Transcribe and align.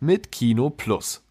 mit 0.00 0.32
Kino 0.32 0.70
Plus. 0.70 1.22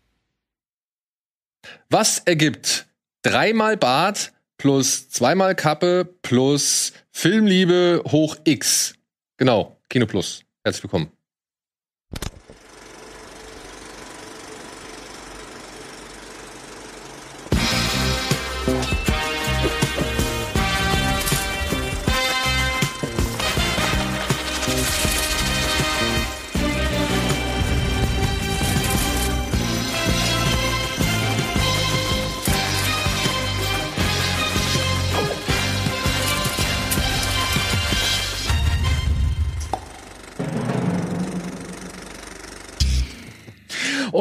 Was 1.89 2.19
ergibt 2.19 2.87
dreimal 3.21 3.77
Bart 3.77 4.33
plus 4.57 5.09
zweimal 5.09 5.55
Kappe 5.55 6.05
plus 6.21 6.93
Filmliebe 7.11 8.03
hoch 8.11 8.37
X? 8.43 8.95
Genau, 9.37 9.79
Kino 9.89 10.05
Plus. 10.05 10.43
Herzlich 10.63 10.83
willkommen. 10.83 11.14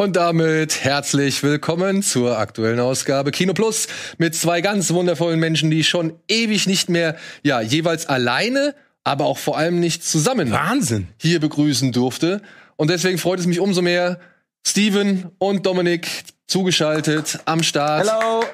Und 0.05 0.16
damit 0.16 0.84
herzlich 0.84 1.42
willkommen 1.42 2.02
zur 2.02 2.36
aktuellen 2.36 2.78
Ausgabe 2.78 3.30
Kino 3.30 3.55
Plus 3.55 3.88
mit 4.19 4.34
zwei 4.34 4.61
ganz 4.61 4.92
wundervollen 4.92 5.41
Menschen, 5.41 5.70
die 5.70 5.80
ich 5.80 5.88
schon 5.88 6.12
ewig 6.28 6.66
nicht 6.66 6.91
mehr, 6.91 7.16
ja, 7.42 7.62
jeweils 7.62 8.05
alleine, 8.05 8.74
aber 9.02 9.24
auch 9.24 9.38
vor 9.38 9.56
allem 9.56 9.80
nicht 9.80 10.05
zusammen 10.05 10.50
Wahnsinn. 10.50 11.08
hier 11.16 11.41
begrüßen 11.41 11.91
durfte. 11.91 12.42
Und 12.77 12.91
deswegen 12.91 13.16
freut 13.16 13.41
es 13.41 13.46
mich 13.46 13.61
umso 13.61 13.80
mehr, 13.80 14.20
Steven 14.66 15.30
und 15.38 15.64
Dominik 15.64 16.06
zugeschaltet 16.48 17.39
am 17.46 17.62
Start. 17.62 18.06
Hello. 18.06 18.44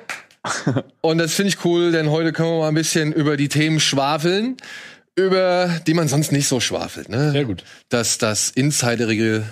Und 1.00 1.18
das 1.18 1.34
finde 1.34 1.48
ich 1.48 1.64
cool, 1.64 1.90
denn 1.90 2.10
heute 2.10 2.32
können 2.32 2.50
wir 2.50 2.58
mal 2.60 2.68
ein 2.68 2.74
bisschen 2.74 3.12
über 3.12 3.36
die 3.36 3.48
Themen 3.48 3.80
schwafeln, 3.80 4.56
über 5.16 5.80
die 5.84 5.94
man 5.94 6.06
sonst 6.06 6.30
nicht 6.30 6.46
so 6.46 6.60
schwafelt. 6.60 7.08
Ne? 7.08 7.32
Sehr 7.32 7.44
gut. 7.44 7.64
Das, 7.88 8.18
das 8.18 8.50
Insiderige, 8.50 9.42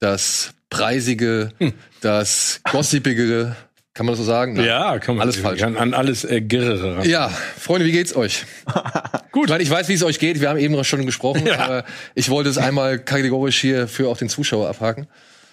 das 0.00 0.54
Preisige, 0.70 1.50
Hm. 1.58 1.72
das 2.00 2.60
Gossipige, 2.70 3.54
kann 3.94 4.06
man 4.06 4.14
das 4.14 4.18
so 4.18 4.24
sagen? 4.24 4.54
Nein. 4.54 4.66
Ja, 4.66 4.98
kann 4.98 5.14
man 5.16 5.22
Alles 5.22 5.36
falsch. 5.36 5.60
Kann 5.60 5.76
an 5.76 5.94
alles 5.94 6.24
äh, 6.24 6.40
Girre 6.40 6.96
ran. 6.96 7.08
Ja, 7.08 7.28
Freunde, 7.28 7.86
wie 7.86 7.92
geht's 7.92 8.16
euch? 8.16 8.44
Gut. 9.32 9.48
Weil 9.50 9.60
ich 9.60 9.70
weiß, 9.70 9.88
wie 9.88 9.94
es 9.94 10.02
euch 10.02 10.18
geht. 10.18 10.40
Wir 10.40 10.48
haben 10.50 10.58
eben 10.58 10.74
noch 10.74 10.84
schon 10.84 11.06
gesprochen, 11.06 11.46
Ja. 11.46 11.58
aber 11.60 11.84
ich 12.16 12.28
wollte 12.28 12.50
es 12.50 12.58
einmal 12.58 12.98
kategorisch 12.98 13.60
hier 13.60 13.86
für 13.86 14.08
auch 14.08 14.16
den 14.16 14.28
Zuschauer 14.28 14.68
abhaken. 14.68 15.06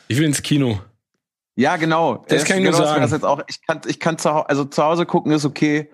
Ich 0.07 0.17
will 0.17 0.25
ins 0.25 0.41
Kino. 0.41 0.81
Ja, 1.55 1.75
genau. 1.75 2.25
Das 2.29 2.45
kann 2.45 2.57
ich 2.57 2.63
nur 2.63 2.71
genau, 2.71 2.83
sagen. 2.85 3.01
Das 3.03 3.11
jetzt 3.11 3.25
auch, 3.25 3.43
ich 3.47 3.61
kann, 3.67 3.81
ich 3.85 3.99
kann 3.99 4.17
zu, 4.17 4.29
also 4.29 4.65
zu 4.65 4.83
Hause 4.83 5.05
gucken 5.05 5.31
ist 5.33 5.45
okay. 5.45 5.91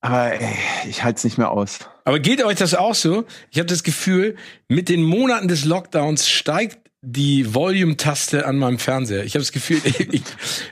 Aber 0.00 0.32
ey, 0.32 0.56
ich 0.88 1.02
halte 1.02 1.16
es 1.18 1.24
nicht 1.24 1.38
mehr 1.38 1.50
aus. 1.50 1.80
Aber 2.04 2.20
geht 2.20 2.44
euch 2.44 2.56
das 2.58 2.74
auch 2.74 2.94
so? 2.94 3.24
Ich 3.50 3.58
habe 3.58 3.66
das 3.66 3.82
Gefühl, 3.82 4.36
mit 4.68 4.88
den 4.88 5.02
Monaten 5.02 5.48
des 5.48 5.64
Lockdowns 5.64 6.28
steigt 6.28 6.78
die 7.02 7.54
Volume-Taste 7.54 8.46
an 8.46 8.56
meinem 8.56 8.78
Fernseher. 8.78 9.24
Ich 9.24 9.34
habe 9.34 9.42
das 9.42 9.52
Gefühl, 9.52 9.80
ich, 9.84 10.22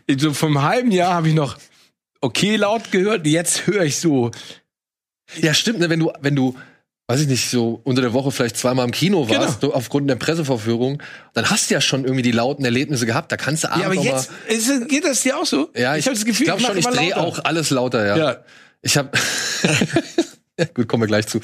ich, 0.07 0.21
so 0.21 0.33
vom 0.33 0.63
halben 0.63 0.91
Jahr 0.91 1.15
habe 1.15 1.29
ich 1.29 1.35
noch 1.35 1.57
okay 2.21 2.57
laut 2.57 2.91
gehört. 2.91 3.27
Jetzt 3.27 3.67
höre 3.67 3.83
ich 3.85 3.99
so. 3.99 4.31
Ja, 5.41 5.55
stimmt, 5.55 5.79
ne, 5.81 5.91
wenn 5.91 6.01
du, 6.01 6.13
wenn 6.21 6.37
du, 6.37 6.57
weiß 7.09 7.21
ich 7.21 7.29
nicht, 7.29 7.49
so 7.51 7.81
unter 7.85 8.03
der 8.03 8.13
Woche 8.13 8.31
vielleicht 8.31 8.57
zweimal 8.57 8.85
im 8.85 8.91
Kino 8.93 9.29
warst, 9.29 9.61
Genau. 9.61 9.75
aufgrund 9.75 10.09
der 10.09 10.17
Pressevorführung, 10.17 11.03
dann 11.33 11.51
hast 11.51 11.71
du 11.71 11.75
ja 11.75 11.81
schon 11.81 12.05
irgendwie 12.05 12.23
die 12.23 12.33
lauten 12.33 12.65
Erlebnisse 12.65 13.07
gehabt. 13.07 13.33
Da 13.33 13.37
kannst 13.37 13.65
du 13.65 13.69
abends 13.69 13.81
Ja, 13.83 13.87
aber 13.87 14.03
jetzt 14.03 14.31
ist, 14.49 14.89
geht 14.89 15.05
das 15.05 15.23
dir 15.23 15.39
auch 15.39 15.47
so? 15.47 15.71
ja, 15.75 15.97
ich, 15.97 16.07
habe 16.07 16.15
das 16.15 16.25
Gefühl, 16.25 16.47
glaub 16.47 16.61
mach 16.61 16.69
schon, 16.69 16.79
ich 16.79 16.87
drehe 16.87 17.17
auch 17.17 17.45
alles 17.45 17.71
lauter, 17.71 18.07
ja. 18.07 18.17
Ja. 18.17 18.45
Ich 18.83 18.97
habe, 18.99 19.11
ja, 20.59 20.67
gut, 20.75 20.89
kommen 20.89 21.03
wir 21.03 21.07
gleich 21.07 21.27
zu. 21.27 21.41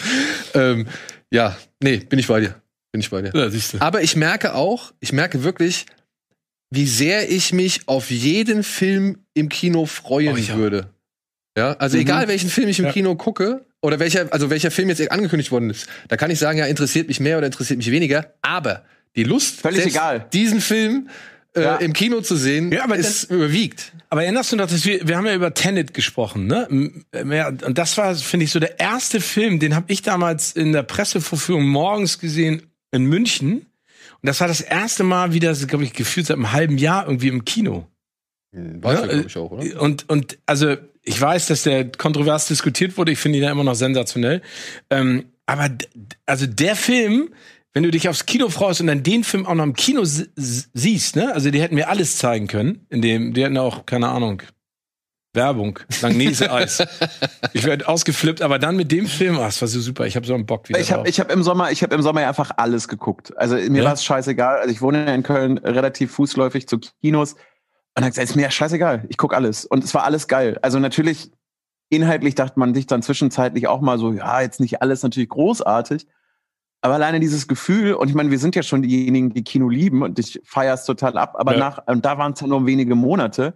Ähm, 0.54 0.86
ja, 1.30 1.56
nee, 1.82 1.96
bin 1.98 2.18
ich 2.18 2.26
bei 2.26 2.40
dir, 2.40 2.59
bin 2.92 3.00
ich 3.00 3.10
bei 3.10 3.22
dir. 3.22 3.32
Ja, 3.34 3.48
siehst 3.50 3.74
du. 3.74 3.80
Aber 3.80 4.02
ich 4.02 4.16
merke 4.16 4.54
auch, 4.54 4.92
ich 5.00 5.12
merke 5.12 5.42
wirklich, 5.44 5.86
wie 6.70 6.86
sehr 6.86 7.30
ich 7.30 7.52
mich 7.52 7.82
auf 7.86 8.10
jeden 8.10 8.62
Film 8.62 9.18
im 9.34 9.48
Kino 9.48 9.86
freuen 9.86 10.36
Oh, 10.36 10.52
auch. 10.52 10.56
würde. 10.56 10.90
Ja, 11.56 11.72
also 11.74 11.96
Mhm. 11.96 12.02
egal 12.02 12.28
welchen 12.28 12.48
Film 12.48 12.68
ich 12.68 12.78
im 12.78 12.86
Ja. 12.86 12.92
Kino 12.92 13.14
gucke 13.16 13.64
oder 13.82 13.98
welcher, 13.98 14.32
also 14.32 14.50
welcher 14.50 14.70
Film 14.70 14.88
jetzt 14.88 15.10
angekündigt 15.10 15.50
worden 15.50 15.70
ist, 15.70 15.88
da 16.08 16.16
kann 16.16 16.30
ich 16.30 16.38
sagen, 16.38 16.58
ja, 16.58 16.66
interessiert 16.66 17.08
mich 17.08 17.18
mehr 17.20 17.38
oder 17.38 17.46
interessiert 17.46 17.78
mich 17.78 17.90
weniger. 17.90 18.34
Aber 18.42 18.84
die 19.16 19.24
Lust, 19.24 19.60
Völlig 19.60 19.86
egal. 19.86 20.26
diesen 20.32 20.60
Film 20.60 21.08
äh, 21.56 21.62
Ja. 21.62 21.76
im 21.78 21.92
Kino 21.92 22.20
zu 22.20 22.36
sehen, 22.36 22.70
Ja, 22.70 22.84
aber 22.84 22.94
ist 22.96 23.24
überwiegt. 23.24 23.92
Aber 24.08 24.22
erinnerst 24.22 24.52
du 24.52 24.56
noch, 24.56 24.68
dass 24.68 24.84
wir, 24.84 25.08
wir 25.08 25.16
haben 25.16 25.26
ja 25.26 25.34
über 25.34 25.52
Tenet 25.52 25.92
gesprochen, 25.94 26.46
ne? 26.46 26.68
Ja, 27.12 27.48
Und 27.48 27.76
das 27.78 27.96
war, 27.98 28.14
finde 28.14 28.44
ich, 28.44 28.52
so 28.52 28.60
der 28.60 28.78
erste 28.78 29.20
Film, 29.20 29.58
den 29.58 29.74
habe 29.74 29.86
ich 29.92 30.02
damals 30.02 30.52
in 30.52 30.72
der 30.72 30.84
Pressevorführung 30.84 31.66
morgens 31.66 32.20
gesehen 32.20 32.62
in 32.90 33.04
München. 33.04 33.66
Und 34.22 34.26
das 34.26 34.40
war 34.40 34.48
das 34.48 34.60
erste 34.60 35.04
Mal 35.04 35.32
wieder, 35.32 35.54
glaube 35.54 35.84
ich, 35.84 35.92
gefühlt 35.92 36.26
seit 36.26 36.36
einem 36.36 36.52
halben 36.52 36.78
Jahr 36.78 37.06
irgendwie 37.06 37.28
im 37.28 37.44
Kino. 37.44 37.86
Weiß 38.52 39.00
Ja, 39.00 39.06
glaube 39.06 39.24
ich 39.26 39.36
auch, 39.36 39.50
oder? 39.50 39.80
Und, 39.80 40.08
und 40.08 40.38
also 40.46 40.76
ich 41.02 41.20
weiß, 41.20 41.46
dass 41.46 41.62
der 41.62 41.90
kontrovers 41.90 42.48
diskutiert 42.48 42.96
wurde. 42.98 43.12
Ich 43.12 43.18
finde 43.18 43.38
ihn 43.38 43.44
ja 43.44 43.50
immer 43.50 43.64
noch 43.64 43.74
sensationell. 43.74 44.42
Ähm, 44.90 45.26
aber 45.46 45.70
also 46.26 46.46
der 46.46 46.76
Film, 46.76 47.30
wenn 47.72 47.82
du 47.82 47.90
dich 47.90 48.08
aufs 48.08 48.26
Kino 48.26 48.48
freust 48.48 48.80
und 48.80 48.88
dann 48.88 49.02
den 49.02 49.24
Film 49.24 49.46
auch 49.46 49.54
noch 49.54 49.64
im 49.64 49.74
Kino 49.74 50.02
siehst, 50.04 51.16
ne? 51.16 51.32
Also 51.32 51.50
die 51.50 51.60
hätten 51.60 51.74
mir 51.74 51.88
alles 51.88 52.18
zeigen 52.18 52.46
können. 52.48 52.86
In 52.90 53.02
dem, 53.02 53.32
die 53.32 53.44
hätten 53.44 53.56
auch, 53.56 53.86
keine 53.86 54.08
Ahnung, 54.08 54.42
Werbung, 55.32 55.78
Langnese-Eis. 56.02 56.82
ich 57.52 57.64
werde 57.64 57.86
ausgeflippt, 57.88 58.42
aber 58.42 58.58
dann 58.58 58.76
mit 58.76 58.90
dem 58.90 59.06
Film, 59.06 59.36
ach, 59.36 59.46
das 59.46 59.60
war 59.60 59.68
so 59.68 59.80
super. 59.80 60.06
Ich 60.06 60.16
habe 60.16 60.26
so 60.26 60.34
einen 60.34 60.44
Bock 60.46 60.68
wieder 60.68 60.80
Ich 60.80 60.90
habe 60.92 61.08
hab 61.08 61.32
im 61.32 61.42
Sommer, 61.42 61.70
ich 61.70 61.82
habe 61.82 61.94
im 61.94 62.02
Sommer 62.02 62.26
einfach 62.26 62.50
alles 62.56 62.88
geguckt. 62.88 63.36
Also 63.36 63.54
mir 63.54 63.78
Ja? 63.82 63.84
war 63.84 63.92
es 63.92 64.04
scheißegal. 64.04 64.58
Also 64.58 64.70
ich 64.70 64.82
wohne 64.82 65.14
in 65.14 65.22
Köln 65.22 65.58
relativ 65.58 66.10
fußläufig 66.12 66.66
zu 66.66 66.78
Kinos. 67.00 67.34
Und 67.34 68.02
dann 68.02 68.08
gesagt, 68.10 68.28
ist 68.28 68.34
mir 68.36 68.42
ja 68.42 68.50
scheißegal. 68.50 69.04
Ich 69.08 69.16
guck 69.18 69.32
alles. 69.34 69.64
Und 69.64 69.84
es 69.84 69.94
war 69.94 70.04
alles 70.04 70.26
geil. 70.26 70.58
Also 70.62 70.78
natürlich, 70.80 71.30
inhaltlich 71.90 72.34
dachte 72.34 72.58
man 72.58 72.74
sich 72.74 72.86
dann 72.86 73.02
zwischenzeitlich 73.02 73.68
auch 73.68 73.80
mal 73.80 73.98
so, 73.98 74.12
ja, 74.12 74.40
jetzt 74.40 74.58
nicht 74.60 74.82
alles 74.82 75.02
natürlich 75.02 75.28
großartig. 75.28 76.06
Aber 76.82 76.94
alleine 76.94 77.20
dieses 77.20 77.46
Gefühl, 77.46 77.94
und 77.94 78.08
ich 78.08 78.14
meine, 78.14 78.30
wir 78.30 78.38
sind 78.38 78.56
ja 78.56 78.62
schon 78.62 78.82
diejenigen, 78.82 79.32
die 79.34 79.44
Kino 79.44 79.68
lieben 79.68 80.02
und 80.02 80.18
ich 80.18 80.40
feiere 80.44 80.74
es 80.74 80.86
total 80.86 81.18
ab, 81.18 81.34
aber 81.38 81.52
Ja. 81.52 81.58
nach, 81.58 81.86
und 81.86 82.04
da 82.04 82.16
waren 82.18 82.32
es 82.32 82.40
ja 82.40 82.46
nur 82.46 82.64
wenige 82.66 82.94
Monate. 82.94 83.54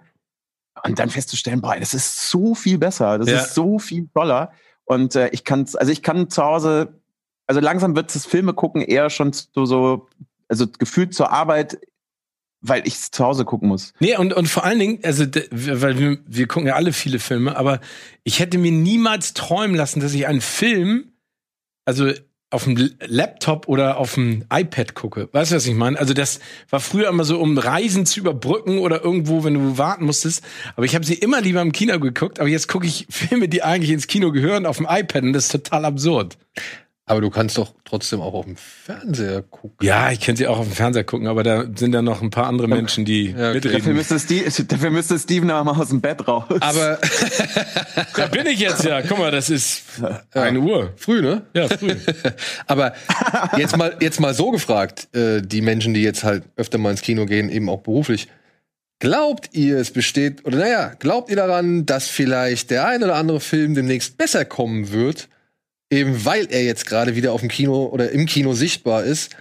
Und 0.82 0.98
dann 0.98 1.08
festzustellen, 1.08 1.60
boah, 1.60 1.76
das 1.78 1.94
ist 1.94 2.28
so 2.30 2.54
viel 2.54 2.78
besser, 2.78 3.18
das 3.18 3.28
Ja. 3.28 3.36
ist 3.38 3.54
so 3.54 3.78
viel 3.78 4.08
toller. 4.12 4.52
Und 4.84 5.14
äh, 5.14 5.28
ich 5.30 5.44
kann 5.44 5.66
also 5.74 5.92
ich 5.92 6.02
kann 6.02 6.28
zu 6.30 6.42
Hause, 6.42 7.00
also 7.46 7.60
langsam 7.60 7.94
wird 7.96 8.14
das 8.14 8.26
Filme 8.26 8.52
gucken 8.54 8.82
eher 8.82 9.08
schon 9.08 9.32
so, 9.32 9.64
so 9.64 10.08
also 10.48 10.66
gefühlt 10.66 11.14
zur 11.14 11.30
Arbeit, 11.30 11.78
weil 12.60 12.86
ich 12.86 12.94
es 12.94 13.10
zu 13.10 13.24
Hause 13.24 13.44
gucken 13.44 13.68
muss. 13.68 13.92
Nee, 14.00 14.16
und, 14.16 14.32
und 14.34 14.46
vor 14.48 14.64
allen 14.64 14.78
Dingen, 14.78 14.98
also, 15.04 15.24
weil 15.50 15.98
wir, 15.98 16.18
wir 16.26 16.46
gucken 16.48 16.66
ja 16.66 16.74
alle 16.74 16.92
viele 16.92 17.18
Filme, 17.18 17.56
aber 17.56 17.80
ich 18.24 18.40
hätte 18.40 18.58
mir 18.58 18.72
niemals 18.72 19.34
träumen 19.34 19.76
lassen, 19.76 20.00
dass 20.00 20.14
ich 20.14 20.26
einen 20.26 20.40
Film, 20.40 21.12
also 21.84 22.10
auf 22.54 22.64
dem 22.64 22.90
Laptop 23.00 23.68
oder 23.68 23.98
auf 23.98 24.14
dem 24.14 24.44
iPad 24.50 24.94
gucke. 24.94 25.28
Weißt 25.32 25.50
du, 25.50 25.56
was 25.56 25.66
ich 25.66 25.74
meine? 25.74 25.98
Also 25.98 26.14
das 26.14 26.40
war 26.70 26.80
früher 26.80 27.08
immer 27.08 27.24
so, 27.24 27.40
um 27.40 27.58
Reisen 27.58 28.06
zu 28.06 28.20
überbrücken 28.20 28.78
oder 28.78 29.02
irgendwo, 29.02 29.44
wenn 29.44 29.54
du 29.54 29.76
warten 29.76 30.04
musstest. 30.04 30.42
Aber 30.76 30.86
ich 30.86 30.94
habe 30.94 31.04
sie 31.04 31.14
immer 31.14 31.40
lieber 31.40 31.60
im 31.60 31.72
Kino 31.72 31.98
geguckt. 31.98 32.40
Aber 32.40 32.48
jetzt 32.48 32.68
gucke 32.68 32.86
ich 32.86 33.06
Filme, 33.10 33.48
die 33.48 33.62
eigentlich 33.62 33.90
ins 33.90 34.06
Kino 34.06 34.30
gehören, 34.32 34.66
auf 34.66 34.76
dem 34.76 34.86
iPad 34.88 35.24
und 35.24 35.32
das 35.32 35.46
ist 35.46 35.52
total 35.52 35.84
absurd. 35.84 36.36
Aber 37.06 37.20
du 37.20 37.28
kannst 37.28 37.58
doch 37.58 37.74
trotzdem 37.84 38.22
auch 38.22 38.32
auf 38.32 38.46
dem 38.46 38.56
Fernseher 38.56 39.42
gucken. 39.42 39.76
Ja, 39.86 40.10
ich 40.10 40.20
könnte 40.20 40.38
sie 40.38 40.46
auch 40.46 40.58
auf 40.58 40.66
dem 40.66 40.74
Fernseher 40.74 41.04
gucken, 41.04 41.26
aber 41.26 41.42
da 41.42 41.66
sind 41.76 41.92
ja 41.92 42.00
noch 42.00 42.22
ein 42.22 42.30
paar 42.30 42.46
andere 42.46 42.66
Menschen, 42.66 43.04
die 43.04 43.32
Ja, 43.32 43.50
okay. 43.50 43.60
Dafür 43.60 43.72
mitreden. 43.72 43.94
müsste, 43.96 44.18
Steve, 44.18 44.50
dafür 44.68 44.90
müsste 44.90 45.18
Steven 45.18 45.50
aber 45.50 45.72
mal 45.74 45.80
aus 45.82 45.90
dem 45.90 46.00
Bett 46.00 46.26
raus. 46.26 46.44
Aber 46.60 46.98
Da 48.16 48.26
bin 48.28 48.46
ich 48.46 48.58
jetzt 48.58 48.84
ja. 48.84 49.02
Guck 49.02 49.18
mal, 49.18 49.30
das 49.30 49.50
ist 49.50 49.82
eine 50.32 50.60
Uhr. 50.60 50.92
früh, 50.96 51.20
ne? 51.20 51.42
Ja, 51.52 51.68
früh. 51.68 51.94
Aber 52.66 52.94
jetzt 53.58 53.76
mal, 53.76 53.96
jetzt 54.00 54.20
mal 54.20 54.32
so 54.32 54.50
gefragt, 54.50 55.14
äh, 55.14 55.42
die 55.42 55.60
Menschen, 55.60 55.92
die 55.94 56.02
jetzt 56.02 56.24
halt 56.24 56.44
öfter 56.56 56.78
mal 56.78 56.90
ins 56.90 57.02
Kino 57.02 57.26
gehen, 57.26 57.50
eben 57.50 57.68
auch 57.68 57.80
beruflich. 57.82 58.28
Glaubt 58.98 59.50
ihr, 59.52 59.76
es 59.78 59.90
besteht, 59.90 60.46
oder 60.46 60.56
naja, 60.58 60.92
glaubt 60.98 61.28
ihr 61.28 61.36
daran, 61.36 61.84
dass 61.84 62.08
vielleicht 62.08 62.70
der 62.70 62.86
ein 62.86 63.02
oder 63.02 63.16
andere 63.16 63.40
Film 63.40 63.74
demnächst 63.74 64.16
besser 64.16 64.44
kommen 64.46 64.92
wird, 64.92 65.28
eben 65.94 66.24
weil 66.24 66.46
er 66.50 66.62
jetzt 66.64 66.86
gerade 66.86 67.16
wieder 67.16 67.32
auf 67.32 67.40
dem 67.40 67.48
Kino 67.48 67.86
oder 67.86 68.10
im 68.10 68.26
Kino 68.26 68.52
sichtbar 68.52 69.04
ist, 69.04 69.36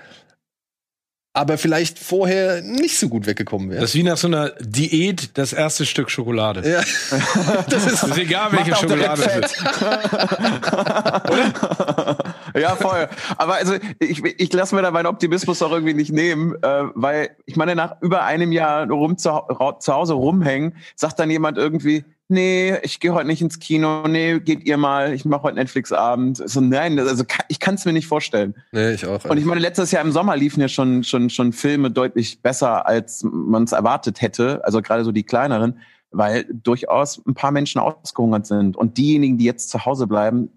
aber 1.36 1.58
vielleicht 1.58 1.98
vorher 1.98 2.62
nicht 2.62 3.00
so 3.00 3.10
gut 3.10 3.26
weggekommen 3.26 3.72
wäre? 3.72 3.82
Das 3.82 3.90
ist 3.90 3.96
wie 3.96 4.04
nach 4.04 4.18
so 4.18 4.28
einer 4.28 4.52
Diät 4.60 5.36
das 5.36 5.52
erste 5.52 5.84
Stück 5.88 6.12
Schokolade. 6.12 6.62
Ja, 6.70 6.82
Das 7.70 7.88
ist, 7.88 8.04
ist 8.04 8.18
egal, 8.18 8.52
welche 8.52 8.76
Schokolade 8.76 9.24
es 9.24 9.52
ist. 9.52 9.64
ja, 12.56 12.76
voll. 12.76 13.10
Aber 13.38 13.56
also 13.56 13.74
ich, 13.98 14.24
ich 14.24 14.54
lasse 14.54 14.76
mir 14.76 14.84
da 14.84 14.92
meinen 14.92 15.08
Optimismus 15.08 15.62
auch 15.64 15.72
irgendwie 15.72 15.96
nicht 15.96 16.12
nehmen, 16.12 16.54
äh, 16.62 16.84
weil 16.94 17.32
ich 17.48 17.56
meine, 17.56 17.76
nach 17.76 18.00
über 18.02 18.26
einem 18.26 18.52
Jahr 18.52 18.88
rum 18.88 19.18
zu, 19.18 19.32
zu 19.80 19.94
Hause 19.94 20.14
rumhängen, 20.14 20.78
sagt 20.96 21.18
dann 21.18 21.32
jemand 21.32 21.58
irgendwie, 21.58 22.06
nee, 22.34 22.78
ich 22.84 23.00
gehe 23.00 23.14
heute 23.14 23.28
nicht 23.28 23.42
ins 23.42 23.60
Kino, 23.60 24.08
nee, 24.08 24.40
geht 24.40 24.66
ihr 24.66 24.78
mal, 24.78 25.14
ich 25.14 25.24
mache 25.24 25.44
heute 25.44 25.56
Netflix-Abend. 25.56 26.38
So, 26.50 26.60
nein, 26.60 27.00
also 27.00 27.24
ich 27.48 27.60
kann 27.60 27.76
es 27.76 27.86
mir 27.86 27.94
nicht 27.94 28.08
vorstellen. 28.08 28.56
nee, 28.72 28.92
ich 28.92 29.06
auch. 29.06 29.24
Und 29.26 29.38
ich 29.38 29.46
meine, 29.46 29.62
letztes 29.62 29.92
Jahr 29.92 30.04
im 30.04 30.12
Sommer 30.12 30.36
liefen 30.36 30.60
ja 30.60 30.68
schon, 30.68 31.04
schon, 31.04 31.30
schon 31.30 31.54
Filme 31.54 31.92
deutlich 31.92 32.42
besser, 32.42 32.86
als 32.86 33.24
man 33.24 33.64
es 33.64 33.72
erwartet 33.72 34.22
hätte. 34.22 34.64
Also 34.66 34.82
gerade 34.82 35.06
so 35.06 35.12
die 35.12 35.24
kleineren, 35.24 35.80
weil 36.12 36.46
durchaus 36.52 37.22
ein 37.26 37.34
paar 37.34 37.52
Menschen 37.52 37.80
ausgehungert 37.80 38.46
sind. 38.46 38.76
Und 38.76 38.98
diejenigen, 38.98 39.38
die 39.38 39.46
jetzt 39.46 39.70
zu 39.70 39.86
Hause 39.86 40.08
bleiben, 40.08 40.50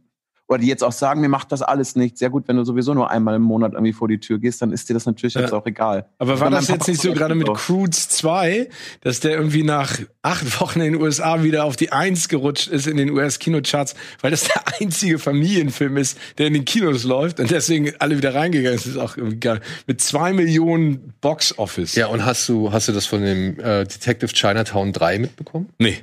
oder 0.49 0.59
die 0.61 0.69
jetzt 0.69 0.85
auch 0.85 0.93
sagen, 0.93 1.21
mir 1.21 1.29
macht 1.29 1.51
das 1.51 1.61
alles 1.63 1.97
nicht. 1.97 2.19
Sehr 2.19 2.31
gut, 2.31 2.47
wenn 2.47 2.57
du 2.57 2.65
sowieso 2.65 2.95
nur 2.95 3.11
einmal 3.11 3.35
im 3.35 3.43
Monat 3.43 3.73
irgendwie 3.73 3.93
vor 3.93 4.07
die 4.07 4.19
Tür 4.21 4.39
gehst, 4.39 4.63
dann 4.63 4.71
ist 4.73 4.89
dir 4.89 4.95
das 4.95 5.05
natürlich 5.07 5.35
Ja. 5.35 5.41
jetzt 5.41 5.53
auch 5.53 5.67
egal. 5.67 6.07
Aber 6.19 6.39
war 6.39 6.51
das 6.51 6.69
jetzt 6.69 6.87
nicht 6.87 7.01
so 7.03 7.13
gerade 7.13 7.35
mit 7.35 7.53
Crudes 7.55 8.09
2, 8.11 8.69
dass 9.01 9.21
der 9.21 9.33
irgendwie 9.33 9.65
nach 9.65 9.99
acht 10.23 10.61
Wochen 10.61 10.81
in 10.81 10.93
den 10.93 11.03
USA 11.03 11.43
wieder 11.43 11.65
auf 11.65 11.75
die 11.77 11.91
Eins 11.93 12.29
gerutscht 12.29 12.69
ist 12.69 12.87
in 12.87 12.97
den 12.97 13.11
US-Kinocharts, 13.11 13.95
weil 14.21 14.31
das 14.31 14.45
der 14.45 14.63
einzige 14.81 15.19
Familienfilm 15.19 15.97
ist, 15.97 16.17
der 16.39 16.47
in 16.47 16.55
den 16.55 16.65
Kinos 16.65 17.03
läuft 17.05 17.41
und 17.41 17.51
deswegen 17.51 17.93
alle 17.99 18.17
wieder 18.17 18.35
reingegangen 18.35 18.79
sind. 18.79 18.95
Das 18.97 19.03
ist 19.03 19.11
auch 19.11 19.17
irgendwie 19.17 19.41
geil. 19.41 19.61
Mit 19.87 20.01
zwei 20.01 20.33
Millionen 20.33 21.13
Box-Office. 21.21 21.95
ja, 21.97 22.07
und 22.07 22.25
hast 22.25 22.49
du, 22.49 22.71
hast 22.73 22.87
du 22.89 22.93
das 22.93 23.07
von 23.07 23.21
dem 23.23 23.59
äh, 23.59 23.85
Detective 23.85 24.33
Chinatown 24.33 24.93
3 24.93 25.19
mitbekommen? 25.19 25.71
Nee. 25.79 25.99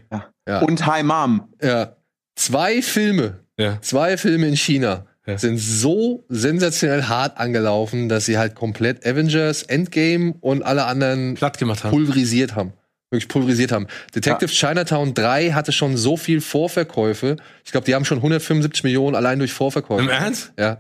Ja. 0.48 0.60
Und 0.60 0.86
Hi 0.86 1.02
Mom. 1.04 1.48
Ja. 1.62 1.96
Zwei 2.36 2.82
Filme, 2.82 3.40
Ja. 3.58 3.80
zwei 3.82 4.18
Filme 4.18 4.48
in 4.48 4.56
China 4.58 5.06
Ja. 5.28 5.38
sind 5.38 5.58
so 5.58 6.26
sensationell 6.30 7.04
hart 7.04 7.38
angelaufen, 7.38 8.10
dass 8.10 8.26
sie 8.26 8.38
halt 8.38 8.56
komplett 8.56 9.06
Avengers, 9.06 9.64
Endgame 9.64 10.34
und 10.42 10.64
alle 10.64 10.86
anderen 10.86 11.36
Platt 11.36 11.58
gemacht 11.58 11.84
haben. 11.84 11.92
pulverisiert 11.92 12.56
haben. 12.56 12.74
Wirklich 13.12 13.28
pulverisiert 13.28 13.72
haben. 13.72 13.86
Detective 14.16 14.50
Chinatown 14.52 15.14
3 15.14 15.52
hatte 15.52 15.72
schon 15.72 15.98
so 15.98 16.18
viel 16.18 16.42
Vorverkäufe. 16.42 17.38
Ich 17.64 17.72
glaube, 17.72 17.86
die 17.86 17.94
haben 17.94 18.06
schon 18.06 18.18
175 18.18 18.84
Millionen 18.84 19.16
allein 19.16 19.38
durch 19.38 19.54
Vorverkäufe. 19.54 20.02
Im 20.02 20.10
Ernst? 20.10 20.52
Ja. 20.58 20.80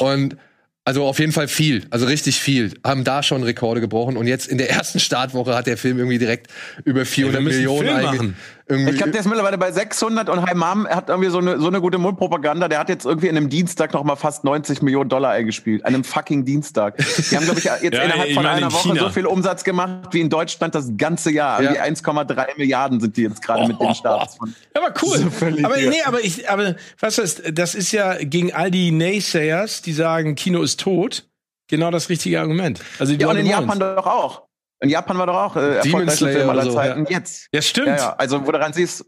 Und 0.00 0.36
also 0.84 1.04
auf 1.06 1.18
jeden 1.20 1.32
Fall 1.32 1.46
viel, 1.48 1.84
also 1.90 2.06
richtig 2.06 2.40
viel. 2.40 2.74
Haben 2.84 3.04
da 3.04 3.22
schon 3.22 3.42
Rekorde 3.44 3.80
gebrochen 3.80 4.16
und 4.16 4.26
jetzt 4.26 4.48
in 4.48 4.58
der 4.58 4.68
ersten 4.68 4.98
Startwoche 5.00 5.54
hat 5.54 5.66
der 5.66 5.76
Film 5.78 5.96
irgendwie 5.98 6.18
direkt 6.18 6.48
über 6.84 7.06
400 7.06 7.40
wir 7.40 7.44
müssen 7.44 7.56
einen 7.60 7.66
Millionen 7.78 7.88
Film 7.88 7.98
einge- 8.00 8.16
machen. 8.16 8.36
Irgendwie- 8.72 8.90
Ich 8.92 8.96
glaube, 8.96 9.12
der 9.12 9.20
ist 9.20 9.26
mittlerweile 9.26 9.58
bei 9.58 9.70
600 9.72 10.28
und 10.28 10.44
Hi 10.46 10.54
Mom 10.54 10.86
hat 10.88 11.08
irgendwie 11.08 11.30
so 11.30 11.38
eine, 11.38 11.58
so 11.60 11.68
eine 11.68 11.80
gute 11.80 11.98
Mundpropaganda. 11.98 12.68
Der 12.68 12.78
hat 12.78 12.88
jetzt 12.88 13.04
irgendwie 13.06 13.28
in 13.28 13.36
einem 13.36 13.48
Dienstag 13.48 13.92
noch 13.92 14.04
mal 14.04 14.16
fast 14.16 14.44
90 14.44 14.82
Millionen 14.82 15.08
Dollar 15.08 15.30
eingespielt. 15.30 15.84
An 15.84 15.94
einem 15.94 16.04
fucking 16.04 16.44
Dienstag. 16.44 16.96
Die 16.98 17.36
haben, 17.36 17.44
glaube 17.44 17.58
ich, 17.60 17.64
jetzt 17.64 17.82
Ja, 17.94 18.02
innerhalb 18.02 18.28
ich 18.28 18.34
von 18.34 18.44
in 18.44 18.50
einer 18.50 18.72
Woche 18.72 18.88
China. 18.90 19.00
so 19.02 19.10
viel 19.10 19.26
Umsatz 19.26 19.64
gemacht 19.64 20.08
wie 20.12 20.20
in 20.20 20.30
Deutschland 20.30 20.74
das 20.74 20.90
ganze 20.96 21.30
Jahr. 21.30 21.62
Ja. 21.62 21.72
Irgendwie 21.74 22.00
1,3 22.02 22.46
Milliarden 22.58 23.00
sind 23.00 23.16
die 23.16 23.22
jetzt 23.22 23.42
gerade 23.42 23.66
mit 23.68 23.80
dem 23.80 23.94
Start. 23.94 24.30
Von. 24.36 24.54
Ja, 24.74 24.82
aber 24.82 24.94
cool. 25.02 25.18
So 25.18 25.46
aber 25.64 25.76
nee, 25.76 26.02
aber 26.04 26.20
ich, 26.24 26.48
aber 26.50 26.74
was 26.98 27.18
ist, 27.18 27.42
das 27.52 27.74
ist 27.74 27.92
ja 27.92 28.14
gegen 28.22 28.52
all 28.52 28.70
die 28.70 28.90
Naysayers, 28.90 29.82
die 29.82 29.92
sagen, 29.92 30.34
Kino 30.34 30.62
ist 30.62 30.80
tot, 30.80 31.24
genau 31.68 31.90
das 31.90 32.08
richtige 32.08 32.40
Argument. 32.40 32.80
Also 32.98 33.14
die 33.14 33.20
Ja, 33.20 33.28
und 33.28 33.36
in. 33.36 33.46
Japan 33.46 33.78
doch 33.78 34.06
auch. 34.06 34.42
In 34.82 34.88
Japan 34.88 35.16
war 35.16 35.26
doch 35.26 35.36
auch 35.36 35.56
äh, 35.56 35.76
erfolgreichster 35.76 36.28
Film 36.28 36.50
aller 36.50 36.64
so, 36.64 36.74
Zeiten. 36.74 37.06
Jetzt. 37.08 37.48
Ja, 37.52 37.62
stimmt. 37.62 37.86
Ja, 37.86 37.96
ja. 37.96 38.14
Also, 38.18 38.44
wo 38.44 38.50
du 38.50 38.58
ran 38.58 38.72
siehst, 38.72 39.04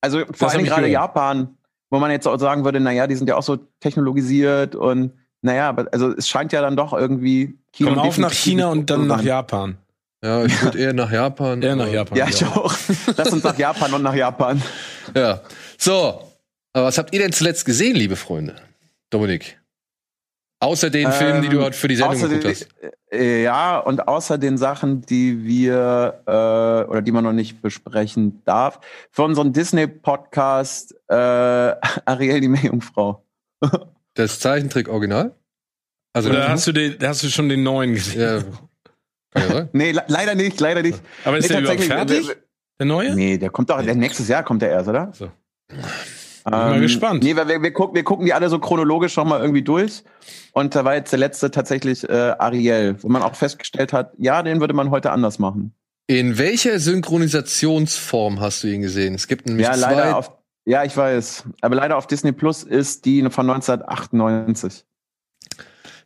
also 0.00 0.18
vor 0.20 0.26
Das 0.30 0.40
hab 0.40 0.54
allem 0.54 0.64
gerade. 0.66 0.86
Japan, 0.86 1.56
wo 1.90 1.98
man 1.98 2.12
jetzt 2.12 2.28
auch 2.28 2.38
sagen 2.38 2.64
würde, 2.64 2.78
naja, 2.78 3.08
die 3.08 3.16
sind 3.16 3.28
ja 3.28 3.36
auch 3.36 3.42
so 3.42 3.56
technologisiert 3.80 4.76
und 4.76 5.12
naja, 5.42 5.68
aber 5.68 5.86
also 5.92 6.12
es 6.16 6.28
scheint 6.28 6.52
ja 6.52 6.60
dann 6.60 6.76
doch 6.76 6.92
irgendwie 6.92 7.58
Kino 7.72 7.90
Komm 7.90 7.98
auf 7.98 8.18
nach 8.18 8.32
China 8.32 8.68
und 8.68 8.88
dann 8.88 9.08
nach. 9.08 9.22
Japan. 9.22 9.78
Ja, 10.22 10.44
ich 10.44 10.62
würde 10.62 10.78
eher 10.78 10.92
nach 10.92 11.10
Japan. 11.10 11.60
Eher 11.60 11.76
nach 11.76 11.88
Japan. 11.88 12.18
Ja, 12.18 12.28
ich 12.28 12.44
auch. 12.44 12.72
Lass 13.16 13.32
uns 13.32 13.42
nach 13.42 13.58
Japan 13.58 13.92
und 13.94 14.02
nach 14.02 14.14
Japan. 14.14 14.62
Ja. 15.14 15.40
So. 15.76 16.22
Aber 16.72 16.86
was 16.86 16.98
habt 16.98 17.12
ihr 17.14 17.20
denn 17.20 17.32
zuletzt 17.32 17.64
gesehen, 17.64 17.96
liebe 17.96 18.16
Freunde? 18.16 18.56
Dominik. 19.10 19.58
Außer 20.58 20.88
den 20.90 21.12
Filmen, 21.12 21.42
die 21.42 21.48
du 21.48 21.60
heute 21.62 21.76
für 21.76 21.86
die 21.88 21.96
Sendung 21.96 22.18
geguckt 22.20 22.44
hast. 22.46 22.68
äh, 23.12 23.42
Ja, 23.42 23.78
und 23.78 24.08
außer 24.08 24.38
den 24.38 24.56
Sachen, 24.56 25.02
die 25.02 25.44
wir 25.44 26.22
äh, 26.26 26.90
oder 26.90 27.02
die 27.02 27.12
man 27.12 27.24
noch 27.24 27.32
nicht 27.34 27.60
besprechen 27.60 28.42
darf, 28.44 28.80
für 29.10 29.22
unseren 29.22 29.52
Disney-Podcast 29.52 30.94
äh, 31.08 31.14
Ariel 32.04 32.40
die 32.40 32.48
Meerjungfrau. 32.48 33.22
Das 34.14 34.40
Zeichentrick-Original? 34.40 35.34
Also, 36.14 36.30
Oder 36.30 36.48
hast 36.48 36.66
du, 36.66 36.72
den, 36.72 36.96
hast 37.02 37.22
du 37.22 37.28
schon 37.28 37.50
den 37.50 37.62
neuen 37.62 37.92
gesehen? 37.92 38.20
ja, 38.22 38.40
kann 39.30 39.48
ja 39.50 39.54
sein. 39.54 39.68
Nee, 39.74 39.92
le 39.92 40.02
leider 40.06 40.34
nicht, 40.34 40.58
leider 40.58 40.80
nicht. 40.80 40.98
Aber 41.26 41.36
ist 41.36 41.42
Nee, 41.42 41.48
der 41.48 41.60
überhaupt 41.60 41.86
tatsächlich, 41.86 42.26
fertig? 42.28 42.42
Der 42.78 42.86
neue? 42.86 43.14
Nee, 43.14 43.36
der 43.36 43.50
kommt 43.50 43.68
doch, 43.68 43.82
der 43.82 43.94
nächstes 43.94 44.28
Jahr 44.28 44.42
kommt 44.42 44.62
der 44.62 44.70
erst, 44.70 44.88
oder? 44.88 45.12
So. 45.12 45.30
Ähm, 46.46 46.52
mal 46.52 46.80
gespannt. 46.80 47.22
Nee, 47.24 47.34
weil 47.36 47.48
wir, 47.48 47.62
wir, 47.62 47.72
gucken, 47.72 47.96
wir 47.96 48.04
gucken 48.04 48.26
die 48.26 48.32
alle 48.32 48.48
so 48.48 48.58
chronologisch 48.58 49.16
noch 49.16 49.24
mal 49.24 49.40
irgendwie 49.40 49.62
durch. 49.62 50.04
Und 50.52 50.74
da 50.74 50.84
war 50.84 50.94
jetzt 50.94 51.10
der 51.12 51.18
letzte 51.18 51.50
tatsächlich 51.50 52.08
äh, 52.08 52.34
Ariel, 52.38 52.96
wo 53.02 53.08
man 53.08 53.22
auch 53.22 53.34
festgestellt 53.34 53.92
hat, 53.92 54.12
ja, 54.18 54.42
den 54.42 54.60
würde 54.60 54.74
man 54.74 54.90
heute 54.90 55.10
anders 55.10 55.38
machen. 55.38 55.74
In 56.06 56.38
welcher 56.38 56.78
Synchronisationsform 56.78 58.40
hast 58.40 58.62
du 58.62 58.68
ihn 58.68 58.82
gesehen? 58.82 59.14
Es 59.14 59.26
gibt 59.26 59.46
nämlich 59.46 59.66
Ja, 59.66 59.72
zwei. 59.74 59.94
leider 59.94 60.16
auf, 60.16 60.32
ja, 60.64 60.84
ich 60.84 60.96
weiß. 60.96 61.44
Aber 61.62 61.74
leider 61.74 61.96
auf 61.96 62.06
Disney 62.06 62.32
Plus 62.32 62.62
ist 62.62 63.04
die 63.04 63.20
von 63.28 63.50
1998. 63.50 64.84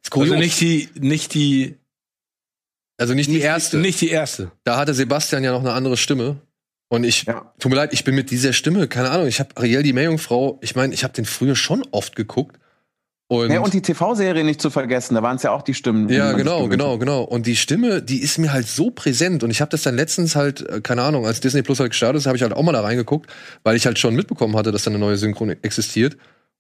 ist 0.03 0.11
kurios. 0.11 0.31
Also 0.31 0.41
nicht 0.43 0.61
die, 0.61 0.89
nicht 0.99 1.35
die, 1.35 1.77
also 2.97 3.13
nicht 3.15 3.29
die 3.31 3.41
erste. 3.41 3.77
nicht 3.79 4.01
die 4.01 4.09
erste. 4.11 4.53
Da 4.65 4.79
hatte 4.79 4.95
Sebastian 4.95 5.45
ja 5.45 5.53
noch 5.53 5.61
eine 5.61 5.73
andere 5.73 5.97
Stimme. 5.99 6.39
Und 6.93 7.05
ich, 7.05 7.23
Ja. 7.25 7.53
tut 7.61 7.70
mir 7.70 7.77
leid, 7.77 7.93
ich 7.93 8.03
bin 8.03 8.17
mit 8.17 8.31
dieser 8.32 8.53
Stimme, 8.53 8.89
keine 8.89 9.11
Ahnung, 9.11 9.29
ich 9.29 9.39
habe 9.39 9.56
Ariel 9.56 9.85
die 9.85 9.93
Meerjungfrau, 9.93 10.59
ich 10.61 10.75
meine, 10.75 10.93
ich 10.93 11.05
habe 11.05 11.15
den 11.15 11.25
früher 11.25 11.55
schon 11.55 11.85
oft 11.93 12.17
geguckt. 12.17 12.59
Und, 13.29 13.53
Ja, 13.53 13.61
und 13.61 13.73
die 13.73 13.81
TV-Serie 13.81 14.43
nicht 14.43 14.61
zu 14.61 14.70
vergessen, 14.70 15.15
da 15.15 15.23
waren 15.23 15.37
es 15.37 15.44
ja 15.44 15.53
auch 15.53 15.63
die 15.63 15.73
Stimmen. 15.73 16.09
die 16.09 16.15
ja, 16.17 16.32
genau, 16.32 16.67
genau, 16.67 16.99
genau. 16.99 17.23
Und 17.23 17.47
die 17.47 17.55
Stimme, 17.55 18.03
die 18.03 18.20
ist 18.20 18.39
mir 18.39 18.53
halt 18.53 18.67
so 18.67 18.91
präsent. 18.91 19.44
Und 19.44 19.51
ich 19.53 19.61
habe 19.61 19.70
das 19.70 19.85
dann 19.85 19.94
letztens 19.94 20.35
halt, 20.35 20.69
äh, 20.69 20.81
keine 20.81 21.03
Ahnung, 21.03 21.27
als 21.27 21.39
Disney 21.39 21.63
Plus 21.63 21.79
halt 21.79 21.91
gestartet 21.93 22.19
ist, 22.23 22.27
habe 22.27 22.37
ich 22.37 22.43
halt 22.43 22.53
auch 22.55 22.63
mal 22.65 22.73
da 22.73 22.81
reingeguckt, 22.81 23.31
weil 23.63 23.77
ich 23.77 23.87
halt 23.87 24.01
schon 24.01 24.17
mitbekommen 24.17 24.56
hatte, 24.56 24.73
dass 24.73 24.82
da 24.82 24.91
eine 24.91 24.99
neue 24.99 25.17
Synchron 25.17 25.51
existiert. 25.63 26.17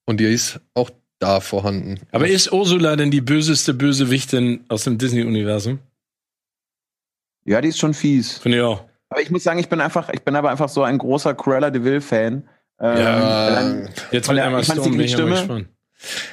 Und 0.06 0.20
die 0.20 0.26
ist 0.32 0.60
auch 0.74 0.90
da 1.18 1.40
vorhanden. 1.40 1.98
Aber 2.12 2.28
ist 2.28 2.52
Ursula 2.52 2.94
denn 2.94 3.10
die 3.10 3.20
böseste 3.20 3.74
Bösewichtin 3.74 4.60
aus 4.68 4.84
dem 4.84 4.96
Disney-Universum? 4.96 5.80
Ja, 7.44 7.60
die 7.60 7.68
ist 7.70 7.80
schon 7.80 7.94
fies. 7.94 8.38
Finde 8.38 8.58
ich 8.58 8.62
auch. 8.62 8.84
Aber 9.10 9.20
ich 9.20 9.30
muss 9.30 9.42
sagen, 9.42 9.58
ich 9.58 9.68
bin 9.68 9.80
einfach, 9.80 10.08
ich 10.10 10.22
bin 10.22 10.36
aber 10.36 10.50
einfach 10.50 10.68
so 10.68 10.82
ein 10.82 10.96
großer 10.98 11.34
Cruella 11.34 11.70
de 11.70 11.82
Vil-Fan. 11.84 12.48
Ähm, 12.80 12.96
Ja, 12.98 13.50
dann- 13.50 13.88
Jetzt 14.10 14.28
mit 14.30 14.38
Emma 14.38 14.62
Stone 14.62 14.80
bin 14.90 15.00
ich 15.00 15.12
Stimme- 15.12 15.30
gespannt. 15.32 15.68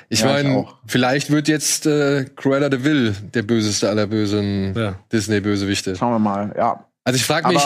ich 0.10 0.22
Ja, 0.22 0.28
meine, 0.28 0.66
vielleicht 0.86 1.30
wird 1.32 1.48
jetzt 1.48 1.86
äh, 1.86 2.26
Cruella 2.36 2.70
de 2.70 2.84
Vil 2.84 3.16
der 3.34 3.42
böseste 3.44 3.90
aller 3.90 4.08
bösen 4.08 4.74
Ja. 4.76 4.96
Disney-Bösewichte. 5.12 5.96
schauen 5.96 6.14
wir 6.14 6.20
mal, 6.20 6.54
ja. 6.58 6.86
Also 7.04 7.18
ich 7.18 7.26
frage 7.26 7.50
mich, 7.50 7.62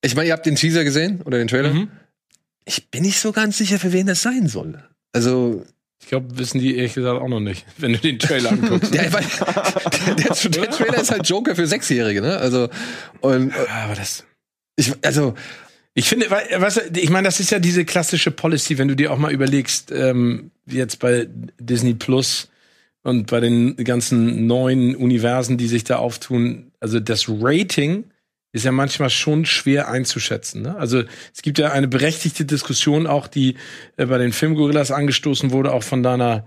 ich 0.00 0.14
meine, 0.16 0.28
ihr 0.28 0.32
habt 0.32 0.46
den 0.46 0.56
Teaser 0.56 0.82
gesehen 0.84 1.20
oder 1.24 1.38
den 1.38 1.48
Trailer? 1.48 1.70
Mhm. 1.72 1.90
Ich 2.64 2.90
bin 2.90 3.02
nicht 3.02 3.18
so 3.20 3.32
ganz 3.32 3.58
sicher, 3.58 3.78
für 3.78 3.92
wen 3.92 4.06
das 4.06 4.22
sein 4.22 4.46
soll. 4.48 4.82
Also, 5.12 5.64
Ich 6.00 6.06
glaube, 6.08 6.38
wissen 6.38 6.60
die 6.60 6.76
ehrlich 6.76 6.94
gesagt 6.94 7.20
auch 7.20 7.28
noch 7.28 7.40
nicht, 7.40 7.66
wenn 7.78 7.92
du 7.92 7.98
den 7.98 8.18
Trailer 8.18 8.52
anguckst. 8.52 8.94
der, 8.94 9.10
der, 9.10 9.20
der, 10.14 10.50
der 10.50 10.70
Trailer 10.70 11.00
ist 11.00 11.10
halt 11.10 11.28
Joker 11.28 11.54
für 11.56 11.66
Sechsjährige, 11.66 12.20
ne? 12.22 12.36
Also, 12.38 12.68
und 13.20 13.50
Ja, 13.52 13.84
aber 13.84 13.94
das. 13.94 14.24
Ich, 14.78 14.94
also, 15.02 15.34
Ich 15.94 16.08
finde, 16.08 16.30
wei- 16.30 16.46
was, 16.58 16.76
ich 16.94 17.10
meine, 17.10 17.26
das 17.26 17.40
ist 17.40 17.50
ja 17.50 17.58
diese 17.58 17.84
klassische 17.84 18.30
Policy, 18.30 18.78
wenn 18.78 18.86
du 18.86 18.94
dir 18.94 19.12
auch 19.12 19.18
mal 19.18 19.32
überlegst, 19.32 19.90
ähm, 19.90 20.52
jetzt 20.66 21.00
bei 21.00 21.26
Disney 21.58 21.94
Plus, 21.94 22.48
und 23.02 23.26
bei 23.26 23.40
den 23.40 23.74
ganzen 23.76 24.46
neuen 24.46 24.94
Universen, 24.94 25.56
die 25.56 25.66
sich 25.66 25.82
da 25.82 25.96
auftun, 25.96 26.70
also 26.78 27.00
das 27.00 27.26
Rating 27.28 28.04
ist 28.52 28.64
ja 28.64 28.70
manchmal 28.72 29.10
schon 29.10 29.44
schwer 29.44 29.88
einzuschätzen. 29.88 30.62
Ne? 30.62 30.76
Also 30.76 31.02
es 31.34 31.42
gibt 31.42 31.58
ja 31.58 31.72
eine 31.72 31.88
berechtigte 31.88 32.44
Diskussion 32.44 33.06
auch, 33.06 33.26
die 33.26 33.56
äh, 33.96 34.06
bei 34.06 34.18
den 34.18 34.32
Filmgorillas 34.32 34.90
angestoßen 34.90 35.50
wurde, 35.52 35.72
auch 35.72 35.82
von 35.82 36.02
deiner 36.02 36.46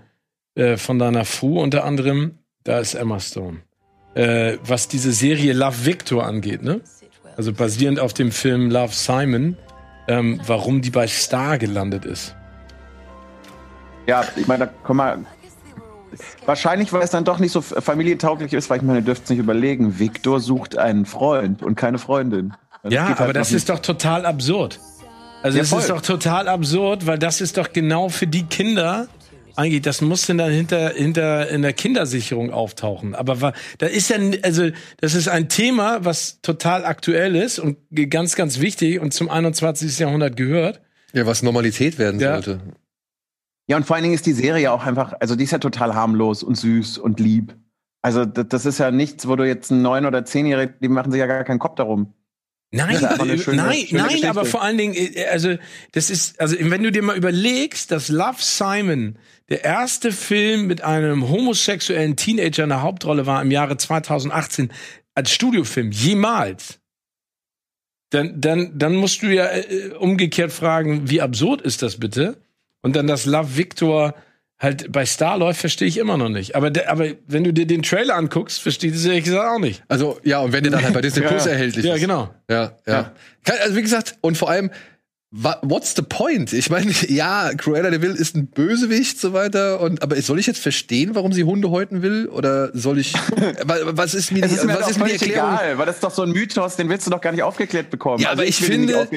äh, 0.54 0.76
von 0.76 0.98
deiner 0.98 1.24
Fu 1.24 1.60
unter 1.60 1.84
anderem. 1.84 2.38
Da 2.64 2.78
ist 2.80 2.94
Emma 2.94 3.18
Stone. 3.18 3.58
Äh, 4.14 4.58
was 4.62 4.88
diese 4.88 5.12
Serie 5.12 5.52
Love 5.52 5.84
Victor 5.84 6.24
angeht, 6.26 6.62
ne? 6.62 6.80
Also 7.36 7.52
basierend 7.52 8.00
auf 8.00 8.12
dem 8.12 8.30
Film 8.30 8.70
Love 8.70 8.92
Simon, 8.92 9.56
ähm, 10.08 10.40
warum 10.46 10.82
die 10.82 10.90
bei 10.90 11.06
Star 11.06 11.58
gelandet 11.58 12.04
ist. 12.04 12.34
Ja, 14.06 14.24
ich 14.36 14.46
meine, 14.46 14.66
da 14.66 14.72
kommen 14.82 14.98
wir. 14.98 15.24
Wahrscheinlich, 16.44 16.92
weil 16.92 17.02
es 17.02 17.10
dann 17.10 17.24
doch 17.24 17.38
nicht 17.38 17.52
so 17.52 17.62
familientauglich 17.62 18.52
ist, 18.52 18.68
weil 18.68 18.78
ich 18.78 18.82
meine, 18.82 18.98
ihr 18.98 19.04
dürft 19.04 19.24
es 19.24 19.30
nicht 19.30 19.38
überlegen. 19.38 19.98
Victor 19.98 20.40
sucht 20.40 20.76
einen 20.76 21.06
Freund 21.06 21.62
und 21.62 21.74
keine 21.74 21.98
Freundin. 21.98 22.52
Das 22.82 22.92
ja, 22.92 23.08
halt 23.08 23.20
aber 23.20 23.32
das 23.32 23.52
ist 23.52 23.68
doch 23.68 23.78
total 23.78 24.26
absurd. 24.26 24.78
Also 25.42 25.56
ja, 25.56 25.64
das 25.64 25.72
ist 25.72 25.90
doch 25.90 26.02
total 26.02 26.48
absurd, 26.48 27.06
weil 27.06 27.18
das 27.18 27.40
ist 27.40 27.56
doch 27.56 27.72
genau 27.72 28.08
für 28.08 28.26
die 28.26 28.44
Kinder, 28.44 29.08
eigentlich, 29.56 29.82
das 29.82 30.00
muss 30.00 30.26
denn 30.26 30.38
dann 30.38 30.52
hinter, 30.52 30.90
hinter 30.90 31.48
in 31.48 31.62
der 31.62 31.72
Kindersicherung 31.72 32.52
auftauchen. 32.52 33.14
Aber 33.14 33.52
da 33.78 33.86
ist 33.86 34.10
ja, 34.10 34.16
also 34.42 34.70
das 35.00 35.14
ist 35.14 35.28
ein 35.28 35.48
Thema, 35.48 36.04
was 36.04 36.40
total 36.42 36.84
aktuell 36.84 37.36
ist 37.36 37.58
und 37.58 37.78
ganz, 38.10 38.36
ganz 38.36 38.60
wichtig 38.60 39.00
und 39.00 39.12
zum 39.12 39.28
21. 39.28 39.98
Jahrhundert 39.98 40.36
gehört. 40.36 40.80
Ja, 41.12 41.26
was 41.26 41.42
Normalität 41.42 41.98
werden 41.98 42.20
ja. 42.20 42.34
sollte. 42.34 42.60
Ja, 43.68 43.76
und 43.76 43.86
vor 43.86 43.96
allen 43.96 44.02
Dingen 44.02 44.14
ist 44.14 44.26
die 44.26 44.32
Serie 44.32 44.72
auch 44.72 44.84
einfach, 44.84 45.14
also 45.20 45.36
die 45.36 45.44
ist 45.44 45.52
ja 45.52 45.58
total 45.58 45.94
harmlos 45.94 46.42
und 46.42 46.56
süß 46.56 46.98
und 46.98 47.20
lieb. 47.20 47.56
Also 48.02 48.24
das 48.24 48.66
ist 48.66 48.78
ja 48.78 48.90
nichts, 48.90 49.28
wo 49.28 49.36
du 49.36 49.46
jetzt 49.46 49.70
einen 49.70 49.82
neun- 49.82 50.06
oder 50.06 50.24
zehnjährigen, 50.24 50.74
die 50.82 50.88
machen 50.88 51.12
sich 51.12 51.20
ja 51.20 51.26
gar 51.26 51.44
keinen 51.44 51.60
Kopf 51.60 51.76
darum. 51.76 52.12
Nein, 52.74 52.96
schöne, 52.96 53.62
nein, 53.62 53.86
schöne 53.86 54.02
nein, 54.02 54.24
aber 54.24 54.46
vor 54.46 54.62
allen 54.62 54.78
Dingen, 54.78 54.94
äh, 54.94 55.26
also 55.26 55.56
das 55.92 56.08
ist, 56.08 56.40
also 56.40 56.56
wenn 56.58 56.82
du 56.82 56.90
dir 56.90 57.02
mal 57.02 57.16
überlegst, 57.16 57.90
dass 57.90 58.08
Love 58.08 58.38
Simon 58.38 59.18
der 59.52 59.64
erste 59.64 60.12
Film 60.12 60.66
mit 60.66 60.82
einem 60.82 61.28
homosexuellen 61.28 62.16
Teenager 62.16 62.62
in 62.64 62.70
der 62.70 62.80
Hauptrolle 62.80 63.26
war 63.26 63.42
im 63.42 63.50
Jahre 63.50 63.76
2018 63.76 64.72
als 65.14 65.30
Studiofilm 65.30 65.90
jemals, 65.90 66.78
dann, 68.08 68.40
dann, 68.40 68.78
dann 68.78 68.94
musst 68.94 69.22
du 69.22 69.26
ja 69.26 69.46
äh, 69.50 69.90
umgekehrt 69.98 70.52
fragen, 70.52 71.10
wie 71.10 71.20
absurd 71.20 71.60
ist 71.60 71.82
das 71.82 71.98
bitte? 71.98 72.38
Und 72.80 72.96
dann 72.96 73.06
das 73.06 73.26
Love 73.26 73.58
Victor 73.58 74.14
halt 74.58 74.90
bei 74.90 75.04
Star 75.04 75.36
läuft, 75.36 75.60
verstehe 75.60 75.86
ich 75.86 75.98
immer 75.98 76.16
noch 76.16 76.30
nicht. 76.30 76.56
Aber, 76.56 76.70
de, 76.70 76.86
aber 76.86 77.08
wenn 77.26 77.44
du 77.44 77.52
dir 77.52 77.66
den 77.66 77.82
Trailer 77.82 78.14
anguckst, 78.14 78.62
verstehe 78.62 78.90
ich 78.90 78.96
es 78.96 79.04
ehrlich 79.04 79.24
gesagt 79.24 79.46
auch 79.46 79.58
nicht. 79.58 79.82
Also, 79.88 80.18
ja, 80.24 80.40
und 80.40 80.52
wenn 80.52 80.62
der 80.62 80.72
dann 80.72 80.82
halt 80.82 80.94
bei 80.94 81.02
Disney 81.02 81.22
Plus 81.26 81.44
ja, 81.44 81.52
erhältlich 81.52 81.84
ja, 81.84 81.94
ist. 81.94 82.00
Ja, 82.00 82.06
genau. 82.06 82.34
Ja, 82.48 82.76
ja, 82.86 82.92
ja. 82.92 83.12
Also, 83.60 83.76
wie 83.76 83.82
gesagt, 83.82 84.16
und 84.22 84.38
vor 84.38 84.48
allem, 84.48 84.70
what's 85.32 85.94
the 85.96 86.02
point? 86.02 86.52
Ich 86.52 86.70
meine, 86.70 86.92
ja, 87.08 87.52
Cruella 87.56 87.90
de 87.90 88.00
Vil 88.00 88.14
ist 88.14 88.36
ein 88.36 88.48
Bösewicht, 88.48 89.18
so 89.18 89.32
weiter. 89.32 89.80
Und 89.80 90.02
aber 90.02 90.20
soll 90.20 90.38
ich 90.38 90.46
jetzt 90.46 90.60
verstehen, 90.60 91.14
warum 91.14 91.32
sie 91.32 91.44
Hunde 91.44 91.70
häuten 91.70 92.02
will? 92.02 92.28
Oder 92.28 92.70
soll 92.76 92.98
ich? 92.98 93.14
was 93.64 94.14
ist 94.14 94.30
mir, 94.32 94.46
die, 94.46 94.54
ist 94.54 94.64
mir 94.64 94.78
was 94.78 94.90
ist 94.90 94.98
mir 94.98 95.06
die 95.06 95.12
Erklärung? 95.12 95.54
Egal, 95.54 95.78
weil 95.78 95.86
das 95.86 95.96
ist 95.96 96.04
doch 96.04 96.10
so 96.10 96.22
ein 96.22 96.30
Mythos, 96.30 96.76
den 96.76 96.88
willst 96.88 97.06
du 97.06 97.10
doch 97.10 97.20
gar 97.20 97.32
nicht 97.32 97.42
aufgeklärt 97.42 97.90
bekommen. 97.90 98.22
Ja, 98.22 98.30
also 98.30 98.42
aber 98.42 98.48
ich, 98.48 98.60
ich 98.60 98.66
finde, 98.66 99.08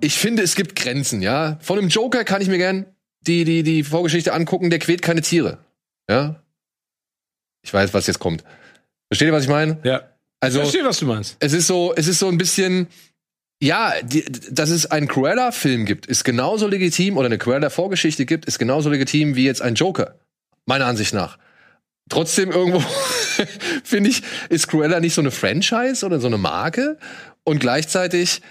ich 0.00 0.18
finde, 0.18 0.42
es 0.42 0.54
gibt 0.54 0.76
Grenzen. 0.76 1.20
Ja, 1.22 1.58
von 1.60 1.78
einem 1.78 1.88
Joker 1.88 2.24
kann 2.24 2.40
ich 2.40 2.48
mir 2.48 2.58
gern 2.58 2.86
die, 3.26 3.44
die, 3.44 3.62
die 3.62 3.84
Vorgeschichte 3.84 4.32
angucken, 4.32 4.70
der 4.70 4.78
quält 4.78 5.02
keine 5.02 5.20
Tiere. 5.20 5.58
Ja? 6.08 6.42
Ich 7.62 7.74
weiß, 7.74 7.92
was 7.92 8.06
jetzt 8.06 8.18
kommt. 8.18 8.44
Versteht 9.08 9.28
ihr, 9.28 9.32
was 9.32 9.44
ich 9.44 9.50
meine? 9.50 9.78
Ja. 9.84 10.02
Also, 10.40 10.60
ich 10.60 10.62
verstehe, 10.62 10.84
was 10.84 10.98
du 10.98 11.06
meinst. 11.06 11.36
Es 11.40 11.52
ist 11.52 11.66
so, 11.66 11.92
es 11.94 12.08
ist 12.08 12.18
so 12.18 12.28
ein 12.28 12.38
bisschen, 12.38 12.86
ja, 13.62 13.92
die, 14.02 14.24
dass 14.50 14.70
es 14.70 14.90
einen 14.90 15.06
Cruella-Film 15.06 15.84
gibt, 15.84 16.06
ist 16.06 16.24
genauso 16.24 16.66
legitim, 16.66 17.16
oder 17.16 17.26
eine 17.26 17.38
Cruella-Vorgeschichte 17.38 18.24
gibt, 18.24 18.46
ist 18.46 18.58
genauso 18.58 18.88
legitim 18.90 19.36
wie 19.36 19.44
jetzt 19.44 19.60
ein 19.60 19.74
Joker. 19.74 20.14
Meiner 20.64 20.86
Ansicht 20.86 21.12
nach. 21.12 21.38
Trotzdem 22.08 22.50
irgendwo, 22.50 22.80
finde 23.84 24.10
ich, 24.10 24.22
ist 24.48 24.68
Cruella 24.68 25.00
nicht 25.00 25.14
so 25.14 25.20
eine 25.20 25.30
Franchise 25.30 26.04
oder 26.04 26.20
so 26.20 26.26
eine 26.26 26.38
Marke. 26.38 26.98
Und 27.44 27.60
gleichzeitig 27.60 28.42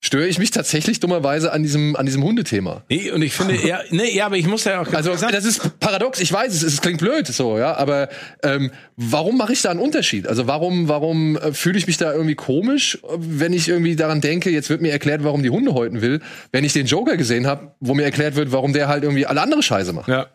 störe 0.00 0.26
ich 0.26 0.38
mich 0.38 0.50
tatsächlich 0.50 0.98
dummerweise 0.98 1.52
an 1.52 1.62
diesem 1.62 1.94
an 1.94 2.06
diesem 2.06 2.24
Hundethema. 2.24 2.82
Nee, 2.88 3.10
und 3.10 3.20
ich 3.22 3.34
finde 3.34 3.54
ja, 3.66 3.80
nee, 3.90 4.14
ja, 4.14 4.26
aber 4.26 4.36
ich 4.36 4.46
muss 4.46 4.64
ja 4.64 4.80
auch 4.80 4.92
also 4.92 5.14
das 5.14 5.44
ist 5.44 5.78
paradox. 5.78 6.20
Ich 6.20 6.32
weiß, 6.32 6.52
es, 6.52 6.62
es 6.62 6.80
klingt 6.80 7.00
blöd 7.00 7.26
so, 7.26 7.58
ja, 7.58 7.76
aber 7.76 8.08
ähm, 8.42 8.70
warum 8.96 9.36
mache 9.36 9.52
ich 9.52 9.60
da 9.60 9.70
einen 9.70 9.80
Unterschied? 9.80 10.26
Also 10.26 10.46
warum 10.46 10.88
warum 10.88 11.36
äh, 11.36 11.52
fühle 11.52 11.78
ich 11.78 11.86
mich 11.86 11.98
da 11.98 12.12
irgendwie 12.12 12.34
komisch, 12.34 12.98
wenn 13.16 13.52
ich 13.52 13.68
irgendwie 13.68 13.94
daran 13.94 14.22
denke, 14.22 14.50
jetzt 14.50 14.70
wird 14.70 14.80
mir 14.80 14.90
erklärt, 14.90 15.22
warum 15.22 15.42
die 15.42 15.50
Hunde 15.50 15.74
häuten 15.74 16.00
will, 16.00 16.20
wenn 16.50 16.64
ich 16.64 16.72
den 16.72 16.86
Joker 16.86 17.18
gesehen 17.18 17.46
habe, 17.46 17.74
wo 17.80 17.94
mir 17.94 18.04
erklärt 18.04 18.36
wird, 18.36 18.52
warum 18.52 18.72
der 18.72 18.88
halt 18.88 19.04
irgendwie 19.04 19.26
alle 19.26 19.42
andere 19.42 19.62
Scheiße 19.62 19.92
macht. 19.92 20.08
Ja. 20.08 20.28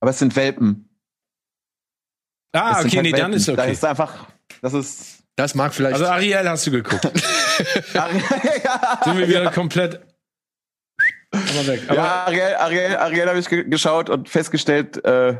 Aber 0.00 0.10
es 0.10 0.18
sind 0.18 0.36
Welpen. 0.36 0.88
Ah, 2.52 2.72
okay, 2.72 2.74
halt 2.74 2.92
nee, 2.92 2.96
Welpen. 3.04 3.18
dann 3.18 3.32
ist 3.32 3.48
okay. 3.48 3.56
Da 3.56 3.64
ist 3.64 3.84
einfach 3.84 4.26
das 4.60 4.74
ist 4.74 5.17
das 5.38 5.54
mag 5.54 5.72
vielleicht. 5.72 5.94
Also 5.94 6.06
Ariel 6.06 6.48
hast 6.48 6.66
du 6.66 6.72
geguckt. 6.72 7.04
Sind 9.04 9.18
wir 9.18 9.28
wieder 9.28 9.52
komplett. 9.52 10.00
Aber 11.30 11.66
weg. 11.68 11.82
Aber 11.86 11.94
ja, 11.94 12.24
Ariel, 12.26 12.54
Ariel, 12.56 12.96
Ariel 12.96 13.28
habe 13.28 13.38
ich 13.38 13.48
geschaut 13.48 14.10
und 14.10 14.28
festgestellt, 14.28 15.04
äh, 15.04 15.36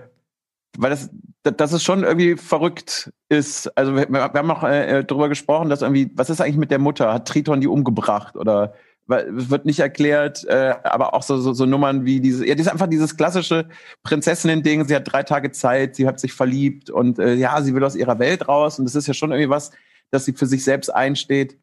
weil 0.76 0.90
das, 0.90 1.10
dass 1.42 1.72
es 1.72 1.82
schon 1.82 2.04
irgendwie 2.04 2.36
verrückt 2.36 3.12
ist. 3.28 3.76
Also 3.76 3.96
wir, 3.96 4.08
wir 4.08 4.22
haben 4.22 4.50
auch 4.52 4.62
äh, 4.62 5.02
darüber 5.02 5.28
gesprochen, 5.28 5.68
dass 5.68 5.82
irgendwie, 5.82 6.12
was 6.14 6.30
ist 6.30 6.40
eigentlich 6.40 6.58
mit 6.58 6.70
der 6.70 6.78
Mutter? 6.78 7.12
Hat 7.12 7.26
Triton 7.26 7.60
die 7.60 7.66
umgebracht 7.66 8.36
oder 8.36 8.74
wird 9.08 9.64
nicht 9.64 9.80
erklärt, 9.80 10.44
äh, 10.44 10.74
aber 10.84 11.14
auch 11.14 11.22
so, 11.22 11.38
so, 11.38 11.54
so 11.54 11.64
Nummern 11.64 12.04
wie 12.04 12.20
diese, 12.20 12.46
ja, 12.46 12.54
das 12.54 12.66
ist 12.66 12.72
einfach 12.72 12.88
dieses 12.88 13.16
klassische 13.16 13.66
Prinzessinnen-Ding, 14.02 14.86
sie 14.86 14.94
hat 14.94 15.10
drei 15.10 15.22
Tage 15.22 15.50
Zeit, 15.50 15.96
sie 15.96 16.06
hat 16.06 16.20
sich 16.20 16.34
verliebt 16.34 16.90
und 16.90 17.18
äh, 17.18 17.34
ja, 17.34 17.60
sie 17.62 17.74
will 17.74 17.84
aus 17.84 17.96
ihrer 17.96 18.18
Welt 18.18 18.48
raus 18.48 18.78
und 18.78 18.84
das 18.84 18.94
ist 18.94 19.08
ja 19.08 19.14
schon 19.14 19.30
irgendwie 19.30 19.48
was, 19.48 19.70
dass 20.10 20.26
sie 20.26 20.34
für 20.34 20.46
sich 20.46 20.62
selbst 20.62 20.94
einsteht. 20.94 21.58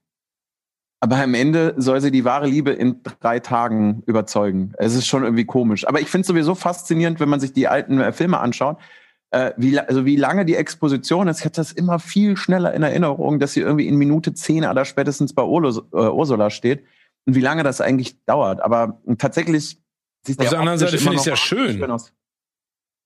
Aber 1.02 1.18
am 1.18 1.36
Ende 1.36 1.76
soll 1.78 2.02
sie 2.02 2.10
die 2.10 2.26
wahre 2.26 2.48
Liebe 2.48 2.72
in 2.72 3.02
drei 3.22 3.40
Tagen 3.40 4.02
überzeugen. 4.08 4.74
Es 4.80 4.96
ist 4.96 5.06
schon 5.06 5.24
irgendwie 5.24 5.46
komisch. 5.46 5.88
Aber 5.88 6.02
ich 6.02 6.10
finde 6.10 6.22
es 6.22 6.28
sowieso 6.28 6.56
faszinierend, 6.56 7.20
wenn 7.20 7.30
man 7.30 7.40
sich 7.40 7.54
die 7.54 7.68
alten 7.68 8.00
äh, 8.00 8.12
Filme 8.12 8.40
anschaut, 8.40 8.78
äh, 9.30 9.52
wie, 9.56 9.78
also 9.78 10.06
wie 10.06 10.16
lange 10.16 10.46
die 10.46 10.56
Exposition 10.56 11.28
ist. 11.28 11.40
Ich 11.40 11.46
hatte 11.46 11.62
das 11.62 11.74
immer 11.74 12.00
viel 12.00 12.38
schneller 12.38 12.74
in 12.74 12.82
Erinnerung, 12.82 13.38
dass 13.38 13.54
sie 13.54 13.60
irgendwie 13.60 13.88
in 13.88 13.98
Minute 13.98 14.34
zehn 14.34 14.66
oder 14.66 14.84
spätestens 14.84 15.34
bei 15.34 15.44
Urlo, 15.44 15.70
äh, 15.94 16.10
Ursula 16.10 16.50
steht 16.50 16.84
und 17.26 17.36
wie 17.36 17.42
lange 17.42 17.64
das 17.64 17.82
eigentlich 17.82 18.24
dauert. 18.26 18.62
Aber 18.62 19.02
tatsächlich 19.18 19.82
sieht 20.26 20.40
Auf 20.40 20.50
der 20.50 20.60
anderen 20.60 20.80
Seite 20.80 20.98
finde 20.98 21.14
ich 21.14 21.20
es 21.20 21.26
ja 21.26 21.36
schön. 21.36 21.78
schön 21.78 21.92
aus. 21.92 22.14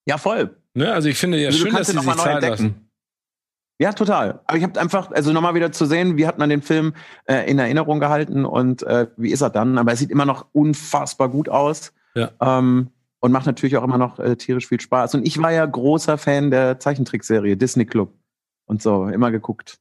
Ja, 0.06 0.18
voll. 0.18 0.58
Ne? 0.74 0.92
Also 0.92 1.10
ich 1.10 1.18
finde 1.18 1.40
ja 1.40 1.48
also 1.48 1.60
schön, 1.60 1.76
dass 1.76 1.88
sie 1.88 1.98
sich 1.98 2.16
Zeit 2.16 2.42
lassen. 2.42 2.90
Ja, 3.82 3.94
total. 3.94 4.42
Aber 4.46 4.58
ich 4.58 4.64
habe 4.64 4.80
einfach, 4.80 5.10
also 5.12 5.32
nochmal 5.32 5.56
wieder 5.56 5.72
zu 5.72 5.86
sehen, 5.86 6.18
wie 6.18 6.28
hat 6.28 6.38
man 6.38 6.50
den 6.50 6.62
Film 6.62 6.94
äh, 7.26 7.50
in 7.50 7.60
Erinnerung 7.60 8.02
gehalten 8.02 8.44
und 8.44 8.84
äh, 8.84 9.08
wie 9.16 9.32
ist 9.32 9.42
er 9.42 9.50
dann? 9.50 9.78
Aber 9.78 9.92
er 9.92 9.98
sieht 9.98 10.12
immer 10.12 10.26
noch 10.26 10.48
unfassbar 10.52 11.30
gut 11.30 11.48
aus. 11.48 11.94
Ja. 12.14 12.32
Ähm, 12.42 12.90
und 13.22 13.32
macht 13.32 13.46
natürlich 13.46 13.78
auch 13.78 13.84
immer 13.84 13.98
noch 13.98 14.20
äh, 14.20 14.36
tierisch 14.36 14.68
viel 14.68 14.80
Spaß. 14.80 15.16
Und 15.16 15.28
ich 15.28 15.42
war 15.42 15.52
ja 15.52 15.66
großer 15.66 16.18
Fan 16.18 16.52
der 16.52 16.80
Zeichentrickserie 16.80 17.58
Disney 17.58 17.86
Club 17.86 18.14
und 18.66 18.82
so, 18.82 19.08
immer 19.08 19.32
geguckt. 19.32 19.80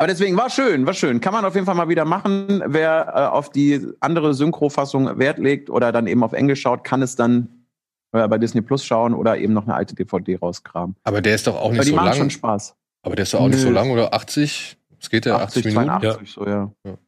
Aber 0.00 0.06
deswegen 0.06 0.34
war 0.38 0.48
schön, 0.48 0.86
war 0.86 0.94
schön. 0.94 1.20
Kann 1.20 1.34
man 1.34 1.44
auf 1.44 1.54
jeden 1.54 1.66
Fall 1.66 1.74
mal 1.74 1.90
wieder 1.90 2.06
machen. 2.06 2.62
Wer 2.64 3.12
äh, 3.14 3.18
auf 3.26 3.50
die 3.50 3.86
andere 4.00 4.32
Synchrofassung 4.32 5.18
Wert 5.18 5.36
legt 5.38 5.68
oder 5.68 5.92
dann 5.92 6.06
eben 6.06 6.24
auf 6.24 6.32
Englisch 6.32 6.62
schaut, 6.62 6.84
kann 6.84 7.02
es 7.02 7.16
dann 7.16 7.66
äh, 8.12 8.26
bei 8.26 8.38
Disney 8.38 8.62
Plus 8.62 8.82
schauen 8.82 9.12
oder 9.12 9.36
eben 9.36 9.52
noch 9.52 9.64
eine 9.64 9.74
alte 9.74 9.94
DVD 9.94 10.36
rauskramen. 10.36 10.96
Aber 11.04 11.20
der 11.20 11.34
ist 11.34 11.46
doch 11.46 11.54
auch 11.54 11.70
nicht 11.70 11.80
Aber 11.80 11.84
die 11.84 11.90
so 11.90 11.96
lang. 11.96 12.14
schon 12.14 12.30
Spaß. 12.30 12.76
Aber 13.02 13.14
der 13.14 13.24
ist 13.24 13.34
doch 13.34 13.40
auch 13.40 13.48
Nö. 13.48 13.50
nicht 13.50 13.60
so 13.60 13.68
lang, 13.68 13.90
oder? 13.90 14.14
80? 14.14 14.78
Es 14.98 15.10
geht 15.10 15.26
ja 15.26 15.36
80, 15.36 15.66
80 15.66 15.74
Minuten. 15.76 16.00
82, 16.00 16.28
ja. 16.28 16.32
so, 16.32 16.46
ja. 16.46 16.72
ja. 16.86 16.98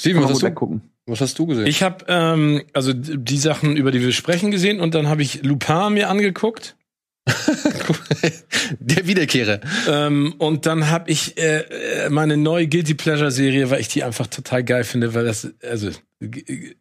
Steven, 0.00 0.24
was 0.24 0.30
hast, 0.32 0.42
du, 0.42 0.80
was 1.06 1.20
hast 1.20 1.38
du 1.38 1.46
gesehen? 1.46 1.66
Ich 1.66 1.84
habe 1.84 2.04
ähm, 2.08 2.62
also 2.72 2.92
die 2.94 3.38
Sachen, 3.38 3.76
über 3.76 3.92
die 3.92 4.00
wir 4.00 4.10
sprechen, 4.10 4.50
gesehen 4.50 4.80
und 4.80 4.96
dann 4.96 5.08
habe 5.08 5.22
ich 5.22 5.44
Lupin 5.44 5.94
mir 5.94 6.10
angeguckt. 6.10 6.74
Der 8.80 9.06
Wiederkehrer. 9.06 9.60
Ähm, 9.88 10.34
und 10.38 10.66
dann 10.66 10.90
habe 10.90 11.10
ich 11.10 11.38
äh, 11.38 11.60
äh, 12.06 12.10
meine 12.10 12.36
neue 12.36 12.66
Guilty 12.66 12.94
Pleasure 12.94 13.30
Serie, 13.30 13.70
weil 13.70 13.80
ich 13.80 13.88
die 13.88 14.02
einfach 14.02 14.26
total 14.26 14.64
geil 14.64 14.84
finde, 14.84 15.14
weil 15.14 15.24
das, 15.24 15.48
also, 15.62 15.90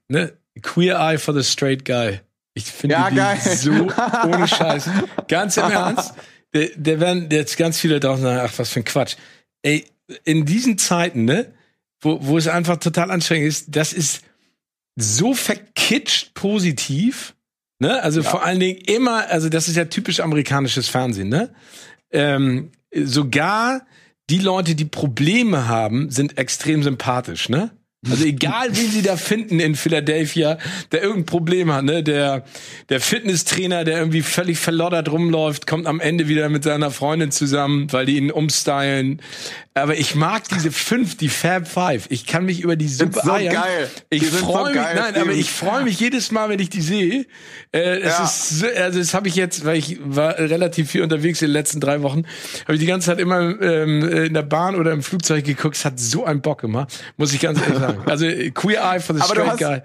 ne, 0.07 0.33
Queer 0.62 1.00
Eye 1.00 1.17
for 1.17 1.33
the 1.33 1.43
Straight 1.43 1.86
Guy. 1.86 2.19
Ich 2.53 2.65
finde 2.65 2.95
ja, 2.95 3.10
die 3.10 3.15
geil. 3.15 3.39
so 3.39 3.71
ohne 4.25 4.48
Scheiß. 4.48 4.89
Ganz 5.27 5.57
im 5.57 5.71
Ernst. 5.71 6.13
Der, 6.53 6.69
der 6.75 7.00
werden 7.00 7.29
jetzt 7.31 7.57
ganz 7.57 7.79
viele 7.79 8.00
draußen 8.00 8.24
sagen, 8.24 8.41
ach, 8.43 8.53
was 8.57 8.69
für 8.69 8.81
ein 8.81 8.86
Quatsch. 8.86 9.15
Ey, 9.62 9.86
in 10.25 10.45
diesen 10.45 10.77
Zeiten, 10.77 11.24
ne, 11.25 11.53
wo, 12.01 12.19
wo 12.21 12.38
es 12.38 12.48
einfach 12.48 12.77
total 12.77 13.12
anstrengend 13.12 13.48
ist, 13.48 13.67
das 13.69 13.93
ist 13.93 14.24
so 14.98 15.33
verkitscht 15.33 16.33
positiv 16.33 17.36
Ne? 17.81 18.00
Also 18.03 18.21
vor 18.21 18.45
allen 18.45 18.59
Dingen 18.59 18.77
immer, 18.77 19.27
also 19.29 19.50
das 19.50 19.67
ist 19.67 19.75
ja 19.75 19.85
typisch 19.85 20.19
amerikanisches 20.19 20.88
Fernsehen, 20.88 21.29
ne? 21.29 21.50
Ähm, 22.11 22.69
sogar 22.93 23.88
die 24.29 24.38
Leute, 24.38 24.75
die 24.75 24.85
Probleme 24.85 25.67
haben, 25.67 26.11
sind 26.11 26.38
extrem 26.38 26.83
sympathisch, 26.83 27.50
ne? 27.50 27.71
Also 28.10 28.25
egal, 28.25 28.70
wen 28.72 28.89
sie 28.89 29.03
da 29.03 29.15
finden 29.15 29.60
in 29.60 29.75
Philadelphia, 29.75 30.58
der 30.91 31.03
irgendein 31.03 31.27
Problem 31.27 31.72
hat, 31.72 31.84
ne? 31.84 32.01
Der, 32.01 32.43
der 32.89 33.00
Fitnesstrainer, 33.00 33.84
der 33.84 34.00
irgendwie 34.00 34.24
völlig 34.24 34.58
verloddert 34.58 35.12
rumläuft, 35.12 35.67
kommt 35.67 35.86
am 35.86 36.00
Ende 36.00 36.27
wieder 36.27 36.50
mit 36.50 36.63
seiner 36.63 36.89
Freundin 36.89 37.29
zusammen, 37.31 37.93
weil 37.93 38.08
die 38.08 38.17
ihn 38.17 38.31
umstylen. 38.31 39.22
Aber 39.75 39.96
ich 39.98 40.15
mag 40.15 40.50
diese 40.50 40.72
fünf, 40.72 41.15
die 41.15 41.29
Fab 41.29 41.67
Five. 41.67 42.08
Ich 42.10 42.25
kann 42.25 42.46
mich 42.46 42.62
über 42.62 42.75
die 42.75 42.88
super 42.88 43.22
so 43.24 43.31
eiern. 43.34 43.53
geil. 43.53 43.88
Ich 44.10 44.24
sind 44.24 44.31
so 44.39 44.46
freue 44.51 44.74
mich, 44.74 44.81
nein, 44.81 45.15
aber 45.15 45.31
ich 45.31 45.51
freue 45.51 45.84
mich 45.84 46.00
jedes 46.00 46.31
Mal, 46.31 46.50
wenn 46.50 46.60
ich 46.60 46.72
die 46.72 46.81
sehe. 46.81 47.27
Äh, 47.72 48.00
es 48.00 48.17
Ja. 48.17 48.24
ist, 48.25 48.50
so- 48.60 48.65
also 48.65 48.98
das 48.98 49.13
habe 49.13 49.27
ich 49.27 49.36
jetzt, 49.36 49.63
weil 49.63 49.77
ich 49.77 50.00
war 50.03 50.39
relativ 50.39 50.89
viel 50.89 51.03
unterwegs 51.03 51.41
in 51.43 51.50
den 51.50 51.53
letzten 51.53 51.79
drei 51.79 52.01
Wochen, 52.01 52.24
habe 52.63 52.74
ich 52.74 52.79
die 52.79 52.86
ganze 52.88 53.05
Zeit 53.08 53.20
immer 53.20 53.39
ähm, 53.62 54.10
in 54.10 54.34
der 54.34 54.41
Bahn 54.41 54.75
oder 54.75 54.91
im 54.91 55.03
Flugzeug 55.03 55.46
geguckt. 55.46 55.75
Es 55.77 55.86
hat 55.86 56.00
so 56.00 56.25
einen 56.25 56.41
Bock 56.41 56.62
gemacht, 56.62 56.91
muss 57.15 57.31
ich 57.31 57.39
ganz 57.39 57.62
ehrlich 57.62 57.77
sagen. 57.77 57.90
Also 58.05 58.25
Queer 58.53 58.81
Eye 58.81 59.00
for 59.00 59.13
the 59.13 59.19
ah, 59.21 59.25
Aber 59.25 59.33
Straight 59.36 59.48
hast- 59.48 59.60
Guy. 59.60 59.81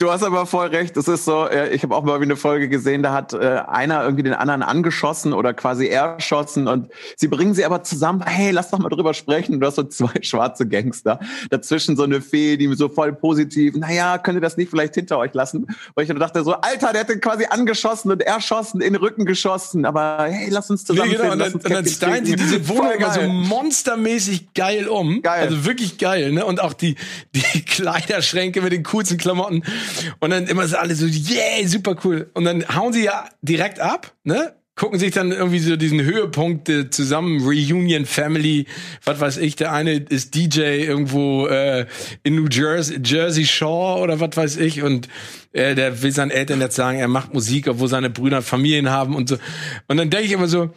Du 0.00 0.10
hast 0.10 0.22
aber 0.22 0.46
voll 0.46 0.68
recht. 0.68 0.96
Es 0.96 1.08
ist 1.08 1.26
so, 1.26 1.46
äh, 1.46 1.74
ich 1.74 1.82
habe 1.82 1.94
auch 1.94 2.02
mal 2.02 2.20
wie 2.20 2.24
eine 2.24 2.36
Folge 2.36 2.70
gesehen, 2.70 3.02
da 3.02 3.12
hat 3.12 3.34
äh, 3.34 3.60
einer 3.68 4.02
irgendwie 4.02 4.22
den 4.22 4.32
anderen 4.32 4.62
angeschossen 4.62 5.34
oder 5.34 5.52
quasi 5.52 5.88
erschossen 5.88 6.68
und 6.68 6.88
sie 7.16 7.28
bringen 7.28 7.52
sie 7.52 7.66
aber 7.66 7.82
zusammen, 7.82 8.22
hey, 8.24 8.50
lass 8.50 8.70
doch 8.70 8.78
mal 8.78 8.88
drüber 8.88 9.12
sprechen. 9.12 9.60
Du 9.60 9.66
hast 9.66 9.74
so 9.74 9.82
zwei 9.82 10.14
schwarze 10.22 10.66
Gangster. 10.66 11.20
Dazwischen 11.50 11.98
so 11.98 12.04
eine 12.04 12.22
Fee, 12.22 12.56
die 12.56 12.72
so 12.76 12.88
voll 12.88 13.12
positiv, 13.12 13.76
naja, 13.76 14.16
könnt 14.16 14.38
ihr 14.38 14.40
das 14.40 14.56
nicht 14.56 14.70
vielleicht 14.70 14.94
hinter 14.94 15.18
euch 15.18 15.34
lassen? 15.34 15.66
Weil 15.94 16.04
ich 16.04 16.08
nur 16.08 16.18
dachte 16.18 16.44
so, 16.44 16.54
Alter, 16.54 16.92
der 16.92 17.02
hat 17.02 17.10
den 17.10 17.20
quasi 17.20 17.44
angeschossen 17.50 18.10
und 18.10 18.22
erschossen, 18.22 18.80
in 18.80 18.94
den 18.94 19.02
Rücken 19.02 19.26
geschossen. 19.26 19.84
Aber 19.84 20.28
hey, 20.30 20.48
lass 20.48 20.70
uns 20.70 20.88
Nee, 20.88 20.96
zusammen 20.96 21.10
genau, 21.10 21.32
und 21.32 21.38
dann, 21.40 21.52
und 21.52 21.70
dann 21.70 21.84
stylen 21.84 22.24
sie 22.24 22.36
diese 22.36 22.66
Wohnung 22.68 22.94
so 23.12 23.20
monstermäßig 23.28 24.54
geil 24.54 24.88
um. 24.88 25.20
Geil. 25.20 25.42
Also 25.42 25.66
wirklich 25.66 25.98
geil, 25.98 26.32
ne? 26.32 26.46
Und 26.46 26.62
auch 26.62 26.72
die, 26.72 26.96
die 27.34 27.42
Kleiderschränke 27.66 28.62
mit 28.62 28.72
den 28.72 28.82
coolsten 28.84 29.18
Klamotten. 29.18 29.62
Und 30.20 30.30
dann 30.30 30.46
immer 30.46 30.66
so 30.66 30.76
alle 30.76 30.94
so, 30.94 31.06
yeah, 31.06 31.66
super 31.66 31.96
cool. 32.04 32.30
Und 32.34 32.44
dann 32.44 32.64
hauen 32.74 32.92
sie 32.92 33.04
ja 33.04 33.28
direkt 33.42 33.80
ab, 33.80 34.12
ne? 34.24 34.54
Gucken 34.76 34.98
sich 34.98 35.12
dann 35.12 35.30
irgendwie 35.30 35.58
so 35.58 35.76
diesen 35.76 36.00
Höhepunkt 36.00 36.70
äh, 36.70 36.88
zusammen, 36.88 37.42
Reunion 37.42 38.06
Family, 38.06 38.66
was 39.04 39.20
weiß 39.20 39.36
ich, 39.36 39.54
der 39.54 39.72
eine 39.72 39.94
ist 39.94 40.34
DJ 40.34 40.84
irgendwo 40.84 41.48
äh, 41.48 41.86
in 42.22 42.36
New 42.36 42.46
Jersey, 42.50 42.98
Jersey 43.04 43.44
Shore 43.44 44.00
oder 44.00 44.20
was 44.20 44.36
weiß 44.38 44.56
ich 44.56 44.82
und 44.82 45.08
äh, 45.52 45.74
der 45.74 46.02
will 46.02 46.12
seinen 46.12 46.30
Eltern 46.30 46.62
jetzt 46.62 46.76
sagen, 46.76 46.98
er 46.98 47.08
macht 47.08 47.34
Musik, 47.34 47.68
obwohl 47.68 47.88
seine 47.88 48.08
Brüder 48.08 48.40
Familien 48.40 48.88
haben 48.88 49.14
und 49.14 49.28
so. 49.28 49.36
Und 49.88 49.98
dann 49.98 50.08
denke 50.08 50.24
ich 50.24 50.32
immer 50.32 50.48
so, 50.48 50.70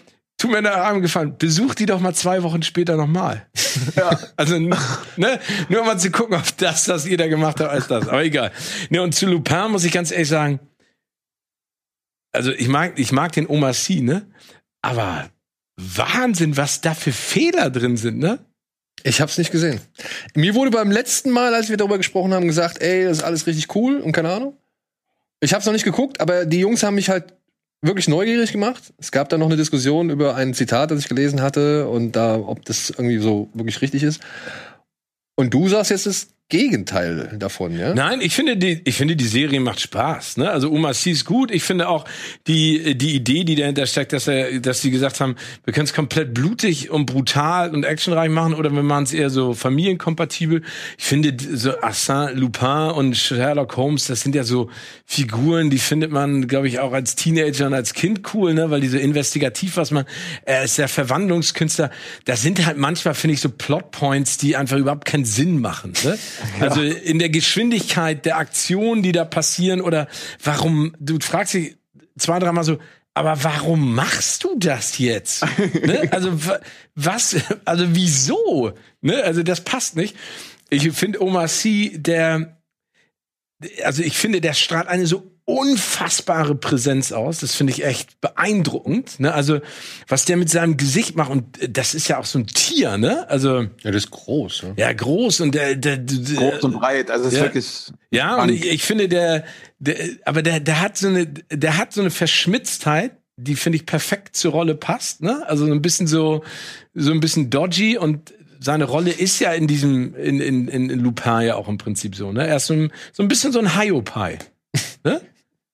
tu 0.44 0.50
mir 0.50 0.58
in 0.58 0.66
der 0.66 0.84
Arm 0.84 1.02
gefallen, 1.02 1.38
besuch 1.38 1.74
die 1.74 1.86
doch 1.86 2.02
mal 2.02 2.14
zwei 2.14 2.44
Wochen 2.44 2.64
später 2.64 2.98
nochmal. 2.98 3.48
Ja. 3.96 4.20
Also, 4.36 4.60
ne, 4.60 4.78
nur 5.68 5.82
um 5.82 5.88
mal 5.88 5.98
zu 5.98 6.12
gucken, 6.12 6.36
ob 6.36 6.58
das, 6.58 6.88
was 6.90 7.08
ihr 7.08 7.18
da 7.18 7.26
gemacht 7.28 7.60
habt, 7.60 7.72
als 7.72 7.88
das. 7.88 8.08
Aber 8.08 8.24
egal. 8.24 8.52
Ne, 8.92 9.02
und 9.02 9.16
zu 9.16 9.26
Lupin 9.26 9.72
muss 9.72 9.84
ich 9.84 9.92
ganz 9.92 10.12
ehrlich 10.12 10.28
sagen, 10.28 10.60
also 12.32 12.52
ich 12.52 12.68
mag, 12.68 13.00
ich 13.00 13.12
mag 13.12 13.32
den 13.32 13.48
Omar 13.48 13.74
Sy, 13.74 14.02
ne? 14.02 14.28
Aber 14.84 15.28
Wahnsinn, 15.76 16.56
was 16.56 16.82
da 16.82 16.94
für 16.94 17.12
Fehler 17.12 17.72
drin 17.72 17.98
sind, 17.98 18.20
ne? 18.20 18.46
Ich 19.02 19.22
hab's 19.22 19.40
nicht 19.40 19.52
gesehen. 19.52 19.82
Mir 20.36 20.54
wurde 20.54 20.70
beim 20.70 20.92
letzten 20.92 21.32
Mal, 21.32 21.56
als 21.56 21.70
wir 21.70 21.78
darüber 21.78 21.98
gesprochen 21.98 22.32
haben, 22.32 22.48
gesagt, 22.48 22.80
ey, 22.80 23.06
das 23.06 23.18
ist 23.18 23.24
alles 23.24 23.48
richtig 23.48 23.76
cool 23.76 23.98
und 24.02 24.12
keine 24.12 24.32
Ahnung. 24.32 24.56
Ich 25.40 25.54
hab's 25.54 25.66
noch 25.66 25.74
nicht 25.74 25.86
geguckt, 25.86 26.22
aber 26.22 26.46
die 26.46 26.60
Jungs 26.60 26.84
haben 26.84 26.96
mich 26.96 27.10
halt 27.10 27.34
wirklich 27.84 28.08
neugierig 28.08 28.52
gemacht. 28.52 28.94
Es 28.98 29.12
gab 29.12 29.30
da 29.30 29.38
noch 29.38 29.48
eine 29.48 29.58
Diskussion 29.58 30.10
über 30.10 30.36
ein 30.36 30.54
Zitat, 30.54 30.90
das 30.90 31.00
ich 31.00 31.10
gelesen 31.10 31.42
hatte 31.42 31.88
und 31.88 32.13
da, 32.13 32.38
ob 32.38 32.66
das 32.66 32.90
irgendwie 32.90 33.20
so 33.20 33.50
wirklich 33.54 33.82
richtig 33.82 34.04
ist. 34.04 34.22
Und 35.36 35.54
du 35.54 35.68
sagst 35.68 35.92
jetzt 35.92 36.06
das 36.06 36.30
Gegenteil 36.53 37.36
davon, 37.39 37.75
ja? 37.75 37.95
Nein, 37.95 38.22
ich 38.22 38.36
finde 38.36 38.55
die, 38.55 38.79
ich 38.86 38.95
finde 38.95 39.15
die 39.15 39.25
Serie 39.25 39.60
macht 39.60 39.79
Spaß. 39.79 40.38
Ne? 40.38 40.51
Also 40.51 40.69
Oma 40.69 40.93
C 40.93 41.10
ist 41.10 41.25
gut. 41.25 41.50
Ich 41.50 41.63
finde 41.63 41.89
auch 41.89 42.05
die 42.45 42.95
die 42.95 43.15
Idee, 43.15 43.43
die 43.43 43.55
dahinter 43.55 43.88
steckt, 43.88 44.13
dass 44.13 44.27
er, 44.27 44.60
dass 44.60 44.79
sie 44.83 44.91
gesagt 44.91 45.19
haben, 45.19 45.36
wir 45.65 45.74
können 45.74 45.86
es 45.86 45.93
komplett 45.93 46.36
blutig 46.36 46.91
und 46.91 47.07
brutal 47.07 47.74
und 47.74 47.86
actionreich 47.86 48.29
machen 48.29 48.53
oder 48.53 48.69
wir 48.69 48.83
machen 48.83 49.05
es 49.05 49.13
eher 49.13 49.31
so 49.31 49.55
familienkompatibel. 49.55 50.62
Ich 51.00 51.05
finde 51.05 51.36
so 51.57 51.72
Arsène 51.72 52.33
Lupin 52.33 52.91
und 52.91 53.17
Sherlock 53.17 53.75
Holmes, 53.75 54.05
das 54.05 54.22
sind 54.22 54.35
ja 54.35 54.44
so 54.44 54.70
Figuren, 55.07 55.72
die 55.72 55.79
findet 55.79 56.11
man, 56.11 56.48
glaube 56.48 56.68
ich, 56.68 56.77
auch 56.77 56.94
als 56.94 57.16
Teenager 57.16 57.66
und 57.66 57.74
als 57.74 57.96
Kind 57.96 58.22
cool, 58.35 58.53
ne? 58.53 58.70
weil 58.70 58.81
die 58.81 58.89
so 58.89 59.00
investigativ 59.00 59.75
was 59.77 59.89
man. 59.89 60.05
Er 60.46 60.66
ist 60.66 60.77
der 60.77 60.87
Verwandlungskünstler. 60.87 61.89
Da 62.25 62.35
sind 62.35 62.63
halt 62.63 62.77
manchmal 62.77 63.16
finde 63.16 63.33
ich 63.33 63.42
so 63.42 63.50
Plotpoints, 63.50 64.37
die 64.37 64.55
einfach 64.55 64.77
überhaupt 64.77 65.05
keinen 65.05 65.25
Sinn 65.25 65.59
machen. 65.59 65.94
Ne? 66.03 66.20
Also 66.60 66.82
in 66.82 67.20
der 67.20 67.29
Geschwindigkeit 67.29 68.25
der 68.25 68.38
Aktionen, 68.38 69.03
die 69.03 69.12
da 69.12 69.25
passieren 69.25 69.82
oder 69.82 70.08
warum, 70.44 70.96
du 71.00 71.18
fragst 71.20 71.53
dich 71.53 71.75
zwei, 72.18 72.40
dreimal 72.40 72.64
so, 72.64 72.77
aber 73.14 73.44
warum 73.44 73.94
machst 73.94 74.44
du 74.44 74.56
das 74.58 74.98
jetzt? 74.98 75.46
ne? 75.86 76.08
Also 76.12 76.46
wa- 76.48 76.60
was, 76.96 77.36
also 77.66 77.86
wieso? 77.96 78.74
Ne? 79.01 79.24
Also 79.24 79.44
das 79.44 79.62
passt 79.62 79.96
nicht. 79.96 80.16
Ich 80.70 80.90
finde 80.94 81.22
Omar 81.22 81.48
Sy, 81.48 81.92
der, 81.96 82.58
also 83.84 84.01
ich 84.01 84.18
finde, 84.18 84.42
der 84.42 84.53
strahlt 84.53 84.88
eine 84.88 85.06
so 85.06 85.32
unfassbare 85.46 86.56
Präsenz 86.56 87.12
aus. 87.12 87.40
Das 87.40 87.53
finde 87.56 87.74
ich 87.74 87.84
echt 87.86 88.20
beeindruckend. 88.22 89.20
Ne? 89.20 89.34
Also 89.34 89.60
was 90.08 90.25
der 90.25 90.38
mit 90.38 90.50
seinem 90.50 90.77
Gesicht 90.77 91.16
macht 91.16 91.32
und 91.32 91.62
äh, 91.62 91.70
das 91.70 91.94
ist 91.96 92.08
ja 92.08 92.18
auch 92.20 92.25
so 92.25 92.40
ein 92.40 92.48
Tier, 92.48 92.98
ne? 92.98 93.29
Also 93.29 93.62
Ja, 93.82 93.92
das 93.92 94.06
ist 94.06 94.12
groß. 94.12 94.62
Ja. 94.62 94.88
ja 94.88 94.94
groß 94.94 95.42
und 95.42 95.53
der, 95.56 95.75
der, 95.75 95.98
der 95.98 96.36
Groß 96.51 96.64
und 96.64 96.74
breit, 96.79 97.12
also 97.12 97.25
es 97.27 97.34
ist 97.34 97.40
Ja. 97.40 97.44
wirklich. 97.46 97.92
ja, 98.12 98.42
und 98.42 98.50
ich, 98.50 98.66
ich 98.66 98.84
finde, 98.84 99.10
der, 99.10 99.44
der, 99.79 99.96
aber 100.25 100.42
der, 100.44 100.60
der 100.60 100.79
hat 100.82 100.98
so 100.98 101.08
eine, 101.08 101.25
der 101.27 101.77
hat 101.77 101.94
so 101.94 102.01
eine 102.01 102.12
Verschmitztheit, 102.12 103.12
die 103.36 103.56
finde 103.56 103.77
ich 103.77 103.86
perfekt 103.86 104.36
zur 104.38 104.51
Rolle 104.53 104.75
passt, 104.75 105.22
ne? 105.22 105.44
Also 105.48 105.66
so 105.66 105.72
ein 105.72 105.82
bisschen 105.82 106.08
so, 106.08 106.44
so 106.94 107.12
ein 107.12 107.20
bisschen 107.20 107.50
dodgy 107.50 107.98
und 107.98 108.34
seine 108.60 108.86
Rolle 108.86 109.12
ist 109.12 109.40
ja 109.40 109.51
in 109.51 109.68
diesem, 109.68 110.16
in, 110.16 110.40
in, 110.40 110.68
in 110.70 110.88
Lupin 111.01 111.42
ja 111.42 111.56
auch 111.56 111.68
im 111.68 111.77
Prinzip 111.77 112.16
so, 112.16 112.32
ne? 112.32 112.48
Er 112.48 112.56
ist 112.58 112.68
so 112.68 112.74
ein, 112.75 112.92
so 113.12 113.22
ein 113.24 113.27
bisschen 113.27 113.51
so 113.51 113.60
ein 113.60 113.77
Hiopai, 113.77 114.40
ne? 115.03 115.20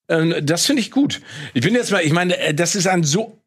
Ähm, 0.09 0.35
das 0.41 0.65
finde 0.65 0.81
ich 0.81 0.91
gut. 0.91 1.21
Ich 1.53 1.61
bin 1.63 1.73
jetzt 1.75 1.91
mal, 1.91 2.03
ich 2.03 2.11
meine, 2.11 2.37
äh, 2.37 2.53
das 2.53 2.75
ist 2.75 2.87
ein 2.87 3.03
so, 3.03 3.41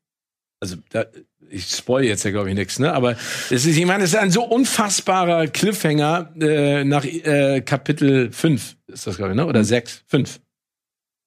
also 0.60 0.76
da, 0.90 1.06
ich 1.50 1.66
spoil 1.66 2.04
jetzt 2.04 2.24
ja 2.24 2.30
glaube 2.30 2.48
ich 2.48 2.54
nichts, 2.54 2.78
ne? 2.78 2.92
Aber 2.92 3.12
es 3.50 3.66
ist, 3.66 3.76
ich 3.76 3.84
meine, 3.84 4.04
es 4.04 4.10
ist 4.10 4.16
ein 4.16 4.30
so 4.30 4.44
unfassbarer 4.44 5.48
Cliffhanger 5.48 6.32
äh, 6.40 6.84
nach 6.84 7.04
äh, 7.04 7.60
Kapitel 7.60 8.32
5 8.32 8.76
ist 8.86 9.06
das 9.06 9.16
glaube 9.16 9.32
ich, 9.32 9.36
ne? 9.36 9.46
Oder 9.46 9.64
6? 9.64 10.04
5. 10.06 10.40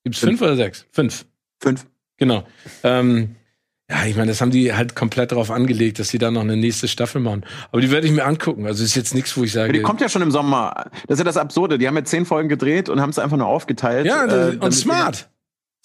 Gibt's 0.04 0.20
5 0.20 0.42
oder 0.42 0.56
6? 0.56 0.86
5. 0.92 1.26
Fünf. 1.62 1.86
Genau. 2.18 2.48
Ähm, 2.84 3.36
ja, 3.90 4.06
ich 4.06 4.16
meine, 4.16 4.30
das 4.32 4.42
haben 4.42 4.50
die 4.50 4.74
halt 4.74 4.96
komplett 4.96 5.32
darauf 5.32 5.52
angelegt, 5.52 6.00
dass 6.00 6.10
sie 6.10 6.18
da 6.18 6.32
noch 6.32 6.42
eine 6.42 6.58
nächste 6.58 6.88
Staffel 6.88 7.22
machen. 7.22 7.46
Aber 7.72 7.82
die 7.82 7.92
werde 7.92 8.08
ich 8.08 8.14
mir 8.14 8.26
angucken. 8.26 8.66
Also 8.66 8.84
ist 8.84 8.96
jetzt 8.96 9.14
nichts, 9.14 9.38
wo 9.38 9.44
ich 9.44 9.52
sage. 9.52 9.74
Die 9.74 9.82
kommt 9.82 10.02
ja 10.02 10.10
schon 10.10 10.24
im 10.24 10.32
Sommer. 10.32 10.86
Das 11.08 11.16
ist 11.16 11.20
ja 11.20 11.24
das 11.24 11.38
Absurde. 11.38 11.78
Die 11.78 11.88
haben 11.88 11.96
jetzt 11.96 12.10
zehn 12.10 12.26
Folgen 12.26 12.50
gedreht 12.50 12.90
und 12.90 13.00
haben 13.00 13.12
es 13.12 13.20
einfach 13.20 13.38
nur 13.38 13.46
aufgeteilt. 13.46 14.08
ja, 14.08 14.26
äh, 14.26 14.58
und 14.58 14.72
smart. 14.72 15.30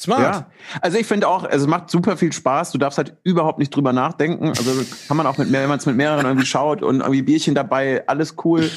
Smart. 0.01 0.21
Ja, 0.21 0.47
also 0.81 0.97
ich 0.97 1.07
finde 1.07 1.29
auch, 1.29 1.45
also 1.45 1.67
es 1.67 1.71
macht 1.71 1.91
super 1.91 2.17
viel 2.17 2.33
Spaß. 2.33 2.73
Du 2.73 2.79
darfst 2.79 2.97
halt 2.97 3.19
überhaupt 3.23 3.59
nicht 3.59 3.77
drüber 3.77 3.93
nachdenken. 3.93 4.49
Also 4.49 4.83
kann 5.07 5.19
man 5.19 5.27
auch 5.27 5.37
mit 5.37 5.51
mehr, 5.51 5.61
wenn 5.61 5.69
man 5.69 5.79
es 5.79 5.85
mit 5.85 5.97
mehreren 5.97 6.25
irgendwie 6.25 6.47
schaut 6.47 6.83
und 6.83 7.01
irgendwie 7.01 7.21
Bierchen 7.21 7.55
dabei, 7.55 8.05
alles 8.07 8.37
cool. 8.45 8.71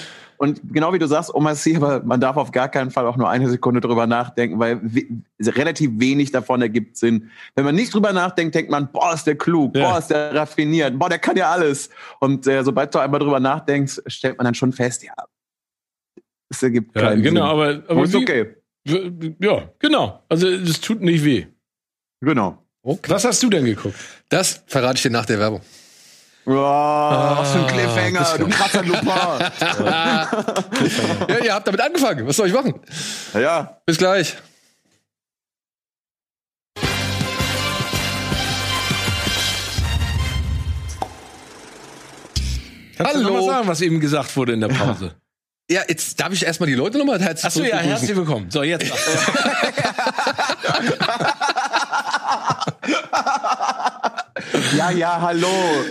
Und 0.43 0.60
genau 0.73 0.91
wie 0.91 0.99
du 0.99 1.08
sagst, 1.08 1.34
Oma 1.34 1.56
C, 1.56 1.77
aber 1.77 2.03
man 2.03 2.19
darf 2.19 2.36
auf 2.36 2.51
gar 2.51 2.67
keinen 2.67 2.91
Fall 2.91 3.08
auch 3.08 3.15
nur 3.15 3.29
eine 3.29 3.49
Sekunde 3.49 3.79
drüber 3.79 4.08
nachdenken, 4.08 4.60
weil 4.60 4.77
we 4.84 5.06
relativ 5.39 5.91
wenig 5.95 6.32
davon 6.34 6.62
ergibt 6.62 6.97
Sinn. 6.97 7.29
Wenn 7.56 7.63
man 7.63 7.75
nicht 7.75 7.93
drüber 7.93 8.12
nachdenkt, 8.12 8.53
denkt 8.53 8.69
man, 8.69 8.91
boah, 8.91 9.13
ist 9.13 9.25
der 9.25 9.38
klug, 9.38 9.73
Ja. 9.73 9.91
boah, 9.91 9.99
ist 9.99 10.08
der 10.10 10.36
raffiniert, 10.36 10.99
boah, 10.99 11.08
der 11.08 11.19
kann 11.19 11.38
ja 11.38 11.49
alles. 11.49 11.89
Und 12.19 12.45
äh, 12.45 12.62
sobald 12.62 12.93
du 12.93 12.99
einmal 12.99 13.21
drüber 13.21 13.39
nachdenkst, 13.39 14.01
stellt 14.08 14.38
man 14.38 14.43
dann 14.43 14.53
schon 14.53 14.73
fest, 14.73 15.03
ja, 15.03 15.13
es 16.49 16.62
ergibt 16.62 16.93
Ja, 16.93 17.03
keinen 17.03 17.23
genau, 17.23 17.41
Sinn. 17.41 17.49
aber, 17.49 17.67
Aber 17.69 17.89
aber 17.91 18.03
ist 18.03 18.13
okay. 18.15 18.56
Ja, 19.39 19.69
genau. 19.79 20.23
Also 20.27 20.49
es 20.49 20.82
tut 20.82 20.99
nicht 21.01 21.23
weh. 21.23 21.47
Genau. 22.19 22.58
Was 22.84 23.23
hast 23.23 23.41
du 23.41 23.49
denn 23.49 23.63
geguckt? 23.63 23.95
Das 24.27 24.62
verrate 24.67 24.97
ich 24.97 25.03
dir 25.03 25.10
nach 25.10 25.25
der 25.25 25.39
Werbung. 25.39 25.62
Oh, 26.45 26.51
was 26.51 27.51
für 27.53 27.60
ein 27.60 27.67
Cliffhanger, 27.67 28.38
du 28.38 28.43
kann- 28.43 28.49
krasser 28.51 28.84
Lupin. 28.84 29.08
Ja, 31.29 31.38
ihr 31.43 31.53
habt 31.53 31.67
damit 31.67 31.79
angefangen. 31.82 32.27
Was 32.27 32.36
soll 32.36 32.47
ich 32.47 32.53
machen? 32.53 32.73
ja. 33.34 33.77
Bis 33.86 33.97
gleich. 33.97 34.36
Kannst 42.97 43.15
du 43.15 43.19
Hallo. 43.19 43.29
noch 43.29 43.41
mal 43.41 43.45
sagen, 43.45 43.67
was 43.67 43.82
eben 43.82 43.99
gesagt 43.99 44.36
wurde 44.38 44.53
in 44.53 44.62
der 44.62 44.67
Pause? 44.67 45.15
Ja, 45.69 45.82
jetzt 45.88 46.19
darf 46.19 46.32
ich 46.34 46.45
erstmal 46.45 46.67
die 46.67 46.75
Leute 46.75 46.97
nochmal 46.97 47.19
herzlich 47.19 47.45
Achso, 47.45 47.63
ja, 47.63 47.77
herzlich 47.77 48.15
willkommen. 48.15 48.51
So, 48.51 48.63
jetzt. 48.63 48.91
Ja, 54.78 54.91
ja, 54.91 55.22
hallo. 55.22 55.48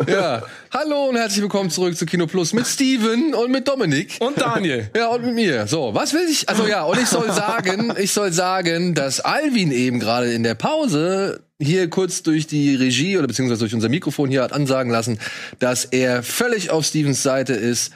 Ja. 0.06 0.42
Hallo 0.72 1.08
und 1.08 1.16
herzlich 1.16 1.42
willkommen 1.42 1.70
zurück 1.70 1.96
zu 1.96 2.04
Kino 2.04 2.26
Plus 2.26 2.52
mit 2.52 2.66
Steven 2.66 3.34
und 3.34 3.50
mit 3.50 3.68
Dominik. 3.68 4.16
Und 4.20 4.40
Daniel. 4.40 4.90
Ja, 4.96 5.08
und 5.08 5.24
mit 5.24 5.34
mir. 5.34 5.66
So, 5.66 5.94
was 5.94 6.12
will 6.12 6.26
ich? 6.28 6.48
Also 6.48 6.66
ja, 6.66 6.82
und 6.82 7.00
ich 7.00 7.08
soll 7.08 7.30
sagen, 7.32 7.94
ich 7.98 8.12
soll 8.12 8.32
sagen, 8.32 8.94
dass 8.94 9.20
Alvin 9.20 9.70
eben 9.70 10.00
gerade 10.00 10.32
in 10.32 10.42
der 10.42 10.54
Pause 10.54 11.40
hier 11.60 11.88
kurz 11.90 12.22
durch 12.22 12.46
die 12.46 12.74
Regie 12.74 13.16
oder 13.16 13.26
beziehungsweise 13.26 13.60
durch 13.60 13.74
unser 13.74 13.88
Mikrofon 13.88 14.30
hier 14.30 14.42
hat 14.42 14.52
ansagen 14.52 14.90
lassen, 14.90 15.18
dass 15.58 15.84
er 15.84 16.22
völlig 16.22 16.70
auf 16.70 16.84
Stevens 16.84 17.22
Seite 17.22 17.52
ist. 17.52 17.92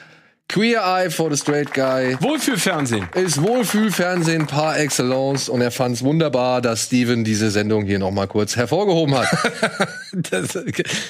Queer 0.49 0.81
Eye 0.81 1.09
for 1.09 1.29
the 1.29 1.35
Straight 1.37 1.73
Guy 1.73 2.15
Wohlfühlfernsehen. 2.21 3.07
ist 3.15 3.41
Wohlfühlfernsehen 3.41 4.47
par 4.47 4.79
excellence 4.79 5.49
und 5.49 5.59
er 5.61 5.71
fand 5.71 5.95
es 5.97 6.03
wunderbar, 6.03 6.61
dass 6.61 6.85
Steven 6.85 7.23
diese 7.25 7.51
Sendung 7.51 7.85
hier 7.85 7.99
noch 7.99 8.11
mal 8.11 8.27
kurz 8.27 8.55
hervorgehoben 8.55 9.15
hat. 9.17 9.27
Das, 10.13 10.53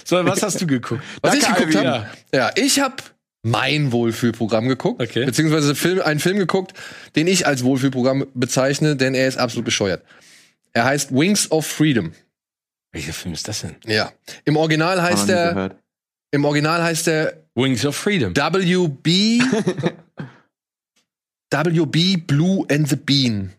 so, 0.04 0.26
was 0.26 0.42
hast 0.42 0.60
du 0.60 0.66
geguckt? 0.68 1.02
Was 1.22 1.36
ich 1.36 1.44
Danke, 1.44 1.68
geguckt 1.68 1.78
Alvin. 1.78 1.92
habe? 1.94 2.08
Ja, 2.34 2.52
ich 2.56 2.80
habe 2.80 2.96
mein 3.44 3.92
Wohlfühlprogramm 3.92 4.68
geguckt, 4.68 5.02
Okay. 5.02 5.24
beziehungsweise 5.26 5.76
Film, 5.76 6.02
einen 6.02 6.20
Film 6.20 6.38
geguckt, 6.38 6.74
den 7.16 7.28
ich 7.28 7.46
als 7.48 7.64
Wohlfühlprogramm 7.64 8.26
bezeichne, 8.34 8.96
denn 8.98 9.14
er 9.14 9.28
ist 9.28 9.38
absolut 9.38 9.66
bescheuert. 9.66 10.04
Er 10.74 10.84
heißt 10.86 11.14
Wings 11.14 11.50
of 11.52 11.66
Freedom. 11.66 12.12
Welcher 12.92 13.14
Film 13.14 13.34
ist 13.36 13.48
das 13.48 13.62
denn? 13.62 13.76
Ja. 13.86 14.12
Im 14.46 14.58
Original 14.58 15.02
heißt 15.02 15.30
er, 15.30 15.50
gehört. 15.54 15.76
im 16.32 16.44
Original 16.44 16.84
heißt 16.84 17.08
er 17.08 17.47
Wings 17.58 17.86
of 17.86 17.96
Freedom. 17.96 18.34
WB 18.36 19.42
WB 21.52 22.18
Blue 22.28 22.66
and 22.70 22.88
the 22.88 22.96
Bean. 22.96 23.54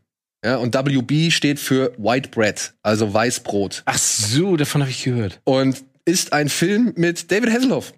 Ja, 0.45 0.57
und 0.57 0.75
WB 0.75 1.33
steht 1.33 1.59
für 1.59 1.93
White 1.99 2.29
Bread, 2.31 2.75
also 2.83 3.13
Weißbrot. 3.13 3.83
Ach 3.87 3.99
so, 3.99 4.57
davon 4.57 4.83
habe 4.83 4.91
ich 4.91 5.03
gehört. 5.03 5.41
Und 5.45 5.85
ist 6.05 6.33
ein 6.33 6.49
Film 6.49 6.93
mit 6.97 7.31
David 7.33 7.51
Hasselhoff, 7.51 7.93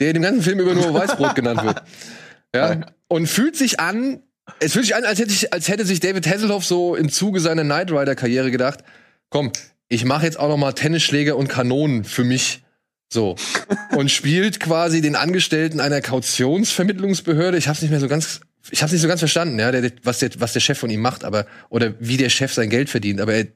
der 0.00 0.08
in 0.08 0.14
dem 0.14 0.22
ganzen 0.22 0.42
Film 0.42 0.60
über 0.60 0.74
nur 0.74 0.94
Weißbrot 0.94 1.34
genannt 1.34 1.62
wird. 1.62 1.82
Ja, 2.54 2.86
und 3.08 3.26
fühlt 3.26 3.54
sich 3.54 3.80
an, 3.80 4.22
es 4.60 4.72
fühlt 4.72 4.86
sich 4.86 4.96
an, 4.96 5.04
als 5.04 5.18
hätte, 5.18 5.30
ich, 5.30 5.52
als 5.52 5.68
hätte 5.68 5.84
sich 5.84 6.00
David 6.00 6.26
Hasselhoff 6.26 6.64
so 6.64 6.96
im 6.96 7.10
Zuge 7.10 7.40
seiner 7.40 7.64
Knight 7.64 7.92
Rider 7.92 8.14
Karriere 8.14 8.50
gedacht, 8.50 8.80
komm, 9.28 9.52
ich 9.88 10.06
mache 10.06 10.24
jetzt 10.24 10.38
auch 10.38 10.48
noch 10.48 10.56
mal 10.56 10.72
Tennisschläger 10.72 11.36
und 11.36 11.48
Kanonen 11.48 12.04
für 12.04 12.24
mich. 12.24 12.63
So. 13.14 13.36
Und 13.96 14.10
spielt 14.10 14.58
quasi 14.58 15.00
den 15.00 15.14
Angestellten 15.14 15.78
einer 15.78 16.00
Kautionsvermittlungsbehörde. 16.00 17.56
Ich 17.56 17.68
hab's 17.68 17.80
nicht 17.80 17.92
mehr 17.92 18.00
so 18.00 18.08
ganz, 18.08 18.40
ich 18.70 18.82
hab's 18.82 18.90
nicht 18.90 19.02
so 19.02 19.08
ganz 19.08 19.20
verstanden, 19.20 19.58
ja, 19.60 19.70
der, 19.70 19.92
was, 20.02 20.18
der, 20.18 20.30
was 20.38 20.52
der 20.52 20.58
Chef 20.58 20.76
von 20.76 20.90
ihm 20.90 21.00
macht, 21.00 21.24
aber, 21.24 21.46
oder 21.70 21.94
wie 22.00 22.16
der 22.16 22.28
Chef 22.28 22.52
sein 22.52 22.70
Geld 22.70 22.90
verdient. 22.90 23.20
Aber 23.20 23.32
er 23.32 23.46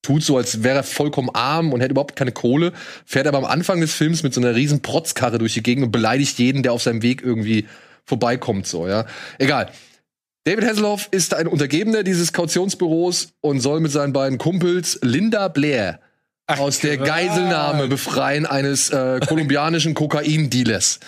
tut 0.00 0.24
so, 0.24 0.38
als 0.38 0.62
wäre 0.62 0.78
er 0.78 0.84
vollkommen 0.84 1.28
arm 1.34 1.74
und 1.74 1.82
hätte 1.82 1.92
überhaupt 1.92 2.16
keine 2.16 2.32
Kohle, 2.32 2.72
fährt 3.04 3.26
aber 3.26 3.38
am 3.38 3.44
Anfang 3.44 3.78
des 3.82 3.92
Films 3.92 4.22
mit 4.22 4.32
so 4.32 4.40
einer 4.40 4.54
riesen 4.54 4.80
Protzkarre 4.80 5.36
durch 5.36 5.52
die 5.52 5.62
Gegend 5.62 5.84
und 5.84 5.92
beleidigt 5.92 6.38
jeden, 6.38 6.62
der 6.62 6.72
auf 6.72 6.82
seinem 6.82 7.02
Weg 7.02 7.22
irgendwie 7.22 7.66
vorbeikommt, 8.06 8.66
so, 8.66 8.88
ja. 8.88 9.04
Egal. 9.38 9.70
David 10.44 10.64
Hasselhoff 10.64 11.08
ist 11.10 11.34
ein 11.34 11.46
Untergebener 11.46 12.02
dieses 12.04 12.32
Kautionsbüros 12.32 13.34
und 13.42 13.60
soll 13.60 13.80
mit 13.80 13.92
seinen 13.92 14.14
beiden 14.14 14.38
Kumpels 14.38 14.98
Linda 15.02 15.48
Blair 15.48 16.00
aus 16.58 16.78
der 16.80 16.96
krass. 16.96 17.08
Geiselnahme 17.08 17.88
befreien 17.88 18.46
eines 18.46 18.90
äh, 18.90 19.20
kolumbianischen 19.26 19.94
Kokaindealers. 19.94 21.00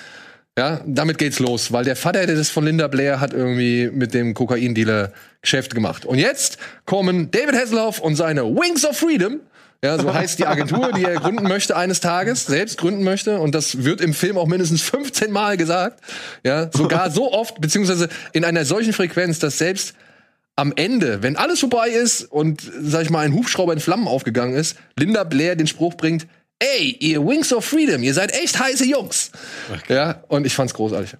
Ja, 0.57 0.81
damit 0.87 1.19
geht's 1.19 1.41
los, 1.41 1.73
weil 1.73 1.85
der 1.85 1.97
Vater 1.97 2.27
des 2.27 2.51
von 2.51 2.65
Linda 2.65 2.87
Blair 2.87 3.19
hat 3.19 3.33
irgendwie 3.33 3.91
mit 3.93 4.15
dem 4.15 4.35
Kokaindealer 4.35 5.13
Geschäft 5.43 5.75
gemacht. 5.75 6.07
Und 6.07 6.19
jetzt 6.19 6.59
kommen 6.87 7.31
David 7.33 7.57
Hasselhoff 7.57 7.99
und 7.99 8.15
seine 8.15 8.45
Wings 8.45 8.85
of 8.87 8.97
Freedom. 8.97 9.41
Ja, 9.85 9.99
so 9.99 10.15
heißt 10.15 10.39
die 10.39 10.47
Agentur, 10.47 10.93
die 10.93 11.05
er 11.05 11.17
gründen 11.17 11.47
möchte 11.47 11.77
eines 11.77 12.01
Tages, 12.01 12.47
selbst 12.47 12.79
gründen 12.79 13.05
möchte. 13.05 13.39
Und 13.39 13.55
das 13.55 13.85
wird 13.85 14.01
im 14.01 14.15
Film 14.15 14.39
auch 14.39 14.47
mindestens 14.47 14.81
15 14.83 15.31
Mal 15.31 15.59
gesagt. 15.59 16.01
Ja, 16.43 16.71
sogar 16.73 17.11
so 17.11 17.33
oft, 17.33 17.61
beziehungsweise 17.61 18.09
in 18.33 18.47
einer 18.47 18.65
solchen 18.65 18.95
Frequenz, 18.95 19.41
dass 19.41 19.59
selbst 19.59 19.95
am 20.57 20.73
Ende, 20.77 21.23
wenn 21.23 21.37
alles 21.37 21.61
vorbei 21.61 21.89
ist 21.89 22.23
und, 22.23 22.63
sag 22.81 23.03
ich 23.03 23.11
mal, 23.11 23.25
ein 23.25 23.35
Hubschrauber 23.35 23.73
in 23.73 23.81
Flammen 23.81 24.07
aufgegangen 24.07 24.55
ist, 24.55 24.77
Linda 24.99 25.25
Blair 25.25 25.57
den 25.57 25.67
Spruch 25.67 25.95
bringt, 25.95 26.27
ey, 26.59 26.97
ihr 27.01 27.27
Wings 27.27 27.53
of 27.53 27.65
Freedom, 27.65 28.03
ihr 28.03 28.15
seid 28.15 28.33
echt 28.33 28.59
heiße 28.59 28.87
Jungs. 28.87 29.31
Ja, 29.89 30.23
und 30.29 30.47
ich 30.47 30.55
fand's 30.55 30.75
großartig. 30.75 31.17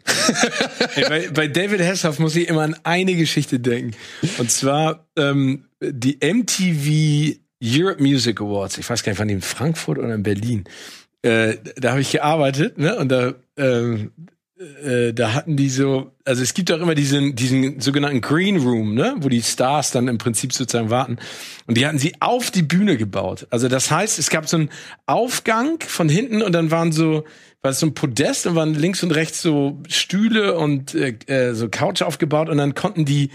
Ey, 0.95 1.05
bei, 1.09 1.29
bei 1.29 1.49
David 1.49 1.81
Hasselhoff 1.81 2.19
muss 2.19 2.37
ich 2.37 2.49
immer 2.49 2.63
an 2.63 2.77
eine 2.85 3.15
Geschichte 3.15 3.59
denken. 3.59 3.97
Und 4.39 4.51
zwar 4.51 5.07
ähm, 5.17 5.67
die 5.81 6.19
MTV 6.23 7.39
Europe 7.63 8.03
Music 8.03 8.41
Awards. 8.41 8.79
Ich 8.79 8.89
weiß 8.89 9.03
gar 9.03 9.13
nicht, 9.13 9.19
wann 9.19 9.29
die 9.29 9.35
in 9.35 9.43
Frankfurt 9.43 9.99
oder 9.99 10.15
in 10.15 10.23
Berlin. 10.23 10.65
Äh, 11.23 11.57
da 11.77 11.91
habe 11.93 12.01
ich 12.01 12.13
gearbeitet, 12.13 12.79
ne? 12.79 12.97
Und 12.97 13.09
da, 13.09 13.35
ähm, 13.57 14.13
äh, 14.59 15.13
da 15.13 15.35
hatten 15.35 15.57
die 15.57 15.69
so, 15.69 16.13
also 16.25 16.43
es 16.43 16.55
gibt 16.55 16.71
auch 16.71 16.81
immer 16.81 16.95
diesen, 16.95 17.35
diesen 17.35 17.81
sogenannten 17.81 18.21
Green 18.21 18.57
Room, 18.57 18.95
ne, 18.95 19.17
wo 19.19 19.29
die 19.29 19.43
Stars 19.43 19.91
dann 19.91 20.07
im 20.07 20.19
Prinzip 20.19 20.53
sozusagen 20.53 20.91
warten. 20.91 21.19
Und 21.67 21.77
die 21.77 21.87
hatten 21.87 21.99
sie 21.99 22.15
auf 22.21 22.51
die 22.51 22.63
Bühne 22.63 22.97
gebaut. 22.97 23.47
Also 23.51 23.69
das 23.69 23.91
heißt, 23.91 24.19
es 24.19 24.31
gab 24.31 24.49
so 24.49 24.57
einen 24.57 24.71
Aufgang 25.07 25.81
von 25.81 26.09
hinten 26.09 26.41
und 26.43 26.53
dann 26.53 26.71
waren 26.71 26.93
so, 26.93 27.25
war 27.63 27.73
so 27.73 27.87
ein 27.87 27.95
Podest 27.95 28.47
und 28.47 28.55
waren 28.55 28.75
links 28.75 29.03
und 29.03 29.11
rechts 29.11 29.43
so 29.43 29.83
Stühle 29.89 30.57
und 30.57 30.95
äh, 30.95 31.17
äh, 31.27 31.55
so 31.55 31.69
Couch 31.69 32.03
aufgebaut 32.03 32.49
und 32.49 32.59
dann 32.59 32.75
konnten 32.75 33.05
die 33.05 33.31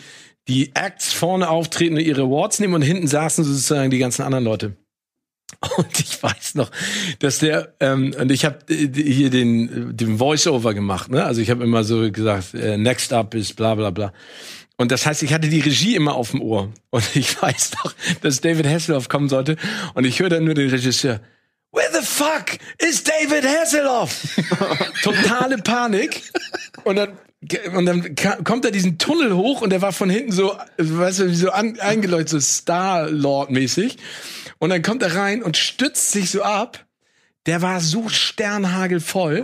die 0.47 0.71
Acts 0.73 1.13
vorne 1.13 1.47
auftreten 1.47 1.95
und 1.95 2.01
ihre 2.01 2.23
Awards 2.23 2.59
nehmen 2.59 2.73
und 2.73 2.81
hinten 2.81 3.05
saßen 3.05 3.43
sozusagen 3.43 3.91
die 3.91 3.99
ganzen 3.99 4.23
anderen 4.23 4.45
Leute. 4.45 4.75
Und 5.77 5.99
ich 5.99 6.21
weiß 6.21 6.55
noch, 6.55 6.71
dass 7.19 7.39
der 7.39 7.73
ähm, 7.79 8.13
und 8.17 8.31
ich 8.31 8.45
habe 8.45 8.59
hier 8.69 9.29
den 9.29 9.97
den 9.97 10.17
Voice-Over 10.17 10.73
gemacht, 10.73 11.11
ne? 11.11 11.25
Also 11.25 11.41
ich 11.41 11.49
habe 11.49 11.63
immer 11.63 11.83
so 11.83 12.11
gesagt, 12.11 12.53
äh, 12.53 12.77
next 12.77 13.11
up 13.11 13.33
ist 13.33 13.55
bla 13.55 13.75
bla 13.75 13.89
bla. 13.89 14.13
Und 14.79 14.93
das 14.93 15.05
heißt, 15.05 15.23
ich 15.23 15.33
hatte 15.33 15.49
die 15.49 15.59
Regie 15.59 15.95
immer 15.95 16.15
auf 16.15 16.31
dem 16.31 16.41
Ohr. 16.41 16.71
Und 16.89 17.03
ich 17.13 17.41
weiß 17.41 17.71
noch, 17.83 17.93
dass 18.21 18.39
David 18.39 18.65
Hasselhoff 18.65 19.09
kommen 19.09 19.27
sollte. 19.27 19.57
Und 19.93 20.05
ich 20.05 20.19
höre 20.19 20.29
dann 20.29 20.45
nur 20.45 20.53
den 20.53 20.69
Regisseur. 20.69 21.19
Where 21.71 21.89
the 21.91 22.05
fuck 22.05 22.57
is 22.79 23.03
David 23.03 23.45
Hasselhoff? 23.45 24.15
Totale 25.03 25.57
Panik. 25.57 26.23
Und 26.85 26.95
dann, 26.95 27.09
und 27.75 27.85
dann 27.85 28.15
kommt 28.45 28.65
er 28.65 28.71
diesen 28.71 28.97
Tunnel 28.97 29.35
hoch 29.35 29.61
und 29.61 29.69
der 29.69 29.81
war 29.81 29.91
von 29.91 30.09
hinten 30.09 30.31
so, 30.31 30.57
weißt 30.77 31.19
du, 31.19 31.35
so 31.35 31.51
an, 31.51 31.77
eingeleuchtet, 31.79 32.29
so 32.29 32.39
Star-Lord-mäßig. 32.39 33.97
Und 34.59 34.69
dann 34.69 34.81
kommt 34.81 35.01
er 35.01 35.15
rein 35.15 35.41
und 35.41 35.57
stützt 35.57 36.11
sich 36.11 36.29
so 36.29 36.43
ab. 36.43 36.85
Der 37.45 37.61
war 37.61 37.79
so 37.79 38.09
sternhagelvoll 38.09 39.41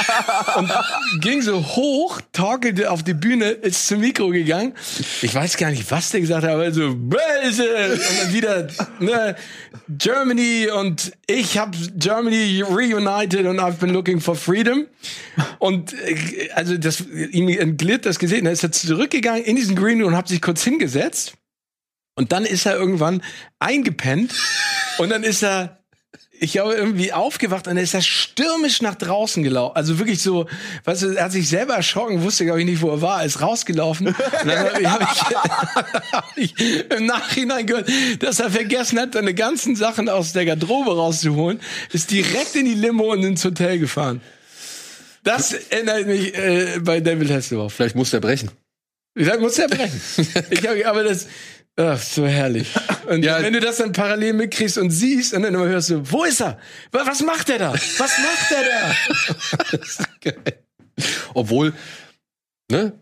und 0.56 0.70
ging 1.20 1.42
so 1.42 1.60
hoch, 1.60 2.20
torkelte 2.32 2.90
auf 2.90 3.02
die 3.02 3.14
Bühne, 3.14 3.50
ist 3.50 3.88
zum 3.88 4.00
Mikro 4.00 4.28
gegangen. 4.28 4.74
Ich 5.20 5.34
weiß 5.34 5.56
gar 5.56 5.70
nicht, 5.70 5.90
was 5.90 6.10
der 6.10 6.20
gesagt 6.20 6.44
hat, 6.44 6.50
aber 6.50 6.70
so 6.70 6.94
böse 6.94 7.64
und 7.64 8.00
dann 8.20 8.32
wieder 8.32 8.68
ne, 9.00 9.36
Germany 9.88 10.68
und 10.70 11.12
ich 11.26 11.58
habe 11.58 11.76
Germany 11.96 12.62
reunited 12.62 13.44
und 13.44 13.58
I've 13.58 13.80
been 13.80 13.90
looking 13.90 14.20
for 14.20 14.36
freedom. 14.36 14.86
Und 15.58 15.94
äh, 15.94 16.48
also 16.54 16.78
das 16.78 17.00
ihm 17.00 17.48
entglitt 17.48 18.06
das 18.06 18.20
gesehen, 18.20 18.44
dann 18.44 18.54
ist 18.54 18.62
er 18.62 18.70
zurückgegangen 18.70 19.42
in 19.42 19.56
diesen 19.56 19.74
Green 19.74 20.00
Room 20.00 20.12
und 20.12 20.16
hat 20.16 20.28
sich 20.28 20.40
kurz 20.40 20.62
hingesetzt. 20.62 21.34
Und 22.14 22.32
dann 22.32 22.44
ist 22.44 22.66
er 22.66 22.76
irgendwann 22.76 23.22
eingepennt 23.58 24.34
und 24.98 25.10
dann 25.10 25.22
ist 25.24 25.42
er 25.42 25.82
ich 26.42 26.52
glaube, 26.52 26.74
irgendwie 26.74 27.12
aufgewacht 27.12 27.68
und 27.68 27.76
dann 27.76 27.84
ist 27.84 27.94
er 27.94 28.02
stürmisch 28.02 28.82
nach 28.82 28.96
draußen 28.96 29.44
gelaufen. 29.44 29.76
Also 29.76 30.00
wirklich 30.00 30.20
so, 30.20 30.48
weißt 30.84 31.02
du, 31.02 31.06
er 31.10 31.26
hat 31.26 31.32
sich 31.32 31.48
selber 31.48 31.74
erschrocken, 31.74 32.24
wusste, 32.24 32.44
glaube 32.44 32.58
ich, 32.58 32.66
nicht, 32.66 32.82
wo 32.82 32.90
er 32.90 33.00
war, 33.00 33.24
ist 33.24 33.40
rausgelaufen. 33.40 34.08
Und 34.08 34.16
dann 34.44 34.58
habe 34.58 34.80
ich, 34.82 34.88
hab 34.88 35.00
ich, 35.02 35.22
hab 36.12 36.36
ich 36.36 36.90
im 36.90 37.06
Nachhinein 37.06 37.64
gehört, 37.64 37.88
dass 38.18 38.40
er 38.40 38.50
vergessen 38.50 38.98
hat, 38.98 39.12
seine 39.12 39.34
ganzen 39.34 39.76
Sachen 39.76 40.08
aus 40.08 40.32
der 40.32 40.44
Garderobe 40.44 40.96
rauszuholen, 40.96 41.60
ist 41.92 42.10
direkt 42.10 42.56
in 42.56 42.64
die 42.64 42.74
Limo 42.74 43.12
und 43.12 43.22
ins 43.22 43.44
Hotel 43.44 43.78
gefahren. 43.78 44.20
Das 45.22 45.52
erinnert 45.52 46.08
mich 46.08 46.36
äh, 46.36 46.80
bei 46.80 46.98
David 46.98 47.30
Hasselhoff. 47.30 47.72
Vielleicht 47.72 47.94
muss 47.94 48.10
der 48.10 48.18
brechen. 48.18 48.50
Vielleicht 49.16 49.40
muss 49.40 49.58
er 49.60 49.68
brechen. 49.68 50.00
Ich 50.50 50.66
hab, 50.66 50.74
aber 50.86 51.04
das, 51.04 51.28
ach, 51.76 52.00
so 52.00 52.26
herrlich. 52.26 52.68
Und 53.08 53.24
Ja. 53.24 53.42
wenn 53.42 53.52
du 53.52 53.60
das 53.60 53.78
dann 53.78 53.92
parallel 53.92 54.32
mitkriegst 54.34 54.78
und 54.78 54.90
siehst 54.90 55.34
und 55.34 55.42
dann 55.42 55.54
immer 55.54 55.66
hörst 55.66 55.90
du, 55.90 56.02
wo 56.10 56.24
ist 56.24 56.40
er? 56.40 56.58
Wa- 56.92 57.02
Was 57.04 57.20
macht 57.22 57.50
er 57.50 57.58
da? 57.58 57.72
Was 57.72 57.98
macht 57.98 58.52
er 58.52 58.64
da? 60.40 60.42
Obwohl, 61.34 61.72
ne? 62.70 62.92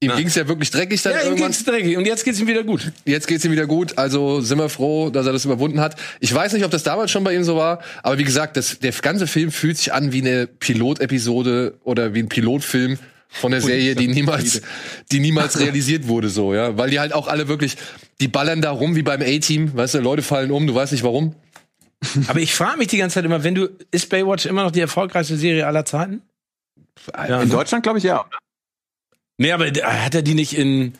Ihm 0.00 0.16
ging's 0.16 0.34
ja 0.34 0.48
wirklich 0.48 0.70
dreckig 0.72 1.00
dann 1.02 1.12
Ja, 1.12 1.20
ihm 1.20 1.26
irgendwann. 1.28 1.52
geht's 1.52 1.64
dreckig 1.64 1.96
und 1.96 2.06
jetzt 2.06 2.24
geht's 2.24 2.40
ihm 2.40 2.48
wieder 2.48 2.64
gut. 2.64 2.90
Jetzt 3.04 3.28
geht's 3.28 3.44
ihm 3.44 3.52
wieder 3.52 3.66
gut, 3.68 3.98
also 3.98 4.40
sind 4.40 4.58
wir 4.58 4.68
froh, 4.68 5.10
dass 5.10 5.26
er 5.26 5.32
das 5.32 5.44
überwunden 5.44 5.78
hat. 5.80 5.94
Ich 6.18 6.34
weiß 6.34 6.54
nicht, 6.54 6.64
ob 6.64 6.72
das 6.72 6.82
damals 6.82 7.12
schon 7.12 7.22
bei 7.22 7.32
ihm 7.36 7.44
so 7.44 7.56
war, 7.56 7.80
aber 8.02 8.18
wie 8.18 8.24
gesagt, 8.24 8.56
das, 8.56 8.80
der 8.80 8.90
ganze 8.92 9.28
Film 9.28 9.52
fühlt 9.52 9.76
sich 9.78 9.92
an 9.92 10.12
wie 10.12 10.20
eine 10.22 10.48
Pilotepisode 10.48 11.78
oder 11.84 12.14
wie 12.14 12.18
ein 12.20 12.28
Pilotfilm 12.28 12.98
von 13.32 13.50
der 13.52 13.60
Serie, 13.60 13.94
die 13.94 14.08
niemals, 14.08 14.62
die 15.10 15.20
niemals 15.20 15.58
realisiert 15.58 16.06
wurde, 16.06 16.28
so, 16.28 16.54
ja. 16.54 16.76
Weil 16.78 16.90
die 16.90 17.00
halt 17.00 17.12
auch 17.12 17.28
alle 17.28 17.48
wirklich, 17.48 17.76
die 18.20 18.28
ballern 18.28 18.60
da 18.62 18.70
rum 18.70 18.94
wie 18.94 19.02
beim 19.02 19.22
A-Team, 19.22 19.74
weißt 19.74 19.94
du, 19.94 19.98
Leute 20.00 20.22
fallen 20.22 20.50
um, 20.50 20.66
du 20.66 20.74
weißt 20.74 20.92
nicht 20.92 21.02
warum. 21.04 21.34
Aber 22.28 22.40
ich 22.40 22.54
frage 22.54 22.78
mich 22.78 22.88
die 22.88 22.98
ganze 22.98 23.14
Zeit 23.14 23.24
immer, 23.24 23.44
wenn 23.44 23.54
du, 23.54 23.68
ist 23.90 24.08
Baywatch 24.08 24.46
immer 24.46 24.64
noch 24.64 24.70
die 24.70 24.80
erfolgreichste 24.80 25.36
Serie 25.36 25.66
aller 25.66 25.84
Zeiten? 25.84 26.22
In 27.40 27.50
Deutschland 27.50 27.82
glaube 27.82 27.98
ich 27.98 28.04
ja. 28.04 28.24
Nee, 29.38 29.52
aber 29.52 29.66
hat 29.66 30.14
er 30.14 30.22
die 30.22 30.34
nicht 30.34 30.56
in 30.56 30.94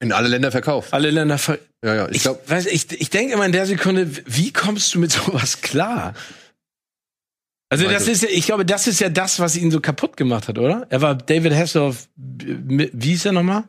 In 0.00 0.12
alle 0.12 0.28
Länder 0.28 0.50
verkauft. 0.52 0.92
alle 0.92 1.10
Länder 1.10 1.38
ver 1.38 1.58
Ja, 1.84 1.94
ja. 1.94 2.08
Ich 2.08 2.16
Ich, 2.16 2.22
glaube, 2.22 2.40
weiß, 2.46 2.66
ich, 2.66 3.00
ich 3.00 3.10
denke 3.10 3.32
immer 3.34 3.46
in 3.46 3.52
der 3.52 3.66
Sekunde, 3.66 4.10
wie 4.26 4.52
kommst 4.52 4.94
du 4.94 4.98
mit 4.98 5.10
sowas 5.12 5.60
klar? 5.62 6.14
Also 7.70 7.88
das 7.88 8.08
ist 8.08 8.22
ja, 8.22 8.28
ich 8.30 8.46
glaube, 8.46 8.64
das 8.64 8.86
ist 8.86 8.98
ja 9.00 9.08
das, 9.10 9.40
was 9.40 9.56
ihn 9.56 9.70
so 9.70 9.80
kaputt 9.80 10.16
gemacht 10.16 10.48
hat, 10.48 10.58
oder? 10.58 10.86
Er 10.88 11.02
war 11.02 11.14
David 11.14 11.52
Hasselhoff, 11.54 12.08
wie 12.16 12.90
hieß 13.10 13.26
er 13.26 13.32
nochmal? 13.32 13.64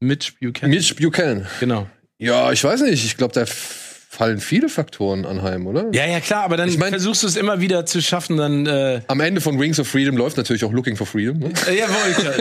Mitch 0.00 0.32
Buchanan. 0.40 0.70
Mitch 0.70 0.94
Buchanan. 0.96 1.46
Genau. 1.60 1.88
Ja, 2.18 2.50
ich 2.50 2.64
weiß 2.64 2.80
nicht. 2.82 3.04
Ich 3.04 3.16
glaube, 3.16 3.38
f- 3.40 3.85
fallen 4.16 4.40
viele 4.40 4.68
Faktoren 4.68 5.26
anheim, 5.26 5.66
oder? 5.66 5.86
Ja, 5.92 6.06
ja, 6.06 6.20
klar, 6.20 6.44
aber 6.44 6.56
dann 6.56 6.68
Ich 6.68 6.78
mein- 6.78 6.88
versuchst 6.90 7.22
du 7.22 7.26
es 7.26 7.36
immer 7.36 7.60
wieder 7.60 7.84
zu 7.84 8.00
schaffen, 8.00 8.36
dann, 8.38 8.66
äh, 8.66 9.02
Am 9.08 9.20
Ende 9.20 9.40
von 9.40 9.60
Wings 9.60 9.78
of 9.78 9.86
Freedom 9.86 10.16
läuft 10.16 10.36
natürlich 10.38 10.64
auch 10.64 10.72
Looking 10.72 10.96
for 10.96 11.06
Freedom. 11.06 11.38
Ne? 11.38 11.52
äh, 11.68 11.78
jawohl, 11.78 12.12
klar. 12.14 12.34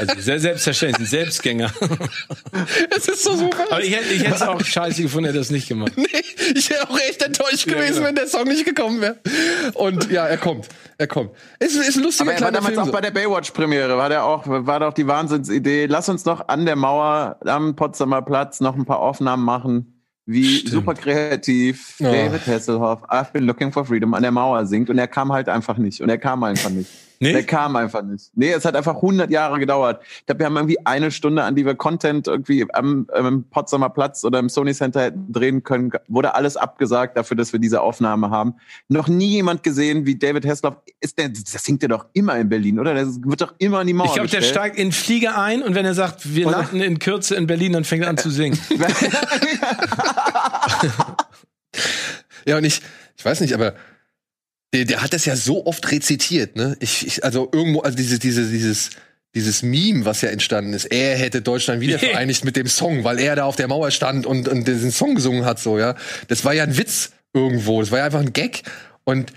Also 0.00 0.20
sehr 0.20 0.40
selbstverständlich, 0.40 1.06
ein 1.06 1.10
Selbstgänger. 1.10 1.70
Es 2.96 3.08
ist 3.08 3.24
so 3.24 3.34
super. 3.36 3.64
Aber 3.70 3.82
ich 3.82 3.94
hätte 3.94 4.12
ich 4.12 4.22
hätte 4.24 4.34
es 4.34 4.42
auch 4.42 4.60
scheiße 4.62 5.02
gefunden, 5.02 5.26
hätte 5.26 5.38
er 5.38 5.42
das 5.42 5.50
nicht 5.50 5.68
gemacht. 5.68 5.92
Nee, 5.96 6.06
ich 6.54 6.68
wäre 6.70 6.88
auch 6.88 6.98
echt 7.08 7.22
enttäuscht 7.22 7.66
Ja, 7.66 7.74
gewesen, 7.74 7.94
genau. 7.96 8.06
wenn 8.08 8.14
der 8.16 8.26
Song 8.26 8.44
nicht 8.44 8.64
gekommen 8.64 9.00
wäre. 9.00 9.16
Und 9.74 10.10
ja, 10.10 10.26
er 10.26 10.36
kommt. 10.38 10.68
Er 10.98 11.06
kommt. 11.06 11.30
Es 11.58 11.74
ist, 11.74 11.88
ist 11.88 11.96
ein 11.96 12.02
lustiger 12.04 12.30
Aber 12.30 12.38
er 12.38 12.44
war 12.44 12.52
damals 12.52 12.74
Film. 12.74 12.88
auch 12.88 12.92
bei 12.92 13.00
der 13.00 13.10
Baywatch-Premiere, 13.10 13.96
war 13.96 14.08
der 14.08 14.24
auch, 14.24 14.42
war 14.46 14.80
doch 14.80 14.92
die 14.92 15.06
Wahnsinnsidee. 15.06 15.86
Lass 15.86 16.08
uns 16.08 16.22
doch 16.24 16.48
an 16.48 16.66
der 16.66 16.76
Mauer 16.76 17.38
am 17.44 17.74
Potsdamer 17.76 18.22
Platz 18.22 18.60
noch 18.60 18.76
ein 18.76 18.84
paar 18.84 19.00
Aufnahmen 19.00 19.44
machen, 19.44 19.91
wie 20.26 20.58
Stimmt. 20.58 20.72
super 20.72 20.94
kreativ. 20.94 21.96
David 21.98 22.46
Hasselhoff 22.46 23.02
I've 23.10 23.32
been 23.32 23.44
looking 23.44 23.72
for 23.72 23.84
freedom 23.84 24.14
an 24.14 24.22
der 24.22 24.32
Mauer 24.32 24.66
singt 24.66 24.88
und 24.90 24.98
er 24.98 25.08
kam 25.08 25.32
halt 25.32 25.48
einfach 25.48 25.78
nicht 25.78 26.00
und 26.00 26.08
er 26.08 26.18
kam 26.18 26.42
einfach 26.44 26.70
nicht. 26.70 26.90
Nee? 27.22 27.32
Der 27.32 27.44
kam 27.44 27.76
einfach 27.76 28.02
nicht. 28.02 28.30
Nee, 28.34 28.52
es 28.52 28.64
hat 28.64 28.76
einfach 28.76 28.96
100 28.96 29.30
Jahre 29.30 29.58
gedauert. 29.58 30.02
Ich 30.20 30.26
glaube, 30.26 30.40
wir 30.40 30.46
haben 30.46 30.56
irgendwie 30.56 30.84
eine 30.84 31.10
Stunde, 31.10 31.44
an 31.44 31.54
die 31.54 31.64
wir 31.64 31.74
Content 31.74 32.26
irgendwie 32.26 32.66
am, 32.74 33.06
am 33.12 33.44
Potsdamer 33.48 33.90
Platz 33.90 34.24
oder 34.24 34.38
im 34.38 34.48
Sony 34.48 34.74
Center 34.74 35.02
hätten 35.02 35.32
drehen 35.32 35.62
können, 35.62 35.90
wurde 36.08 36.34
alles 36.34 36.56
abgesagt 36.56 37.16
dafür, 37.16 37.36
dass 37.36 37.52
wir 37.52 37.60
diese 37.60 37.80
Aufnahme 37.80 38.30
haben. 38.30 38.54
Noch 38.88 39.08
nie 39.08 39.28
jemand 39.28 39.62
gesehen, 39.62 40.04
wie 40.04 40.18
David 40.18 40.46
Hasselhoff 40.46 40.76
ist. 41.00 41.18
Der, 41.18 41.28
das 41.28 41.64
singt 41.64 41.82
er 41.82 41.88
doch 41.88 42.06
immer 42.12 42.36
in 42.36 42.48
Berlin, 42.48 42.78
oder? 42.80 42.94
Der 42.94 43.06
wird 43.06 43.40
doch 43.40 43.54
immer 43.58 43.78
an 43.78 43.86
die 43.86 43.92
Mauer 43.92 44.08
Ich 44.08 44.14
glaube, 44.14 44.28
der 44.28 44.42
steigt 44.42 44.76
in 44.76 44.88
den 44.88 44.92
Flieger 44.92 45.40
ein 45.40 45.62
und 45.62 45.74
wenn 45.74 45.86
er 45.86 45.94
sagt, 45.94 46.34
wir 46.34 46.46
Und- 46.46 46.52
landen 46.52 46.80
in 46.80 46.98
Kürze 46.98 47.36
in 47.36 47.46
Berlin, 47.46 47.72
dann 47.72 47.84
fängt 47.84 48.02
er 48.02 48.10
an 48.10 48.18
zu 48.18 48.30
singen. 48.30 48.58
Ja, 52.44 52.56
und 52.56 52.64
ich, 52.64 52.82
ich 53.16 53.24
weiß 53.24 53.40
nicht, 53.40 53.54
aber 53.54 53.74
der, 54.72 54.84
der 54.84 55.02
hat 55.02 55.12
das 55.12 55.24
ja 55.24 55.36
so 55.36 55.66
oft 55.66 55.90
rezitiert, 55.90 56.56
ne? 56.56 56.76
Ich, 56.80 57.06
ich 57.06 57.24
also 57.24 57.48
irgendwo, 57.52 57.80
also 57.80 57.96
diese, 57.96 58.18
diese, 58.18 58.48
dieses, 58.48 58.90
dieses 59.34 59.62
Meme, 59.62 60.04
was 60.04 60.20
ja 60.22 60.30
entstanden 60.30 60.72
ist, 60.72 60.86
er 60.86 61.16
hätte 61.16 61.42
Deutschland 61.42 61.80
wieder 61.80 61.98
vereinigt 62.00 62.44
mit 62.44 62.56
dem 62.56 62.66
Song, 62.66 63.04
weil 63.04 63.18
er 63.18 63.36
da 63.36 63.44
auf 63.44 63.56
der 63.56 63.68
Mauer 63.68 63.90
stand 63.90 64.26
und, 64.26 64.48
und 64.48 64.66
diesen 64.66 64.90
Song 64.90 65.14
gesungen 65.14 65.44
hat, 65.44 65.58
so, 65.58 65.78
ja. 65.78 65.94
Das 66.28 66.44
war 66.44 66.54
ja 66.54 66.62
ein 66.64 66.76
Witz 66.78 67.12
irgendwo, 67.34 67.80
das 67.80 67.90
war 67.90 67.98
ja 67.98 68.04
einfach 68.06 68.20
ein 68.20 68.32
Gag. 68.32 68.62
Und 69.04 69.32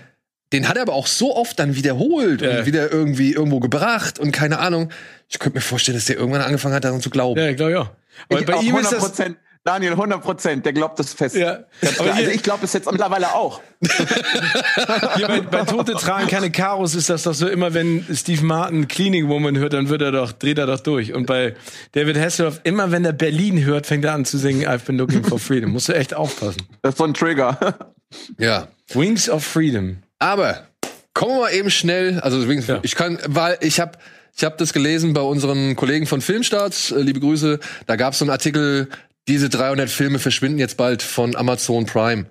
den 0.52 0.68
hat 0.68 0.76
er 0.76 0.82
aber 0.82 0.92
auch 0.94 1.06
so 1.06 1.34
oft 1.34 1.58
dann 1.58 1.74
wiederholt 1.76 2.40
Ja. 2.40 2.58
und 2.60 2.66
wieder 2.66 2.92
irgendwie 2.92 3.32
irgendwo 3.32 3.58
gebracht 3.60 4.18
und 4.18 4.32
keine 4.32 4.58
Ahnung. 4.58 4.90
Ich 5.28 5.38
könnte 5.38 5.56
mir 5.58 5.62
vorstellen, 5.62 5.96
dass 5.96 6.04
der 6.04 6.16
irgendwann 6.16 6.42
angefangen 6.42 6.74
hat, 6.74 6.84
daran 6.84 7.00
zu 7.00 7.10
glauben. 7.10 7.40
Ja, 7.40 7.48
ich 7.48 7.56
glaube 7.56 7.72
ja. 7.72 7.96
Aber 8.28 8.40
Ich 8.40 8.46
bei 8.46 8.54
ihm 8.60 8.76
ist 8.76 8.92
100 8.92 9.18
das. 9.18 9.30
Daniel, 9.66 9.92
100 9.92 10.22
Prozent. 10.22 10.64
Der 10.64 10.72
glaubt 10.72 10.98
das 10.98 11.12
fest. 11.12 11.34
Ja. 11.34 11.64
Also 11.82 12.30
ich 12.32 12.42
glaube 12.42 12.64
es 12.64 12.72
jetzt 12.72 12.90
mittlerweile 12.90 13.34
auch. 13.34 13.60
Hier 15.16 15.26
bei, 15.26 15.40
bei 15.40 15.62
Tote 15.62 15.94
tragen 15.94 16.28
keine 16.28 16.50
Karos 16.52 16.94
ist 16.94 17.10
das 17.10 17.24
doch 17.24 17.34
so 17.34 17.48
immer, 17.48 17.74
wenn 17.74 18.06
Steve 18.14 18.44
Martin 18.44 18.86
Cleaning 18.86 19.28
Woman 19.28 19.58
hört, 19.58 19.72
dann 19.72 19.88
wird 19.88 20.02
er 20.02 20.12
doch, 20.12 20.30
dreht 20.32 20.58
er 20.58 20.66
doch 20.66 20.78
durch. 20.80 21.12
Und 21.12 21.26
bei 21.26 21.56
David 21.92 22.16
Hasselhoff, 22.16 22.60
immer 22.62 22.92
wenn 22.92 23.04
er 23.04 23.12
Berlin 23.12 23.64
hört, 23.64 23.86
fängt 23.86 24.04
er 24.04 24.14
an 24.14 24.24
zu 24.24 24.38
singen, 24.38 24.66
I've 24.66 24.86
been 24.86 24.98
looking 24.98 25.24
for 25.24 25.38
freedom. 25.40 25.70
Musst 25.72 25.88
du 25.88 25.94
echt 25.94 26.14
aufpassen. 26.14 26.62
Das 26.82 26.92
ist 26.94 26.98
so 26.98 27.04
ein 27.04 27.14
Trigger. 27.14 27.58
Ja. 28.38 28.68
Wings 28.94 29.28
of 29.28 29.44
Freedom. 29.44 29.96
Aber 30.20 30.68
kommen 31.12 31.32
wir 31.32 31.40
mal 31.40 31.52
eben 31.52 31.70
schnell, 31.70 32.20
also 32.20 32.38
deswegen, 32.40 32.62
Ja. 32.64 32.78
ich 32.82 32.94
kann, 32.94 33.18
weil 33.26 33.58
ich 33.62 33.80
habe 33.80 33.98
ich 34.36 34.44
hab 34.44 34.56
das 34.58 34.72
gelesen 34.72 35.12
bei 35.12 35.22
unseren 35.22 35.74
Kollegen 35.74 36.06
von 36.06 36.20
Filmstarts, 36.20 36.92
äh, 36.92 37.00
liebe 37.00 37.18
Grüße, 37.18 37.58
da 37.86 37.96
gab 37.96 38.12
es 38.12 38.20
so 38.20 38.24
einen 38.24 38.30
Artikel, 38.30 38.88
diese 39.28 39.48
300 39.48 39.90
Filme 39.90 40.18
verschwinden 40.18 40.58
jetzt 40.58 40.76
bald 40.76 41.02
von 41.02 41.36
Amazon 41.36 41.86
Prime. 41.86 42.26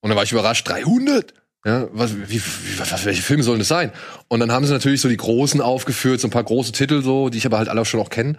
Und 0.00 0.10
da 0.10 0.16
war 0.16 0.22
ich 0.22 0.32
überrascht, 0.32 0.68
300? 0.68 1.34
Ja, 1.64 1.88
was, 1.92 2.16
wie, 2.16 2.40
was, 2.78 3.04
welche 3.04 3.22
Filme 3.22 3.42
sollen 3.42 3.58
das 3.58 3.68
sein? 3.68 3.92
Und 4.28 4.40
dann 4.40 4.50
haben 4.50 4.64
sie 4.64 4.72
natürlich 4.72 5.02
so 5.02 5.08
die 5.08 5.16
großen 5.16 5.60
aufgeführt, 5.60 6.20
so 6.20 6.28
ein 6.28 6.30
paar 6.30 6.44
große 6.44 6.72
Titel 6.72 7.02
so, 7.02 7.28
die 7.28 7.38
ich 7.38 7.46
aber 7.46 7.58
halt 7.58 7.68
alle 7.68 7.82
auch 7.82 7.86
schon 7.86 8.00
auch 8.00 8.08
kenne. 8.08 8.36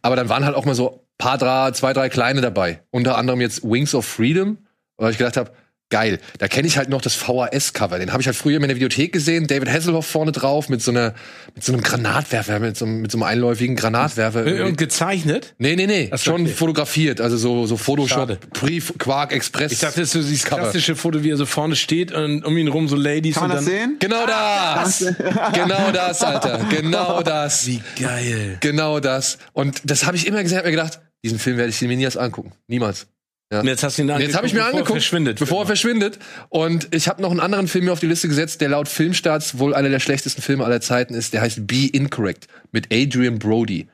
Aber 0.00 0.14
dann 0.14 0.28
waren 0.28 0.44
halt 0.44 0.54
auch 0.54 0.64
mal 0.64 0.74
so 0.74 1.04
paar, 1.18 1.38
drei, 1.38 1.72
zwei, 1.72 1.92
drei 1.92 2.08
kleine 2.08 2.40
dabei. 2.40 2.82
Unter 2.90 3.18
anderem 3.18 3.40
jetzt 3.40 3.64
Wings 3.64 3.94
of 3.94 4.06
Freedom, 4.06 4.58
weil 4.96 5.10
ich 5.10 5.18
gedacht 5.18 5.36
habe, 5.36 5.50
geil. 5.92 6.18
Da 6.38 6.48
kenne 6.48 6.66
ich 6.66 6.78
halt 6.78 6.88
noch 6.88 7.00
das 7.02 7.14
VHS-Cover. 7.14 7.98
Den 8.00 8.10
habe 8.12 8.20
ich 8.22 8.26
halt 8.26 8.36
früher 8.36 8.56
in 8.56 8.62
der 8.62 8.74
Videothek 8.74 9.12
gesehen. 9.12 9.46
David 9.46 9.68
Hasselhoff 9.70 10.06
vorne 10.06 10.32
drauf 10.32 10.68
mit 10.70 10.82
so 10.82 10.90
einer, 10.90 11.14
mit 11.54 11.62
so 11.62 11.72
einem 11.72 11.82
Granatwerfer, 11.82 12.58
mit 12.58 12.76
so, 12.76 12.86
einem- 12.86 13.02
mit 13.02 13.12
so 13.12 13.18
einem 13.18 13.24
einläufigen 13.24 13.76
Granatwerfer. 13.76 14.64
Und 14.66 14.78
gezeichnet? 14.78 15.54
nee, 15.58 15.76
nee, 15.76 15.86
nee. 15.86 16.08
Ach 16.10 16.18
so, 16.18 16.30
schon 16.32 16.42
okay. 16.42 16.50
fotografiert. 16.52 17.20
Also 17.20 17.36
so, 17.36 17.66
so 17.66 17.76
Photoshop, 17.76 18.18
Schade. 18.18 18.38
Brief, 18.54 18.94
Quark, 18.98 19.32
Express. 19.32 19.70
Ich 19.72 19.80
dachte, 19.80 20.00
das 20.00 20.08
ist 20.08 20.12
so 20.14 20.28
dieses 20.28 20.44
Cover. 20.46 20.62
klassische 20.62 20.96
Foto, 20.96 21.22
wie 21.22 21.30
er 21.30 21.36
so 21.36 21.46
vorne 21.46 21.76
steht 21.76 22.10
und 22.10 22.44
um 22.44 22.56
ihn 22.56 22.68
rum 22.68 22.88
so 22.88 22.96
Ladies 22.96 23.34
Kann 23.34 23.48
man 23.48 23.58
und 23.58 23.64
das 23.66 23.72
dann. 23.72 23.74
sehen? 23.74 23.96
Genau 24.00 24.26
das! 24.26 25.00
genau 25.52 25.90
das, 25.92 26.22
Alter. 26.22 26.66
Genau 26.70 27.22
das. 27.24 27.66
Wie 27.66 27.82
geil. 28.00 28.56
Genau 28.60 28.98
das. 28.98 29.38
Und 29.52 29.82
das 29.84 30.06
habe 30.06 30.16
ich 30.16 30.26
immer 30.26 30.42
gesehen, 30.42 30.56
hab 30.58 30.64
mir 30.64 30.70
gedacht, 30.70 31.00
diesen 31.22 31.38
Film 31.38 31.58
werde 31.58 31.68
ich 31.70 31.80
mir 31.82 31.88
niemals 31.96 32.16
angucken. 32.16 32.52
Niemals. 32.66 33.06
Und 33.60 33.66
jetzt 33.66 33.82
hast 33.82 33.98
du 33.98 34.02
ihn 34.02 34.10
Und 34.10 34.20
jetzt 34.20 34.34
habe 34.36 34.46
ich 34.46 34.54
mir 34.54 34.60
bevor 34.60 34.70
er 34.70 34.78
angeguckt, 34.78 34.92
verschwindet. 34.92 35.38
bevor 35.38 35.62
er 35.62 35.66
verschwindet. 35.66 36.18
Und 36.48 36.94
ich 36.94 37.08
habe 37.08 37.20
noch 37.20 37.30
einen 37.30 37.40
anderen 37.40 37.68
Film 37.68 37.84
mir 37.84 37.92
auf 37.92 38.00
die 38.00 38.06
Liste 38.06 38.28
gesetzt, 38.28 38.60
der 38.60 38.70
laut 38.70 38.88
Filmstarts 38.88 39.58
wohl 39.58 39.74
einer 39.74 39.88
der 39.88 40.00
schlechtesten 40.00 40.42
Filme 40.42 40.64
aller 40.64 40.80
Zeiten 40.80 41.14
ist. 41.14 41.32
Der 41.34 41.42
heißt 41.42 41.66
Be 41.66 41.88
Incorrect 41.92 42.46
mit 42.72 42.88
Adrian 42.92 43.38
Brody. 43.38 43.88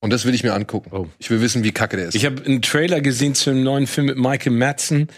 Und 0.00 0.12
das 0.12 0.24
will 0.24 0.34
ich 0.34 0.42
mir 0.42 0.52
angucken. 0.52 0.90
Oh. 0.92 1.06
Ich 1.18 1.30
will 1.30 1.40
wissen, 1.40 1.64
wie 1.64 1.72
kacke 1.72 1.96
der 1.96 2.08
ist. 2.08 2.14
Ich 2.14 2.26
habe 2.26 2.44
einen 2.44 2.60
Trailer 2.60 3.00
gesehen 3.00 3.34
zu 3.34 3.50
einem 3.50 3.62
neuen 3.62 3.86
Film 3.86 4.06
mit 4.06 4.18
Michael 4.18 4.52
Madsen. 4.52 5.08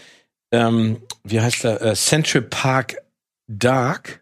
Ähm, 0.51 0.97
wie 1.23 1.41
heißt 1.41 1.65
er? 1.65 1.81
Äh, 1.81 1.95
Central 1.95 2.43
Park 2.43 2.95
Dark. 3.47 4.21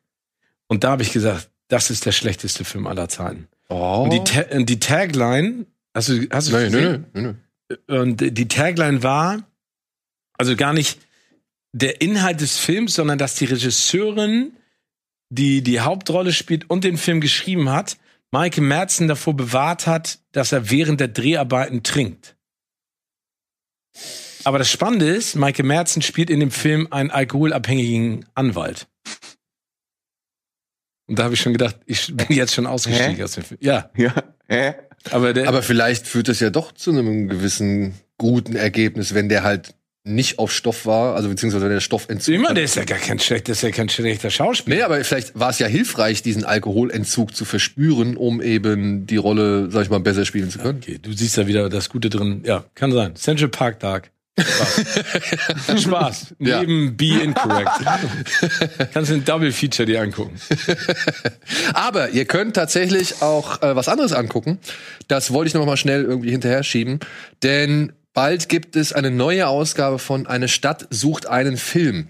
Und 0.67 0.83
da 0.83 0.91
habe 0.91 1.03
ich 1.03 1.11
gesagt, 1.11 1.49
das 1.67 1.89
ist 1.89 2.05
der 2.05 2.11
schlechteste 2.11 2.63
Film 2.65 2.87
aller 2.87 3.09
Zeiten. 3.09 3.47
oh. 3.69 4.03
Und 4.03 4.11
die, 4.13 4.23
Ta 4.23 4.43
die 4.43 4.79
Tagline, 4.79 5.65
hast 5.93 6.09
du, 6.09 6.27
hast 6.31 6.47
du 6.47 6.51
gesehen? 6.53 7.05
nee, 7.13 7.21
nee, 7.21 7.27
nee. 7.87 7.95
Und 7.99 8.17
die 8.21 8.47
Tagline 8.47 9.01
war, 9.03 9.43
also 10.37 10.55
gar 10.55 10.73
nicht 10.73 10.99
der 11.73 12.01
Inhalt 12.01 12.41
des 12.41 12.57
Films, 12.57 12.93
sondern 12.95 13.17
dass 13.17 13.35
die 13.35 13.45
Regisseurin, 13.45 14.53
die 15.29 15.61
die 15.61 15.81
Hauptrolle 15.81 16.33
spielt 16.33 16.69
und 16.69 16.83
den 16.83 16.97
Film 16.97 17.19
geschrieben 17.21 17.69
hat, 17.69 17.97
Michael 18.31 18.63
Madsen 18.63 19.07
davor 19.07 19.35
bewahrt 19.35 19.87
hat, 19.87 20.19
dass 20.31 20.51
er 20.51 20.69
während 20.69 20.99
der 20.99 21.07
Dreharbeiten 21.07 21.83
trinkt. 21.83 22.35
Aber 24.43 24.59
das 24.59 24.69
Spannende 24.69 25.07
ist, 25.07 25.35
Michael 25.35 25.65
Madsen 25.65 26.01
spielt 26.01 26.29
in 26.29 26.39
dem 26.39 26.51
Film 26.51 26.87
einen 26.91 27.11
alkoholabhängigen 27.11 28.25
Anwalt. 28.35 28.87
Und 31.07 31.19
da 31.19 31.23
habe 31.23 31.33
ich 31.33 31.41
schon 31.41 31.53
gedacht, 31.53 31.77
ich 31.85 32.15
bin 32.15 32.27
jetzt 32.29 32.53
schon 32.53 32.67
ausgestiegen 32.67 33.15
Hä? 33.15 33.23
aus 33.23 33.33
dem 33.33 33.43
Film. 33.43 33.59
Ja, 33.61 33.89
Ja. 33.95 34.13
Hä? 34.47 34.75
aber 35.11 35.33
der, 35.33 35.47
Aber 35.47 35.61
vielleicht 35.61 36.07
führt 36.07 36.27
das 36.27 36.39
ja 36.39 36.49
doch 36.49 36.71
zu 36.71 36.91
einem 36.91 37.27
gewissen 37.27 37.95
guten 38.17 38.55
Ergebnis, 38.55 39.13
wenn 39.13 39.29
der 39.29 39.43
halt 39.43 39.75
nicht 40.05 40.37
auf 40.37 40.51
Stoff 40.51 40.85
war, 40.85 41.15
also 41.15 41.27
beziehungsweise 41.29 41.65
wenn 41.65 41.71
der 41.71 41.79
Stoffentzug. 41.79 42.33
immer, 42.33 42.53
der 42.53 42.63
ist 42.63 42.75
ja 42.75 42.85
gar 42.85 42.99
kein 42.99 43.19
schlechter, 43.19 43.51
ist 43.53 43.63
ja 43.63 43.71
kein 43.71 43.89
schlechter 43.89 44.29
Schauspieler. 44.29 44.75
Nee, 44.77 44.81
aber 44.83 45.03
vielleicht 45.03 45.37
war 45.37 45.49
es 45.49 45.59
ja 45.59 45.67
hilfreich, 45.67 46.21
diesen 46.21 46.45
Alkoholentzug 46.45 47.35
zu 47.35 47.43
verspüren, 47.43 48.15
um 48.15 48.41
eben 48.41 49.07
die 49.07 49.17
Rolle, 49.17 49.71
sag 49.71 49.83
ich 49.83 49.89
mal, 49.89 49.99
besser 49.99 50.25
spielen 50.25 50.51
zu 50.51 50.59
können. 50.59 50.79
Okay, 50.81 50.99
du 51.01 51.11
siehst 51.11 51.37
da 51.37 51.47
wieder 51.47 51.69
das 51.69 51.89
Gute 51.89 52.09
drin. 52.11 52.43
Ja, 52.45 52.65
kann 52.75 52.91
sein. 52.91 53.15
Central 53.15 53.49
Park 53.49 53.79
Dark. 53.79 54.11
Spaß. 54.37 55.81
Spaß. 55.81 56.35
Ja. 56.39 56.59
Neben 56.59 56.97
Be 56.97 57.21
Incorrect. 57.23 57.69
Kannst 58.93 59.09
du 59.09 59.15
ein 59.15 59.25
Double 59.25 59.51
Feature 59.51 59.85
dir 59.85 60.01
angucken. 60.01 60.35
Aber 61.73 62.09
ihr 62.09 62.25
könnt 62.25 62.55
tatsächlich 62.55 63.21
auch 63.21 63.61
äh, 63.61 63.75
was 63.75 63.87
anderes 63.87 64.11
angucken. 64.11 64.59
Das 65.07 65.31
wollte 65.31 65.47
ich 65.47 65.53
noch 65.53 65.65
mal 65.65 65.77
schnell 65.77 66.03
irgendwie 66.03 66.31
hinterher 66.31 66.63
schieben, 66.63 66.99
denn 67.43 67.93
bald 68.15 68.49
gibt 68.49 68.75
es 68.75 68.93
eine 68.93 69.11
neue 69.11 69.47
Ausgabe 69.47 69.99
von 69.99 70.25
Eine 70.25 70.47
Stadt 70.47 70.87
sucht 70.89 71.27
einen 71.27 71.57
Film. 71.57 72.09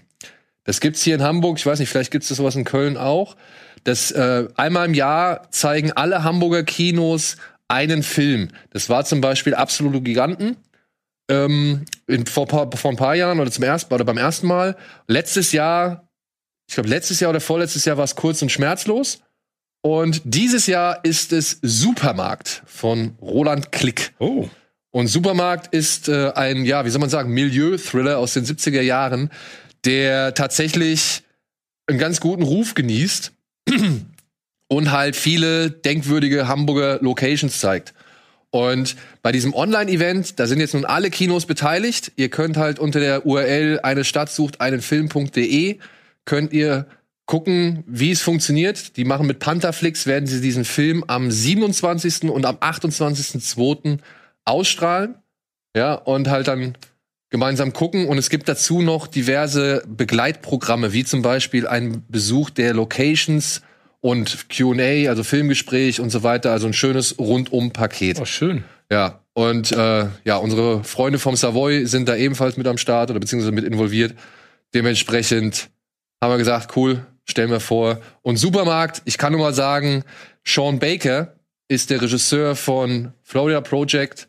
Das 0.64 0.80
gibt's 0.80 1.02
hier 1.02 1.16
in 1.16 1.22
Hamburg, 1.22 1.58
ich 1.58 1.66
weiß 1.66 1.78
nicht, 1.78 1.90
vielleicht 1.90 2.10
gibt's 2.10 2.28
das 2.28 2.38
sowas 2.38 2.56
in 2.56 2.64
Köln 2.64 2.96
auch. 2.96 3.36
das 3.84 4.10
äh, 4.10 4.48
einmal 4.56 4.86
im 4.86 4.94
Jahr 4.94 5.50
zeigen 5.50 5.92
alle 5.92 6.24
Hamburger 6.24 6.64
Kinos 6.64 7.36
einen 7.68 8.02
Film. 8.02 8.48
Das 8.70 8.88
war 8.88 9.04
zum 9.04 9.20
Beispiel 9.20 9.54
Absolute 9.54 10.00
Giganten. 10.00 10.56
Ähm, 11.28 11.84
in, 12.06 12.24
vor, 12.26 12.46
vor 12.48 12.90
ein 12.90 12.96
paar 12.96 13.16
Jahren 13.16 13.40
oder 13.40 13.50
zum 13.50 13.64
ersten 13.64 13.92
oder 13.92 14.04
beim 14.04 14.16
ersten 14.16 14.46
Mal. 14.46 14.76
Letztes 15.08 15.52
Jahr, 15.52 16.08
ich 16.68 16.74
glaube 16.74 16.88
letztes 16.88 17.20
Jahr 17.20 17.30
oder 17.30 17.40
vorletztes 17.40 17.84
Jahr 17.84 17.96
war 17.96 18.04
es 18.04 18.14
kurz 18.14 18.42
und 18.42 18.50
schmerzlos. 18.50 19.20
Und 19.82 20.22
dieses 20.24 20.66
Jahr 20.66 21.04
ist 21.04 21.32
es 21.32 21.58
Supermarkt 21.62 22.62
von 22.66 23.16
Roland 23.20 23.70
Klick. 23.70 24.14
Oh. 24.18 24.48
Und 24.90 25.08
Supermarkt 25.08 25.74
ist 25.74 26.08
äh, 26.08 26.32
ein, 26.34 26.64
ja, 26.64 26.84
wie 26.84 26.90
soll 26.90 27.00
man 27.00 27.10
sagen, 27.10 27.32
Milieu-Thriller 27.32 28.18
aus 28.18 28.32
den 28.34 28.44
70er 28.44 28.80
Jahren, 28.80 29.30
der 29.84 30.34
tatsächlich 30.34 31.22
einen 31.86 31.98
ganz 31.98 32.20
guten 32.20 32.42
Ruf 32.42 32.74
genießt 32.74 33.32
und 34.68 34.90
halt 34.90 35.16
viele 35.16 35.70
denkwürdige 35.70 36.48
Hamburger 36.48 36.98
Locations 37.00 37.58
zeigt. 37.60 37.94
Und 38.50 38.96
bei 39.22 39.32
diesem 39.32 39.54
Online-Event, 39.54 40.38
da 40.38 40.46
sind 40.46 40.60
jetzt 40.60 40.74
nun 40.74 40.84
alle 40.84 41.10
Kinos 41.10 41.46
beteiligt. 41.46 42.12
Ihr 42.16 42.30
könnt 42.30 42.56
halt 42.56 42.78
unter 42.78 43.00
der 43.00 43.26
URL 43.26 43.80
eine 43.82 44.04
Stadt 44.04 44.30
sucht 44.30 44.60
einen 44.60 44.80
Film.de 44.80 45.78
könnt 46.24 46.52
ihr 46.52 46.86
gucken, 47.26 47.84
wie 47.86 48.12
es 48.12 48.22
funktioniert. 48.22 48.96
Die 48.96 49.04
machen 49.04 49.26
mit 49.26 49.38
Pantherflix, 49.38 50.06
werden 50.06 50.26
sie 50.26 50.40
diesen 50.40 50.64
Film 50.64 51.04
am 51.06 51.30
27. 51.30 52.30
und 52.30 52.44
am 52.44 52.56
28.2. 52.56 53.98
ausstrahlen. 54.46 55.16
Ja, 55.76 55.94
und 55.94 56.28
halt 56.28 56.48
dann 56.48 56.76
gemeinsam 57.28 57.72
gucken. 57.74 58.08
Und 58.08 58.16
es 58.16 58.30
gibt 58.30 58.48
dazu 58.48 58.80
noch 58.80 59.06
diverse 59.06 59.82
Begleitprogramme, 59.86 60.92
wie 60.94 61.04
zum 61.04 61.20
Beispiel 61.20 61.66
ein 61.66 62.04
Besuch 62.08 62.48
der 62.50 62.72
Locations 62.72 63.60
und 64.00 64.48
QA, 64.48 65.08
also 65.08 65.22
Filmgespräch 65.22 66.00
und 66.00 66.10
so 66.10 66.22
weiter. 66.22 66.52
Also 66.52 66.66
ein 66.66 66.72
schönes 66.72 67.18
Rundum-Paket. 67.18 68.20
Oh, 68.20 68.24
schön. 68.24 68.64
Ja, 68.90 69.20
und 69.34 69.72
äh, 69.72 70.06
ja, 70.24 70.36
unsere 70.36 70.84
Freunde 70.84 71.18
vom 71.18 71.36
Savoy 71.36 71.86
sind 71.86 72.08
da 72.08 72.16
ebenfalls 72.16 72.56
mit 72.56 72.66
am 72.66 72.78
Start 72.78 73.10
oder 73.10 73.20
beziehungsweise 73.20 73.52
mit 73.52 73.64
involviert. 73.64 74.14
Dementsprechend 74.72 75.68
haben 76.22 76.30
wir 76.30 76.38
gesagt, 76.38 76.76
cool, 76.76 77.04
stellen 77.24 77.50
wir 77.50 77.60
vor. 77.60 78.00
Und 78.22 78.36
Supermarkt, 78.36 79.02
ich 79.04 79.18
kann 79.18 79.32
nur 79.32 79.42
mal 79.42 79.52
sagen, 79.52 80.04
Sean 80.44 80.78
Baker 80.78 81.34
ist 81.68 81.90
der 81.90 82.00
Regisseur 82.00 82.54
von 82.54 83.12
Florida 83.22 83.60
Project 83.60 84.28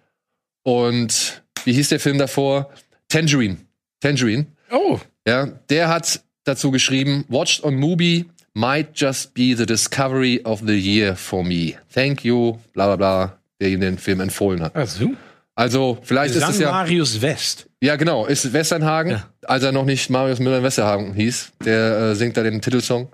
und 0.68 1.44
wie 1.64 1.72
hieß 1.72 1.88
der 1.90 2.00
Film 2.02 2.18
davor? 2.18 2.70
Tangerine. 3.08 3.56
Tangerine. 4.02 4.48
Oh. 4.70 5.00
Ja, 5.26 5.46
der 5.70 5.88
hat 5.88 6.22
dazu 6.44 6.72
geschrieben, 6.72 7.24
Watched 7.30 7.64
on 7.64 7.76
Movie 7.76 8.26
might 8.54 8.90
just 8.94 9.34
be 9.34 9.56
the 9.56 9.66
discovery 9.66 10.42
of 10.44 10.62
the 10.66 10.74
year 10.78 11.16
for 11.16 11.42
me. 11.42 11.76
Thank 11.94 12.26
you, 12.26 12.58
bla 12.74 12.88
bla 12.88 12.96
bla, 12.98 13.38
der 13.62 13.70
ihm 13.70 13.80
den 13.80 13.98
Film 13.98 14.20
empfohlen 14.20 14.62
hat. 14.62 14.76
Also, 14.76 15.12
Also, 15.56 16.00
vielleicht 16.04 16.36
ist 16.36 16.48
es 16.50 16.60
ja. 16.60 16.70
Marius 16.72 17.22
West. 17.22 17.68
Ja, 17.82 17.96
genau, 17.96 18.26
ist 18.26 18.52
Westernhagen, 18.52 19.12
Ja. 19.14 19.30
als 19.44 19.64
er 19.64 19.72
noch 19.72 19.86
nicht 19.86 20.10
Marius 20.10 20.40
Müller 20.40 20.58
in 20.58 20.64
Westerhagen 20.64 21.14
hieß. 21.14 21.54
Der 21.64 21.98
äh, 22.12 22.16
singt 22.16 22.36
da 22.36 22.44
den 22.44 22.62
Titelsong. 22.62 23.08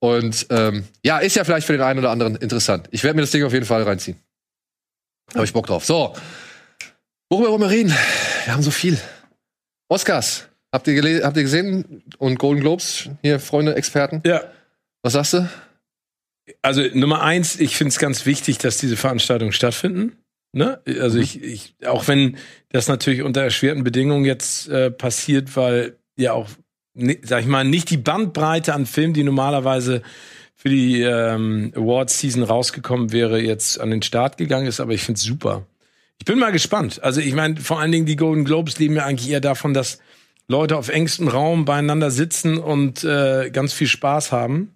Und 0.00 0.46
ähm, 0.50 0.84
ja, 1.04 1.18
ist 1.18 1.36
ja 1.36 1.44
vielleicht 1.44 1.66
für 1.68 1.74
den 1.74 1.82
einen 1.82 2.00
oder 2.00 2.10
anderen 2.10 2.34
interessant. 2.36 2.88
Ich 2.90 3.04
werde 3.04 3.14
mir 3.14 3.22
das 3.22 3.30
Ding 3.30 3.44
auf 3.44 3.52
jeden 3.52 3.66
Fall 3.66 3.84
reinziehen. 3.84 4.16
Habe 5.34 5.44
ich 5.44 5.52
Bock 5.52 5.66
drauf. 5.66 5.84
So, 5.84 6.12
worüber 7.32 7.50
wollen 7.50 7.62
wir 7.62 7.70
reden? 7.70 7.94
Wir 8.44 8.52
haben 8.52 8.62
so 8.62 8.70
viel. 8.70 8.98
Oscars. 9.88 10.48
Habt 10.70 10.86
ihr, 10.86 11.24
habt 11.24 11.36
ihr 11.36 11.42
gesehen? 11.42 12.02
Und 12.18 12.38
Golden 12.38 12.60
Globes, 12.60 13.08
hier, 13.22 13.40
Freunde, 13.40 13.74
Experten. 13.74 14.22
Ja. 14.26 14.42
Was 15.02 15.14
sagst 15.14 15.34
du? 15.34 15.48
Also 16.60 16.82
Nummer 16.94 17.22
eins, 17.22 17.58
ich 17.58 17.76
finde 17.76 17.88
es 17.90 17.98
ganz 17.98 18.26
wichtig, 18.26 18.58
dass 18.58 18.78
diese 18.78 18.96
Veranstaltungen 18.96 19.52
stattfinden. 19.52 20.16
Ne? 20.52 20.80
Also 21.00 21.16
Mhm. 21.18 21.22
ich, 21.24 21.42
ich, 21.42 21.74
auch 21.86 22.08
wenn 22.08 22.36
das 22.70 22.88
natürlich 22.88 23.22
unter 23.22 23.42
erschwerten 23.42 23.84
Bedingungen 23.84 24.24
jetzt 24.24 24.68
äh, 24.68 24.90
passiert, 24.90 25.56
weil 25.56 25.96
ja 26.16 26.32
auch, 26.32 26.48
ne, 26.94 27.18
sag 27.22 27.40
ich 27.40 27.46
mal, 27.46 27.64
nicht 27.64 27.90
die 27.90 27.96
Bandbreite 27.96 28.74
an 28.74 28.86
Filmen, 28.86 29.14
die 29.14 29.24
normalerweise 29.24 30.02
für 30.54 30.68
die 30.68 31.00
ähm, 31.02 31.72
Awards-Season 31.74 32.42
rausgekommen 32.42 33.12
wäre, 33.12 33.40
jetzt 33.40 33.80
an 33.80 33.90
den 33.90 34.02
Start 34.02 34.36
gegangen 34.36 34.66
ist, 34.66 34.80
aber 34.80 34.92
ich 34.92 35.02
finde 35.02 35.18
es 35.18 35.24
super. 35.24 35.66
Ich 36.22 36.26
bin 36.26 36.38
mal 36.38 36.52
gespannt. 36.52 37.02
Also 37.02 37.20
ich 37.20 37.34
meine, 37.34 37.56
vor 37.56 37.80
allen 37.80 37.90
Dingen 37.90 38.06
die 38.06 38.14
Golden 38.14 38.44
Globes 38.44 38.78
leben 38.78 38.94
ja 38.94 39.04
eigentlich 39.04 39.28
eher 39.28 39.40
davon, 39.40 39.74
dass 39.74 39.98
Leute 40.46 40.76
auf 40.76 40.88
engstem 40.88 41.26
Raum 41.26 41.64
beieinander 41.64 42.12
sitzen 42.12 42.58
und 42.58 43.02
äh, 43.02 43.50
ganz 43.50 43.72
viel 43.72 43.88
Spaß 43.88 44.30
haben. 44.30 44.72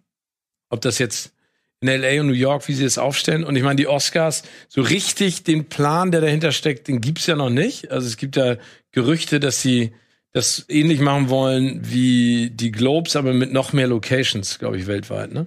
Ob 0.70 0.80
das 0.80 0.98
jetzt 0.98 1.35
in 1.80 1.87
LA 1.87 2.20
und 2.20 2.26
New 2.26 2.32
York, 2.32 2.66
wie 2.66 2.72
sie 2.74 2.85
es 2.85 2.98
aufstellen. 2.98 3.44
Und 3.44 3.54
ich 3.54 3.62
meine, 3.62 3.76
die 3.76 3.87
Oscars, 3.87 4.42
so 4.68 4.82
richtig 4.82 5.44
den 5.44 5.66
Plan, 5.66 6.11
der 6.11 6.20
dahinter 6.20 6.50
steckt, 6.50 6.88
den 6.88 7.00
gibt's 7.00 7.28
ja 7.28 7.37
noch 7.37 7.50
nicht. 7.50 7.92
Also 7.92 8.09
es 8.09 8.16
gibt 8.16 8.35
ja 8.35 8.56
Gerüchte, 8.90 9.38
dass 9.38 9.62
sie 9.62 9.92
das 10.32 10.64
ähnlich 10.68 10.98
machen 10.98 11.28
wollen 11.28 11.80
wie 11.85 12.50
die 12.50 12.72
Globes, 12.72 13.14
aber 13.14 13.32
mit 13.32 13.52
noch 13.52 13.72
mehr 13.72 13.87
Locations, 13.87 14.59
glaube 14.59 14.78
ich, 14.78 14.88
weltweit. 14.88 15.32
Ne? 15.32 15.46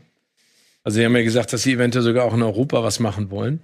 Also 0.82 0.96
sie 0.96 1.04
haben 1.04 1.18
ja 1.18 1.24
gesagt, 1.24 1.52
dass 1.52 1.64
sie 1.64 1.74
eventuell 1.74 2.06
sogar 2.06 2.24
auch 2.24 2.34
in 2.34 2.42
Europa 2.42 2.86
was 2.86 3.02
machen 3.02 3.32
wollen. 3.32 3.60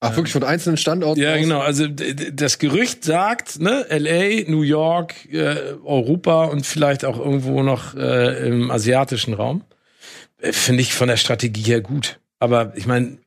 Ach, 0.00 0.14
wirklich 0.14 0.32
von 0.32 0.44
einzelnen 0.44 0.76
Standorten? 0.76 1.20
Ja, 1.20 1.34
aus? 1.34 1.40
genau. 1.40 1.60
Also 1.60 1.88
das 1.88 2.58
Gerücht 2.58 3.04
sagt, 3.04 3.60
ne, 3.60 3.84
LA, 3.90 4.48
New 4.48 4.62
York, 4.62 5.32
äh, 5.32 5.74
Europa 5.84 6.44
und 6.44 6.66
vielleicht 6.66 7.04
auch 7.04 7.18
irgendwo 7.18 7.62
noch 7.62 7.94
äh, 7.94 8.48
im 8.48 8.70
asiatischen 8.70 9.34
Raum. 9.34 9.64
Äh, 10.40 10.52
Finde 10.52 10.82
ich 10.82 10.94
von 10.94 11.08
der 11.08 11.16
Strategie 11.16 11.62
her 11.62 11.80
gut. 11.80 12.20
Aber 12.38 12.72
ich 12.76 12.86
meine, 12.86 13.18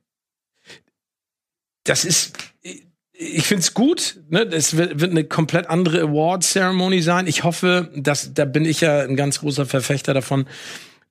das 1.83 2.05
ist, 2.05 2.37
ich 3.11 3.45
finde 3.45 3.61
es 3.61 3.73
gut. 3.73 4.19
Ne? 4.29 4.43
Es 4.43 4.77
wird, 4.77 5.01
wird 5.01 5.11
eine 5.11 5.25
komplett 5.25 5.69
andere 5.69 6.01
Award-Ceremony 6.01 7.01
sein. 7.01 7.27
Ich 7.27 7.43
hoffe, 7.43 7.91
dass 7.95 8.33
da 8.33 8.45
bin 8.45 8.63
ich 8.63 8.79
ja 8.79 9.01
ein 9.01 9.17
ganz 9.17 9.41
großer 9.41 9.65
Verfechter 9.65 10.13
davon, 10.13 10.47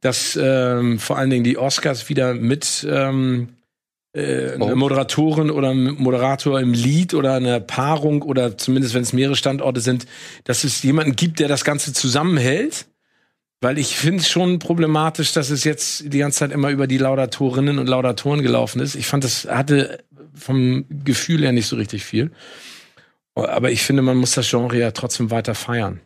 dass 0.00 0.38
ähm, 0.40 0.98
vor 0.98 1.18
allen 1.18 1.28
Dingen 1.28 1.44
die 1.44 1.58
Oscars 1.58 2.08
wieder 2.08 2.32
mit 2.32 2.86
ähm, 2.88 3.50
äh, 4.12 4.54
eine. 4.54 4.74
Moderatorin 4.74 5.50
oder 5.50 5.70
ein 5.70 5.94
Moderator 5.94 6.60
im 6.60 6.72
Lied 6.72 7.14
oder 7.14 7.34
eine 7.34 7.60
Paarung 7.60 8.22
oder 8.22 8.58
zumindest 8.58 8.94
wenn 8.94 9.02
es 9.02 9.12
mehrere 9.12 9.36
Standorte 9.36 9.80
sind, 9.80 10.06
dass 10.44 10.64
es 10.64 10.82
jemanden 10.82 11.14
gibt, 11.16 11.38
der 11.38 11.48
das 11.48 11.64
Ganze 11.64 11.92
zusammenhält. 11.92 12.86
Weil 13.62 13.78
ich 13.78 13.94
finde 13.94 14.20
es 14.20 14.28
schon 14.28 14.58
problematisch, 14.58 15.34
dass 15.34 15.50
es 15.50 15.64
jetzt 15.64 16.12
die 16.12 16.18
ganze 16.18 16.38
Zeit 16.38 16.50
immer 16.50 16.70
über 16.70 16.86
die 16.86 16.96
Laudatorinnen 16.96 17.78
und 17.78 17.88
Laudatoren 17.88 18.42
gelaufen 18.42 18.80
ist. 18.80 18.94
Ich 18.94 19.06
fand, 19.06 19.22
das 19.22 19.44
hatte 19.44 20.02
vom 20.34 20.86
Gefühl 21.04 21.42
her 21.42 21.52
nicht 21.52 21.66
so 21.66 21.76
richtig 21.76 22.02
viel. 22.04 22.30
Aber 23.34 23.70
ich 23.70 23.82
finde, 23.82 24.02
man 24.02 24.16
muss 24.16 24.32
das 24.32 24.48
Genre 24.48 24.78
ja 24.78 24.90
trotzdem 24.92 25.30
weiter 25.30 25.54
feiern. 25.54 26.00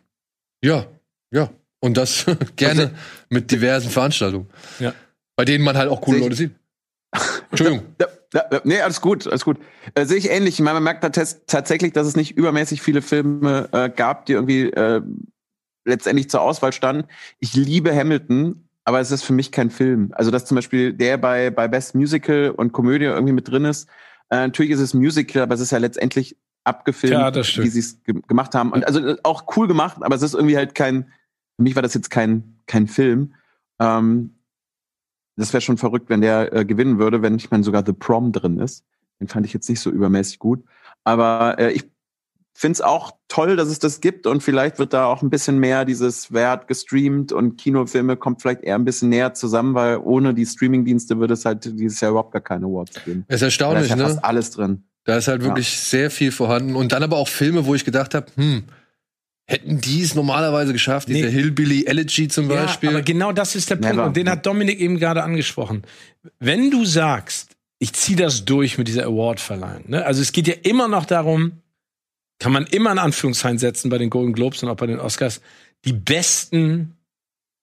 Ja, 0.61 0.85
ja. 1.31 1.49
Und 1.79 1.97
das 1.97 2.25
gerne 2.55 2.91
mit 3.29 3.51
diversen 3.51 3.89
Veranstaltungen. 3.89 4.49
Ja. 4.79 4.93
Bei 5.35 5.45
denen 5.45 5.63
man 5.63 5.77
halt 5.77 5.89
auch 5.89 6.01
coole 6.01 6.19
Leute 6.19 6.35
sieht. 6.35 6.51
Entschuldigung. 7.51 7.85
Ja, 8.01 8.07
ja, 8.33 8.43
ja, 8.51 8.61
nee, 8.65 8.81
alles 8.81 8.99
gut, 8.99 9.27
alles 9.27 9.45
gut. 9.45 9.57
Äh, 9.93 10.05
sehe 10.05 10.17
ich 10.17 10.29
ähnlich. 10.29 10.55
Ich 10.55 10.59
meine, 10.59 10.75
man 10.75 10.83
merkt 10.83 11.03
da 11.05 11.09
tes- 11.09 11.45
tatsächlich, 11.47 11.93
dass 11.93 12.05
es 12.05 12.17
nicht 12.17 12.35
übermäßig 12.35 12.81
viele 12.81 13.01
Filme 13.01 13.69
äh, 13.71 13.89
gab, 13.89 14.25
die 14.25 14.33
irgendwie 14.33 14.63
äh, 14.71 15.01
letztendlich 15.85 16.29
zur 16.29 16.41
Auswahl 16.41 16.73
standen. 16.73 17.07
Ich 17.39 17.53
liebe 17.55 17.95
Hamilton, 17.95 18.67
aber 18.83 18.99
es 18.99 19.11
ist 19.11 19.23
für 19.23 19.33
mich 19.33 19.51
kein 19.51 19.69
Film. 19.69 20.11
Also, 20.15 20.31
dass 20.31 20.45
zum 20.45 20.55
Beispiel 20.55 20.91
der 20.93 21.17
bei, 21.17 21.49
bei 21.49 21.67
Best 21.69 21.95
Musical 21.95 22.49
und 22.49 22.73
Komödie 22.73 23.05
irgendwie 23.05 23.33
mit 23.33 23.47
drin 23.49 23.63
ist. 23.65 23.87
Äh, 24.29 24.37
natürlich 24.37 24.71
ist 24.71 24.79
es 24.81 24.93
Musical, 24.93 25.43
aber 25.43 25.55
es 25.55 25.61
ist 25.61 25.71
ja 25.71 25.77
letztendlich 25.77 26.35
abgefilmt, 26.65 27.15
Theaterstück. 27.15 27.63
wie 27.63 27.69
sie 27.69 27.79
es 27.79 28.03
ge 28.03 28.15
gemacht 28.27 28.53
haben. 28.55 28.71
Und 28.73 28.85
also 28.85 28.99
äh, 28.99 29.17
auch 29.23 29.45
cool 29.55 29.67
gemacht, 29.67 29.97
aber 30.01 30.15
es 30.15 30.21
ist 30.23 30.33
irgendwie 30.33 30.57
halt 30.57 30.75
kein, 30.75 31.05
für 31.55 31.63
mich 31.63 31.75
war 31.75 31.83
das 31.83 31.93
jetzt 31.93 32.09
kein, 32.09 32.59
kein 32.65 32.87
Film. 32.87 33.33
Ähm, 33.79 34.34
das 35.37 35.53
wäre 35.53 35.61
schon 35.61 35.77
verrückt, 35.77 36.09
wenn 36.09 36.21
der 36.21 36.53
äh, 36.53 36.65
gewinnen 36.65 36.99
würde, 36.99 37.21
wenn 37.21 37.35
ich 37.35 37.51
meine 37.51 37.63
sogar 37.63 37.83
The 37.85 37.93
Prom 37.93 38.31
drin 38.31 38.59
ist. 38.59 38.83
Den 39.19 39.27
fand 39.27 39.45
ich 39.45 39.53
jetzt 39.53 39.69
nicht 39.69 39.79
so 39.79 39.89
übermäßig 39.89 40.39
gut. 40.39 40.63
Aber 41.03 41.57
äh, 41.59 41.71
ich 41.71 41.85
finde 42.53 42.73
es 42.73 42.81
auch 42.81 43.11
toll, 43.27 43.57
dass 43.57 43.67
es 43.67 43.79
das 43.79 43.99
gibt 43.99 44.27
und 44.27 44.41
vielleicht 44.41 44.79
wird 44.79 44.93
da 44.93 45.05
auch 45.07 45.21
ein 45.21 45.29
bisschen 45.29 45.57
mehr 45.59 45.83
dieses, 45.83 46.31
wer 46.31 46.51
hat 46.51 46.67
gestreamt 46.69 47.33
und 47.33 47.57
Kinofilme 47.57 48.15
kommt 48.15 48.41
vielleicht 48.41 48.61
eher 48.63 48.75
ein 48.75 48.85
bisschen 48.85 49.09
näher 49.09 49.33
zusammen, 49.33 49.73
weil 49.75 49.97
ohne 49.97 50.33
die 50.33 50.45
Streamingdienste 50.45 51.19
würde 51.19 51.33
es 51.33 51.43
halt 51.43 51.65
dieses 51.65 51.99
Jahr 51.99 52.11
überhaupt 52.11 52.31
gar 52.31 52.41
keine 52.41 52.65
Awards 52.65 53.03
geben. 53.03 53.19
Ist 53.21 53.29
Da 53.29 53.35
ist 53.35 53.41
erstaunlich, 53.41 53.89
ja 53.89 53.95
ne? 53.97 54.03
fast 54.03 54.23
alles 54.23 54.51
drin. 54.51 54.83
Da 55.03 55.17
ist 55.17 55.27
halt 55.27 55.41
Ja. 55.41 55.49
wirklich 55.49 55.77
sehr 55.77 56.09
viel 56.09 56.31
vorhanden. 56.31 56.75
Und 56.75 56.93
dann 56.93 57.03
aber 57.03 57.17
auch 57.17 57.27
Filme, 57.27 57.65
wo 57.65 57.75
ich 57.75 57.83
gedacht 57.83 58.13
habe, 58.13 58.27
hm, 58.35 58.63
hätten 59.45 59.79
die 59.79 60.01
es 60.01 60.15
normalerweise 60.15 60.73
geschafft? 60.73 61.07
Nee. 61.07 61.15
Diese 61.15 61.29
Hillbilly 61.29 61.85
Elegy 61.85 62.27
zum 62.27 62.47
Beispiel. 62.47 62.89
Ja, 62.89 62.95
aber 62.95 63.03
genau 63.03 63.31
das 63.31 63.55
ist 63.55 63.69
der 63.69 63.75
Punkt. 63.75 63.95
Never. 63.95 64.07
Und 64.07 64.17
den 64.17 64.29
hat 64.29 64.45
Dominik 64.45 64.79
eben 64.79 64.99
gerade 64.99 65.23
angesprochen. 65.23 65.83
Wenn 66.39 66.71
du 66.71 66.85
sagst, 66.85 67.55
ich 67.79 67.93
ziehe 67.93 68.17
das 68.17 68.45
durch 68.45 68.77
mit 68.77 68.87
dieser 68.87 69.05
Award-Verleihung, 69.05 69.83
ne? 69.87 70.05
also 70.05 70.21
es 70.21 70.31
geht 70.31 70.47
ja 70.47 70.55
immer 70.63 70.87
noch 70.87 71.05
darum, 71.05 71.53
kann 72.39 72.51
man 72.51 72.65
immer 72.65 72.91
in 72.91 72.99
Anführungszeichen 72.99 73.59
setzen 73.59 73.89
bei 73.89 73.97
den 73.97 74.09
Golden 74.09 74.33
Globes 74.33 74.63
und 74.63 74.69
auch 74.69 74.75
bei 74.75 74.87
den 74.87 74.99
Oscars, 74.99 75.41
die 75.85 75.93
besten 75.93 76.95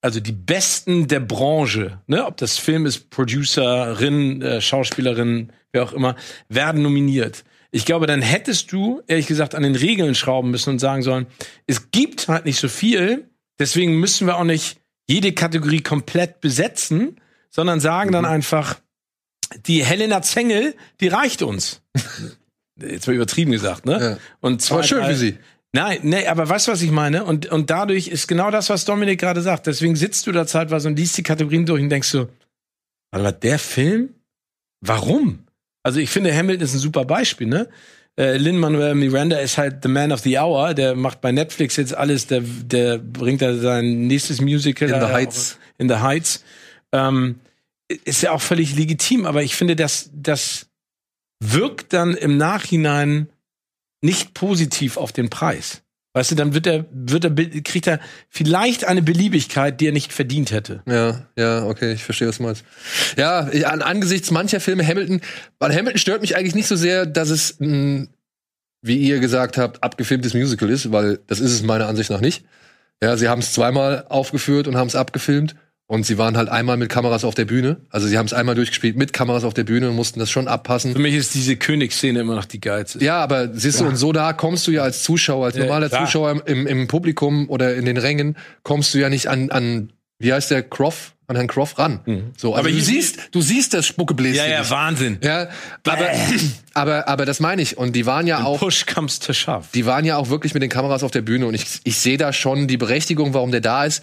also 0.03 0.19
die 0.19 0.33
Besten 0.33 1.07
der 1.07 1.21
Branche, 1.21 2.01
ne, 2.07 2.25
ob 2.25 2.35
das 2.35 2.57
Film 2.57 2.85
ist, 2.85 3.09
Producerin, 3.09 4.41
äh, 4.41 4.59
Schauspielerin, 4.59 5.53
wer 5.71 5.83
auch 5.83 5.93
immer, 5.93 6.17
werden 6.49 6.81
nominiert. 6.81 7.45
Ich 7.75 7.85
glaube, 7.85 8.05
dann 8.05 8.21
hättest 8.21 8.71
du, 8.71 9.01
ehrlich 9.07 9.25
gesagt, 9.25 9.55
an 9.55 9.63
den 9.63 9.75
Regeln 9.75 10.13
schrauben 10.13 10.51
müssen 10.51 10.69
und 10.69 10.79
sagen 10.79 11.01
sollen, 11.01 11.25
es 11.65 11.89
gibt 11.89 12.27
halt 12.27 12.45
nicht 12.45 12.59
so 12.59 12.69
viel, 12.69 13.27
deswegen 13.59 13.99
müssen 13.99 14.27
wir 14.27 14.37
auch 14.37 14.43
nicht 14.43 14.79
jede 15.09 15.33
Kategorie 15.33 15.81
komplett 15.81 16.39
besetzen, 16.39 17.19
sondern 17.49 17.79
sagen 17.79 18.11
dann 18.11 18.25
einfach, 18.25 18.79
die 19.65 19.83
Helena 19.83 20.21
Zengel, 20.21 20.75
die 20.99 21.07
reicht 21.07 21.41
uns. 21.41 21.81
Jetzt 22.79 23.07
mal 23.07 23.15
übertrieben 23.15 23.51
gesagt, 23.51 23.87
ne? 23.87 23.99
Ja. 23.99 24.17
Und 24.39 24.61
zwei, 24.61 24.75
Aber 24.75 24.83
schön 24.83 24.99
drei- 24.99 25.09
für 25.13 25.17
sie. 25.17 25.37
Nein, 25.75 25.99
nee, 26.03 26.27
aber 26.27 26.47
weißt 26.47 26.67
du, 26.67 26.71
was 26.73 26.83
ich 26.83 26.91
meine? 26.91 27.23
Und, 27.23 27.47
und 27.47 27.71
dadurch 27.71 28.07
ist 28.07 28.27
genau 28.27 28.51
das, 28.51 28.69
was 28.69 28.85
Dominik 28.85 29.19
gerade 29.19 29.41
sagt. 29.41 29.65
Deswegen 29.65 29.95
sitzt 29.95 30.27
du 30.27 30.31
da 30.31 30.45
zeitweise 30.45 30.87
und 30.87 30.97
liest 30.99 31.17
die 31.17 31.23
Kategorien 31.23 31.65
durch 31.65 31.81
und 31.81 31.89
denkst 31.89 32.09
so, 32.09 32.29
warte 33.09 33.23
mal, 33.23 33.31
der 33.31 33.57
Film? 33.57 34.13
Warum? 34.81 35.42
Also 35.83 35.99
ich 35.99 36.09
finde, 36.09 36.35
Hamilton 36.35 36.63
ist 36.65 36.73
ein 36.73 36.79
super 36.79 37.05
Beispiel, 37.05 37.47
ne? 37.47 37.69
Äh, 38.15 38.37
Lin-Manuel 38.37 38.95
Miranda 38.95 39.37
ist 39.37 39.57
halt 39.57 39.77
the 39.83 39.89
man 39.89 40.11
of 40.11 40.21
the 40.21 40.37
hour. 40.37 40.73
Der 40.73 40.95
macht 40.95 41.21
bei 41.21 41.31
Netflix 41.31 41.75
jetzt 41.77 41.95
alles. 41.95 42.27
Der, 42.27 42.41
der 42.41 42.99
bringt 42.99 43.41
da 43.41 43.55
sein 43.55 44.07
nächstes 44.07 44.39
Musical. 44.39 44.89
In 44.89 44.99
the 44.99 45.13
Heights. 45.13 45.57
In 45.77 45.89
the 45.89 45.95
Heights. 45.95 46.43
Ähm, 46.91 47.39
ist 48.05 48.21
ja 48.21 48.31
auch 48.31 48.41
völlig 48.41 48.75
legitim, 48.75 49.25
aber 49.25 49.43
ich 49.43 49.55
finde, 49.55 49.75
das, 49.75 50.09
das 50.13 50.67
wirkt 51.39 51.93
dann 51.93 52.13
im 52.15 52.37
Nachhinein 52.37 53.29
nicht 54.01 54.33
positiv 54.33 54.97
auf 54.97 55.11
den 55.11 55.29
Preis. 55.29 55.82
Weißt 56.15 56.29
du, 56.29 56.35
dann 56.35 56.53
wird 56.53 56.67
er, 56.67 56.85
wird 56.91 57.25
er, 57.25 57.31
kriegt 57.63 57.87
er 57.87 57.99
vielleicht 58.29 58.85
eine 58.85 59.01
Beliebigkeit, 59.01 59.81
die 59.81 59.87
er 59.87 59.91
nicht 59.91 60.13
verdient 60.13 60.51
hätte. 60.51 60.83
Ja, 60.85 61.25
ja, 61.35 61.65
okay, 61.65 61.93
ich 61.93 62.03
verstehe, 62.03 62.27
was 62.27 62.37
du 62.37 62.43
meinst. 62.43 62.63
Ja, 63.17 63.49
ich, 63.51 63.65
an, 63.65 63.81
angesichts 63.81 64.29
mancher 64.29 64.59
Filme 64.59 64.85
Hamilton, 64.85 65.21
weil 65.57 65.71
Hamilton 65.71 65.97
stört 65.97 66.21
mich 66.21 66.37
eigentlich 66.37 66.53
nicht 66.53 66.67
so 66.67 66.75
sehr, 66.75 67.07
dass 67.07 67.29
es, 67.29 67.55
mh, 67.59 68.07
wie 68.83 68.97
ihr 68.97 69.19
gesagt 69.19 69.57
habt, 69.57 69.81
abgefilmtes 69.81 70.35
Musical 70.35 70.69
ist, 70.69 70.91
weil 70.91 71.19
das 71.25 71.39
ist 71.39 71.51
es 71.51 71.63
meiner 71.63 71.87
Ansicht 71.87 72.11
nach 72.11 72.21
nicht. 72.21 72.45
Ja, 73.01 73.17
sie 73.17 73.27
haben 73.27 73.39
es 73.39 73.51
zweimal 73.51 74.05
aufgeführt 74.07 74.67
und 74.67 74.77
haben 74.77 74.87
es 74.87 74.95
abgefilmt. 74.95 75.55
Und 75.85 76.05
sie 76.05 76.17
waren 76.17 76.37
halt 76.37 76.49
einmal 76.49 76.77
mit 76.77 76.89
Kameras 76.89 77.23
auf 77.25 77.35
der 77.35 77.45
Bühne. 77.45 77.77
Also 77.89 78.07
sie 78.07 78.17
haben 78.17 78.25
es 78.25 78.33
einmal 78.33 78.55
durchgespielt 78.55 78.95
mit 78.95 79.11
Kameras 79.11 79.43
auf 79.43 79.53
der 79.53 79.65
Bühne 79.65 79.89
und 79.89 79.95
mussten 79.95 80.19
das 80.19 80.31
schon 80.31 80.47
abpassen. 80.47 80.93
Für 80.93 80.99
mich 80.99 81.13
ist 81.13 81.35
diese 81.35 81.57
Königsszene 81.57 82.21
immer 82.21 82.35
noch 82.35 82.45
die 82.45 82.61
geilste. 82.61 83.03
Ja, 83.03 83.17
aber 83.21 83.53
siehst 83.53 83.81
du, 83.81 83.85
und 83.85 83.97
so 83.97 84.13
da 84.13 84.31
kommst 84.33 84.65
du 84.65 84.71
ja 84.71 84.81
als 84.81 85.03
Zuschauer, 85.03 85.45
als 85.47 85.57
Ja, 85.57 85.63
normaler 85.65 85.89
klar. 85.89 86.05
Zuschauer 86.05 86.47
im, 86.47 86.65
im 86.67 86.87
Publikum 86.87 87.49
oder 87.49 87.75
in 87.75 87.85
den 87.85 87.97
Rängen, 87.97 88.37
kommst 88.63 88.93
du 88.93 88.97
ja 88.99 89.09
nicht 89.09 89.27
an, 89.27 89.51
an 89.51 89.91
wie 90.19 90.31
heißt 90.33 90.51
der, 90.51 90.63
Croft, 90.63 91.13
an 91.27 91.35
Herrn 91.35 91.47
Croft 91.47 91.77
ran. 91.77 91.99
So, 92.37 92.53
also 92.53 92.59
Aber 92.59 92.69
du 92.71 92.79
siehst, 92.79 93.17
du 93.31 93.41
siehst 93.41 93.73
das 93.73 93.85
Spuckebläschen. 93.85 94.37
ja, 94.37 94.47
ja. 94.47 94.69
Wahnsinn. 94.69 95.17
ja 95.21 95.49
aber, 95.85 96.07
aber, 96.73 97.07
aber 97.09 97.25
das 97.25 97.39
meine 97.41 97.61
ich. 97.61 97.77
Und 97.77 97.93
die 97.95 98.05
waren 98.05 98.25
ja 98.25 98.43
auch, 98.43 98.59
Push 98.59 98.85
comes 98.85 99.19
to 99.19 99.33
shove. 99.33 99.65
die 99.73 99.85
waren 99.85 100.05
ja 100.05 100.15
auch 100.17 100.29
wirklich 100.29 100.53
mit 100.53 100.63
den 100.63 100.69
Kameras 100.69 101.03
auf 101.03 101.11
der 101.11 101.21
Bühne 101.21 101.45
und 101.45 101.53
ich, 101.55 101.65
ich 101.83 101.97
sehe 101.97 102.17
da 102.17 102.31
schon 102.31 102.67
die 102.67 102.77
Berechtigung, 102.77 103.33
warum 103.33 103.51
der 103.51 103.61
da 103.61 103.83
ist. 103.83 104.01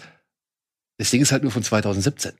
Das 1.01 1.09
Ding 1.09 1.19
ist 1.21 1.31
halt 1.31 1.41
nur 1.41 1.51
von 1.51 1.63
2017. 1.63 2.33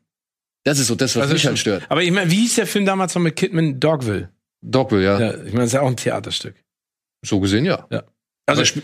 Das 0.63 0.77
ist 0.77 0.85
so 0.85 0.93
das, 0.93 1.15
was 1.15 1.23
Also 1.23 1.33
mich 1.33 1.41
schon- 1.41 1.49
halt 1.49 1.57
stört. 1.59 1.85
Aber 1.89 2.03
ich 2.03 2.11
meine, 2.11 2.29
wie 2.29 2.41
hieß 2.41 2.53
der 2.55 2.67
Film 2.67 2.85
damals 2.85 3.15
noch 3.15 3.21
mit 3.23 3.35
Kidman? 3.35 3.79
Dogville. 3.79 4.29
Dogville, 4.61 5.03
ja. 5.03 5.19
Ja, 5.19 5.31
ich 5.33 5.53
meine, 5.53 5.61
das 5.61 5.65
ist 5.67 5.73
ja 5.73 5.81
auch 5.81 5.87
ein 5.87 5.97
Theaterstück. 5.97 6.53
So 7.25 7.39
gesehen, 7.39 7.65
ja. 7.65 7.87
Also 8.45 8.61
Aber 8.61 8.83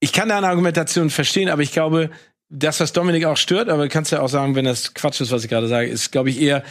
ich 0.00 0.12
kann 0.12 0.28
deine 0.28 0.48
Argumentation 0.48 1.08
verstehen, 1.10 1.48
aber 1.48 1.62
ich 1.62 1.70
glaube, 1.70 2.10
das, 2.48 2.80
was 2.80 2.92
Dominik 2.92 3.24
auch 3.26 3.36
stört, 3.36 3.68
aber 3.68 3.84
du 3.84 3.88
kannst 3.88 4.10
ja 4.10 4.20
auch 4.22 4.28
sagen, 4.28 4.56
wenn 4.56 4.64
das 4.64 4.92
Quatsch 4.94 5.20
ist, 5.20 5.30
was 5.30 5.44
ich 5.44 5.48
gerade 5.50 5.68
sage, 5.68 5.86
ist, 5.88 6.10
glaube 6.10 6.30
ich, 6.30 6.40
eher, 6.40 6.64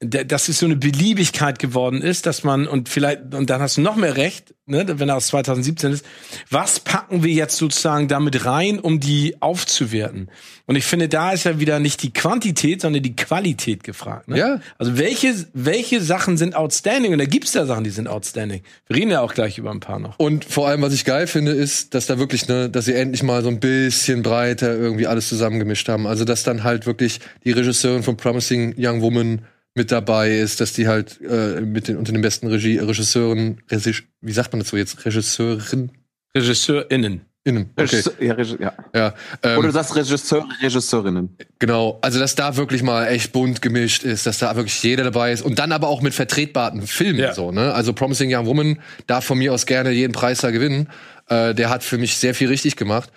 dass 0.00 0.48
es 0.48 0.58
so 0.58 0.66
eine 0.66 0.76
Beliebigkeit 0.76 1.58
geworden 1.58 2.00
ist, 2.00 2.26
dass 2.26 2.44
man, 2.44 2.66
und 2.66 2.88
vielleicht, 2.88 3.34
und 3.34 3.50
dann 3.50 3.60
hast 3.60 3.76
du 3.76 3.82
noch 3.82 3.96
mehr 3.96 4.16
recht, 4.16 4.54
ne, 4.64 4.84
wenn 4.98 5.08
er 5.08 5.16
aus 5.16 5.28
2017 5.28 5.92
ist, 5.92 6.04
was 6.50 6.80
packen 6.80 7.22
wir 7.22 7.32
jetzt 7.32 7.56
sozusagen 7.56 8.08
damit 8.08 8.46
rein, 8.46 8.78
um 8.78 9.00
die 9.00 9.36
aufzuwerten? 9.40 10.30
Und 10.66 10.76
ich 10.76 10.84
finde, 10.84 11.08
da 11.08 11.32
ist 11.32 11.44
ja 11.44 11.60
wieder 11.60 11.78
nicht 11.78 12.02
die 12.02 12.12
Quantität, 12.12 12.80
sondern 12.80 13.02
die 13.02 13.14
Qualität 13.14 13.84
gefragt. 13.84 14.28
Ne? 14.28 14.38
Ja. 14.38 14.60
Also 14.78 14.98
welche, 14.98 15.34
welche 15.52 16.00
Sachen 16.00 16.36
sind 16.36 16.56
outstanding? 16.56 17.12
Und 17.12 17.18
da 17.18 17.26
gibt's 17.26 17.54
ja 17.54 17.66
Sachen, 17.66 17.84
die 17.84 17.90
sind 17.90 18.08
outstanding. 18.08 18.62
Wir 18.88 18.96
reden 18.96 19.10
ja 19.10 19.20
auch 19.20 19.34
gleich 19.34 19.58
über 19.58 19.70
ein 19.70 19.80
paar 19.80 19.98
noch. 19.98 20.18
Und 20.18 20.44
vor 20.44 20.68
allem, 20.68 20.82
was 20.82 20.94
ich 20.94 21.04
geil 21.04 21.26
finde, 21.26 21.52
ist, 21.52 21.94
dass 21.94 22.06
da 22.06 22.18
wirklich, 22.18 22.48
ne, 22.48 22.68
dass 22.70 22.86
sie 22.86 22.94
endlich 22.94 23.22
mal 23.22 23.42
so 23.42 23.50
ein 23.50 23.60
bisschen 23.60 24.22
breiter 24.22 24.74
irgendwie 24.74 25.06
alles 25.06 25.28
zusammengemischt 25.28 25.88
haben. 25.88 26.06
Also, 26.06 26.24
dass 26.24 26.42
dann 26.42 26.64
halt 26.64 26.86
wirklich 26.86 27.20
die 27.44 27.52
Regisseurin 27.52 28.02
von 28.02 28.16
Promising 28.16 28.74
Young 28.78 29.02
Woman 29.02 29.42
mit 29.76 29.92
dabei 29.92 30.38
ist, 30.38 30.60
dass 30.60 30.72
die 30.72 30.88
halt 30.88 31.20
äh, 31.20 31.60
mit 31.60 31.88
den 31.88 31.96
unter 31.96 32.12
den 32.12 32.22
besten 32.22 32.48
Regie 32.48 32.78
Regisseuren, 32.78 33.60
Regi 33.70 33.94
wie 34.20 34.32
sagt 34.32 34.52
man 34.52 34.60
dazu 34.60 34.76
jetzt, 34.76 35.04
Regisseurin 35.04 35.92
RegisseurInnen. 36.34 37.20
innen. 37.44 37.70
Okay, 37.76 37.82
Regisseur, 37.82 38.14
ja, 38.20 38.34
Regisseur, 38.34 38.60
ja. 38.60 38.72
ja. 38.94 39.14
Ähm, 39.42 39.58
Oder 39.58 39.68
du 39.68 39.72
sagst 39.72 39.94
Regisseur, 39.94 40.46
Regisseurinnen. 40.62 41.36
Genau, 41.58 41.98
also 42.02 42.18
dass 42.18 42.34
da 42.34 42.56
wirklich 42.56 42.82
mal 42.82 43.06
echt 43.06 43.32
bunt 43.32 43.62
gemischt 43.62 44.02
ist, 44.02 44.26
dass 44.26 44.38
da 44.38 44.56
wirklich 44.56 44.82
jeder 44.82 45.04
dabei 45.04 45.32
ist 45.32 45.42
und 45.42 45.58
dann 45.58 45.72
aber 45.72 45.88
auch 45.88 46.02
mit 46.02 46.14
vertretbaren 46.14 46.86
Filmen 46.86 47.20
Ja. 47.20 47.34
so, 47.34 47.52
ne? 47.52 47.72
Also 47.72 47.92
Promising 47.92 48.34
Young 48.34 48.46
Woman 48.46 48.80
darf 49.06 49.24
von 49.24 49.38
mir 49.38 49.52
aus 49.52 49.66
gerne 49.66 49.90
jeden 49.90 50.12
Preis 50.12 50.40
da 50.40 50.50
gewinnen. 50.50 50.88
Äh, 51.28 51.54
der 51.54 51.70
hat 51.70 51.84
für 51.84 51.98
mich 51.98 52.16
sehr 52.16 52.34
viel 52.34 52.48
richtig 52.48 52.76
gemacht 52.76 53.10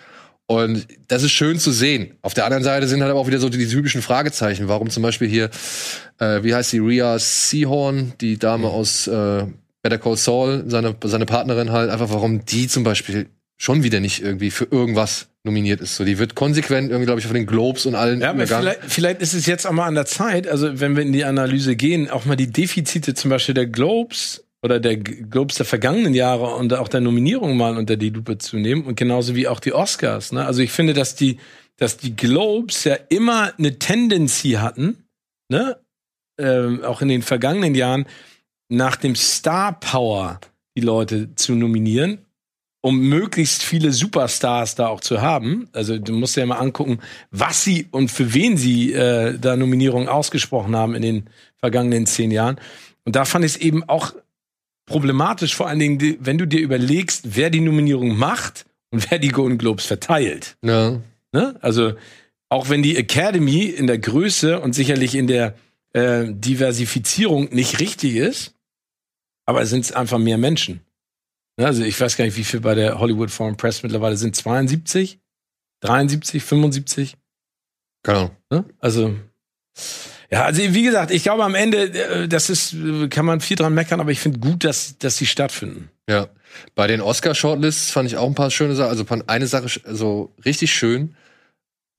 und 0.50 0.88
das 1.08 1.22
ist 1.22 1.32
schön 1.32 1.60
zu 1.60 1.72
sehen. 1.72 2.16
Auf 2.24 2.34
der 2.34 2.46
anderen 2.46 2.64
Seite 2.64 2.88
sind 2.88 3.02
halt 3.04 3.12
aber 3.12 3.20
auch 3.20 3.28
wieder 3.28 3.38
so 3.38 3.50
die, 3.50 3.60
die 3.60 3.68
typischen 3.68 4.02
Fragezeichen. 4.02 4.68
Warum 4.68 4.90
zum 4.90 5.04
Beispiel 5.04 5.28
hier, 5.28 5.52
äh, 6.18 6.42
wie 6.42 6.56
heißt 6.56 6.74
die 6.74 6.80
Rhea 6.80 7.20
Seahorn, 7.20 8.14
die 8.20 8.40
Dame 8.40 8.68
aus 8.68 9.06
äh, 9.06 9.46
Better 9.84 10.00
Call 10.00 10.18
Saul, 10.18 10.64
seine 10.66 10.96
seine 11.04 11.28
Partnerin 11.28 11.72
halt 11.72 11.92
einfach, 11.92 12.10
warum 12.10 12.46
die 12.46 12.68
zum 12.68 12.84
Beispiel 12.84 13.28
schon 13.58 13.84
wieder 13.84 14.00
nicht 14.00 14.24
irgendwie 14.24 14.50
für 14.50 14.66
irgendwas 14.72 15.28
nominiert 15.44 15.82
ist. 15.82 15.98
So, 15.98 16.04
die 16.04 16.18
wird 16.18 16.34
konsequent 16.34 16.90
irgendwie, 16.90 17.06
glaube 17.06 17.20
ich, 17.20 17.28
von 17.28 17.36
den 17.36 17.46
Globes 17.46 17.86
und 17.86 17.94
allen 17.94 18.20
Ja, 18.20 18.32
aber 18.32 18.48
vielleicht, 18.48 18.80
vielleicht 18.88 19.22
ist 19.22 19.36
es 19.36 19.46
jetzt 19.46 19.68
auch 19.68 19.72
mal 19.72 19.86
an 19.86 19.94
der 19.94 20.08
Zeit, 20.08 20.48
also 20.48 20.80
wenn 20.80 20.96
wir 20.96 21.04
in 21.04 21.14
die 21.14 21.26
Analyse 21.26 21.76
gehen, 21.76 22.10
auch 22.10 22.26
mal 22.26 22.36
die 22.36 22.52
Defizite 22.52 23.14
zum 23.14 23.30
Beispiel 23.30 23.54
der 23.54 23.68
Globes 23.68 24.44
oder 24.62 24.80
der 24.80 24.98
Globes 24.98 25.56
der 25.56 25.66
vergangenen 25.66 26.14
Jahre 26.14 26.56
und 26.56 26.74
auch 26.74 26.88
der 26.88 27.02
Nominierung 27.02 27.58
mal 27.58 27.78
unter 27.78 27.98
die 27.98 28.10
Lupe 28.10 28.38
zu 28.38 28.58
nehmen 28.58 28.84
und 28.86 28.96
genauso 28.96 29.36
wie 29.36 29.48
auch 29.48 29.60
die 29.60 29.74
Oscars. 29.74 30.32
Ne? 30.32 30.46
Also 30.46 30.62
ich 30.62 30.72
finde, 30.72 30.94
dass 30.94 31.16
die, 31.16 31.38
dass 31.78 31.98
die 31.98 32.16
Globes 32.16 32.84
ja 32.84 32.96
immer 33.10 33.54
eine 33.58 33.80
Tendency 33.80 34.52
hatten, 34.54 35.06
ne? 35.50 35.78
ähm, 36.38 36.84
auch 36.84 37.02
in 37.02 37.08
den 37.08 37.22
vergangenen 37.22 37.76
Jahren, 37.76 38.06
nach 38.70 38.98
dem 38.98 39.16
Star 39.16 39.80
Power 39.80 40.40
die 40.76 40.82
Leute 40.82 41.34
zu 41.36 41.56
nominieren 41.56 42.26
um 42.82 43.00
möglichst 43.00 43.64
viele 43.64 43.92
Superstars 43.92 44.76
da 44.76 44.88
auch 44.88 45.02
zu 45.02 45.22
haben. 45.22 45.68
Also 45.74 45.98
du 45.98 46.14
musst 46.14 46.38
ja 46.38 46.46
mal 46.46 46.58
angucken, 46.58 47.00
was 47.32 47.64
sie 47.64 47.88
und 47.92 48.10
für 48.10 48.34
wen 48.34 48.58
sie 48.58 48.94
äh, 48.94 49.38
da 49.38 49.58
Nominierungen 49.58 50.08
ausgesprochen 50.08 50.76
haben 50.76 50.96
in 50.96 51.02
den 51.02 51.30
vergangenen 51.58 52.06
zehn 52.06 52.32
Jahren. 52.32 52.60
Und 53.04 53.16
da 53.16 53.26
fand 53.26 53.44
ich 53.44 53.56
es 53.56 53.58
eben 53.58 53.84
auch 53.84 54.14
problematisch, 54.90 55.56
vor 55.56 55.68
allen 55.68 55.80
Dingen, 55.80 56.18
wenn 56.20 56.38
du 56.38 56.46
dir 56.46 56.60
überlegst, 56.60 57.36
wer 57.36 57.50
die 57.50 57.62
Nominierung 57.62 58.18
macht 58.18 58.66
und 58.92 59.10
wer 59.10 59.20
die 59.20 59.30
Golden 59.30 59.58
Globes 59.58 59.86
verteilt. 59.86 60.58
Ja. 60.62 61.00
Ne? 61.32 61.56
Also 61.62 61.94
auch 62.50 62.70
wenn 62.70 62.84
die 62.84 62.98
Academy 62.98 63.66
in 63.66 63.88
der 63.88 64.00
Größe 64.00 64.60
und 64.60 64.74
sicherlich 64.74 65.16
in 65.16 65.28
der 65.28 65.56
äh, 65.94 66.26
Diversifizierung 66.28 67.50
nicht 67.52 67.80
richtig 67.80 68.16
ist, 68.16 68.54
aber 69.46 69.62
es 69.62 69.70
sind 69.70 69.96
einfach 69.96 70.18
mehr 70.18 70.38
Menschen. 70.38 70.82
Ne? 71.58 71.68
Also 71.68 71.84
ich 71.84 72.00
weiß 72.00 72.18
gar 72.18 72.26
nicht, 72.26 72.38
wie 72.38 72.44
viel 72.44 72.60
bei 72.60 72.76
der 72.76 73.00
Hollywood 73.00 73.32
Foreign 73.32 73.58
Press 73.58 73.84
mittlerweile 73.84 74.18
sind. 74.18 74.36
72? 74.36 75.20
73? 75.82 76.44
75? 76.44 77.18
Keine 78.04 78.18
Ahnung. 78.18 78.36
Ne? 78.50 78.66
Also 78.80 79.16
ja, 80.32 80.46
also 80.46 80.62
wie 80.62 80.84
gesagt, 80.84 81.12
ich 81.12 81.24
glaube 81.24 81.44
am 81.44 81.56
Ende, 81.56 81.92
äh, 81.94 82.28
das 82.28 82.50
ist, 82.50 82.74
äh, 82.74 83.08
kann 83.08 83.26
man 83.26 83.42
viel 83.42 83.58
dran 83.58 83.74
meckern, 83.74 84.00
aber 84.00 84.12
ich 84.12 84.20
finde 84.20 84.40
gut, 84.40 84.64
dass, 84.64 84.98
dass 84.98 85.18
sie 85.18 85.26
stattfinden. 85.26 85.90
Ja. 86.08 86.28
Bei 86.76 86.88
den 86.88 87.02
Oscar-Shortlists 87.02 87.92
fand 87.92 88.10
ich 88.10 88.18
auch 88.18 88.28
ein 88.28 88.36
paar 88.36 88.52
schöne 88.52 88.76
Sachen. 88.76 88.90
Also 88.90 89.06
eine 89.28 89.48
Sache 89.48 89.68
so 89.86 90.34
richtig 90.46 90.74
schön. 90.74 91.16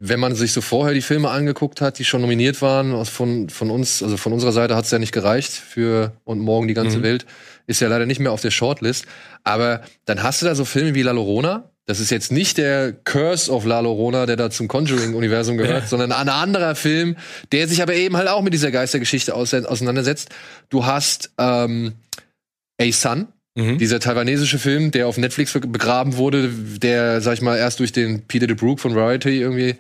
Wenn 0.02 0.18
man 0.18 0.34
sich 0.34 0.52
so 0.52 0.60
vorher 0.60 0.94
die 0.94 1.02
Filme 1.02 1.28
angeguckt 1.28 1.80
hat, 1.80 1.98
die 1.98 2.04
schon 2.04 2.22
nominiert 2.22 2.62
waren, 2.62 3.04
von, 3.04 3.50
von 3.50 3.70
uns, 3.70 4.02
also 4.02 4.16
von 4.16 4.32
unserer 4.32 4.52
Seite 4.52 4.74
hat 4.74 4.86
es 4.86 4.90
ja 4.90 4.98
nicht 4.98 5.12
gereicht 5.12 5.52
für 5.52 6.12
Und 6.24 6.38
morgen 6.40 6.68
die 6.68 6.74
ganze 6.74 6.98
Mhm. 6.98 7.02
Welt, 7.02 7.26
ist 7.66 7.80
ja 7.80 7.88
leider 7.88 8.06
nicht 8.06 8.18
mehr 8.18 8.32
auf 8.32 8.40
der 8.40 8.50
Shortlist. 8.50 9.04
Aber 9.44 9.82
dann 10.06 10.22
hast 10.22 10.40
du 10.40 10.46
da 10.46 10.54
so 10.54 10.64
Filme 10.64 10.94
wie 10.94 11.02
La 11.02 11.12
Llorona. 11.12 11.70
Das 11.91 12.01
ist 12.01 12.11
jetzt 12.11 12.32
nicht 12.32 12.57
der 12.59 12.93
Curse 12.93 13.51
of 13.53 13.64
La 13.66 13.80
Llorona, 13.80 14.24
der 14.26 14.36
da 14.36 14.51
zum 14.51 14.68
Conjuring-Universum 14.68 15.57
gehört, 15.59 15.82
Ja. 15.82 15.88
sondern 15.88 16.12
ein 16.12 16.28
anderer 16.28 16.74
Film, 16.74 17.16
der 17.53 17.68
sich 17.68 17.82
aber 17.82 17.95
eben 17.95 18.16
halt 18.16 18.28
auch 18.28 18.43
mit 18.43 18.55
dieser 18.55 18.70
Geistergeschichte 18.70 19.34
aus 19.34 19.53
auseinandersetzt. 19.53 20.28
Du 20.68 20.86
hast 20.86 21.30
ähm, 21.38 21.93
A 22.80 22.91
Sun, 22.93 23.26
Mhm. 23.57 23.78
dieser 23.78 23.99
taiwanesische 23.99 24.61
Film, 24.61 24.93
der 24.93 25.09
auf 25.09 25.18
Netflix 25.18 25.53
begraben 25.53 26.16
wurde, 26.16 26.49
der, 26.49 27.20
sag 27.20 27.34
ich 27.34 27.43
mal, 27.43 27.57
erst 27.59 27.80
durch 27.80 27.91
den 27.91 28.22
Peter 28.28 28.47
de 28.47 28.55
Brook 28.55 28.78
von 28.78 28.95
Variety 28.95 29.41
irgendwie 29.41 29.74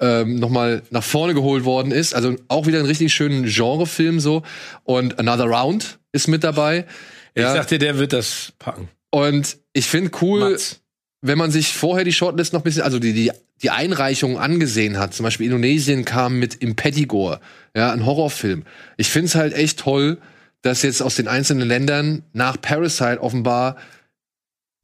ähm, 0.00 0.36
nochmal 0.36 0.82
nach 0.90 1.02
vorne 1.02 1.34
geholt 1.34 1.64
worden 1.64 1.90
ist. 1.90 2.14
Also 2.14 2.36
auch 2.46 2.66
wieder 2.68 2.78
ein 2.78 2.86
richtig 2.86 3.12
schönen 3.12 3.42
Genrefilm 3.46 4.20
so. 4.20 4.44
Und 4.84 5.18
Another 5.18 5.46
Round 5.46 5.98
ist 6.12 6.28
mit 6.28 6.44
dabei. 6.44 6.86
Ich 7.34 7.42
Ja. 7.42 7.52
sagte, 7.52 7.80
der 7.80 7.98
wird 7.98 8.12
das 8.12 8.52
packen. 8.60 8.88
Und 9.10 9.56
ich 9.72 9.88
finde 9.88 10.12
cool, 10.22 10.50
Mats. 10.50 10.80
Wenn 11.20 11.38
man 11.38 11.50
sich 11.50 11.74
vorher 11.74 12.04
die 12.04 12.12
Shortlist 12.12 12.52
noch 12.52 12.60
ein 12.60 12.64
bisschen, 12.64 12.82
also 12.82 12.98
die, 12.98 13.12
die, 13.12 13.32
die 13.62 13.70
Einreichungen 13.70 14.36
angesehen 14.36 14.98
hat. 14.98 15.14
Zum 15.14 15.24
Beispiel 15.24 15.46
Indonesien 15.46 16.04
kam 16.04 16.38
mit 16.38 16.56
Impetigore, 16.56 17.40
ja, 17.74 17.92
ein 17.92 18.06
Horrorfilm. 18.06 18.64
Ich 18.96 19.10
finde 19.10 19.26
es 19.26 19.34
halt 19.34 19.52
echt 19.52 19.80
toll, 19.80 20.18
dass 20.62 20.82
jetzt 20.82 21.02
aus 21.02 21.16
den 21.16 21.28
einzelnen 21.28 21.66
Ländern 21.66 22.22
nach 22.32 22.60
Parasite 22.60 23.20
offenbar 23.20 23.76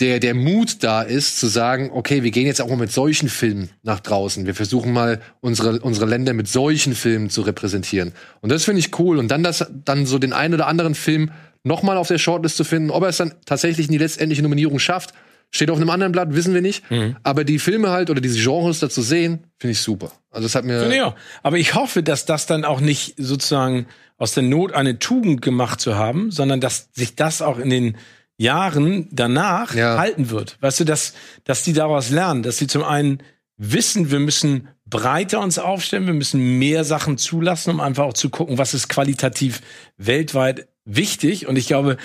der, 0.00 0.18
der 0.18 0.34
Mut 0.34 0.82
da 0.82 1.02
ist, 1.02 1.38
zu 1.38 1.46
sagen, 1.46 1.90
okay, 1.92 2.24
wir 2.24 2.32
gehen 2.32 2.46
jetzt 2.46 2.60
auch 2.60 2.68
mal 2.68 2.76
mit 2.76 2.90
solchen 2.90 3.28
Filmen 3.28 3.70
nach 3.82 4.00
draußen. 4.00 4.44
Wir 4.44 4.54
versuchen 4.54 4.92
mal, 4.92 5.20
unsere, 5.40 5.80
unsere 5.80 6.06
Länder 6.06 6.32
mit 6.32 6.48
solchen 6.48 6.94
Filmen 6.94 7.30
zu 7.30 7.42
repräsentieren. 7.42 8.12
Und 8.40 8.50
das 8.50 8.64
finde 8.64 8.80
ich 8.80 8.98
cool. 8.98 9.18
Und 9.18 9.28
dann 9.28 9.44
das, 9.44 9.64
dann 9.84 10.04
so 10.04 10.18
den 10.18 10.32
einen 10.32 10.54
oder 10.54 10.66
anderen 10.66 10.96
Film 10.96 11.30
nochmal 11.62 11.96
auf 11.96 12.08
der 12.08 12.18
Shortlist 12.18 12.56
zu 12.56 12.64
finden, 12.64 12.90
ob 12.90 13.04
er 13.04 13.10
es 13.10 13.18
dann 13.18 13.34
tatsächlich 13.46 13.86
in 13.86 13.92
die 13.92 13.98
letztendliche 13.98 14.42
Nominierung 14.42 14.80
schafft, 14.80 15.14
steht 15.54 15.70
auf 15.70 15.76
einem 15.78 15.90
anderen 15.90 16.12
Blatt, 16.12 16.34
wissen 16.34 16.52
wir 16.52 16.60
nicht. 16.62 16.82
Aber 17.22 17.44
die 17.44 17.58
Filme 17.58 17.90
halt 17.90 18.10
oder 18.10 18.20
diese 18.20 18.42
Genres 18.42 18.80
da 18.80 18.90
zu 18.90 19.02
sehen, 19.02 19.44
finde 19.58 19.72
ich 19.72 19.80
super. 19.80 20.12
Also 20.30 20.46
das 20.46 20.54
hat 20.54 20.64
mir. 20.64 20.80
Finde 20.80 20.96
ich 20.96 21.02
auch. 21.02 21.14
Aber 21.42 21.58
ich 21.58 21.74
hoffe, 21.74 22.02
dass 22.02 22.26
das 22.26 22.46
dann 22.46 22.64
auch 22.64 22.80
nicht 22.80 23.14
sozusagen 23.18 23.86
aus 24.18 24.32
der 24.32 24.42
Not 24.42 24.72
eine 24.72 24.98
Tugend 24.98 25.42
gemacht 25.42 25.80
zu 25.80 25.96
haben, 25.96 26.30
sondern 26.30 26.60
dass 26.60 26.88
sich 26.92 27.14
das 27.16 27.40
auch 27.42 27.58
in 27.58 27.70
den 27.70 27.96
Jahren 28.36 29.08
danach 29.12 29.74
Ja. 29.74 29.96
halten 29.96 30.30
wird. 30.30 30.56
Weißt 30.60 30.80
du, 30.80 30.84
dass, 30.84 31.14
dass 31.44 31.62
die 31.62 31.72
daraus 31.72 32.10
lernen, 32.10 32.42
dass 32.42 32.58
sie 32.58 32.66
zum 32.66 32.82
einen 32.82 33.18
wissen, 33.56 34.10
wir 34.10 34.18
müssen 34.18 34.68
breiter 34.86 35.40
uns 35.40 35.58
aufstellen, 35.58 36.06
wir 36.06 36.14
müssen 36.14 36.58
mehr 36.58 36.82
Sachen 36.84 37.16
zulassen, 37.16 37.70
um 37.70 37.80
einfach 37.80 38.04
auch 38.04 38.12
zu 38.12 38.30
gucken, 38.30 38.58
was 38.58 38.74
ist 38.74 38.88
qualitativ 38.88 39.60
weltweit 39.98 40.66
wichtig. 40.84 41.46
Und 41.46 41.56
ich 41.56 41.66
glaube, 41.68 41.96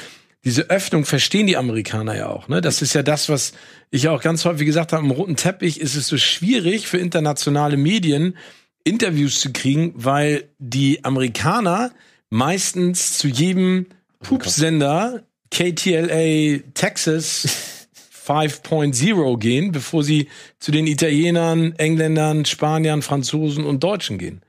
diese 0.45 0.69
Öffnung 0.69 1.05
verstehen 1.05 1.47
die 1.47 1.57
Amerikaner 1.57 2.15
ja 2.15 2.27
auch. 2.29 2.47
Ne? 2.47 2.61
Das 2.61 2.81
ist 2.81 2.93
ja 2.93 3.03
das, 3.03 3.29
was 3.29 3.51
ich 3.91 4.07
auch 4.07 4.21
ganz 4.21 4.45
häufig 4.45 4.65
gesagt 4.65 4.93
habe. 4.93 5.03
Im 5.03 5.11
roten 5.11 5.35
Teppich 5.35 5.81
ist 5.81 5.95
es 5.95 6.07
so 6.07 6.17
schwierig 6.17 6.87
für 6.87 6.97
internationale 6.97 7.77
Medien, 7.77 8.37
Interviews 8.83 9.41
zu 9.41 9.51
kriegen, 9.51 9.93
weil 9.95 10.45
die 10.57 11.03
Amerikaner 11.03 11.91
meistens 12.29 13.17
zu 13.17 13.27
jedem 13.27 13.87
Pupsender 14.19 15.23
KTLA 15.51 16.59
Texas 16.73 17.87
5.0 18.25 19.39
gehen, 19.39 19.71
bevor 19.71 20.03
sie 20.03 20.27
zu 20.59 20.71
den 20.71 20.85
Italienern, 20.85 21.73
Engländern, 21.77 22.45
Spaniern, 22.45 23.01
Franzosen 23.01 23.65
und 23.65 23.83
Deutschen 23.83 24.19
gehen. 24.19 24.41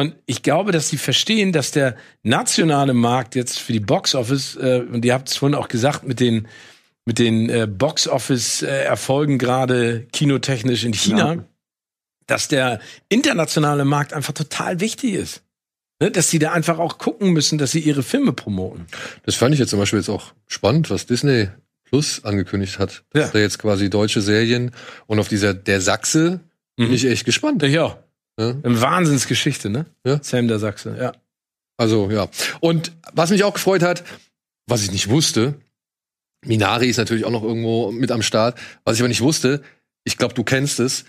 Und 0.00 0.14
ich 0.24 0.42
glaube, 0.42 0.72
dass 0.72 0.88
sie 0.88 0.96
verstehen, 0.96 1.52
dass 1.52 1.72
der 1.72 1.94
nationale 2.22 2.94
Markt 2.94 3.34
jetzt 3.34 3.58
für 3.58 3.72
die 3.74 3.80
Box 3.80 4.14
Office, 4.14 4.56
äh, 4.56 4.80
und 4.90 5.04
ihr 5.04 5.12
habt 5.12 5.28
es 5.28 5.36
vorhin 5.36 5.54
auch 5.54 5.68
gesagt, 5.68 6.06
mit 6.06 6.20
den, 6.20 6.48
mit 7.04 7.18
den 7.18 7.50
äh, 7.50 7.66
Box 7.66 8.08
Office 8.08 8.62
äh, 8.62 8.68
Erfolgen 8.84 9.38
gerade 9.38 10.06
kinotechnisch 10.12 10.84
in 10.84 10.94
China, 10.94 11.34
Ja. 11.34 11.44
dass 12.26 12.48
der 12.48 12.80
internationale 13.10 13.84
Markt 13.84 14.12
einfach 14.14 14.32
total 14.32 14.80
wichtig 14.80 15.14
ist. 15.14 15.42
Ne? 16.00 16.10
Dass 16.10 16.30
sie 16.30 16.38
da 16.38 16.52
einfach 16.52 16.78
auch 16.78 16.96
gucken 16.96 17.32
müssen, 17.32 17.58
dass 17.58 17.72
sie 17.72 17.80
ihre 17.80 18.02
Filme 18.02 18.32
promoten. 18.32 18.86
Das 19.26 19.34
fand 19.34 19.52
ich 19.52 19.60
jetzt 19.60 19.70
zum 19.70 19.78
Beispiel 19.80 19.98
jetzt 19.98 20.08
auch 20.08 20.32
spannend, 20.46 20.88
was 20.88 21.04
Disney 21.06 21.48
Plus 21.84 22.24
angekündigt 22.24 22.78
hat. 22.78 23.02
Ja. 23.12 23.22
Dass 23.22 23.32
da 23.32 23.38
jetzt 23.40 23.58
quasi 23.58 23.90
deutsche 23.90 24.22
Serien 24.22 24.70
und 25.08 25.18
auf 25.18 25.28
dieser 25.28 25.52
Der 25.52 25.80
Sachse 25.82 26.40
bin 26.76 26.90
ich 26.92 27.04
echt 27.04 27.26
gespannt. 27.26 27.62
Ich 27.64 27.78
auch. 27.78 27.98
Ja. 28.40 28.50
Eine 28.62 28.80
Wahnsinnsgeschichte, 28.80 29.68
ne? 29.70 29.86
Ja. 30.04 30.18
Sam 30.22 30.48
der 30.48 30.58
Sachse, 30.58 30.96
ja. 30.98 31.12
Also, 31.76 32.10
ja. 32.10 32.28
Und 32.60 32.92
was 33.12 33.30
mich 33.30 33.44
auch 33.44 33.54
gefreut 33.54 33.82
hat, 33.82 34.02
was 34.66 34.82
ich 34.82 34.90
nicht 34.92 35.08
wusste, 35.10 35.54
Minari 36.44 36.88
ist 36.88 36.96
natürlich 36.96 37.24
auch 37.26 37.30
noch 37.30 37.42
irgendwo 37.42 37.90
mit 37.92 38.10
am 38.10 38.22
Start. 38.22 38.58
Was 38.84 38.96
ich 38.96 39.02
aber 39.02 39.08
nicht 39.08 39.20
wusste, 39.20 39.62
ich 40.04 40.16
glaube, 40.16 40.32
du 40.34 40.42
kennst 40.44 40.80
es, 40.80 41.04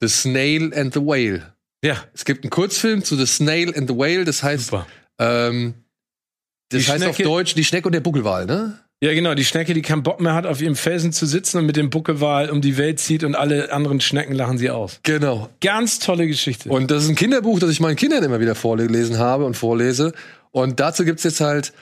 The 0.00 0.08
Snail 0.08 0.72
and 0.74 0.94
the 0.94 1.00
Whale. 1.00 1.54
Ja, 1.84 2.04
Es 2.14 2.24
gibt 2.24 2.44
einen 2.44 2.50
Kurzfilm 2.50 3.02
zu 3.04 3.16
The 3.16 3.26
Snail 3.26 3.76
and 3.76 3.88
the 3.88 3.96
Whale, 3.96 4.24
das 4.24 4.42
heißt, 4.42 4.66
super. 4.66 4.86
ähm, 5.18 5.74
das 6.70 6.84
Die 6.84 6.90
heißt 6.90 7.04
auf 7.04 7.16
Schnecke- 7.16 7.22
Deutsch 7.24 7.54
die 7.54 7.64
Schnecke 7.64 7.86
und 7.88 7.92
der 7.92 8.00
Buckelwal, 8.00 8.46
ne? 8.46 8.78
Ja, 9.06 9.14
genau, 9.14 9.34
die 9.34 9.44
Schnecke, 9.44 9.72
die 9.72 9.82
keinen 9.82 10.02
Bock 10.02 10.20
mehr 10.20 10.34
hat, 10.34 10.46
auf 10.46 10.60
ihrem 10.60 10.74
Felsen 10.74 11.12
zu 11.12 11.26
sitzen 11.26 11.58
und 11.58 11.66
mit 11.66 11.76
dem 11.76 11.90
Buckelwal 11.90 12.50
um 12.50 12.60
die 12.60 12.76
Welt 12.76 12.98
zieht 12.98 13.22
und 13.22 13.36
alle 13.36 13.72
anderen 13.72 14.00
Schnecken 14.00 14.34
lachen 14.34 14.58
sie 14.58 14.68
aus. 14.68 14.98
Genau. 15.04 15.48
Ganz 15.60 16.00
tolle 16.00 16.26
Geschichte. 16.26 16.68
Und 16.70 16.90
das 16.90 17.04
ist 17.04 17.10
ein 17.10 17.14
Kinderbuch, 17.14 17.60
das 17.60 17.70
ich 17.70 17.78
meinen 17.78 17.94
Kindern 17.94 18.24
immer 18.24 18.40
wieder 18.40 18.56
vorgelesen 18.56 19.18
habe 19.18 19.44
und 19.44 19.56
vorlese. 19.56 20.12
Und 20.50 20.80
dazu 20.80 21.04
gibt's 21.04 21.22
jetzt 21.22 21.40
halt 21.40 21.72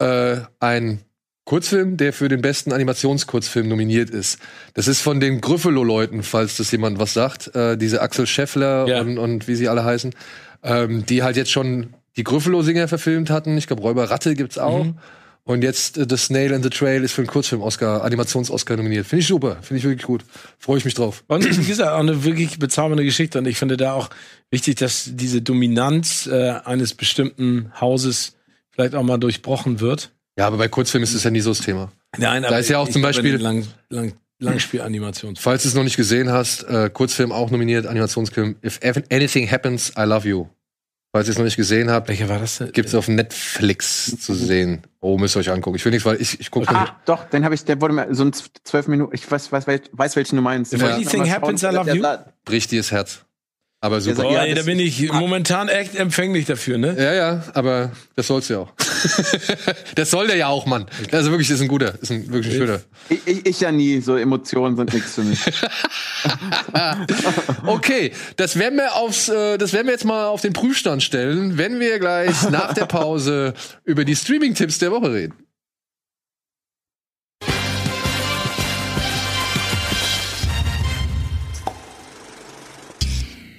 äh, 0.00 0.38
einen 0.58 0.98
Kurzfilm, 1.44 1.96
der 1.98 2.12
für 2.12 2.28
den 2.28 2.42
besten 2.42 2.72
Animationskurzfilm 2.72 3.68
nominiert 3.68 4.10
ist. 4.10 4.40
Das 4.74 4.88
ist 4.88 5.02
von 5.02 5.20
den 5.20 5.40
Gryffalo-Leuten, 5.40 6.24
falls 6.24 6.56
das 6.56 6.72
jemand 6.72 6.98
was 6.98 7.14
sagt. 7.14 7.54
Äh, 7.54 7.76
diese 7.76 8.02
Axel 8.02 8.26
Scheffler 8.26 8.88
Ja. 8.88 9.02
und, 9.02 9.18
und 9.18 9.46
wie 9.46 9.54
sie 9.54 9.68
alle 9.68 9.84
heißen. 9.84 10.14
Ähm, 10.64 11.06
die 11.06 11.22
halt 11.22 11.36
jetzt 11.36 11.52
schon 11.52 11.94
die 12.16 12.24
Gryffalo-Singer 12.24 12.88
verfilmt 12.88 13.30
hatten. 13.30 13.56
Ich 13.56 13.68
glaube, 13.68 13.82
Räuber 13.82 14.10
Ratte 14.10 14.34
gibt's 14.34 14.58
auch. 14.58 14.86
Und 15.44 15.62
jetzt 15.64 15.98
äh, 15.98 16.06
The 16.08 16.16
Snail 16.16 16.54
and 16.54 16.62
the 16.62 16.70
Trail 16.70 17.02
ist 17.02 17.12
für 17.12 17.22
einen 17.22 17.28
Kurzfilm-Oscar, 17.28 18.04
Animations-Oscar 18.04 18.76
nominiert. 18.76 19.06
Finde 19.06 19.22
ich 19.22 19.26
super. 19.26 19.56
Finde 19.62 19.78
ich 19.78 19.84
wirklich 19.84 20.06
gut. 20.06 20.24
Freue 20.58 20.78
ich 20.78 20.84
mich 20.84 20.94
drauf. 20.94 21.24
Und 21.26 21.44
wie 21.44 21.64
gesagt, 21.66 21.90
auch 21.90 21.98
eine 21.98 22.22
wirklich 22.24 22.58
bezaubernde 22.58 23.04
Geschichte. 23.04 23.38
Und 23.38 23.46
ich 23.46 23.56
finde 23.58 23.76
da 23.76 23.92
auch 23.94 24.08
wichtig, 24.50 24.76
dass 24.76 25.10
diese 25.14 25.42
Dominanz 25.42 26.26
äh, 26.28 26.54
eines 26.64 26.94
bestimmten 26.94 27.72
Hauses 27.80 28.36
vielleicht 28.70 28.94
auch 28.94 29.02
mal 29.02 29.18
durchbrochen 29.18 29.80
wird. 29.80 30.12
Ja, 30.38 30.46
aber 30.46 30.58
bei 30.58 30.68
Kurzfilmen 30.68 31.04
ist 31.04 31.14
das 31.14 31.24
ja 31.24 31.30
nie 31.30 31.40
so 31.40 31.50
das 31.50 31.58
Thema. 31.58 31.90
Nein, 32.16 32.42
Da 32.42 32.56
ist 32.58 32.68
ja 32.68 32.78
auch 32.78 32.88
zum 32.88 33.02
Beispiel- 33.02 33.36
Lang, 33.36 33.66
lang, 33.90 34.12
Langspielanimation. 34.38 35.36
Falls 35.36 35.62
du 35.62 35.68
es 35.68 35.74
noch 35.74 35.84
nicht 35.84 35.96
gesehen 35.96 36.30
hast, 36.30 36.64
äh, 36.64 36.90
Kurzfilm 36.92 37.32
auch 37.32 37.50
nominiert, 37.50 37.86
Animationsfilm 37.86 38.56
If 38.64 38.80
Anything 39.10 39.50
Happens, 39.50 39.92
I 39.98 40.02
Love 40.02 40.28
You. 40.28 40.46
Falls 41.14 41.28
ihr 41.28 41.32
es 41.32 41.38
noch 41.38 41.44
nicht 41.44 41.56
gesehen 41.58 41.90
habt, 41.90 42.08
Welcher 42.08 42.30
war 42.30 42.38
das 42.38 42.56
denn? 42.56 42.72
gibt 42.72 42.88
es 42.88 42.94
auf 42.94 43.06
Netflix 43.06 44.16
zu 44.18 44.32
sehen. 44.34 44.82
Oh, 45.00 45.18
müsst 45.18 45.36
ihr 45.36 45.40
euch 45.40 45.50
angucken. 45.50 45.76
Ich 45.76 45.84
will 45.84 45.92
nichts, 45.92 46.06
weil 46.06 46.18
ich, 46.20 46.40
ich 46.40 46.50
gucke 46.50 46.68
Ah, 46.74 46.96
doch, 47.04 47.24
den 47.28 47.44
habe 47.44 47.54
ich, 47.54 47.64
der 47.66 47.78
wurde 47.82 47.92
mir 47.92 48.14
so 48.14 48.24
ein 48.24 48.32
zwölf 48.32 48.88
Minuten, 48.88 49.14
ich 49.14 49.30
weiß, 49.30 49.52
weiß, 49.52 49.66
weiß, 49.66 49.80
weiß 49.92 50.16
welchen 50.16 50.36
du 50.36 50.42
meinst. 50.42 50.72
If 50.72 50.80
Ja. 50.80 50.94
anything 50.94 51.30
happens, 51.30 51.62
I 51.62 51.66
love 51.66 51.92
you. 51.94 52.02
bricht 52.46 52.70
dir 52.70 52.80
das 52.80 52.90
Herz. 52.92 53.26
Aber 53.84 54.00
super. 54.00 54.24
Oh, 54.26 54.32
Ja, 54.32 54.44
ey, 54.44 54.54
da 54.54 54.62
bin 54.62 54.78
ich 54.78 55.12
momentan 55.12 55.68
echt 55.68 55.96
empfänglich 55.96 56.46
dafür, 56.46 56.78
ne? 56.78 56.94
Ja, 56.96 57.14
ja, 57.14 57.42
aber 57.52 57.90
das 58.14 58.28
soll's 58.28 58.48
ja 58.48 58.60
auch. 58.60 58.72
das 59.96 60.08
soll 60.08 60.28
der 60.28 60.36
ja 60.36 60.46
auch, 60.46 60.66
Mann. 60.66 60.86
Also 61.10 61.30
wirklich, 61.30 61.48
das 61.48 61.56
ist 61.56 61.62
ein 61.62 61.68
guter, 61.68 62.00
ist 62.00 62.12
ein 62.12 62.32
wirklich 62.32 62.54
ein 62.54 62.58
schöner. 62.60 62.80
Ich, 63.08 63.26
ich, 63.26 63.46
ich 63.46 63.60
ja 63.60 63.72
nie, 63.72 64.00
so 64.00 64.16
Emotionen 64.16 64.76
sind 64.76 64.94
nichts 64.94 65.16
für 65.16 65.24
mich. 65.24 65.40
Okay, 67.66 68.12
das 68.36 68.56
werden 68.58 68.78
wir 68.78 68.94
aufs, 68.94 69.28
äh, 69.28 69.58
das 69.58 69.72
werden 69.72 69.86
wir 69.86 69.92
jetzt 69.92 70.04
mal 70.04 70.26
auf 70.26 70.40
den 70.40 70.52
Prüfstand 70.52 71.02
stellen, 71.02 71.58
wenn 71.58 71.80
wir 71.80 71.98
gleich 71.98 72.50
nach 72.50 72.74
der 72.74 72.86
Pause 72.86 73.54
über 73.84 74.04
die 74.04 74.14
Streaming-Tipps 74.14 74.78
der 74.78 74.92
Woche 74.92 75.12
reden. 75.12 75.34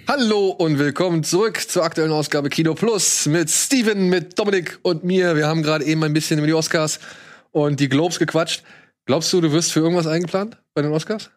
Hallo 0.06 0.50
und 0.50 0.80
willkommen 0.80 1.24
zurück 1.24 1.58
zur 1.58 1.86
aktuellen 1.86 2.12
Ausgabe 2.12 2.50
Kino 2.50 2.74
Plus 2.74 3.26
mit 3.26 3.50
Steven, 3.50 4.10
mit 4.10 4.38
Dominik 4.38 4.78
und 4.82 5.06
mir. 5.06 5.38
Wir 5.38 5.48
haben 5.48 5.64
gerade 5.64 5.86
eben 5.86 6.04
ein 6.04 6.12
bisschen 6.12 6.40
über 6.40 6.48
die 6.48 6.54
Oscars 6.54 7.00
und 7.52 7.80
die 7.80 7.88
Globes 7.88 8.20
gequatscht. 8.20 8.64
Glaubst 9.06 9.32
du, 9.32 9.40
du 9.40 9.54
wirst 9.54 9.72
für 9.72 9.80
irgendwas 9.80 10.06
eingeplant 10.06 10.58
bei 10.74 10.82
den 10.82 10.92
Oscars? 10.92 11.32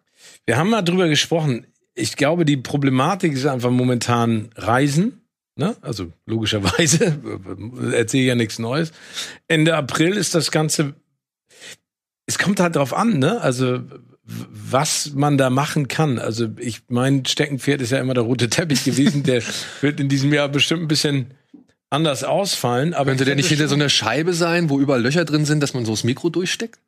Wir 0.47 0.57
haben 0.57 0.71
mal 0.71 0.83
drüber 0.83 1.09
gesprochen. 1.09 1.69
Ich 1.95 2.17
glaube, 2.17 2.45
die 2.45 2.57
Problematik 2.57 3.35
ist 3.35 3.47
einfach 3.47 3.71
momentan 3.71 4.51
Reisen. 4.57 5.21
Ne? 5.55 5.77
Also 5.81 6.12
logischerweise 6.27 7.05
erzähle 7.93 8.23
ich 8.23 8.29
ja 8.29 8.35
nichts 8.35 8.59
Neues. 8.59 8.91
Ende 9.47 9.77
April 9.77 10.17
ist 10.17 10.35
das 10.35 10.51
Ganze. 10.51 10.95
Es 12.27 12.37
kommt 12.37 12.59
halt 12.59 12.75
drauf 12.75 12.93
an, 12.93 13.21
ne? 13.21 13.41
Also 13.41 13.83
was 14.27 15.12
man 15.14 15.39
da 15.39 15.51
machen 15.51 15.89
kann. 15.89 16.18
Also 16.18 16.49
ich 16.59 16.83
mein 16.89 17.24
Steckenpferd 17.24 17.81
ist 17.81 17.93
ja 17.93 17.99
immer 17.99 18.14
der 18.14 18.24
rote 18.24 18.51
Teppich 18.51 18.85
gewesen. 18.85 19.22
Der 19.22 19.43
wird 19.81 20.01
in 20.01 20.09
diesem 20.09 20.33
Jahr 20.33 20.49
bestimmt 20.49 20.83
ein 20.83 20.89
bisschen 20.89 21.35
anders 21.91 22.24
ausfallen. 22.24 22.93
Aber 22.93 23.11
Könnte 23.11 23.24
der 23.24 23.37
nicht 23.37 23.49
hinter 23.49 23.68
so 23.68 23.77
einer 23.77 23.89
Scheibe 23.89 24.35
sein, 24.35 24.68
wo 24.68 24.81
überall 24.81 25.03
Löcher 25.03 25.24
drin 25.24 25.45
sind, 25.45 25.62
dass 25.62 25.74
man 25.74 25.85
so 25.85 25.93
das 25.93 26.05
Mikro 26.05 26.29
durchsteckt? 26.29 26.81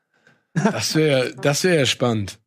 Das 0.55 0.95
wäre 0.95 1.33
das 1.41 1.63
wäre 1.63 1.79
ja 1.79 1.87
spannend. 1.87 2.39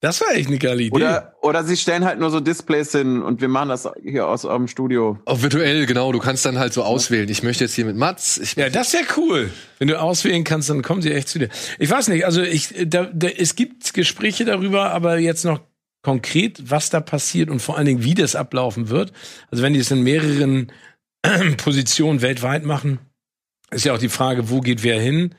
Das 0.00 0.22
wäre 0.22 0.32
echt 0.32 0.48
eine 0.48 0.58
geile 0.58 0.82
Idee. 0.82 0.96
Oder, 0.96 1.34
oder 1.42 1.62
sie 1.62 1.76
stellen 1.76 2.06
halt 2.06 2.18
nur 2.18 2.30
so 2.30 2.40
Displays 2.40 2.92
hin 2.92 3.20
und 3.20 3.42
wir 3.42 3.48
machen 3.48 3.68
das 3.68 3.86
hier 4.02 4.26
aus 4.26 4.46
eurem 4.46 4.66
Studio. 4.66 5.18
Auch 5.26 5.42
virtuell, 5.42 5.84
genau. 5.84 6.10
Du 6.12 6.20
kannst 6.20 6.46
dann 6.46 6.58
halt 6.58 6.72
so 6.72 6.82
auswählen. 6.82 7.28
Ich 7.28 7.42
möchte 7.42 7.64
jetzt 7.64 7.74
hier 7.74 7.84
mit 7.84 7.96
Mats. 7.96 8.38
Ich, 8.38 8.56
Ja, 8.56 8.70
das 8.70 8.94
wäre 8.94 9.04
cool. 9.18 9.50
Wenn 9.78 9.88
du 9.88 10.00
auswählen 10.00 10.42
kannst, 10.42 10.70
dann 10.70 10.80
kommen 10.80 11.02
sie 11.02 11.12
echt 11.12 11.28
zu 11.28 11.38
dir. 11.38 11.50
Ich 11.78 11.90
weiß 11.90 12.08
nicht, 12.08 12.24
also 12.24 12.40
ich, 12.40 12.74
da, 12.86 13.10
da, 13.12 13.28
es 13.28 13.56
gibt 13.56 13.92
Gespräche 13.92 14.46
darüber, 14.46 14.90
aber 14.90 15.18
jetzt 15.18 15.44
noch 15.44 15.60
konkret, 16.02 16.70
was 16.70 16.88
da 16.88 17.00
passiert 17.00 17.50
und 17.50 17.60
vor 17.60 17.76
allen 17.76 17.86
Dingen, 17.86 18.02
wie 18.02 18.14
das 18.14 18.34
ablaufen 18.34 18.88
wird. 18.88 19.12
Also 19.50 19.62
wenn 19.62 19.74
die 19.74 19.80
es 19.80 19.90
in 19.90 20.02
mehreren 20.02 20.72
Positionen 21.58 22.22
weltweit 22.22 22.64
machen, 22.64 23.00
ist 23.70 23.84
ja 23.84 23.92
auch 23.92 23.98
die 23.98 24.08
Frage, 24.08 24.48
wo 24.48 24.60
geht 24.60 24.82
wer 24.82 24.98
hin? 24.98 25.34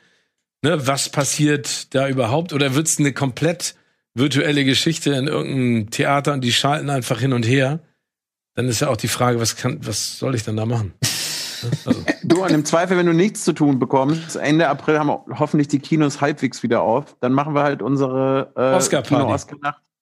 Ne, 0.62 0.86
was 0.86 1.10
passiert 1.10 1.94
da 1.96 2.08
überhaupt? 2.08 2.54
Oder 2.54 2.76
wird 2.76 2.88
es 2.88 3.00
eine 3.00 3.14
komplett 3.14 3.74
virtuelle 4.14 4.66
Geschichte 4.66 5.14
in 5.14 5.28
irgendeinem 5.28 5.90
Theater 5.90 6.34
und 6.34 6.42
die 6.42 6.52
schalten 6.52 6.90
einfach 6.90 7.20
hin 7.20 7.34
und 7.34 7.44
her? 7.44 7.80
Dann 8.56 8.68
ist 8.68 8.82
ja 8.82 8.90
auch 8.90 8.98
die 8.98 9.08
Frage, 9.08 9.40
was 9.40 9.56
kann, 9.56 9.80
was 9.86 10.18
soll 10.18 10.36
ich 10.36 10.44
dann 10.44 10.58
da 10.58 10.66
machen? 10.66 10.94
Also. 11.86 12.04
Du, 12.24 12.44
und 12.44 12.50
im 12.50 12.66
Zweifel, 12.66 12.98
wenn 12.98 13.06
du 13.06 13.14
nichts 13.14 13.44
zu 13.44 13.54
tun 13.54 13.78
bekommst, 13.78 14.36
Ende 14.36 14.68
April 14.68 14.98
haben 14.98 15.10
wir 15.10 15.24
hoffentlich 15.38 15.68
die 15.68 15.78
Kinos 15.78 16.20
halbwegs 16.20 16.64
wieder 16.64 16.82
auf, 16.82 17.16
dann 17.20 17.34
machen 17.34 17.54
wir 17.54 17.62
halt 17.62 17.84
unsere 17.84 18.52
äh, 18.56 18.74
Oscar-Party. 18.74 19.46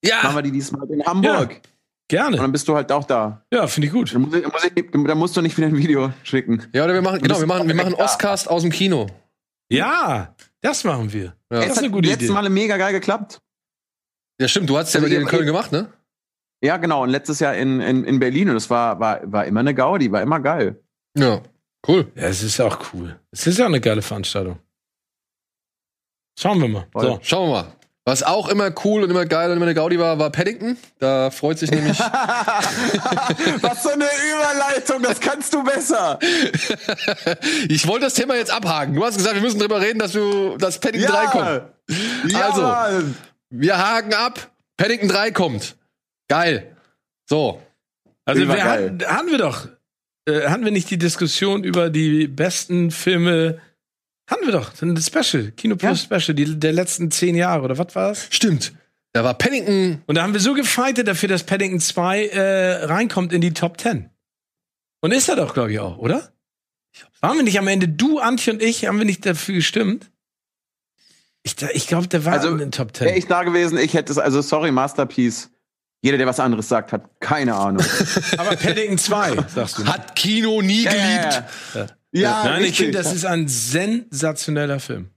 Ja. 0.06 0.24
Machen 0.24 0.36
wir 0.36 0.42
die 0.44 0.52
diesmal 0.54 0.90
in 0.90 1.04
Hamburg. 1.04 1.52
Ja. 1.52 1.60
Gerne. 2.08 2.38
Und 2.38 2.44
dann 2.44 2.52
bist 2.52 2.68
du 2.68 2.76
halt 2.76 2.92
auch 2.92 3.04
da. 3.04 3.44
Ja, 3.54 3.68
finde 3.68 3.88
ich 3.88 3.94
gut. 3.94 4.14
Dann, 4.14 4.24
muss 4.24 4.34
ich, 4.34 4.44
muss 4.44 4.64
ich, 4.64 4.92
dann, 4.92 5.18
musst 5.18 5.38
du 5.38 5.42
nicht 5.42 5.58
wieder 5.58 5.68
ein 5.68 5.78
Video 5.78 6.12
schicken. 6.24 6.64
Ja, 6.74 6.86
oder 6.86 6.96
wir 6.96 7.02
machen, 7.04 7.22
genau, 7.22 7.40
wir 7.40 7.46
machen, 7.46 7.68
wir 7.68 7.76
machen 7.76 7.94
Oscast 7.94 8.50
aus 8.50 8.64
dem 8.64 8.72
Kino. 8.72 9.08
Ja, 9.70 10.34
das 10.62 10.84
machen 10.84 11.14
wir. 11.14 11.36
Ja. 11.52 11.60
Das 11.60 11.68
ist 11.68 11.78
eine 11.78 11.92
gute 11.92 12.08
Idee. 12.08 12.14
Letztes 12.14 12.32
Mal 12.32 12.50
mega 12.50 12.78
geil 12.78 12.94
geklappt. 12.94 13.42
Ja, 14.40 14.48
stimmt. 14.48 14.70
Du 14.70 14.78
hast 14.78 14.94
ja 14.94 15.02
also 15.02 15.14
in 15.14 15.26
Köln 15.26 15.46
gemacht, 15.46 15.72
ne? 15.72 15.92
Ja, 16.62 16.78
genau. 16.78 17.04
Und 17.04 17.10
letztes 17.10 17.40
Jahr 17.40 17.56
in, 17.56 17.82
in, 17.82 18.04
in 18.04 18.20
Berlin. 18.20 18.50
Und 18.50 18.56
das 18.56 18.70
war, 18.70 19.00
war, 19.00 19.20
war 19.32 19.46
immer 19.46 19.62
eine 19.62 19.74
Gaudi, 19.74 20.12
war 20.12 20.22
immer 20.22 20.40
geil. 20.40 20.82
Ja, 21.18 21.42
cool. 21.88 22.12
Ja, 22.16 22.24
es 22.24 22.44
ist 22.44 22.60
auch 22.60 22.80
cool. 22.94 23.20
Es 23.32 23.48
ist 23.48 23.58
ja 23.60 23.66
eine 23.66 23.82
geile 23.82 24.02
Veranstaltung. 24.02 24.60
Schauen 26.38 26.62
wir 26.62 26.68
mal. 26.70 26.88
So. 26.94 27.20
Schauen 27.22 27.50
wir 27.50 27.64
mal. 27.64 27.74
Was 28.06 28.24
auch 28.24 28.48
immer 28.50 28.72
cool 28.86 29.04
und 29.04 29.12
immer 29.12 29.26
geil 29.26 29.52
und 29.52 29.58
immer 29.58 29.68
eine 29.68 29.76
Gaudi 29.76 30.00
war, 30.00 30.18
war 30.18 30.32
Paddington. 30.32 30.78
Da 30.98 31.30
freut 31.30 31.60
sich 31.60 31.70
nämlich. 31.70 32.00
Was 33.62 33.84
so 33.84 33.90
eine 33.90 34.06
Überleitung, 34.06 35.04
das 35.04 35.20
kannst 35.20 35.54
du 35.54 35.64
besser. 35.64 36.18
ich 37.68 37.86
wollte 37.88 38.06
das 38.06 38.16
Thema 38.16 38.36
jetzt 38.36 38.52
abhaken. 38.52 38.96
Du 38.96 39.06
hast 39.06 39.18
gesagt, 39.18 39.36
wir 39.36 39.42
müssen 39.44 39.60
drüber 39.60 39.80
reden, 39.80 40.00
dass 40.00 40.14
du, 40.14 40.58
dass 40.58 40.80
Paddington 40.80 41.14
ja. 41.14 41.26
3 41.26 41.28
kommt. 41.28 41.62
Ja. 42.32 43.02
Wir 43.50 43.78
haken 43.78 44.14
ab. 44.14 44.52
Paddington 44.78 45.10
3 45.10 45.32
kommt. 45.32 45.76
Geil. 46.28 46.76
So. 47.26 47.62
Also 48.26 48.48
wir 48.48 48.64
hatten, 48.64 49.04
hatten 49.06 49.32
wir 49.32 49.38
doch, 49.38 49.68
äh, 50.26 50.48
hatten 50.48 50.64
wir 50.64 50.72
nicht 50.72 50.90
die 50.90 50.98
Diskussion 50.98 51.64
über 51.64 51.90
die 51.90 52.28
besten 52.28 52.92
Filme 52.92 53.60
hatten 54.30 54.46
wir 54.46 54.52
doch, 54.52 54.80
ein 54.82 54.96
Special, 54.98 55.52
Kino 55.52 55.76
Plus 55.76 56.08
ja. 56.08 56.20
Special, 56.20 56.36
die, 56.36 56.60
der 56.60 56.72
letzten 56.72 57.10
zehn 57.10 57.34
Jahre, 57.34 57.64
oder 57.64 57.80
was 57.80 57.96
war 57.96 58.12
es? 58.12 58.28
Stimmt. 58.30 58.74
Da 59.12 59.24
war 59.24 59.34
Paddington. 59.34 60.04
Und 60.06 60.16
da 60.16 60.22
haben 60.22 60.34
wir 60.34 60.40
so 60.40 60.54
gefeitet 60.54 61.08
dafür, 61.08 61.30
dass 61.30 61.44
Paddington 61.44 61.80
2 61.80 62.28
äh, 62.28 62.86
reinkommt 62.86 63.34
in 63.34 63.42
die 63.42 63.54
Top 63.54 63.82
10. 63.82 64.08
Und 65.02 65.14
ist 65.14 65.30
er 65.30 65.36
doch, 65.36 65.56
glaube 65.56 65.72
ich, 65.72 65.80
auch, 65.80 65.98
oder? 65.98 66.32
Waren 67.22 67.38
wir 67.38 67.44
nicht 67.44 67.58
am 67.58 67.68
Ende, 67.68 67.88
du, 67.88 68.20
Antje 68.20 68.54
und 68.54 68.62
ich, 68.62 68.86
haben 68.86 69.00
wir 69.00 69.06
nicht 69.06 69.26
dafür 69.26 69.56
gestimmt? 69.56 70.12
Ich, 71.58 71.76
ich 71.76 71.88
glaube, 71.88 72.08
der 72.08 72.26
war 72.26 72.34
also, 72.34 72.50
in 72.50 72.58
den 72.58 72.72
Top 72.72 72.96
10. 72.96 73.08
Wäre 73.08 73.18
ich 73.18 73.28
da 73.28 73.44
gewesen, 73.44 73.78
ich 73.78 73.94
hätte 73.94 74.12
es, 74.12 74.18
also 74.18 74.42
sorry, 74.42 74.72
Masterpiece. 74.72 75.50
Jeder, 76.02 76.18
der 76.18 76.28
was 76.28 76.40
anderes 76.40 76.70
sagt, 76.70 76.94
hat 76.94 77.10
keine 77.20 77.56
Ahnung. 77.56 77.84
Aber 78.38 78.56
Paddington 78.56 78.98
2, 78.98 79.36
sagst 79.54 79.80
du. 79.80 79.86
Hat 79.86 80.16
Kino 80.16 80.62
nie 80.62 80.84
geliebt. 80.84 81.44
Ja. 81.74 81.88
Ja, 82.12 82.44
Nein, 82.44 82.54
richtig. 82.62 82.70
ich 82.70 82.78
finde, 82.78 82.98
das 82.98 83.14
ist 83.14 83.26
ein 83.26 83.48
sensationeller 83.48 84.80
Film. 84.80 85.10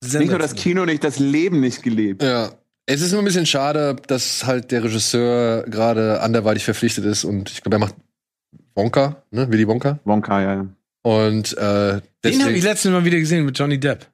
Sensationell. 0.00 0.26
Nicht 0.26 0.30
nur 0.30 0.38
das 0.38 0.54
Kino 0.54 0.84
nicht, 0.84 1.02
das 1.02 1.18
Leben 1.18 1.60
nicht 1.60 1.82
gelebt. 1.82 2.22
Ja. 2.22 2.50
Es 2.88 3.00
ist 3.00 3.10
nur 3.10 3.20
ein 3.20 3.24
bisschen 3.24 3.46
schade, 3.46 3.96
dass 4.06 4.46
halt 4.46 4.70
der 4.70 4.84
Regisseur 4.84 5.64
gerade 5.64 6.20
anderweitig 6.20 6.64
verpflichtet 6.64 7.04
ist 7.04 7.24
und 7.24 7.50
ich 7.50 7.62
glaube, 7.62 7.76
er 7.76 7.80
macht 7.80 7.96
Wonka, 8.76 9.24
ne? 9.32 9.50
Willy 9.50 9.66
Wonka. 9.66 9.98
Wonka, 10.04 10.40
ja. 10.40 10.66
Und 11.02 11.56
äh, 11.56 12.00
den 12.24 12.42
habe 12.42 12.52
ich 12.52 12.62
letztes 12.62 12.92
Mal 12.92 13.04
wieder 13.04 13.18
gesehen 13.18 13.44
mit 13.44 13.58
Johnny 13.58 13.80
Depp. 13.80 14.06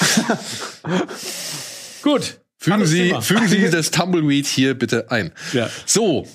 Gut. 2.02 2.40
Fügen 2.62 2.84
Sie, 2.84 3.14
fügen 3.22 3.48
Sie 3.48 3.70
das 3.70 3.90
Tumbleweed 3.90 4.46
hier 4.46 4.74
bitte 4.74 5.10
ein. 5.10 5.32
Ja. 5.54 5.70
So, 5.86 6.28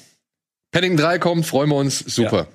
Paddington 0.72 0.98
3 0.98 1.20
kommt, 1.20 1.46
freuen 1.46 1.70
wir 1.70 1.76
uns, 1.76 2.00
super. 2.00 2.38
Ja. 2.38 2.48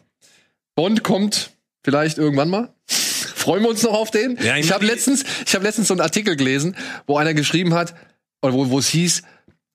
Bond 0.75 1.05
kommt 1.05 1.51
vielleicht 1.85 2.19
irgendwann 2.19 2.51
mal. 2.51 2.75
freuen 2.87 3.63
wir 3.63 3.71
uns 3.71 3.83
noch 3.83 3.95
auf 3.95 4.11
den? 4.11 4.37
Ja, 4.43 4.57
ich 4.57 4.67
ich 4.67 4.73
habe 4.73 4.85
letztens, 4.85 5.25
ich 5.47 5.55
habe 5.55 5.65
letztens 5.65 5.89
so 5.89 5.95
einen 5.95 6.01
Artikel 6.01 6.37
gelesen, 6.37 6.77
wo 7.07 7.17
einer 7.17 7.33
geschrieben 7.33 7.75
hat, 7.75 7.95
oder 8.43 8.53
wo, 8.53 8.79
es 8.79 8.89
hieß, 8.89 9.23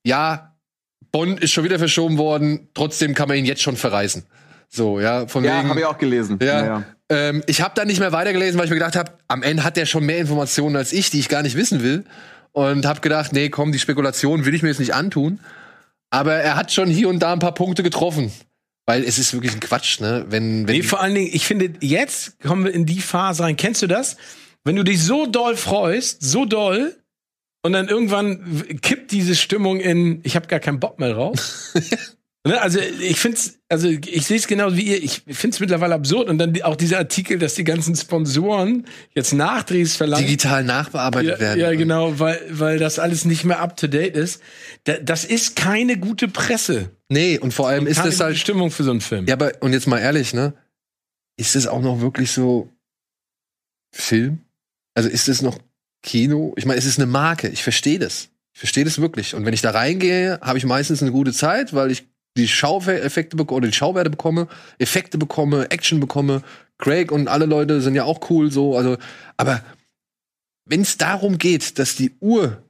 ja, 0.06 0.56
Bond 1.12 1.40
ist 1.40 1.54
schon 1.54 1.64
wieder 1.64 1.80
verschoben 1.80 2.18
worden, 2.18 2.68
trotzdem 2.74 3.16
kann 3.16 3.30
man 3.30 3.38
ihn 3.38 3.46
jetzt 3.46 3.62
schon 3.62 3.78
verreisen. 3.78 4.26
So, 4.68 5.00
ja, 5.00 5.28
von 5.28 5.44
ja, 5.44 5.64
habe 5.64 5.80
ich 5.80 5.86
auch 5.86 5.98
gelesen. 5.98 6.38
Ja, 6.42 6.48
ja, 6.48 6.66
ja. 6.66 6.84
Ähm, 7.10 7.44
ich 7.48 7.62
habe 7.62 7.74
da 7.76 7.86
nicht 7.86 8.00
mehr 8.00 8.12
weitergelesen, 8.12 8.58
weil 8.58 8.66
ich 8.66 8.72
mir 8.72 8.78
gedacht 8.78 8.96
habe, 8.96 9.14
am 9.28 9.44
Ende 9.44 9.64
hat 9.64 9.78
der 9.78 9.86
schon 9.86 10.06
mehr 10.06 10.18
Informationen 10.18 10.76
als 10.76 10.94
ich, 10.94 11.10
die 11.10 11.20
ich 11.20 11.30
gar 11.30 11.44
nicht 11.44 11.56
wissen 11.56 11.84
will. 11.84 12.04
Und 12.52 12.86
habe 12.86 13.02
gedacht, 13.02 13.34
nee, 13.34 13.50
komm, 13.50 13.72
die 13.72 13.80
Spekulation 13.80 14.46
will 14.46 14.54
ich 14.54 14.62
mir 14.62 14.70
jetzt 14.70 14.80
nicht 14.80 14.94
antun. 14.94 15.40
Aber 16.10 16.34
er 16.36 16.56
hat 16.56 16.72
schon 16.72 16.90
hier 16.90 17.10
und 17.10 17.20
da 17.20 17.34
ein 17.34 17.40
paar 17.40 17.54
Punkte 17.54 17.84
getroffen. 17.84 18.32
Weil 18.86 19.04
es 19.04 19.18
ist 19.18 19.34
wirklich 19.34 19.54
ein 19.54 19.60
Quatsch, 19.60 20.00
ne? 20.00 20.26
Wenn, 20.30 20.68
wenn 20.68 20.76
nee, 20.76 20.84
vor 20.84 21.02
allen 21.02 21.16
Dingen, 21.16 21.30
ich 21.34 21.46
finde, 21.46 21.74
jetzt 21.82 22.40
kommen 22.42 22.66
wir 22.66 22.74
in 22.74 22.86
die 22.86 23.02
Phase 23.02 23.44
rein. 23.44 23.58
Kennst 23.58 23.82
du 23.82 23.88
das? 23.88 24.16
Wenn 24.64 24.76
du 24.76 24.84
dich 24.84 25.04
so 25.04 25.26
doll 25.26 25.58
freust, 25.58 26.22
so 26.22 26.46
doll, 26.46 26.96
und 27.66 27.74
dann 27.74 27.88
irgendwann 27.88 28.80
kippt 28.82 29.12
diese 29.12 29.36
Stimmung 29.36 29.80
in, 29.80 30.20
ich 30.22 30.36
habe 30.36 30.46
gar 30.46 30.60
keinen 30.60 30.80
Bock 30.80 31.00
mehr 31.00 31.14
drauf. 31.14 31.74
Ne, 32.48 32.62
also 32.62 32.80
ich 32.80 33.20
finde 33.20 33.38
es, 33.38 33.58
also 33.70 33.88
ich 33.88 34.28
sehe 34.28 34.38
es 34.38 34.46
genau 34.46 34.72
wie 34.76 34.84
ihr. 34.84 35.04
Ich 35.04 35.24
finde 35.28 35.56
es 35.56 35.60
mittlerweile 35.60 35.96
absurd 35.96 36.30
und 36.30 36.38
dann 36.38 36.62
auch 36.62 36.76
dieser 36.76 37.00
Artikel, 37.00 37.40
dass 37.40 37.56
die 37.56 37.64
ganzen 37.64 37.96
Sponsoren 37.96 38.86
jetzt 39.16 39.34
Nachdrehs 39.34 39.96
verlangen, 39.96 40.28
digital 40.28 40.64
nachbearbeitet 40.64 41.32
ja, 41.32 41.40
werden. 41.40 41.60
Ja, 41.60 41.74
genau, 41.74 42.20
weil 42.20 42.40
weil 42.52 42.78
das 42.78 43.00
alles 43.00 43.26
nicht 43.26 43.46
mehr 43.46 43.62
up 43.62 43.76
to 43.78 43.88
date 43.88 44.16
ist. 44.16 44.44
Da, 44.84 44.98
das 44.98 45.26
ist 45.26 45.56
keine 45.56 45.98
gute 45.98 46.28
Presse. 46.28 46.92
Nee, 47.10 47.40
und 47.40 47.52
vor 47.52 47.68
allem 47.68 47.86
und 47.86 47.90
ist 47.90 48.06
das 48.06 48.20
halt 48.20 48.38
Stimmung 48.38 48.70
für 48.70 48.84
so 48.84 48.92
einen 48.92 49.02
Film. 49.02 49.26
Ja, 49.26 49.34
aber 49.34 49.54
und 49.62 49.74
jetzt 49.74 49.88
mal 49.88 49.98
ehrlich, 49.98 50.36
ne? 50.36 50.54
Ist 51.38 51.56
es 51.56 51.66
auch 51.66 51.82
noch 51.82 52.00
wirklich 52.00 52.32
so 52.32 52.72
Film? 53.92 54.42
Also 54.94 55.10
ist 55.10 55.28
es 55.30 55.42
noch 55.42 55.58
Kino? 56.04 56.54
Ich 56.58 56.68
meine, 56.68 56.78
es 56.78 56.86
ist 56.86 57.00
eine 57.00 57.08
Marke. 57.08 57.48
Ich 57.48 57.64
verstehe 57.64 57.98
das. 57.98 58.30
Ich 58.54 58.60
verstehe 58.60 58.86
das 58.86 59.02
wirklich. 59.02 59.34
Und 59.34 59.46
wenn 59.46 59.54
ich 59.54 59.62
da 59.62 59.72
reingehe, 59.72 60.40
habe 60.42 60.60
ich 60.60 60.66
meistens 60.66 61.02
eine 61.02 61.12
gute 61.12 61.34
Zeit, 61.34 61.74
weil 61.74 61.90
ich 61.90 62.06
die 62.38 62.48
Schaueffekte 62.48 63.38
bekomme 63.38 63.58
oder 63.58 63.68
die 63.68 63.74
Schauwerte 63.74 64.10
bekomme, 64.10 64.48
Effekte 64.78 65.18
bekomme, 65.18 65.72
Action 65.72 66.00
bekomme. 66.00 66.42
Craig 66.78 67.12
und 67.12 67.30
alle 67.30 67.46
Leute 67.46 67.80
sind 67.82 67.96
ja 67.96 68.04
auch 68.04 68.30
cool 68.30 68.52
so, 68.52 68.76
also 68.76 68.98
aber 69.38 69.64
wenn 70.66 70.82
es 70.82 70.98
darum 70.98 71.38
geht, 71.38 71.80
dass 71.80 71.96
die 71.96 72.12
Uhr 72.20 72.62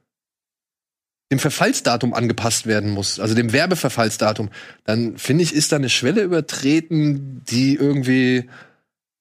dem 1.32 1.38
Verfallsdatum 1.40 2.14
angepasst 2.14 2.66
werden 2.66 2.90
muss, 2.90 3.18
also 3.18 3.34
dem 3.34 3.52
Werbeverfallsdatum, 3.52 4.50
dann 4.84 5.18
finde 5.18 5.42
ich, 5.42 5.52
ist 5.52 5.72
da 5.72 5.76
eine 5.76 5.88
Schwelle 5.88 6.22
übertreten, 6.22 7.42
die 7.48 7.74
irgendwie 7.74 8.48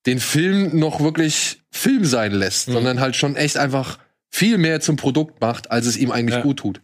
den 0.05 0.19
Film 0.19 0.77
noch 0.77 0.99
wirklich 0.99 1.63
Film 1.71 2.05
sein 2.05 2.31
lässt, 2.31 2.67
mhm. 2.67 2.73
sondern 2.73 2.99
halt 2.99 3.15
schon 3.15 3.35
echt 3.35 3.57
einfach 3.57 3.97
viel 4.29 4.57
mehr 4.57 4.81
zum 4.81 4.97
Produkt 4.97 5.41
macht, 5.41 5.71
als 5.71 5.87
es 5.87 5.97
ihm 5.97 6.11
eigentlich 6.11 6.35
ja. 6.35 6.41
gut 6.41 6.57
tut. 6.57 6.81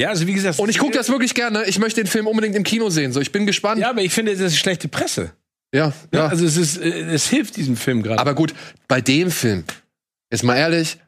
Ja, 0.00 0.10
also 0.10 0.26
wie 0.26 0.32
gesagt. 0.32 0.58
Und 0.58 0.68
ich 0.68 0.78
gucke 0.78 0.96
das 0.96 1.08
wirklich 1.08 1.34
gerne. 1.34 1.64
Ich 1.66 1.78
möchte 1.78 2.00
den 2.02 2.06
Film 2.06 2.26
unbedingt 2.26 2.54
im 2.54 2.62
Kino 2.62 2.88
sehen. 2.88 3.12
So, 3.12 3.20
ich 3.20 3.32
bin 3.32 3.46
gespannt. 3.46 3.80
Ja, 3.80 3.90
aber 3.90 4.02
ich 4.02 4.12
finde, 4.12 4.32
das 4.32 4.52
ist 4.52 4.58
schlechte 4.58 4.88
Presse. 4.88 5.32
Ja, 5.74 5.92
ja. 6.14 6.28
Also 6.28 6.46
es 6.46 6.56
ist, 6.56 6.78
äh, 6.78 6.88
es 6.88 7.28
hilft 7.28 7.56
diesem 7.56 7.76
Film 7.76 8.02
gerade. 8.02 8.20
Aber 8.20 8.34
gut, 8.34 8.54
bei 8.86 9.00
dem 9.00 9.30
Film, 9.30 9.64
jetzt 10.32 10.44
mal 10.44 10.56
ehrlich, 10.56 10.98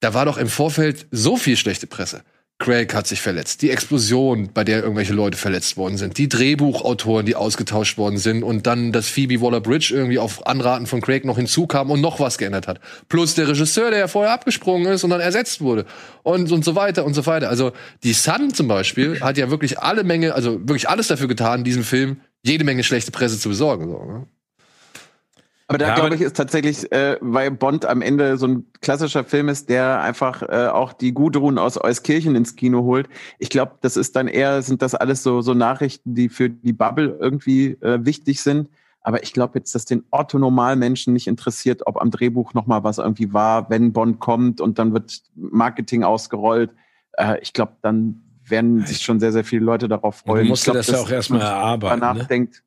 da 0.00 0.14
war 0.14 0.24
doch 0.24 0.38
im 0.38 0.48
Vorfeld 0.48 1.06
so 1.10 1.36
viel 1.36 1.56
schlechte 1.56 1.86
Presse. 1.86 2.22
Craig 2.62 2.94
hat 2.94 3.08
sich 3.08 3.20
verletzt. 3.20 3.62
Die 3.62 3.70
Explosion, 3.70 4.50
bei 4.54 4.62
der 4.62 4.82
irgendwelche 4.82 5.12
Leute 5.12 5.36
verletzt 5.36 5.76
worden 5.76 5.96
sind. 5.96 6.16
Die 6.16 6.28
Drehbuchautoren, 6.28 7.26
die 7.26 7.34
ausgetauscht 7.34 7.98
worden 7.98 8.18
sind. 8.18 8.44
Und 8.44 8.68
dann, 8.68 8.92
dass 8.92 9.08
Phoebe 9.08 9.40
Waller-Bridge 9.40 9.92
irgendwie 9.92 10.20
auf 10.20 10.46
Anraten 10.46 10.86
von 10.86 11.00
Craig 11.00 11.24
noch 11.24 11.36
hinzukam 11.36 11.90
und 11.90 12.00
noch 12.00 12.20
was 12.20 12.38
geändert 12.38 12.68
hat. 12.68 12.78
Plus 13.08 13.34
der 13.34 13.48
Regisseur, 13.48 13.90
der 13.90 13.98
ja 13.98 14.08
vorher 14.08 14.32
abgesprungen 14.32 14.92
ist 14.92 15.02
und 15.02 15.10
dann 15.10 15.20
ersetzt 15.20 15.60
wurde. 15.60 15.86
Und, 16.22 16.52
und 16.52 16.64
so 16.64 16.76
weiter 16.76 17.04
und 17.04 17.14
so 17.14 17.26
weiter. 17.26 17.48
Also, 17.48 17.72
die 18.04 18.12
Sun 18.12 18.54
zum 18.54 18.68
Beispiel 18.68 19.20
hat 19.20 19.36
ja 19.38 19.50
wirklich 19.50 19.80
alle 19.80 20.04
Menge, 20.04 20.32
also 20.34 20.60
wirklich 20.60 20.88
alles 20.88 21.08
dafür 21.08 21.26
getan, 21.26 21.64
diesem 21.64 21.82
Film 21.82 22.20
jede 22.44 22.62
Menge 22.62 22.84
schlechte 22.84 23.10
Presse 23.10 23.40
zu 23.40 23.48
besorgen. 23.48 23.88
So, 23.88 24.04
ne? 24.04 24.26
Aber 25.72 25.78
da 25.78 25.88
ja, 25.88 25.94
glaube 25.94 26.14
ich 26.14 26.20
ist 26.20 26.36
tatsächlich, 26.36 26.90
äh, 26.92 27.16
weil 27.20 27.50
Bond 27.50 27.86
am 27.86 28.02
Ende 28.02 28.36
so 28.36 28.46
ein 28.46 28.66
klassischer 28.80 29.24
Film 29.24 29.48
ist, 29.48 29.68
der 29.68 30.00
einfach 30.00 30.42
äh, 30.42 30.68
auch 30.68 30.92
die 30.92 31.12
Gudrun 31.12 31.58
aus 31.58 31.82
Euskirchen 31.82 32.36
ins 32.36 32.56
Kino 32.56 32.82
holt. 32.82 33.08
Ich 33.38 33.48
glaube, 33.48 33.72
das 33.80 33.96
ist 33.96 34.16
dann 34.16 34.28
eher, 34.28 34.62
sind 34.62 34.82
das 34.82 34.94
alles 34.94 35.22
so, 35.22 35.40
so 35.40 35.54
Nachrichten, 35.54 36.14
die 36.14 36.28
für 36.28 36.50
die 36.50 36.72
Bubble 36.72 37.16
irgendwie 37.20 37.78
äh, 37.80 38.04
wichtig 38.04 38.42
sind. 38.42 38.68
Aber 39.00 39.22
ich 39.22 39.32
glaube 39.32 39.58
jetzt, 39.58 39.74
dass 39.74 39.84
den 39.84 40.04
Otto-Normalmenschen 40.10 41.12
nicht 41.12 41.26
interessiert, 41.26 41.86
ob 41.86 42.00
am 42.00 42.10
Drehbuch 42.10 42.54
noch 42.54 42.66
mal 42.66 42.84
was 42.84 42.98
irgendwie 42.98 43.32
war, 43.32 43.68
wenn 43.68 43.92
Bond 43.92 44.20
kommt 44.20 44.60
und 44.60 44.78
dann 44.78 44.92
wird 44.92 45.22
Marketing 45.34 46.04
ausgerollt. 46.04 46.70
Äh, 47.14 47.40
ich 47.40 47.52
glaube, 47.52 47.72
dann 47.82 48.22
werden 48.44 48.84
sich 48.86 49.02
schon 49.02 49.20
sehr, 49.20 49.32
sehr 49.32 49.44
viele 49.44 49.64
Leute 49.64 49.88
darauf 49.88 50.16
freuen. 50.16 50.52
Ich 50.52 50.62
glaub, 50.62 50.76
das 50.76 50.88
ja 50.88 50.98
auch 50.98 51.10
erstmal 51.10 51.40
erarbeiten. 51.40 52.00
Danach 52.00 52.22
Ne? 52.22 52.26
denkt, 52.26 52.62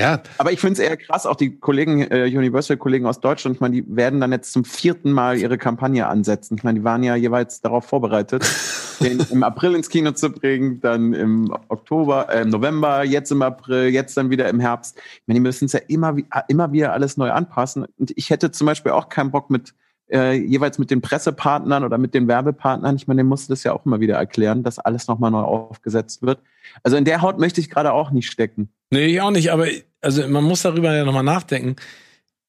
ja. 0.00 0.22
Aber 0.38 0.50
ich 0.50 0.58
finde 0.60 0.72
es 0.72 0.78
eher 0.78 0.96
krass, 0.96 1.26
auch 1.26 1.36
die 1.36 1.58
Kollegen, 1.58 2.00
äh, 2.10 2.24
Universal-Kollegen 2.24 3.04
aus 3.06 3.20
Deutschland, 3.20 3.56
ich 3.56 3.60
meine, 3.60 3.74
die 3.82 3.84
werden 3.94 4.18
dann 4.20 4.32
jetzt 4.32 4.52
zum 4.52 4.64
vierten 4.64 5.12
Mal 5.12 5.36
ihre 5.38 5.58
Kampagne 5.58 6.06
ansetzen. 6.06 6.56
Ich 6.56 6.64
meine, 6.64 6.78
die 6.80 6.84
waren 6.84 7.02
ja 7.02 7.14
jeweils 7.16 7.60
darauf 7.60 7.84
vorbereitet, 7.84 8.42
den 9.00 9.20
im 9.30 9.42
April 9.42 9.74
ins 9.74 9.90
Kino 9.90 10.12
zu 10.12 10.30
bringen, 10.30 10.80
dann 10.80 11.12
im 11.12 11.54
Oktober, 11.68 12.28
äh, 12.32 12.42
im 12.42 12.48
November, 12.48 13.04
jetzt 13.04 13.30
im 13.30 13.42
April, 13.42 13.88
jetzt 13.88 14.16
dann 14.16 14.30
wieder 14.30 14.48
im 14.48 14.58
Herbst. 14.58 14.96
Ich 14.96 15.22
meine, 15.26 15.36
die 15.38 15.42
müssen 15.42 15.66
es 15.66 15.74
ja 15.74 15.80
immer, 15.88 16.16
wie- 16.16 16.26
immer 16.48 16.72
wieder 16.72 16.92
alles 16.94 17.18
neu 17.18 17.30
anpassen. 17.30 17.86
Und 17.98 18.12
ich 18.16 18.30
hätte 18.30 18.50
zum 18.50 18.66
Beispiel 18.66 18.92
auch 18.92 19.10
keinen 19.10 19.30
Bock 19.30 19.50
mit 19.50 19.74
äh, 20.12 20.32
jeweils 20.32 20.78
mit 20.78 20.90
den 20.90 21.00
Pressepartnern 21.00 21.84
oder 21.84 21.96
mit 21.98 22.14
den 22.14 22.26
Werbepartnern. 22.26 22.96
Ich 22.96 23.06
meine, 23.06 23.18
denen 23.18 23.28
musste 23.28 23.52
das 23.52 23.62
ja 23.62 23.72
auch 23.72 23.86
immer 23.86 24.00
wieder 24.00 24.16
erklären, 24.16 24.62
dass 24.62 24.78
alles 24.78 25.06
nochmal 25.06 25.30
neu 25.30 25.42
aufgesetzt 25.42 26.22
wird. 26.22 26.40
Also 26.82 26.96
in 26.96 27.04
der 27.04 27.22
Haut 27.22 27.38
möchte 27.38 27.60
ich 27.60 27.70
gerade 27.70 27.92
auch 27.92 28.10
nicht 28.10 28.30
stecken. 28.30 28.70
Nee, 28.90 29.06
ich 29.06 29.20
auch 29.20 29.30
nicht, 29.30 29.52
aber 29.52 29.66
also 30.00 30.26
man 30.28 30.44
muss 30.44 30.62
darüber 30.62 30.94
ja 30.94 31.04
nochmal 31.04 31.22
nachdenken. 31.22 31.76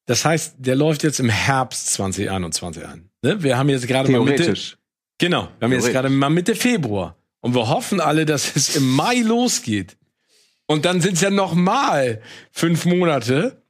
Das 0.06 0.26
heißt, 0.26 0.56
der 0.58 0.76
läuft 0.76 1.04
jetzt 1.04 1.20
im 1.20 1.30
Herbst 1.30 1.93
2021 1.93 2.86
an. 2.86 3.10
Ne? 3.22 3.43
Wir 3.43 3.58
haben 3.58 3.70
jetzt 3.70 3.88
gerade 3.88 4.12
mal 4.12 4.22
Mitte, 4.22 4.54
genau, 5.18 5.49
wir 5.60 5.66
haben 5.66 5.74
jetzt 5.74 5.91
gerade 5.91 6.10
mal 6.10 6.30
Mitte 6.30 6.56
Februar 6.56 7.16
und 7.41 7.56
wir 7.56 7.70
hoffen 7.70 7.99
alle, 7.99 8.26
dass 8.26 8.56
es 8.56 8.76
im 8.76 8.89
Mai 8.91 9.22
losgeht. 9.22 9.97
Und 10.68 10.86
dann 10.86 11.02
sind 11.02 11.14
es 11.14 11.22
ja 11.22 11.30
noch 11.30 11.54
mal 11.54 12.22
fünf 12.52 12.86
Monate. 12.86 13.62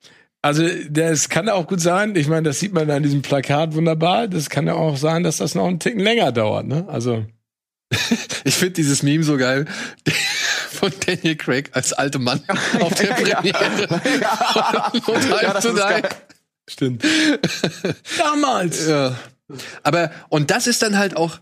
Also 0.41 0.67
das 0.89 1.29
kann 1.29 1.49
auch 1.49 1.67
gut 1.67 1.81
sein. 1.81 2.15
Ich 2.15 2.27
meine, 2.27 2.43
das 2.43 2.59
sieht 2.59 2.73
man 2.73 2.89
an 2.89 3.03
diesem 3.03 3.21
Plakat 3.21 3.73
wunderbar. 3.73 4.27
Das 4.27 4.49
kann 4.49 4.67
ja 4.67 4.75
auch 4.75 4.97
sein, 4.97 5.23
dass 5.23 5.37
das 5.37 5.55
noch 5.55 5.65
einen 5.65 5.79
Ticken 5.79 6.01
länger 6.01 6.31
dauert. 6.31 6.67
Ne? 6.67 6.85
Also 6.87 7.25
ich 8.43 8.55
finde 8.55 8.73
dieses 8.73 9.03
Meme 9.03 9.23
so 9.23 9.37
geil. 9.37 9.65
Von 10.69 10.91
Daniel 11.05 11.35
Craig 11.35 11.69
als 11.73 11.93
alter 11.93 12.19
Mann 12.19 12.41
auf 12.79 12.93
der 12.95 13.07
Premiere. 13.13 14.01
Und 15.05 15.29
Ja, 15.41 15.53
das 15.53 15.63
to 15.63 15.69
ist 15.69 15.75
Die. 15.77 16.01
geil. 16.01 16.09
stimmt. 16.69 17.03
Damals. 18.17 18.87
Ja. 18.87 19.17
Aber, 19.83 20.11
und 20.29 20.49
das 20.51 20.67
ist 20.67 20.81
dann 20.81 20.97
halt 20.97 21.15
auch 21.17 21.39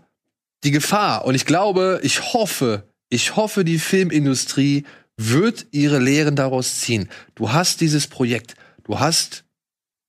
die 0.64 0.72
Gefahr. 0.72 1.24
Und 1.24 1.34
ich 1.34 1.46
glaube, 1.46 2.00
ich 2.02 2.32
hoffe, 2.34 2.82
ich 3.08 3.36
hoffe, 3.36 3.64
die 3.64 3.78
Filmindustrie 3.78 4.84
wird 5.16 5.66
ihre 5.70 5.98
Lehren 5.98 6.34
daraus 6.36 6.80
ziehen. 6.80 7.08
Du 7.34 7.52
hast 7.52 7.80
dieses 7.80 8.06
Projekt. 8.08 8.54
Du 8.84 8.98
hast 8.98 9.44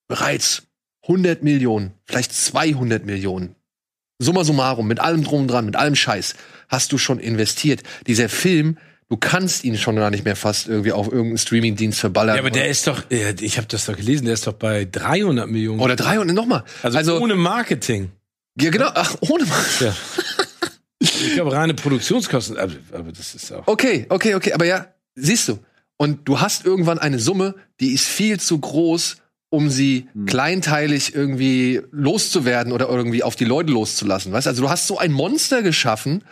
bereits 0.07 0.63
100 1.03 1.43
Millionen, 1.43 1.93
vielleicht 2.05 2.33
200 2.33 3.05
Millionen. 3.05 3.55
Summa 4.23 4.43
summarum, 4.43 4.87
mit 4.87 4.99
allem 4.99 5.23
drum 5.23 5.41
und 5.41 5.47
dran, 5.47 5.65
mit 5.65 5.75
allem 5.75 5.95
Scheiß, 5.95 6.35
hast 6.69 6.91
du 6.91 6.97
schon 6.97 7.19
investiert. 7.19 7.81
Dieser 8.07 8.29
Film, 8.29 8.77
du 9.09 9.17
kannst 9.17 9.63
ihn 9.63 9.77
schon 9.77 9.95
gar 9.95 10.09
nicht 10.11 10.23
mehr 10.25 10.35
fast 10.35 10.67
irgendwie 10.67 10.91
auf 10.91 11.07
irgendeinen 11.07 11.37
Streamingdienst 11.37 11.99
verballern. 11.99 12.35
Ja, 12.35 12.41
aber 12.41 12.51
der 12.51 12.67
ist 12.69 12.87
doch, 12.87 13.03
ich 13.09 13.57
habe 13.57 13.67
das 13.67 13.85
doch 13.85 13.95
gelesen, 13.97 14.25
der 14.25 14.35
ist 14.35 14.45
doch 14.47 14.53
bei 14.53 14.85
300 14.89 15.49
Millionen. 15.49 15.79
Oder 15.79 15.95
drei 15.95 16.19
und 16.19 16.27
nochmal. 16.33 16.63
also, 16.83 16.97
Also, 16.97 17.19
ohne 17.19 17.35
Marketing. 17.35 18.11
ja, 18.59 18.69
genau, 18.69 18.89
ach, 18.93 19.15
ohne 19.21 19.45
Mal. 19.45 19.65
Ja. 19.79 19.95
Ich 21.03 21.33
glaube, 21.33 21.51
reine 21.51 21.73
Produktionskosten, 21.73 22.57
aber, 22.57 22.73
aber 22.93 23.11
das 23.11 23.33
ist 23.33 23.51
auch. 23.51 23.65
Okay, 23.65 24.05
okay, 24.09 24.35
okay, 24.35 24.53
aber 24.53 24.65
ja, 24.65 24.85
siehst 25.15 25.47
du. 25.47 25.57
Und 25.97 26.27
du 26.27 26.39
hast 26.39 26.63
irgendwann 26.63 26.99
eine 26.99 27.17
Summe, 27.19 27.55
die 27.79 27.93
ist 27.93 28.05
viel 28.05 28.39
zu 28.39 28.59
groß, 28.59 29.17
um 29.51 29.69
sie 29.69 30.07
Hm. 30.13 30.25
kleinteilig 30.25 31.13
irgendwie 31.13 31.81
loszuwerden 31.91 32.71
oder 32.73 32.89
irgendwie 32.89 33.21
auf 33.21 33.35
die 33.35 33.45
Leute 33.45 33.71
loszulassen. 33.71 34.31
Weißt? 34.31 34.47
Also 34.47 34.63
du 34.63 34.69
hast 34.69 34.87
so 34.87 34.97
ein 34.97 35.11
Monster 35.11 35.61
geschaffen, 35.61 36.23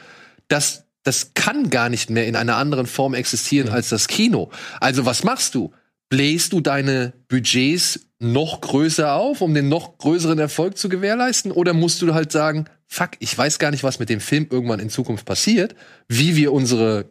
das 0.47 0.86
das 1.03 1.34
kann 1.34 1.70
gar 1.70 1.89
nicht 1.89 2.09
mehr 2.09 2.28
in 2.28 2.36
einer 2.36 2.57
anderen 2.57 2.86
Form 2.86 3.13
existieren 3.13 3.70
als 3.70 3.89
das 3.89 4.07
Kino. 4.07 4.49
Also 4.82 5.05
was 5.05 5.24
machst 5.24 5.55
du? 5.55 5.72
Bläst 6.09 6.51
du 6.51 6.59
deine 6.59 7.13
Budgets 7.30 8.07
noch 8.20 8.59
größer 8.59 9.13
auf, 9.13 9.41
um 9.41 9.53
den 9.53 9.70
noch 9.70 9.97
größeren 9.97 10.39
Erfolg 10.39 10.78
zu 10.78 10.89
gewährleisten? 10.89 11.51
Oder 11.51 11.74
musst 11.74 12.01
du 12.01 12.13
halt 12.13 12.32
sagen, 12.34 12.65
fuck, 12.86 13.11
ich 13.20 13.36
weiß 13.36 13.59
gar 13.59 13.72
nicht, 13.72 13.84
was 13.84 13.99
mit 13.99 14.09
dem 14.09 14.20
Film 14.20 14.47
irgendwann 14.49 14.82
in 14.82 14.89
Zukunft 14.89 15.26
passiert, 15.26 15.74
wie 16.09 16.36
wir 16.36 16.51
unsere 16.51 17.05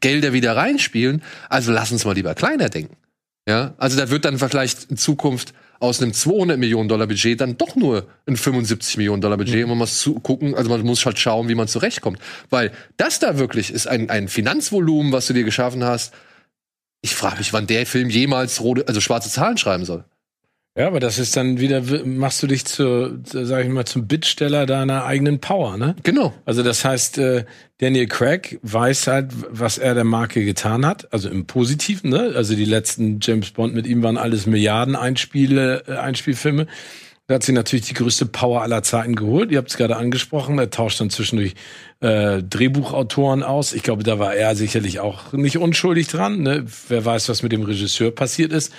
Gelder 0.00 0.32
wieder 0.32 0.56
reinspielen, 0.56 1.22
also 1.48 1.70
lass 1.70 1.92
uns 1.92 2.04
mal 2.04 2.14
lieber 2.14 2.34
kleiner 2.34 2.68
denken. 2.70 2.96
Ja, 3.48 3.74
also 3.76 3.98
da 3.98 4.08
wird 4.08 4.24
dann 4.24 4.38
vielleicht 4.38 4.90
in 4.90 4.96
Zukunft 4.96 5.52
aus 5.78 6.00
einem 6.00 6.14
200 6.14 6.58
Millionen 6.58 6.88
Dollar 6.88 7.06
Budget 7.06 7.40
dann 7.40 7.58
doch 7.58 7.76
nur 7.76 8.06
ein 8.26 8.36
75 8.36 8.96
Millionen 8.96 9.20
Dollar 9.20 9.36
Budget. 9.36 9.64
Und 9.64 9.70
man 9.70 9.78
muss 9.78 9.98
zu 9.98 10.14
gucken, 10.14 10.54
also 10.54 10.70
man 10.70 10.80
muss 10.82 11.04
halt 11.04 11.18
schauen, 11.18 11.48
wie 11.48 11.54
man 11.54 11.68
zurechtkommt. 11.68 12.18
Weil 12.48 12.72
das 12.96 13.18
da 13.18 13.38
wirklich 13.38 13.70
ist 13.70 13.86
ein, 13.86 14.08
ein 14.08 14.28
Finanzvolumen, 14.28 15.12
was 15.12 15.26
du 15.26 15.34
dir 15.34 15.44
geschaffen 15.44 15.84
hast. 15.84 16.14
Ich 17.02 17.14
frage 17.14 17.36
mich, 17.38 17.52
wann 17.52 17.66
der 17.66 17.84
Film 17.84 18.08
jemals 18.08 18.62
rote, 18.62 18.88
also 18.88 19.00
schwarze 19.02 19.28
Zahlen 19.28 19.58
schreiben 19.58 19.84
soll. 19.84 20.04
Ja, 20.76 20.88
aber 20.88 20.98
das 20.98 21.20
ist 21.20 21.36
dann 21.36 21.60
wieder, 21.60 21.82
machst 22.04 22.42
du 22.42 22.48
dich 22.48 22.64
zu, 22.64 23.20
sag 23.24 23.64
ich 23.64 23.70
mal, 23.70 23.84
zum 23.84 24.08
Bittsteller 24.08 24.66
deiner 24.66 25.04
eigenen 25.04 25.38
Power, 25.38 25.76
ne? 25.76 25.94
Genau. 26.02 26.32
Also 26.46 26.64
das 26.64 26.84
heißt, 26.84 27.18
äh, 27.18 27.44
Daniel 27.78 28.08
Craig 28.08 28.58
weiß 28.62 29.06
halt, 29.06 29.30
was 29.50 29.78
er 29.78 29.94
der 29.94 30.02
Marke 30.02 30.44
getan 30.44 30.84
hat, 30.84 31.12
also 31.12 31.28
im 31.28 31.46
Positiven, 31.46 32.10
ne? 32.10 32.32
Also 32.34 32.56
die 32.56 32.64
letzten 32.64 33.20
James 33.22 33.52
Bond 33.52 33.72
mit 33.72 33.86
ihm 33.86 34.02
waren 34.02 34.16
alles 34.16 34.46
Milliarden 34.46 34.96
Einspiele, 34.96 35.84
äh, 35.86 35.92
Einspielfilme. 35.92 36.66
Da 37.28 37.36
hat 37.36 37.44
sie 37.44 37.52
natürlich 37.52 37.86
die 37.86 37.94
größte 37.94 38.26
Power 38.26 38.62
aller 38.62 38.82
Zeiten 38.82 39.14
geholt. 39.14 39.52
Ihr 39.52 39.58
habt 39.58 39.70
es 39.70 39.76
gerade 39.76 39.96
angesprochen. 39.96 40.58
Er 40.58 40.70
tauscht 40.70 41.00
dann 41.00 41.08
zwischendurch 41.08 41.54
äh, 42.00 42.42
Drehbuchautoren 42.42 43.44
aus. 43.44 43.72
Ich 43.72 43.82
glaube, 43.84 44.02
da 44.02 44.18
war 44.18 44.34
er 44.34 44.56
sicherlich 44.56 44.98
auch 44.98 45.32
nicht 45.32 45.56
unschuldig 45.56 46.08
dran. 46.08 46.42
Ne? 46.42 46.66
Wer 46.88 47.04
weiß, 47.04 47.28
was 47.28 47.42
mit 47.44 47.52
dem 47.52 47.62
Regisseur 47.62 48.10
passiert 48.10 48.52
ist. 48.52 48.72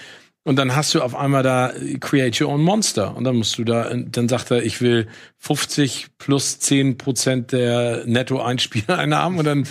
Und 0.47 0.57
dann 0.57 0.75
hast 0.75 0.93
du 0.93 1.01
auf 1.01 1.15
einmal 1.15 1.41
da 1.41 1.73
Create 1.99 2.39
Your 2.39 2.49
Own 2.49 2.61
Monster. 2.61 3.17
Und 3.17 3.23
dann 3.23 3.35
musst 3.35 3.57
du 3.57 3.63
da, 3.63 3.91
dann 3.95 4.29
sagt 4.29 4.51
er, 4.51 4.61
ich 4.63 4.79
will 4.79 5.07
50 5.39 6.09
plus 6.19 6.59
10 6.59 6.99
Prozent 6.99 7.51
der 7.51 8.03
Netto-Einspieleinnahmen. 8.05 9.39
Und 9.39 9.45
dann 9.45 9.67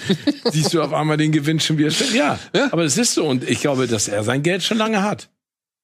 siehst 0.50 0.74
du 0.74 0.82
auf 0.82 0.92
einmal 0.92 1.16
den 1.16 1.30
Gewinn 1.30 1.60
schon 1.60 1.78
wieder. 1.78 1.90
Ja, 2.12 2.38
Ja. 2.54 2.68
aber 2.72 2.82
es 2.82 2.98
ist 2.98 3.14
so. 3.14 3.24
Und 3.24 3.48
ich 3.48 3.60
glaube, 3.60 3.86
dass 3.86 4.08
er 4.08 4.24
sein 4.24 4.42
Geld 4.42 4.64
schon 4.64 4.78
lange 4.78 5.02
hat. 5.02 5.30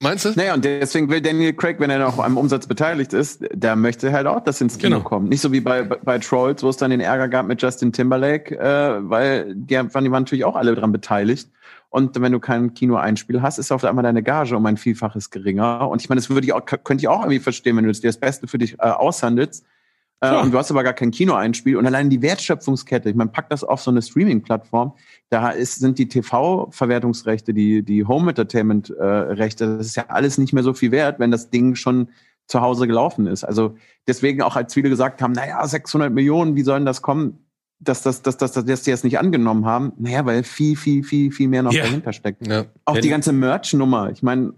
Meinst 0.03 0.25
du? 0.25 0.33
Naja, 0.35 0.55
und 0.55 0.65
deswegen 0.65 1.11
will 1.11 1.21
Daniel 1.21 1.53
Craig, 1.53 1.79
wenn 1.79 1.91
er 1.91 1.99
noch 1.99 2.19
am 2.19 2.39
Umsatz 2.39 2.67
beteiligt 2.67 3.13
ist, 3.13 3.45
der 3.53 3.77
möchte 3.77 4.11
halt 4.13 4.27
auch, 4.27 4.43
dass 4.43 4.59
ins 4.61 4.79
Kino 4.79 4.97
Genau. 4.97 5.09
kommt. 5.09 5.29
Nicht 5.29 5.43
so 5.43 5.53
wie 5.53 5.61
bei, 5.61 5.83
bei 5.83 6.19
Trolls, 6.19 6.63
wo 6.63 6.71
es 6.71 6.79
dann 6.79 6.91
den 6.91 7.01
Ärger 7.01 7.29
gab 7.29 7.47
mit 7.47 7.61
Justin 7.61 7.93
Timberlake, 7.93 8.59
äh, 8.59 9.09
weil 9.09 9.55
die, 9.55 9.75
waren- 9.77 9.89
die 10.05 10.11
waren 10.11 10.23
natürlich 10.23 10.45
auch 10.47 10.57
alle 10.57 10.75
dran 10.75 10.91
beteiligt. 10.91 11.49
Und 11.91 12.21
wenn 12.21 12.31
du 12.31 12.39
kein 12.39 12.73
Kino-Einspiel 12.73 13.43
hast, 13.43 13.59
ist 13.59 13.73
auf 13.73 13.85
einmal 13.85 14.05
deine 14.05 14.23
Gage 14.23 14.57
um 14.57 14.65
ein 14.65 14.77
Vielfaches 14.77 15.31
geringer. 15.31 15.89
Und 15.89 16.01
ich 16.01 16.09
meine, 16.09 16.21
das 16.21 16.31
würde 16.31 16.47
ich 16.47 16.53
auch, 16.53 16.65
könnte 16.65 17.03
ich 17.03 17.09
auch 17.09 17.23
irgendwie 17.23 17.41
verstehen, 17.41 17.77
wenn 17.77 17.85
du 17.85 17.93
dir 17.93 18.09
das 18.09 18.19
Beste 18.19 18.47
für 18.47 18.59
dich 18.59 18.75
äh, 18.75 18.83
aushandelst. 18.83 19.67
Äh, 20.21 20.37
und 20.37 20.53
du 20.53 20.59
hast 20.59 20.71
aber 20.71 20.85
gar 20.85 20.93
kein 20.93 21.11
Kino-Einspiel. 21.11 21.77
Und 21.77 21.87
allein 21.87 22.09
die 22.09 22.23
Wertschöpfungskette, 22.23 23.11
ich 23.11 23.17
meine, 23.17 23.31
pack 23.31 23.51
das 23.51 23.65
auf 23.65 23.81
so 23.81 23.91
eine 23.91 24.03
Streaming-Plattform, 24.03 24.95
da 25.31 25.51
ist, 25.51 25.81
sind 25.81 25.99
die 25.99 26.09
TV-Verwertungsrechte, 26.09 27.53
die, 27.53 27.83
die 27.83 28.05
Home-Entertainment-Rechte, 28.05 29.79
das 29.79 29.87
ist 29.87 29.97
ja 29.97 30.05
alles 30.09 30.39
nicht 30.39 30.53
mehr 30.53 30.63
so 30.63 30.75
viel 30.75 30.93
wert, 30.93 31.19
wenn 31.19 31.33
das 31.33 31.51
Ding 31.51 31.75
schon 31.75 32.11
zu 32.47 32.61
Hause 32.61 32.87
gelaufen 32.87 33.27
ist. 33.27 33.43
Also 33.43 33.77
deswegen 34.07 34.43
auch, 34.43 34.57
als 34.57 34.75
viele 34.75 34.91
gesagt 34.91 35.23
haben, 35.23 35.33
naja, 35.33 35.67
600 35.67 36.13
Millionen, 36.13 36.55
wie 36.55 36.63
sollen 36.63 36.85
das 36.85 37.03
kommen, 37.03 37.50
dass, 37.81 38.03
das, 38.03 38.23
dass, 38.23 38.37
dass, 38.37 38.53
dass, 38.53 38.65
dass 38.65 38.83
die 38.83 38.91
das 38.91 39.05
nicht 39.05 39.19
angenommen 39.19 39.65
haben? 39.65 39.93
Naja, 39.99 40.25
weil 40.27 40.45
viel, 40.45 40.77
viel, 40.77 41.03
viel, 41.03 41.33
viel 41.33 41.49
mehr 41.49 41.63
noch 41.63 41.73
Ja. 41.73 41.85
dahinter 41.85 42.13
steckt. 42.13 42.47
Ja. 42.47 42.67
Auch 42.85 42.99
die 42.99 43.09
ganze 43.09 43.33
Merch-Nummer. 43.33 44.11
Ich 44.11 44.23
meine, 44.23 44.53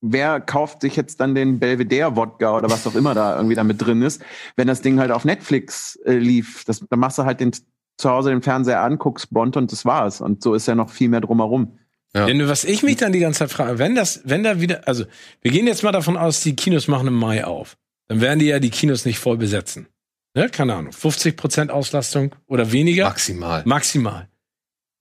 wer 0.00 0.40
kauft 0.40 0.80
sich 0.80 0.96
jetzt 0.96 1.20
dann 1.20 1.34
den 1.34 1.58
Belvedere-Wodka 1.58 2.56
oder 2.56 2.70
was 2.70 2.86
auch 2.86 2.94
immer 2.94 3.14
da 3.14 3.36
irgendwie 3.36 3.54
damit 3.54 3.80
drin 3.84 4.02
ist, 4.02 4.22
wenn 4.56 4.66
das 4.66 4.82
Ding 4.82 4.98
halt 4.98 5.10
auf 5.10 5.24
Netflix 5.24 5.96
äh, 6.04 6.14
lief? 6.14 6.64
Das, 6.64 6.84
dann 6.88 6.98
machst 6.98 7.18
du 7.18 7.24
halt 7.24 7.40
den, 7.40 7.52
zu 7.96 8.10
Hause 8.10 8.30
den 8.30 8.42
Fernseher 8.42 8.80
an, 8.80 8.98
guckst 8.98 9.30
Bond 9.30 9.56
und 9.56 9.70
das 9.70 9.84
war's. 9.84 10.20
Und 10.20 10.42
so 10.42 10.54
ist 10.54 10.66
ja 10.66 10.74
noch 10.74 10.90
viel 10.90 11.08
mehr 11.08 11.20
drumherum. 11.20 11.78
Ja. 12.14 12.26
Denn 12.26 12.46
was 12.48 12.64
ich 12.64 12.82
mich 12.82 12.96
dann 12.96 13.12
die 13.12 13.18
ganze 13.18 13.40
Zeit 13.40 13.50
frage, 13.50 13.78
wenn 13.78 13.94
das, 13.94 14.20
wenn 14.24 14.44
da 14.44 14.60
wieder, 14.60 14.86
also 14.86 15.04
wir 15.42 15.50
gehen 15.50 15.66
jetzt 15.66 15.82
mal 15.82 15.92
davon 15.92 16.16
aus, 16.16 16.40
die 16.42 16.54
Kinos 16.54 16.86
machen 16.86 17.08
im 17.08 17.14
Mai 17.14 17.44
auf, 17.44 17.76
dann 18.06 18.20
werden 18.20 18.38
die 18.38 18.46
ja 18.46 18.60
die 18.60 18.70
Kinos 18.70 19.04
nicht 19.04 19.18
voll 19.18 19.36
besetzen. 19.36 19.88
Ne? 20.34 20.48
Keine 20.50 20.74
Ahnung, 20.74 20.92
50 20.92 21.36
Prozent 21.36 21.70
Auslastung 21.70 22.34
oder 22.46 22.72
weniger, 22.72 23.04
Maximal. 23.04 23.62
maximal. 23.64 24.28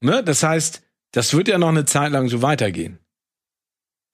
Ne? 0.01 0.23
Das 0.23 0.43
heißt, 0.43 0.81
das 1.11 1.33
wird 1.33 1.47
ja 1.47 1.57
noch 1.57 1.69
eine 1.69 1.85
Zeit 1.85 2.11
lang 2.11 2.27
so 2.27 2.41
weitergehen. 2.41 2.99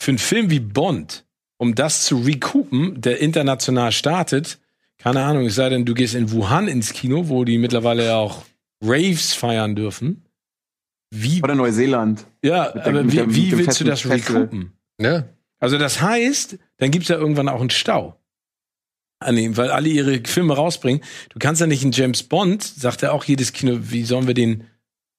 Für 0.02 0.12
einen 0.12 0.18
Film 0.18 0.50
wie 0.50 0.60
Bond, 0.62 1.26
um 1.58 1.76
das 1.76 2.06
zu 2.06 2.20
recoupen, 2.20 3.02
der 3.02 3.20
international 3.20 3.92
startet, 3.92 4.60
keine 4.98 5.24
Ahnung, 5.24 5.46
es 5.46 5.56
sei 5.56 5.70
denn, 5.70 5.86
du 5.86 5.94
gehst 5.94 6.16
in 6.16 6.32
Wuhan 6.32 6.68
ins 6.68 6.94
Kino, 6.94 7.28
wo 7.30 7.44
die 7.46 7.58
mittlerweile 7.58 8.06
ja 8.06 8.16
auch 8.18 8.44
Raves 8.82 9.34
feiern 9.34 9.76
dürfen. 9.76 10.26
wie, 11.12 11.42
Oder 11.42 11.56
Neuseeland. 11.56 12.26
ja, 12.44 12.72
der- 12.72 12.86
aber 12.86 13.12
wie, 13.12 13.36
wie 13.36 13.58
willst 13.58 13.80
du 13.80 13.84
das 13.86 14.06
recoupen? 14.10 14.74
Ja. 15.02 15.28
Also 15.60 15.78
das 15.78 16.02
heißt, 16.02 16.58
dann 16.78 16.92
gibt's 16.92 17.10
ja 17.10 17.18
irgendwann 17.18 17.50
auch 17.50 17.60
einen 17.62 17.70
Stau. 17.72 18.19
An 19.20 19.38
ihm, 19.38 19.58
weil 19.58 19.70
alle 19.70 19.90
ihre 19.90 20.22
Filme 20.26 20.56
rausbringen. 20.56 21.04
Du 21.30 21.40
kannst 21.40 21.60
ja 21.60 21.68
nicht 21.68 21.84
einen 21.84 21.92
James 21.92 22.24
Bond, 22.24 22.64
sagt 22.64 23.02
ja 23.02 23.12
auch 23.12 23.26
jedes 23.26 23.52
Kino, 23.52 23.78
wie 23.82 24.06
sollen 24.06 24.28
wir 24.28 24.34
den, 24.34 24.64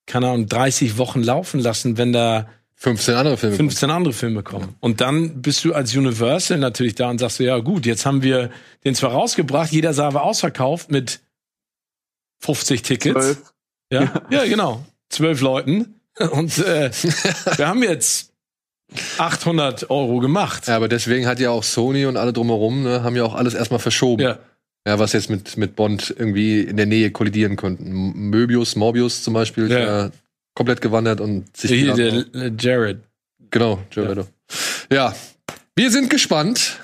keine 0.07 0.29
Ahnung, 0.29 0.47
30 0.47 0.97
Wochen 0.97 1.23
laufen 1.23 1.61
lassen, 1.61 1.99
wenn 1.99 2.13
da 2.13 2.49
15 2.77 3.15
andere 3.15 3.37
Filme. 3.37 3.57
15 3.57 3.91
andere 3.91 4.15
Filme 4.15 4.43
kommen. 4.43 4.75
Und 4.81 5.03
dann 5.03 5.43
bist 5.43 5.67
du 5.67 5.75
als 5.75 5.95
Universal 5.95 6.57
natürlich 6.57 6.95
da 6.95 7.11
und 7.11 7.19
sagst 7.19 7.39
du, 7.39 7.45
ja 7.45 7.59
gut, 7.59 7.85
jetzt 7.85 8.07
haben 8.07 8.23
wir 8.23 8.51
den 8.85 8.95
zwar 8.95 9.13
rausgebracht, 9.13 9.71
jeder 9.71 9.93
Saal 9.93 10.15
war 10.15 10.23
ausverkauft 10.23 10.91
mit 10.91 11.21
50 12.39 12.81
Tickets. 12.81 13.21
Zwölf. 13.21 13.53
Ja, 13.93 14.23
ja, 14.31 14.47
genau. 14.47 14.83
Zwölf 15.11 15.43
Leuten. 15.43 16.01
Und 16.31 16.57
äh, 16.59 16.91
wir 17.57 17.69
haben 17.69 17.83
jetzt 17.83 18.30
800 19.19 19.91
Euro 19.91 20.19
gemacht. 20.19 20.69
Ja, 20.69 20.77
aber 20.77 20.89
deswegen 20.89 21.27
hat 21.27 21.41
ja 21.41 21.51
auch 21.51 21.63
Sony 21.63 22.07
und 22.07 22.17
alle 22.17 22.33
drumherum, 22.33 22.83
ne, 22.83 23.03
haben 23.03 23.17
ja 23.17 23.25
auch 23.25 23.35
alles 23.35 23.55
erstmal 23.55 23.81
verschoben. 23.81 24.23
Ja. 24.23 24.39
Ja, 24.87 24.99
was 24.99 25.13
jetzt 25.13 25.29
mit, 25.29 25.59
mit 25.59 25.77
Bond 25.77 26.15
irgendwie 26.19 26.63
in 26.63 26.77
der 26.77 26.87
Nähe 26.87 27.11
kollidieren 27.11 27.57
könnten. 27.57 28.31
Möbius, 28.31 28.77
Morbius 28.77 29.23
zum 29.23 29.35
Beispiel, 29.35 29.71
Ja. 29.71 29.79
ja. 29.79 30.11
komplett 30.55 30.81
gewandert 30.81 31.21
und 31.21 31.55
sich 31.55 31.71
Hier, 31.71 31.95
der 31.95 32.25
äh, 32.35 32.53
Jared. 32.59 33.01
Genau, 33.51 33.81
Joe 33.91 34.17
Ja. 34.17 34.27
Ja, 34.93 35.15
wir 35.77 35.91
sind 35.91 36.09
gespannt, 36.09 36.79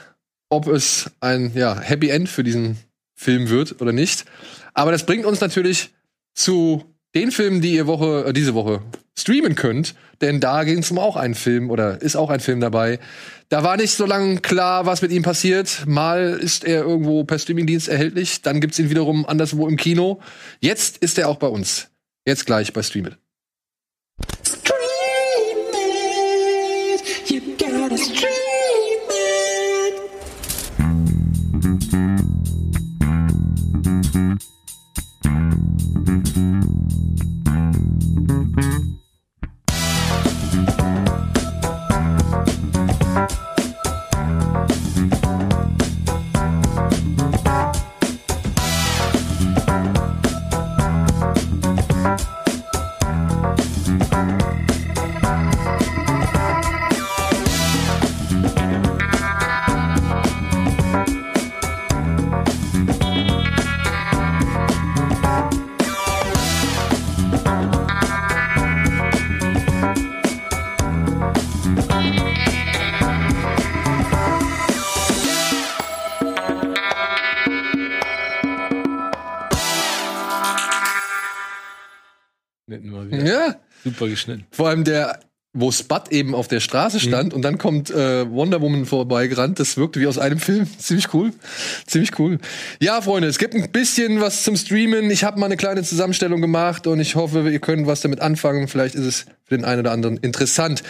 ob 0.50 0.68
es 0.68 1.11
ein 1.20 1.52
ja, 1.54 1.78
Happy 1.80 2.11
End 2.11 2.28
für 2.28 2.44
diesen 2.44 2.76
Film 3.14 3.48
wird 3.48 3.80
oder 3.80 3.92
nicht. 3.92 4.26
Aber 4.74 4.92
das 4.92 5.07
bringt 5.07 5.24
uns 5.24 5.40
natürlich 5.40 5.90
zu 6.34 6.84
den 7.16 7.32
Filmen, 7.32 7.62
die 7.62 7.74
ihr 7.74 7.86
Woche, 7.86 8.26
äh, 8.26 8.32
diese 8.34 8.54
Woche 8.54 8.82
streamen 9.18 9.54
könnt. 9.54 9.94
Denn 10.20 10.38
da 10.38 10.64
ging 10.64 10.80
es 10.80 10.90
um 10.90 10.98
auch 10.98 11.16
einen 11.16 11.34
Film 11.34 11.70
oder 11.70 12.02
ist 12.02 12.14
auch 12.14 12.28
ein 12.28 12.40
Film 12.40 12.60
dabei. 12.60 12.98
Da 13.48 13.62
war 13.62 13.76
nicht 13.78 13.92
so 13.92 14.04
lange 14.04 14.40
klar, 14.40 14.84
was 14.84 15.00
mit 15.00 15.12
ihm 15.12 15.22
passiert. 15.22 15.84
Mal 15.86 16.38
ist 16.38 16.64
er 16.64 16.82
irgendwo 16.82 17.24
per 17.24 17.38
Streamingdienst 17.38 17.88
erhältlich, 17.88 18.42
dann 18.42 18.60
gibt's 18.60 18.78
ihn 18.78 18.90
wiederum 18.90 19.24
anderswo 19.26 19.66
im 19.66 19.76
Kino. 19.76 20.20
Jetzt 20.60 20.98
ist 20.98 21.18
er 21.18 21.28
auch 21.28 21.36
bei 21.36 21.46
uns. 21.46 21.88
Jetzt 22.26 22.44
gleich 22.44 22.72
bei 22.72 22.82
Stream 22.82 23.06
It. 23.06 23.18
Stream 24.46 24.75
Mm-hmm. 36.07 37.86
Geschnitten. 84.26 84.46
Vor 84.50 84.68
allem 84.68 84.84
der, 84.84 85.20
wo 85.52 85.70
Spud 85.70 86.08
eben 86.10 86.34
auf 86.34 86.48
der 86.48 86.60
Straße 86.60 87.00
stand 87.00 87.32
und 87.32 87.42
dann 87.42 87.56
kommt 87.56 87.90
äh, 87.90 88.30
Wonder 88.30 88.60
Woman 88.60 88.84
vorbeigerannt. 88.84 89.58
Das 89.58 89.76
wirkte 89.76 90.00
wie 90.00 90.06
aus 90.06 90.18
einem 90.18 90.38
Film. 90.38 90.66
Ziemlich 90.78 91.14
cool. 91.14 91.32
Ziemlich 91.86 92.18
cool. 92.18 92.38
Ja, 92.80 93.00
Freunde, 93.00 93.28
es 93.28 93.38
gibt 93.38 93.54
ein 93.54 93.70
bisschen 93.70 94.20
was 94.20 94.42
zum 94.42 94.56
Streamen. 94.56 95.10
Ich 95.10 95.24
habe 95.24 95.38
mal 95.40 95.46
eine 95.46 95.56
kleine 95.56 95.82
Zusammenstellung 95.82 96.40
gemacht 96.40 96.86
und 96.86 97.00
ich 97.00 97.14
hoffe, 97.14 97.48
ihr 97.48 97.60
könnt 97.60 97.86
was 97.86 98.02
damit 98.02 98.20
anfangen. 98.20 98.68
Vielleicht 98.68 98.94
ist 98.94 99.04
es 99.04 99.26
für 99.44 99.56
den 99.56 99.64
einen 99.64 99.80
oder 99.80 99.92
anderen 99.92 100.18
interessant. 100.18 100.82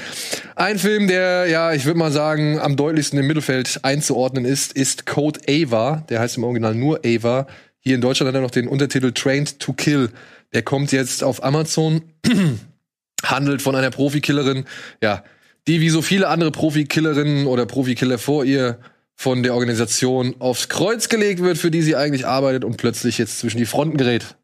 Ein 0.57 0.79
Film, 0.79 1.07
der, 1.07 1.47
ja, 1.47 1.73
ich 1.73 1.85
würde 1.85 1.99
mal 1.99 2.11
sagen, 2.11 2.59
am 2.59 2.77
deutlichsten 2.77 3.19
im 3.19 3.27
Mittelfeld 3.27 3.81
einzuordnen 3.83 4.45
ist, 4.45 4.73
ist 4.73 5.07
Code 5.07 5.41
Ava. 5.49 6.05
Der 6.09 6.21
heißt 6.21 6.39
im 6.39 6.45
Original 6.45 6.75
nur 6.75 7.01
Ava. 7.05 7.47
Hier 7.79 7.95
in 7.95 8.01
Deutschland 8.01 8.29
hat 8.29 8.35
er 8.35 8.41
noch 8.41 8.51
den 8.51 8.67
Untertitel 8.67 9.13
Trained 9.13 9.61
to 9.61 9.75
Kill. 9.75 10.11
Der 10.55 10.63
kommt 10.63 10.91
jetzt 10.91 11.23
auf 11.23 11.45
Amazon 11.45 12.03
handelt 13.25 13.63
von 13.63 13.75
einer 13.75 13.91
Profikillerin, 13.91 14.65
ja, 15.03 15.25
die 15.67 15.81
wie 15.81 15.91
so 15.91 16.03
viele 16.03 16.29
andere 16.29 16.51
Profikillerinnen 16.51 17.47
oder 17.47 17.67
Profikiller 17.67 18.19
vor 18.19 18.45
ihr 18.45 18.79
von 19.17 19.43
der 19.43 19.55
Organisation 19.55 20.37
aufs 20.39 20.69
Kreuz 20.69 21.09
gelegt 21.09 21.43
wird, 21.43 21.59
für 21.59 21.71
die 21.71 21.83
sie 21.83 21.97
eigentlich 21.97 22.27
arbeitet 22.27 22.65
und 22.65 22.77
plötzlich 22.77 23.19
jetzt 23.19 23.39
zwischen 23.39 23.59
die 23.59 23.67
Fronten 23.67 23.97
gerät. 23.97 24.37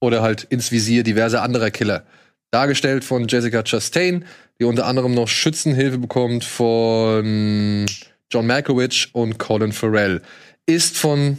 Oder 0.00 0.22
halt 0.22 0.44
ins 0.44 0.70
Visier 0.70 1.02
diverser 1.02 1.42
anderer 1.42 1.70
Killer. 1.70 2.04
Dargestellt 2.50 3.04
von 3.04 3.28
Jessica 3.28 3.62
Chastain, 3.62 4.24
die 4.60 4.64
unter 4.64 4.86
anderem 4.86 5.14
noch 5.14 5.28
Schützenhilfe 5.28 5.98
bekommt 5.98 6.44
von 6.44 7.86
John 8.30 8.46
Malkovich 8.46 9.10
und 9.12 9.38
Colin 9.38 9.72
Farrell. 9.72 10.22
Ist 10.66 10.96
von 10.96 11.38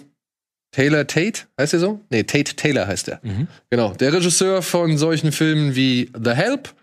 Taylor 0.71 1.07
Tate, 1.07 1.41
heißt 1.59 1.73
er 1.73 1.79
so? 1.79 1.99
Nee, 2.09 2.23
Tate 2.23 2.55
Taylor 2.55 2.87
heißt 2.87 3.07
er. 3.09 3.21
Genau, 3.69 3.93
der 3.93 4.13
Regisseur 4.13 4.61
von 4.61 4.97
solchen 4.97 5.31
Filmen 5.31 5.75
wie 5.75 6.11
The 6.21 6.31
Help, 6.31 6.73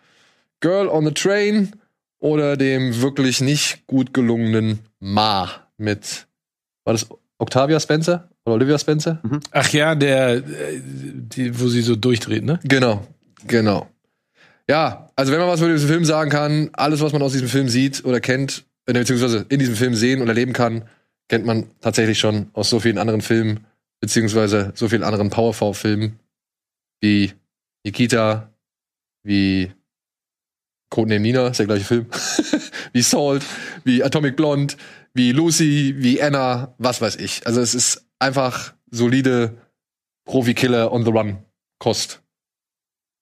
Girl 0.61 0.89
on 0.89 1.05
the 1.05 1.12
Train 1.12 1.72
oder 2.18 2.57
dem 2.57 3.01
wirklich 3.01 3.41
nicht 3.41 3.87
gut 3.87 4.12
gelungenen 4.12 4.80
Ma 4.99 5.51
mit, 5.76 6.26
war 6.84 6.95
das 6.95 7.07
Octavia 7.39 7.78
Spencer 7.78 8.28
oder 8.45 8.55
Olivia 8.55 8.78
Spencer? 8.78 9.20
Ach 9.51 9.68
ja, 9.70 9.95
der, 9.95 10.37
äh, 10.37 10.43
die, 10.82 11.59
wo 11.61 11.68
sie 11.68 11.82
so 11.82 11.97
durchdreht, 11.97 12.45
ne? 12.45 12.59
Genau, 12.64 13.07
genau. 13.47 13.89
Ja, 14.68 15.11
also 15.14 15.32
wenn 15.32 15.39
man 15.39 15.49
was 15.49 15.61
über 15.61 15.72
diesen 15.72 15.89
Film 15.89 16.05
sagen 16.05 16.30
kann, 16.30 16.70
alles, 16.72 17.01
was 17.01 17.12
man 17.12 17.22
aus 17.22 17.32
diesem 17.32 17.49
Film 17.49 17.68
sieht 17.68 18.05
oder 18.05 18.20
kennt, 18.20 18.64
äh, 18.87 18.93
beziehungsweise 18.93 19.47
in 19.49 19.59
diesem 19.59 19.76
Film 19.76 19.95
sehen 19.95 20.20
oder 20.22 20.30
erleben 20.30 20.53
kann, 20.53 20.84
kennt 21.28 21.45
man 21.45 21.66
tatsächlich 21.80 22.18
schon 22.18 22.51
aus 22.53 22.70
so 22.70 22.80
vielen 22.80 22.99
anderen 22.99 23.20
Filmen, 23.20 23.66
beziehungsweise 24.07 24.72
so 24.76 24.88
vielen 24.88 25.02
anderen 25.02 25.30
Powerful-Filmen 25.30 26.20
wie 27.00 27.32
Nikita, 27.84 28.52
wie 29.24 29.72
Codename 30.90 31.20
Nina, 31.20 31.48
ist 31.48 31.59
der 31.59 31.66
gleiche 31.66 31.84
Film, 31.84 32.07
wie 32.92 33.02
Salt, 33.02 33.44
wie 33.82 34.04
Atomic 34.04 34.36
Blonde, 34.36 34.74
wie 35.12 35.32
Lucy, 35.32 35.96
wie 35.98 36.22
Anna, 36.22 36.76
was 36.78 37.00
weiß 37.00 37.16
ich. 37.16 37.44
Also 37.48 37.61
es 37.61 37.74
ist 37.74 38.07
einfach 38.20 38.74
solide 38.92 39.57
Profi-Killer 40.24 40.92
on 40.92 41.04
the 41.04 41.11
Run 41.11 41.38
Kost. 41.80 42.22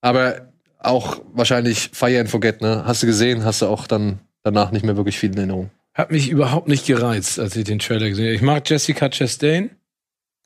Aber 0.03 0.53
auch 0.79 1.23
wahrscheinlich 1.33 1.91
Fire 1.95 2.21
and 2.21 2.29
Forget, 2.29 2.61
ne? 2.61 2.85
Hast 2.85 3.03
du 3.03 3.07
gesehen, 3.07 3.43
hast 3.43 3.63
du 3.63 3.67
auch 3.69 3.87
dann 3.87 4.21
danach 4.43 4.71
nicht 4.71 4.85
mehr 4.85 4.99
wirklich 4.99 5.19
viel 5.19 5.31
in 5.31 5.39
Erinnerung. 5.39 5.71
Hat 5.95 6.11
mich 6.11 6.29
überhaupt 6.29 6.69
nicht 6.69 6.87
gereizt, 6.87 7.39
als 7.39 7.57
ich 7.57 7.65
den 7.65 7.79
Trailer 7.79 8.11
gesehen 8.11 8.27
habe. 8.27 8.35
Ich 8.35 8.43
mag 8.43 8.69
Jessica 8.69 9.09
Chastain, 9.09 9.71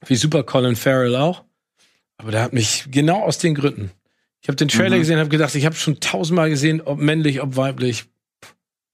wie 0.06 0.16
super 0.16 0.42
Colin 0.42 0.76
Farrell 0.76 1.16
auch. 1.16 1.44
Aber 2.18 2.32
der 2.32 2.42
hat 2.42 2.52
mich 2.52 2.88
genau 2.90 3.22
aus 3.22 3.38
den 3.38 3.54
Gründen. 3.54 3.90
Ich 4.40 4.48
habe 4.48 4.56
den 4.56 4.68
Trailer 4.68 4.96
Mhm. 4.96 5.00
gesehen, 5.00 5.18
habe 5.18 5.28
gedacht, 5.28 5.54
ich 5.54 5.66
habe 5.66 5.74
schon 5.76 6.00
tausendmal 6.00 6.48
gesehen, 6.50 6.80
ob 6.80 6.98
männlich, 6.98 7.40
ob 7.40 7.56
weiblich. 7.56 8.06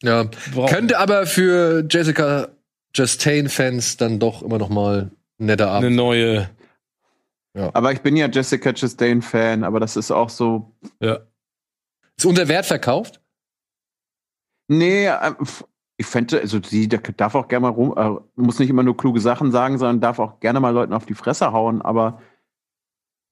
Ja. 0.02 0.24
Brauch- 0.52 0.70
Könnte 0.70 0.98
aber 0.98 1.26
für 1.26 1.86
Jessica 1.90 2.48
Chastain-Fans 2.94 3.96
dann 3.96 4.18
doch 4.18 4.42
immer 4.42 4.59
noch 4.59 4.68
mal 4.68 5.11
ein 5.38 5.46
netter 5.46 5.68
eine 5.72 5.86
Abend. 5.86 5.96
neue. 5.96 6.50
Aber 7.55 7.92
ich 7.92 8.00
bin 8.00 8.16
ja 8.16 8.28
Jessica 8.28 8.72
Chastain-Fan, 8.72 9.64
aber 9.64 9.80
das 9.80 9.96
ist 9.96 10.11
auch 10.11 10.28
so. 10.28 10.74
Ja. 11.00 11.20
Ist 12.16 12.26
unter 12.26 12.48
Wert 12.48 12.66
verkauft? 12.66 13.20
Nee, 14.68 15.07
f- 15.07 15.64
ich 15.97 16.07
fände, 16.07 16.40
also 16.40 16.61
sie 16.62 16.88
darf 16.88 17.34
auch 17.34 17.49
gerne 17.49 17.62
mal 17.62 17.68
rum, 17.68 17.95
äh, 17.97 18.40
muss 18.40 18.59
nicht 18.59 18.70
immer 18.70 18.82
nur 18.82 18.97
kluge 18.97 19.20
Sachen 19.20 19.53
sagen, 19.53 19.78
sondern 19.78 20.01
darf 20.01 20.18
auch 20.18 20.40
gerne 20.40 20.61
mal 20.61 20.70
Leuten 20.70 20.92
auf 20.92 21.07
die 21.07 21.14
Fresse 21.14 21.53
hauen, 21.53 21.82
aber 21.82 22.20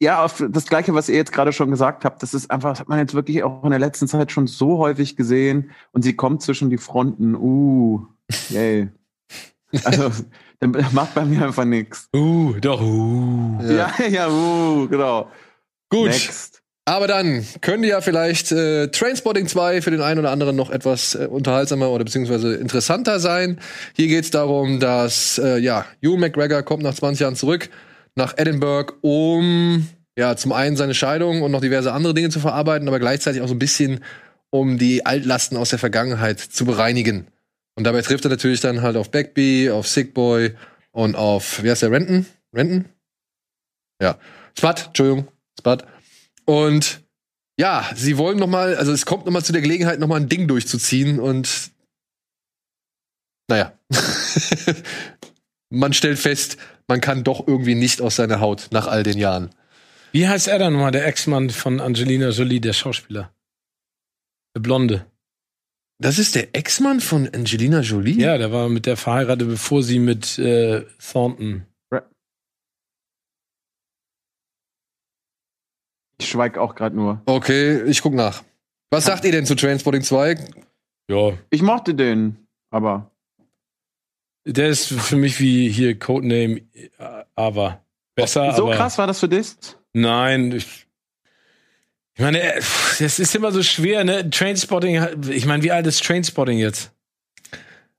ja, 0.00 0.26
das 0.26 0.66
Gleiche, 0.66 0.94
was 0.94 1.08
ihr 1.08 1.14
jetzt 1.14 1.32
gerade 1.32 1.52
schon 1.52 1.70
gesagt 1.70 2.04
habt, 2.04 2.24
das 2.24 2.34
ist 2.34 2.50
einfach, 2.50 2.70
das 2.70 2.80
hat 2.80 2.88
man 2.88 2.98
jetzt 2.98 3.14
wirklich 3.14 3.44
auch 3.44 3.62
in 3.62 3.70
der 3.70 3.78
letzten 3.78 4.08
Zeit 4.08 4.32
schon 4.32 4.48
so 4.48 4.78
häufig 4.78 5.14
gesehen 5.14 5.70
und 5.92 6.02
sie 6.02 6.16
kommt 6.16 6.42
zwischen 6.42 6.70
die 6.70 6.78
Fronten, 6.78 7.36
uh, 7.36 8.06
yay. 8.48 8.90
Also, 9.84 10.10
dann 10.60 10.76
macht 10.92 11.14
bei 11.14 11.24
mir 11.24 11.46
einfach 11.46 11.64
nichts. 11.64 12.10
Uh, 12.14 12.52
doch, 12.60 12.82
uh. 12.82 13.58
Ja, 13.62 13.90
ja, 14.10 14.28
uh, 14.28 14.86
genau. 14.86 15.30
Gut. 15.88 16.08
Next. 16.08 16.61
Aber 16.85 17.07
dann 17.07 17.47
könnte 17.61 17.87
ja 17.87 18.01
vielleicht 18.01 18.51
äh, 18.51 18.89
Trainspotting 18.89 19.47
2 19.47 19.83
für 19.83 19.93
den 19.93 20.01
einen 20.01 20.18
oder 20.18 20.33
anderen 20.33 20.57
noch 20.57 20.70
etwas 20.70 21.14
äh, 21.14 21.28
unterhaltsamer 21.30 21.91
oder 21.91 22.05
beziehungsweise 22.05 22.57
interessanter 22.57 23.20
sein. 23.20 23.61
Hier 23.95 24.09
geht 24.09 24.24
es 24.24 24.30
darum, 24.30 24.80
dass 24.80 25.39
äh, 25.39 25.59
ja, 25.59 25.87
Hugh 26.05 26.18
McGregor 26.18 26.62
kommt 26.64 26.83
nach 26.83 26.95
20 26.95 27.20
Jahren 27.20 27.37
zurück 27.37 27.70
nach 28.16 28.37
Edinburgh, 28.37 28.95
um 29.01 29.89
ja 30.18 30.37
zum 30.37 30.53
einen 30.53 30.76
seine 30.76 30.95
Scheidung 30.95 31.43
und 31.43 31.53
noch 31.53 31.61
diverse 31.61 31.93
andere 31.93 32.14
Dinge 32.14 32.30
zu 32.30 32.41
verarbeiten, 32.41 32.89
aber 32.89 32.99
gleichzeitig 32.99 33.43
auch 33.43 33.49
so 33.49 33.55
ein 33.55 33.61
bisschen 33.61 34.01
um 34.51 34.76
die 34.76 35.07
Altlasten 35.07 35.57
aus 35.57 35.70
der 35.70 35.78
Vergangenheit 35.78 36.41
zu 36.41 36.64
bereinigen. 36.66 37.28
Und 37.76 37.85
dabei 37.85 38.03
trifft 38.03 38.26
er 38.26 38.30
natürlich 38.30 38.61
dann 38.61 38.83
halt 38.83 38.97
auf 38.97 39.11
Backby, 39.11 39.70
auf 39.70 39.87
Sickboy 39.87 40.53
und 40.91 41.14
auf, 41.14 41.62
wie 41.62 41.70
heißt 41.70 41.83
der, 41.83 41.93
Renton? 41.93 42.26
Renton? 42.53 42.87
Ja. 44.03 44.18
Spud, 44.59 44.87
Entschuldigung, 44.89 45.28
Spud. 45.59 45.85
Und 46.45 47.03
ja, 47.59 47.88
sie 47.95 48.18
wollen 48.18 48.38
noch 48.38 48.47
mal, 48.47 48.76
also 48.76 48.93
es 48.93 49.07
kommt 49.07 49.26
noch 49.26 49.32
mal 49.32 49.45
zu 49.45 49.53
der 49.53 49.62
Gelegenheit, 49.62 49.99
noch 49.99 50.09
mal 50.09 50.20
ein 50.20 50.28
Ding 50.28 50.49
durchzuziehen 50.49 51.20
und 51.20 51.70
naja. 53.49 53.78
man 55.70 55.93
stellt 55.93 56.18
fest, 56.18 56.57
man 56.88 57.01
kann 57.01 57.24
doch 57.24 57.47
irgendwie 57.47 57.74
nicht 57.74 58.01
aus 58.01 58.16
seiner 58.16 58.40
Haut 58.40 58.68
nach 58.70 58.86
all 58.86 59.03
den 59.03 59.18
Jahren. 59.18 59.51
Wie 60.12 60.28
heißt 60.28 60.49
er 60.49 60.59
dann 60.59 60.74
nochmal, 60.74 60.93
der 60.93 61.07
Ex-Mann 61.07 61.51
von 61.51 61.80
Angelina 61.80 62.30
Jolie, 62.30 62.61
der 62.61 62.72
Schauspieler? 62.72 63.32
Der 64.55 64.61
Blonde. 64.61 65.07
Das 65.99 66.18
ist 66.18 66.34
der 66.34 66.55
Ex-Mann 66.55 67.01
von 67.01 67.28
Angelina 67.32 67.80
Jolie? 67.80 68.20
Ja, 68.20 68.36
der 68.36 68.53
war 68.53 68.68
mit 68.68 68.86
der 68.86 68.97
verheiratet, 68.97 69.49
bevor 69.49 69.82
sie 69.82 69.99
mit 69.99 70.38
äh, 70.38 70.84
Thornton. 70.99 71.66
Ich 76.22 76.30
schweig 76.30 76.56
auch 76.56 76.74
gerade 76.74 76.94
nur. 76.96 77.20
Okay, 77.26 77.82
ich 77.84 78.00
guck 78.02 78.14
nach. 78.14 78.42
Was 78.90 79.06
sagt 79.06 79.24
ihr 79.24 79.32
denn 79.32 79.44
zu 79.46 79.54
Transporting 79.54 80.02
2? 80.02 80.36
Ja. 81.08 81.32
Ich 81.50 81.62
mochte 81.62 81.94
den, 81.94 82.36
aber 82.70 83.10
Der 84.46 84.68
ist 84.68 84.86
für 84.88 85.16
mich 85.16 85.40
wie 85.40 85.68
hier 85.68 85.98
Codename 85.98 86.58
äh, 86.98 87.24
Ava. 87.34 87.80
Besser, 88.14 88.52
so 88.54 88.66
aber 88.66 88.76
krass 88.76 88.98
war 88.98 89.06
das 89.06 89.20
für 89.20 89.28
dich? 89.28 89.54
Nein, 89.94 90.52
ich, 90.52 90.86
ich 92.14 92.22
meine, 92.22 92.40
äh, 92.42 92.60
das 92.98 93.18
ist 93.18 93.34
immer 93.34 93.50
so 93.52 93.62
schwer, 93.62 94.04
ne? 94.04 94.28
Trainspotting, 94.30 95.00
hat- 95.00 95.26
ich 95.28 95.46
meine, 95.46 95.62
wie 95.62 95.72
alt 95.72 95.86
ist 95.86 96.04
Trainspotting 96.04 96.58
jetzt? 96.58 96.92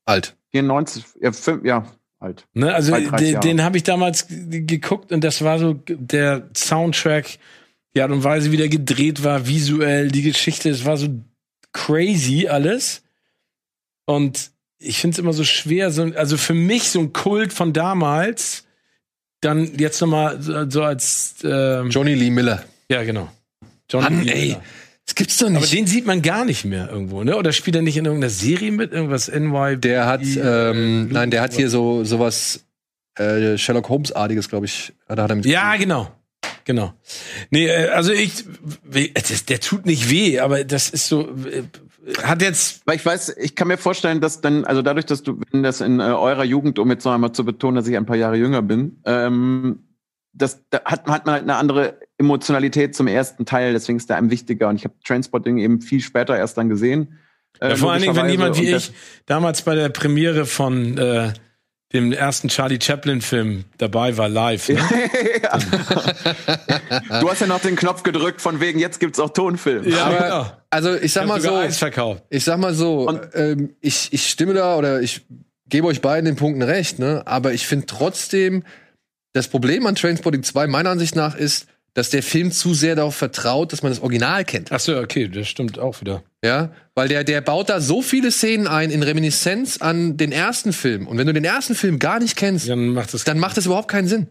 Alt. 0.05 0.35
94, 0.51 1.03
ja, 1.21 1.31
fünf, 1.31 1.65
ja 1.65 1.85
alt. 2.19 2.47
Ne? 2.53 2.73
Also 2.73 2.91
Zwei, 2.91 3.05
30 3.05 3.31
den, 3.31 3.41
den 3.41 3.63
habe 3.63 3.75
ich 3.77 3.83
damals 3.83 4.27
geguckt 4.29 5.11
und 5.11 5.23
das 5.23 5.43
war 5.43 5.59
so 5.59 5.73
der 5.87 6.49
Soundtrack, 6.55 7.37
die 7.95 8.01
Art 8.01 8.11
und 8.11 8.23
Weise, 8.23 8.51
wie 8.51 8.57
der 8.57 8.69
gedreht 8.69 9.23
war, 9.23 9.47
visuell, 9.47 10.09
die 10.09 10.21
Geschichte, 10.23 10.69
es 10.69 10.85
war 10.85 10.97
so 10.97 11.07
crazy 11.71 12.47
alles. 12.47 13.03
Und 14.05 14.51
ich 14.79 14.99
finde 14.99 15.15
es 15.15 15.19
immer 15.19 15.33
so 15.33 15.43
schwer, 15.43 15.91
so, 15.91 16.03
also 16.15 16.37
für 16.37 16.53
mich 16.53 16.89
so 16.89 16.99
ein 16.99 17.13
Kult 17.13 17.53
von 17.53 17.71
damals, 17.73 18.65
dann 19.41 19.77
jetzt 19.77 19.99
nochmal 20.01 20.41
so, 20.41 20.69
so 20.69 20.83
als 20.83 21.35
ähm, 21.43 21.89
Johnny 21.89 22.13
Lee 22.13 22.29
Miller. 22.29 22.63
ja 22.89 23.03
genau. 23.03 23.29
John 23.89 24.03
Mann, 24.03 24.23
Lee 24.23 24.31
ey. 24.31 24.47
Miller. 24.47 24.63
Das 25.05 25.15
gibt's 25.15 25.37
doch 25.37 25.47
Aber 25.47 25.59
nicht. 25.59 25.73
den 25.73 25.85
sieht 25.85 26.05
man 26.05 26.21
gar 26.21 26.45
nicht 26.45 26.63
mehr 26.63 26.89
irgendwo, 26.89 27.23
ne? 27.25 27.35
Oder 27.35 27.51
spielt 27.51 27.75
er 27.75 27.81
nicht 27.81 27.97
in 27.97 28.05
irgendeiner 28.05 28.29
Serie 28.29 28.71
mit? 28.71 28.93
Irgendwas 28.93 29.27
NY? 29.29 29.75
Der 29.77 30.05
hat, 30.05 30.23
äh, 30.23 30.69
ähm, 30.71 31.09
nein, 31.09 31.29
der 31.29 31.41
hat 31.41 31.53
hier 31.53 31.69
so 31.69 32.05
sowas 32.05 32.63
äh, 33.15 33.57
Sherlock 33.57 33.89
Holmes-artiges, 33.89 34.47
glaube 34.47 34.65
ich. 34.65 34.93
Hat 35.09 35.19
er 35.19 35.35
mit 35.35 35.45
Ja, 35.45 35.75
genau. 35.75 36.09
Genau. 36.65 36.93
Nee, 37.49 37.67
äh, 37.67 37.89
also 37.89 38.11
ich, 38.11 38.45
der 39.47 39.59
tut 39.59 39.85
nicht 39.85 40.09
weh, 40.09 40.39
aber 40.39 40.63
das 40.63 40.89
ist 40.89 41.07
so, 41.07 41.29
äh, 41.45 41.63
hat 42.21 42.41
jetzt, 42.41 42.81
Weil 42.85 42.97
ich 42.97 43.05
weiß, 43.05 43.37
ich 43.37 43.55
kann 43.55 43.67
mir 43.67 43.77
vorstellen, 43.77 44.19
dass 44.19 44.41
dann, 44.41 44.65
also 44.65 44.81
dadurch, 44.81 45.05
dass 45.05 45.23
du, 45.23 45.39
wenn 45.51 45.63
das 45.63 45.81
in 45.81 45.99
äh, 45.99 46.03
eurer 46.03 46.43
Jugend, 46.43 46.79
um 46.79 46.89
jetzt 46.91 47.05
noch 47.05 47.13
einmal 47.13 47.31
zu 47.31 47.45
betonen, 47.45 47.75
dass 47.75 47.87
ich 47.87 47.95
ein 47.95 48.05
paar 48.05 48.17
Jahre 48.17 48.35
jünger 48.35 48.61
bin, 48.61 49.01
ähm, 49.05 49.79
das 50.33 50.67
da 50.69 50.81
hat, 50.83 51.07
hat 51.07 51.25
man 51.25 51.33
halt 51.33 51.43
eine 51.43 51.55
andere 51.55 51.99
Emotionalität 52.17 52.95
zum 52.95 53.07
ersten 53.07 53.45
Teil, 53.45 53.73
deswegen 53.73 53.97
ist 53.97 54.09
der 54.09 54.17
einem 54.17 54.31
wichtiger. 54.31 54.67
Und 54.67 54.77
ich 54.77 54.83
habe 54.83 54.95
Transporting 55.05 55.59
eben 55.59 55.79
viel 55.79 56.01
später 56.01 56.35
erst 56.35 56.57
dann 56.57 56.69
gesehen. 56.69 57.19
äh, 57.59 57.69
ja, 57.69 57.75
vor 57.75 57.91
allen 57.91 58.01
Dingen, 58.01 58.15
wenn 58.15 58.29
jemand 58.29 58.57
wie 58.57 58.73
ich 58.73 58.91
damals 59.25 59.61
bei 59.61 59.75
der 59.75 59.89
Premiere 59.89 60.45
von 60.45 60.97
äh, 60.97 61.33
dem 61.93 62.11
ersten 62.11 62.49
Charlie 62.49 62.79
Chaplin-Film 62.81 63.65
dabei 63.77 64.17
war, 64.17 64.27
live. 64.27 64.69
Ne? 64.69 64.79
Ja. 65.43 65.59
du 67.21 67.29
hast 67.29 67.41
ja 67.41 67.47
noch 67.47 67.59
den 67.61 67.75
Knopf 67.75 68.03
gedrückt, 68.03 68.41
von 68.41 68.59
wegen, 68.59 68.79
jetzt 68.79 68.99
gibt's 68.99 69.19
auch 69.19 69.29
Tonfilm. 69.29 69.87
Ja, 69.87 70.05
Aber, 70.05 70.17
genau. 70.17 70.51
also 70.69 70.95
ich 70.95 71.13
sag 71.13 71.23
Ich 71.23 71.29
mal 71.29 71.41
so, 71.41 71.55
Eis 71.55 71.77
verkauft. 71.77 72.23
ich 72.29 72.43
sag 72.43 72.57
mal 72.59 72.73
so, 72.73 73.07
Und- 73.07 73.21
ähm, 73.35 73.75
ich, 73.81 74.11
ich 74.11 74.27
stimme 74.27 74.53
da 74.53 74.75
oder 74.75 75.01
ich 75.01 75.21
gebe 75.69 75.87
euch 75.87 76.01
beiden 76.01 76.25
den 76.25 76.35
Punkten 76.35 76.61
recht, 76.63 76.99
ne? 76.99 77.23
Aber 77.25 77.53
ich 77.53 77.67
finde 77.67 77.85
trotzdem, 77.85 78.63
das 79.33 79.47
Problem 79.47 79.85
an 79.85 79.95
Trainspotting 79.95 80.43
2 80.43 80.67
meiner 80.67 80.89
Ansicht 80.91 81.15
nach 81.15 81.35
ist, 81.35 81.67
dass 81.93 82.09
der 82.09 82.23
Film 82.23 82.51
zu 82.51 82.73
sehr 82.73 82.95
darauf 82.95 83.15
vertraut, 83.15 83.71
dass 83.71 83.83
man 83.83 83.91
das 83.91 84.01
Original 84.01 84.45
kennt. 84.45 84.71
Ach 84.71 84.79
so, 84.79 84.97
okay, 84.97 85.27
das 85.27 85.47
stimmt 85.47 85.77
auch 85.77 86.01
wieder. 86.01 86.23
Ja, 86.43 86.71
weil 86.95 87.07
der, 87.07 87.23
der 87.23 87.41
baut 87.41 87.69
da 87.69 87.79
so 87.79 88.01
viele 88.01 88.31
Szenen 88.31 88.67
ein 88.67 88.89
in 88.89 89.03
Reminiszenz 89.03 89.77
an 89.77 90.17
den 90.17 90.31
ersten 90.31 90.73
Film. 90.73 91.07
Und 91.07 91.17
wenn 91.17 91.27
du 91.27 91.33
den 91.33 91.45
ersten 91.45 91.75
Film 91.75 91.99
gar 91.99 92.19
nicht 92.19 92.35
kennst, 92.35 92.67
Dann 92.67 92.89
macht 92.89 93.13
das 93.13 93.23
dann 93.23 93.39
macht 93.39 93.57
das 93.57 93.65
überhaupt 93.65 93.87
keinen 93.89 94.07
Sinn. 94.07 94.27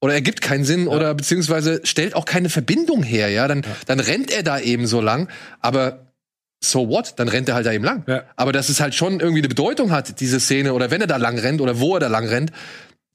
Oder 0.00 0.14
ergibt 0.14 0.40
keinen 0.40 0.64
Sinn 0.64 0.88
oder 0.88 1.14
beziehungsweise 1.14 1.80
stellt 1.84 2.16
auch 2.16 2.24
keine 2.24 2.48
Verbindung 2.48 3.04
her, 3.04 3.28
ja. 3.28 3.46
Dann, 3.46 3.62
dann 3.86 4.00
rennt 4.00 4.32
er 4.32 4.42
da 4.42 4.58
eben 4.58 4.88
so 4.88 5.00
lang, 5.00 5.28
aber 5.60 6.12
so 6.64 6.88
what? 6.88 7.14
Dann 7.18 7.28
rennt 7.28 7.48
er 7.48 7.54
halt 7.54 7.66
da 7.66 7.72
eben 7.72 7.84
lang. 7.84 8.02
Ja. 8.08 8.24
Aber 8.34 8.52
dass 8.52 8.68
es 8.68 8.80
halt 8.80 8.94
schon 8.94 9.20
irgendwie 9.20 9.40
eine 9.40 9.48
Bedeutung 9.48 9.92
hat, 9.92 10.18
diese 10.20 10.40
Szene, 10.40 10.74
oder 10.74 10.90
wenn 10.90 11.00
er 11.00 11.06
da 11.06 11.18
lang 11.18 11.38
rennt 11.38 11.60
oder 11.60 11.78
wo 11.78 11.94
er 11.94 12.00
da 12.00 12.08
lang 12.08 12.26
rennt, 12.26 12.50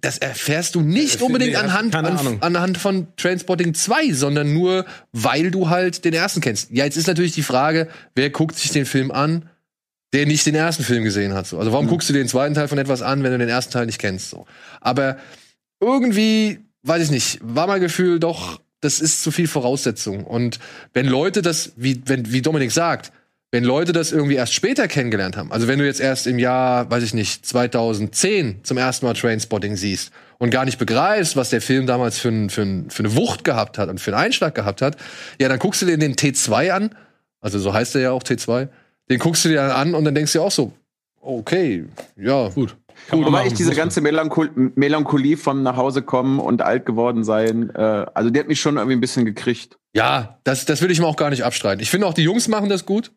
das 0.02 0.20
erfährst 0.20 0.76
du 0.76 0.82
nicht 0.82 1.22
unbedingt 1.22 1.54
nee, 1.54 1.58
anhand, 1.58 1.96
an, 1.96 2.38
anhand 2.42 2.78
von 2.78 3.08
Transporting 3.18 3.74
2, 3.74 4.14
sondern 4.14 4.54
nur, 4.54 4.86
weil 5.12 5.50
du 5.50 5.70
halt 5.70 6.06
den 6.06 6.14
ersten 6.14 6.40
kennst. 6.40 6.70
Ja, 6.72 6.86
jetzt 6.86 6.98
ist 6.98 7.08
natürlich 7.08 7.32
die 7.32 7.42
Frage, 7.42 7.88
wer 8.14 8.30
guckt 8.30 8.58
sich 8.58 8.72
den 8.72 8.86
Film 8.86 9.12
an, 9.12 9.50
der 10.14 10.26
nicht 10.28 10.46
den 10.46 10.56
ersten 10.56 10.84
Film 10.84 11.04
gesehen 11.04 11.34
hat. 11.34 11.48
So. 11.48 11.58
Also 11.58 11.72
warum 11.72 11.88
guckst 11.88 12.10
du 12.10 12.14
den 12.14 12.28
zweiten 12.28 12.54
Teil 12.54 12.68
von 12.68 12.78
etwas 12.78 13.02
an, 13.02 13.24
wenn 13.24 13.32
du 13.32 13.40
den 13.40 13.50
ersten 13.50 13.74
Teil 13.74 13.88
nicht 13.88 14.00
kennst? 14.00 14.30
So. 14.30 14.46
Aber 14.82 15.18
irgendwie, 15.80 16.60
weiß 16.84 17.04
ich 17.04 17.12
nicht, 17.12 17.40
war 17.42 17.68
mein 17.68 17.82
Gefühl 17.82 18.20
doch, 18.20 18.62
das 18.82 19.00
ist 19.00 19.24
zu 19.24 19.32
viel 19.32 19.48
Voraussetzung. 19.48 20.24
Und 20.26 20.60
wenn 20.94 21.08
Leute 21.08 21.42
das, 21.42 21.74
wie, 21.76 22.02
wenn, 22.06 22.32
wie 22.32 22.44
Dominik 22.44 22.72
sagt, 22.72 23.12
wenn 23.52 23.64
Leute 23.64 23.94
das 23.94 24.12
irgendwie 24.12 24.36
erst 24.36 24.54
später 24.54 24.88
kennengelernt 24.88 25.38
haben, 25.38 25.52
also 25.52 25.68
wenn 25.68 25.80
du 25.80 25.86
jetzt 25.86 26.02
erst 26.02 26.28
im 26.28 26.38
Jahr, 26.38 26.90
weiß 26.92 27.04
ich 27.04 27.14
nicht, 27.14 27.46
2010 27.46 28.64
zum 28.64 28.78
ersten 28.78 29.06
Mal 29.06 29.14
Trainspotting 29.14 29.78
siehst 29.78 30.12
und 30.38 30.50
gar 30.50 30.66
nicht 30.66 30.78
begreifst, 30.78 31.38
was 31.38 31.50
der 31.50 31.62
Film 31.62 31.88
damals 31.88 32.20
für, 32.20 32.30
ein, 32.30 32.50
für, 32.50 32.64
ein, 32.64 32.90
für 32.90 33.04
eine 33.04 33.16
Wucht 33.16 33.44
gehabt 33.44 33.78
hat 33.78 33.90
und 33.90 34.02
für 34.02 34.12
einen 34.14 34.26
Einschlag 34.26 34.54
gehabt 34.54 34.82
hat, 34.82 34.98
ja, 35.40 35.48
dann 35.48 35.60
guckst 35.60 35.82
du 35.82 35.86
dir 35.86 35.98
den 35.98 36.16
T2 36.16 36.72
an, 36.72 36.96
also 37.40 37.58
so 37.58 37.74
heißt 37.74 37.96
der 37.96 38.02
ja 38.02 38.12
auch 38.12 38.24
T2, 38.24 38.68
den 39.10 39.20
guckst 39.20 39.46
du 39.46 39.50
dir 39.50 39.56
dann 39.56 39.72
an 39.72 39.96
und 39.96 40.04
dann 40.04 40.14
denkst 40.14 40.34
du 40.34 40.40
dir 40.40 40.44
auch 40.44 40.52
so, 40.52 40.74
okay, 41.22 41.86
ja, 42.18 42.50
gut. 42.50 42.76
gut, 43.10 43.26
Wobei 43.26 43.30
machen, 43.30 43.48
ich 43.48 43.54
diese 43.54 43.74
ganze 43.74 44.02
Melanchol 44.02 44.50
Melancholie 44.76 45.38
vom 45.38 45.64
nach 45.64 45.78
Hause 45.78 46.02
kommen 46.02 46.40
und 46.40 46.62
alt 46.62 46.86
geworden 46.86 47.24
sein, 47.24 47.70
äh, 47.74 48.06
also 48.14 48.30
die 48.30 48.40
hat 48.42 48.50
mich 48.50 48.60
schon 48.60 48.76
irgendwie 48.76 48.98
ein 48.98 49.02
bisschen 49.02 49.24
gekriegt. 49.24 49.78
Ja, 49.94 50.40
das, 50.44 50.66
das 50.66 50.82
will 50.82 50.92
ich 50.92 51.00
mir 51.00 51.08
auch 51.08 51.16
gar 51.16 51.30
nicht 51.30 51.46
abstreiten. 51.46 51.82
Ich 51.82 51.90
finde 51.90 52.08
auch, 52.08 52.14
die 52.14 52.24
Jungs 52.24 52.50
machen 52.50 52.68
das 52.68 52.86
gut. 52.86 53.12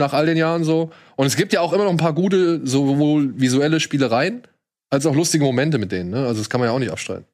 Nach 0.00 0.12
all 0.12 0.26
den 0.26 0.36
Jahren 0.36 0.64
so. 0.64 0.90
Und 1.16 1.26
es 1.26 1.36
gibt 1.36 1.52
ja 1.52 1.60
auch 1.60 1.72
immer 1.72 1.84
noch 1.84 1.90
ein 1.90 1.96
paar 1.96 2.14
gute, 2.14 2.66
sowohl 2.66 3.38
visuelle 3.38 3.78
Spielereien, 3.78 4.42
als 4.90 5.06
auch 5.06 5.14
lustige 5.14 5.44
Momente 5.44 5.78
mit 5.78 5.92
denen. 5.92 6.10
Ne? 6.10 6.26
Also 6.26 6.40
das 6.40 6.50
kann 6.50 6.60
man 6.60 6.68
ja 6.68 6.74
auch 6.74 6.78
nicht 6.78 6.90
abstreiten. 6.90 7.24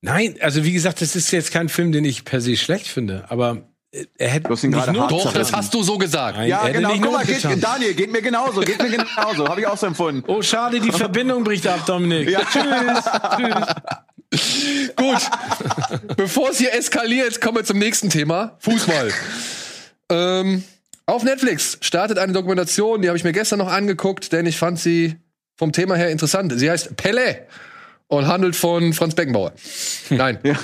Nein, 0.00 0.36
also 0.40 0.64
wie 0.64 0.72
gesagt, 0.72 1.00
das 1.00 1.16
ist 1.16 1.30
jetzt 1.30 1.52
kein 1.52 1.68
Film, 1.68 1.92
den 1.92 2.04
ich 2.04 2.24
per 2.24 2.40
se 2.40 2.56
schlecht 2.56 2.88
finde, 2.88 3.24
aber 3.28 3.62
äh, 3.92 4.04
er 4.18 4.28
hätte 4.28 4.48
Du 4.48 4.54
hast 4.54 4.64
ihn 4.64 4.70
nicht 4.70 4.84
gerade 4.84 4.96
nur 4.96 5.08
Doch, 5.08 5.32
das 5.32 5.52
hast 5.52 5.72
du 5.74 5.82
so 5.82 5.98
gesagt. 5.98 6.38
Nein, 6.38 6.50
er 6.50 6.64
hätte 6.64 6.86
nicht 6.86 7.02
guck 7.02 7.12
mal, 7.12 7.24
geht. 7.24 7.44
Daniel, 7.62 7.94
geht 7.94 8.12
mir 8.12 8.22
genauso, 8.22 8.60
geht 8.60 8.80
mir 8.80 8.90
genauso, 8.90 9.48
habe 9.48 9.60
ich 9.60 9.66
auch 9.66 9.76
so 9.76 9.86
empfunden. 9.86 10.22
Oh, 10.26 10.42
schade, 10.42 10.80
die 10.80 10.92
Verbindung 10.92 11.44
bricht 11.44 11.66
ab, 11.66 11.84
Dominik. 11.86 12.30
Ja. 12.30 12.40
Gut. 14.96 15.30
Bevor 16.16 16.50
es 16.50 16.58
hier 16.58 16.74
eskaliert, 16.74 17.40
kommen 17.40 17.58
wir 17.58 17.64
zum 17.64 17.78
nächsten 17.78 18.10
Thema. 18.10 18.56
Fußball. 18.58 19.12
ähm, 20.10 20.64
auf 21.06 21.22
Netflix 21.22 21.78
startet 21.80 22.18
eine 22.18 22.32
Dokumentation, 22.32 23.00
die 23.00 23.08
habe 23.08 23.16
ich 23.16 23.24
mir 23.24 23.32
gestern 23.32 23.58
noch 23.58 23.70
angeguckt, 23.70 24.32
denn 24.32 24.46
ich 24.46 24.58
fand 24.58 24.78
sie 24.78 25.16
vom 25.56 25.72
Thema 25.72 25.94
her 25.94 26.10
interessant. 26.10 26.52
Sie 26.56 26.70
heißt 26.70 26.94
Pelé 26.94 27.38
und 28.08 28.26
handelt 28.26 28.56
von 28.56 28.92
Franz 28.92 29.14
Beckenbauer. 29.14 29.52
Nein. 30.10 30.38
Ja. 30.42 30.56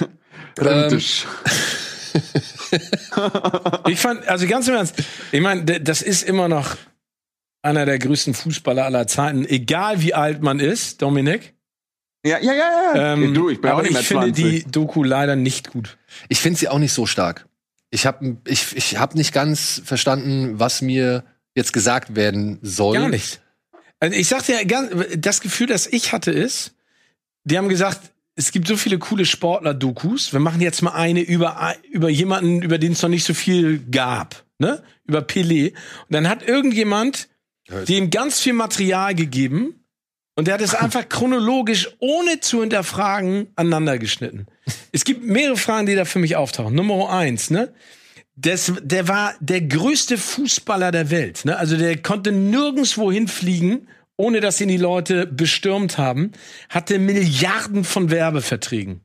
Rentisch. 0.59 1.27
Ich 3.87 4.01
fand, 4.01 4.27
also 4.29 4.47
ganz 4.47 4.69
im 4.69 4.75
Ernst, 4.75 4.95
ich 5.31 5.41
meine, 5.41 5.63
das 5.63 6.03
ist 6.03 6.23
immer 6.23 6.49
noch 6.49 6.77
einer 7.63 7.85
der 7.85 7.99
größten 7.99 8.35
Fußballer 8.35 8.85
aller 8.85 9.07
Zeiten, 9.07 9.45
egal 9.45 10.01
wie 10.03 10.15
alt 10.15 10.43
man 10.43 10.59
ist, 10.59 11.03
Dominik. 11.03 11.55
Ja, 12.25 12.39
ja, 12.39 12.53
ja, 12.53 12.95
ja. 12.95 13.13
Ähm, 13.13 13.35
du, 13.35 13.51
ich 13.51 13.61
bin 13.61 13.71
aber 13.71 13.81
auch 13.81 13.83
nicht 13.83 13.93
mehr 13.93 14.01
ich 14.01 14.07
finde 14.07 14.33
20. 14.33 14.65
die 14.65 14.71
Doku 14.71 15.03
leider 15.03 15.37
nicht 15.37 15.71
gut. 15.71 15.99
Ich 16.29 16.41
finde 16.41 16.59
sie 16.59 16.69
auch 16.69 16.79
nicht 16.79 16.93
so 16.93 17.07
stark. 17.07 17.47
Ich 17.93 18.07
habe 18.07 18.39
ich, 18.49 18.75
ich 18.75 18.97
hab 18.99 19.15
nicht 19.15 19.33
ganz 19.33 19.83
verstanden, 19.85 20.59
was 20.59 20.83
mir 20.83 21.25
jetzt 21.55 21.73
gesagt 21.73 22.17
werden 22.17 22.59
soll. 22.63 22.97
Gar 22.97 23.09
nicht. 23.11 23.41
Also 24.01 24.17
ich 24.17 24.27
sagte 24.29 24.53
ja, 24.53 24.65
ganz- 24.65 24.91
das 25.17 25.41
Gefühl, 25.41 25.67
das 25.69 25.87
ich 25.87 26.13
hatte, 26.13 26.33
ist, 26.33 26.75
die 27.45 27.59
haben 27.59 27.69
gesagt, 27.69 28.01
es 28.35 28.51
gibt 28.51 28.67
so 28.67 28.77
viele 28.79 28.99
coole 28.99 29.27
Sportler-Dokus. 29.27 30.33
Wir 30.33 30.41
machen 30.41 30.63
jetzt 30.63 30.81
mal 30.81 30.93
eine 30.95 31.21
über, 31.21 31.75
über 31.91 32.09
jemanden, 32.09 32.63
über 32.63 32.79
den 32.79 32.93
es 32.93 33.03
noch 33.03 33.11
nicht 33.11 33.25
so 33.25 33.35
viel 33.35 33.79
gab, 33.91 34.43
ne? 34.59 34.83
Über 35.05 35.21
Pelé. 35.21 35.73
Und 35.73 36.11
dann 36.11 36.29
hat 36.29 36.43
irgendjemand 36.43 37.29
dem 37.89 38.09
ganz 38.09 38.41
viel 38.41 38.55
Material 38.55 39.15
gegeben 39.15 39.82
und 40.35 40.47
der 40.47 40.55
hat 40.55 40.63
es 40.63 40.75
einfach 40.75 41.09
chronologisch, 41.09 41.91
ohne 41.99 42.41
zu 42.41 42.61
hinterfragen, 42.61 43.49
aneinander 43.55 43.99
geschnitten. 43.99 44.47
Es 44.91 45.05
gibt 45.05 45.25
mehrere 45.25 45.57
Fragen, 45.57 45.87
die 45.87 45.95
da 45.95 46.05
für 46.05 46.19
mich 46.19 46.37
auftauchen. 46.37 46.75
Nummer 46.75 47.11
eins, 47.11 47.51
ne? 47.51 47.73
Das, 48.35 48.73
der 48.83 49.09
war 49.09 49.35
der 49.41 49.61
größte 49.61 50.17
Fußballer 50.17 50.91
der 50.91 51.11
Welt. 51.11 51.45
Ne? 51.45 51.57
Also 51.57 51.77
der 51.77 52.01
konnte 52.01 52.33
nirgendwo 52.33 53.13
hinfliegen, 53.13 53.89
ohne 54.17 54.41
dass 54.41 54.61
ihn 54.61 54.69
die 54.69 54.79
Leute 54.79 55.27
bestürmt 55.27 55.99
haben. 55.99 56.33
Hatte 56.71 56.99
Milliarden 56.99 57.85
von 57.85 58.11
Werbeverträgen. 58.11 59.03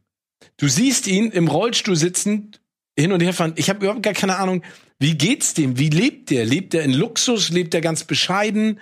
Du 0.55 0.69
siehst 0.69 1.07
ihn 1.07 1.29
im 1.31 1.49
Rollstuhl 1.49 1.97
sitzend 1.97 2.61
hin 2.97 3.11
und 3.11 3.21
her 3.21 3.33
fahren. 3.33 3.53
Ich 3.57 3.69
habe 3.69 3.79
überhaupt 3.79 4.03
gar 4.03 4.13
keine 4.13 4.37
Ahnung, 4.37 4.63
wie 4.97 5.15
geht's 5.15 5.53
dem? 5.53 5.77
Wie 5.77 5.89
lebt 5.89 6.29
der? 6.29 6.45
Lebt 6.45 6.73
er 6.73 6.83
in 6.83 6.93
Luxus? 6.93 7.49
Lebt 7.49 7.73
er 7.73 7.81
ganz 7.81 8.05
bescheiden? 8.05 8.79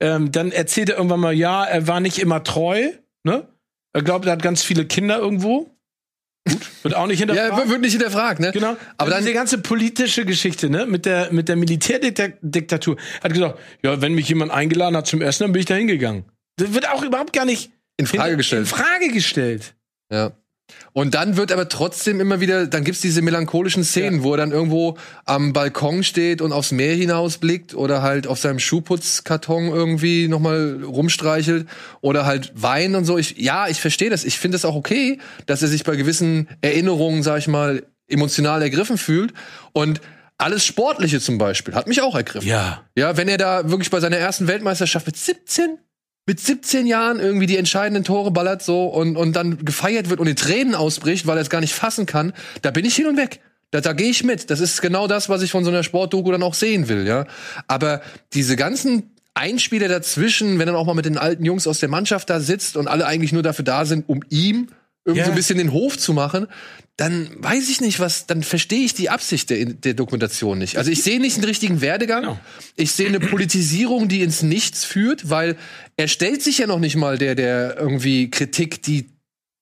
Ähm, 0.00 0.30
dann 0.32 0.52
erzählt 0.52 0.90
er 0.90 0.96
irgendwann 0.96 1.20
mal, 1.20 1.34
ja, 1.34 1.64
er 1.64 1.86
war 1.86 2.00
nicht 2.00 2.18
immer 2.18 2.44
treu. 2.44 2.92
Ne? 3.24 3.48
Er 3.92 4.02
glaubt, 4.02 4.26
er 4.26 4.32
hat 4.32 4.42
ganz 4.42 4.62
viele 4.62 4.84
Kinder 4.86 5.18
irgendwo. 5.18 5.70
Gut, 6.48 6.84
wird 6.84 6.94
auch 6.94 7.06
nicht 7.06 7.18
hinterfragt. 7.20 7.58
Ja, 7.58 7.68
wird 7.68 7.80
nicht 7.80 7.92
hinterfragt, 7.92 8.40
ne? 8.40 8.52
Genau. 8.52 8.76
Aber 8.96 9.10
dann 9.10 9.20
diese 9.20 9.32
ganze 9.34 9.58
politische 9.58 10.24
Geschichte, 10.24 10.70
ne, 10.70 10.86
mit 10.86 11.04
der 11.04 11.32
mit 11.32 11.48
der 11.48 11.56
Militärdiktatur, 11.56 12.96
hat 13.22 13.32
gesagt, 13.32 13.58
ja, 13.82 14.00
wenn 14.00 14.14
mich 14.14 14.28
jemand 14.28 14.52
eingeladen 14.52 14.96
hat 14.96 15.06
zum 15.06 15.20
Essen, 15.20 15.44
dann 15.44 15.52
bin 15.52 15.60
ich 15.60 15.66
da 15.66 15.74
hingegangen. 15.74 16.24
Das 16.56 16.72
wird 16.72 16.88
auch 16.88 17.02
überhaupt 17.02 17.32
gar 17.32 17.44
nicht 17.44 17.70
in 17.96 18.06
Frage 18.06 18.36
gestellt. 18.36 18.62
In 18.62 18.66
Frage 18.66 19.08
gestellt. 19.08 19.74
Ja. 20.10 20.32
Und 20.98 21.14
dann 21.14 21.36
wird 21.36 21.52
aber 21.52 21.68
trotzdem 21.68 22.20
immer 22.20 22.40
wieder, 22.40 22.66
dann 22.66 22.82
gibt's 22.82 23.00
diese 23.00 23.22
melancholischen 23.22 23.84
Szenen, 23.84 24.24
wo 24.24 24.32
er 24.32 24.38
dann 24.38 24.50
irgendwo 24.50 24.98
am 25.26 25.52
Balkon 25.52 26.02
steht 26.02 26.42
und 26.42 26.50
aufs 26.50 26.72
Meer 26.72 26.92
hinausblickt 26.96 27.72
oder 27.72 28.02
halt 28.02 28.26
auf 28.26 28.40
seinem 28.40 28.58
Schuhputzkarton 28.58 29.68
irgendwie 29.68 30.26
nochmal 30.26 30.82
rumstreichelt 30.82 31.68
oder 32.00 32.26
halt 32.26 32.50
weint 32.56 32.96
und 32.96 33.04
so. 33.04 33.16
Ich, 33.16 33.38
ja, 33.38 33.68
ich 33.68 33.80
verstehe 33.80 34.10
das. 34.10 34.24
Ich 34.24 34.40
finde 34.40 34.56
es 34.56 34.64
auch 34.64 34.74
okay, 34.74 35.20
dass 35.46 35.62
er 35.62 35.68
sich 35.68 35.84
bei 35.84 35.94
gewissen 35.94 36.48
Erinnerungen, 36.62 37.22
sag 37.22 37.38
ich 37.38 37.46
mal, 37.46 37.84
emotional 38.08 38.60
ergriffen 38.60 38.98
fühlt. 38.98 39.32
Und 39.72 40.00
alles 40.36 40.64
Sportliche 40.64 41.20
zum 41.20 41.38
Beispiel 41.38 41.76
hat 41.76 41.86
mich 41.86 42.02
auch 42.02 42.16
ergriffen. 42.16 42.48
Ja. 42.48 42.82
Ja, 42.96 43.16
wenn 43.16 43.28
er 43.28 43.38
da 43.38 43.70
wirklich 43.70 43.90
bei 43.90 44.00
seiner 44.00 44.16
ersten 44.16 44.48
Weltmeisterschaft 44.48 45.06
mit 45.06 45.16
17 45.16 45.78
mit 46.28 46.40
17 46.40 46.86
Jahren 46.86 47.20
irgendwie 47.20 47.46
die 47.46 47.56
entscheidenden 47.56 48.04
Tore 48.04 48.30
ballert 48.30 48.62
so 48.62 48.84
und, 48.84 49.16
und 49.16 49.32
dann 49.34 49.64
gefeiert 49.64 50.10
wird 50.10 50.20
und 50.20 50.26
in 50.26 50.36
Tränen 50.36 50.74
ausbricht, 50.74 51.26
weil 51.26 51.38
er 51.38 51.40
es 51.40 51.48
gar 51.48 51.62
nicht 51.62 51.72
fassen 51.72 52.04
kann, 52.04 52.34
da 52.60 52.70
bin 52.70 52.84
ich 52.84 52.94
hin 52.94 53.06
und 53.06 53.16
weg. 53.16 53.40
Da, 53.70 53.80
da 53.80 53.94
gehe 53.94 54.10
ich 54.10 54.24
mit. 54.24 54.50
Das 54.50 54.60
ist 54.60 54.82
genau 54.82 55.06
das, 55.06 55.30
was 55.30 55.40
ich 55.40 55.50
von 55.50 55.64
so 55.64 55.70
einer 55.70 55.82
Sportdoku 55.82 56.30
dann 56.30 56.42
auch 56.42 56.52
sehen 56.52 56.90
will, 56.90 57.06
ja. 57.06 57.26
Aber 57.66 58.02
diese 58.34 58.56
ganzen 58.56 59.10
Einspieler 59.32 59.88
dazwischen, 59.88 60.58
wenn 60.58 60.66
dann 60.66 60.76
auch 60.76 60.84
mal 60.84 60.92
mit 60.92 61.06
den 61.06 61.16
alten 61.16 61.46
Jungs 61.46 61.66
aus 61.66 61.80
der 61.80 61.88
Mannschaft 61.88 62.28
da 62.28 62.40
sitzt 62.40 62.76
und 62.76 62.88
alle 62.88 63.06
eigentlich 63.06 63.32
nur 63.32 63.42
dafür 63.42 63.64
da 63.64 63.86
sind, 63.86 64.06
um 64.06 64.20
ihm 64.28 64.68
irgendwie 65.08 65.20
Ja. 65.20 65.24
so 65.26 65.32
ein 65.32 65.36
bisschen 65.36 65.58
den 65.58 65.72
Hof 65.72 65.98
zu 65.98 66.12
machen, 66.12 66.46
dann 66.96 67.30
weiß 67.38 67.68
ich 67.70 67.80
nicht, 67.80 68.00
was, 68.00 68.26
dann 68.26 68.42
verstehe 68.42 68.84
ich 68.84 68.92
die 68.92 69.08
Absicht 69.08 69.50
der, 69.50 69.64
der 69.66 69.94
Dokumentation 69.94 70.58
nicht. 70.58 70.76
Also 70.78 70.90
ich 70.90 71.02
sehe 71.02 71.20
nicht 71.20 71.36
einen 71.36 71.44
richtigen 71.44 71.80
Werdegang. 71.80 72.22
Genau. 72.22 72.40
Ich 72.76 72.92
sehe 72.92 73.06
eine 73.08 73.20
Politisierung, 73.20 74.08
die 74.08 74.22
ins 74.22 74.42
Nichts 74.42 74.84
führt, 74.84 75.30
weil 75.30 75.56
er 75.96 76.08
stellt 76.08 76.42
sich 76.42 76.58
ja 76.58 76.66
noch 76.66 76.80
nicht 76.80 76.96
mal 76.96 77.16
der, 77.16 77.34
der 77.34 77.76
irgendwie 77.78 78.30
Kritik, 78.30 78.82
die 78.82 79.10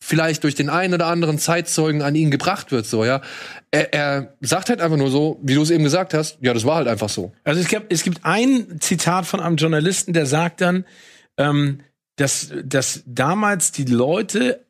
vielleicht 0.03 0.45
durch 0.45 0.55
den 0.55 0.71
einen 0.71 0.95
oder 0.95 1.07
anderen 1.07 1.39
Zeitzeugen 1.39 2.01
an 2.03 2.15
ihn 2.15 2.31
gebracht 2.31 2.71
wird, 2.73 2.87
so, 2.87 3.05
ja. 3.05 3.23
Er, 3.71 3.93
er 3.93 4.37
sagt 4.41 4.69
halt 4.69 4.81
einfach 4.81 4.97
nur 4.97 5.11
so, 5.11 5.41
wie 5.43 5.55
du 5.55 5.63
es 5.63 5.71
eben 5.71 5.85
gesagt 5.85 6.15
hast, 6.15 6.39
ja, 6.41 6.55
das 6.55 6.65
war 6.65 6.77
halt 6.77 6.89
einfach 6.89 7.09
so. 7.09 7.33
Also 7.45 7.61
es 7.61 7.69
gibt, 7.69 7.93
es 7.93 8.03
gibt 8.03 8.21
ein 8.25 8.79
Zitat 8.81 9.27
von 9.27 9.41
einem 9.41 9.57
Journalisten, 9.57 10.13
der 10.13 10.27
sagt 10.27 10.61
dann, 10.61 10.85
ähm, 11.39 11.81
dass, 12.17 12.51
dass 12.65 13.03
damals 13.07 13.73
die 13.73 13.85
Leute 13.85 14.65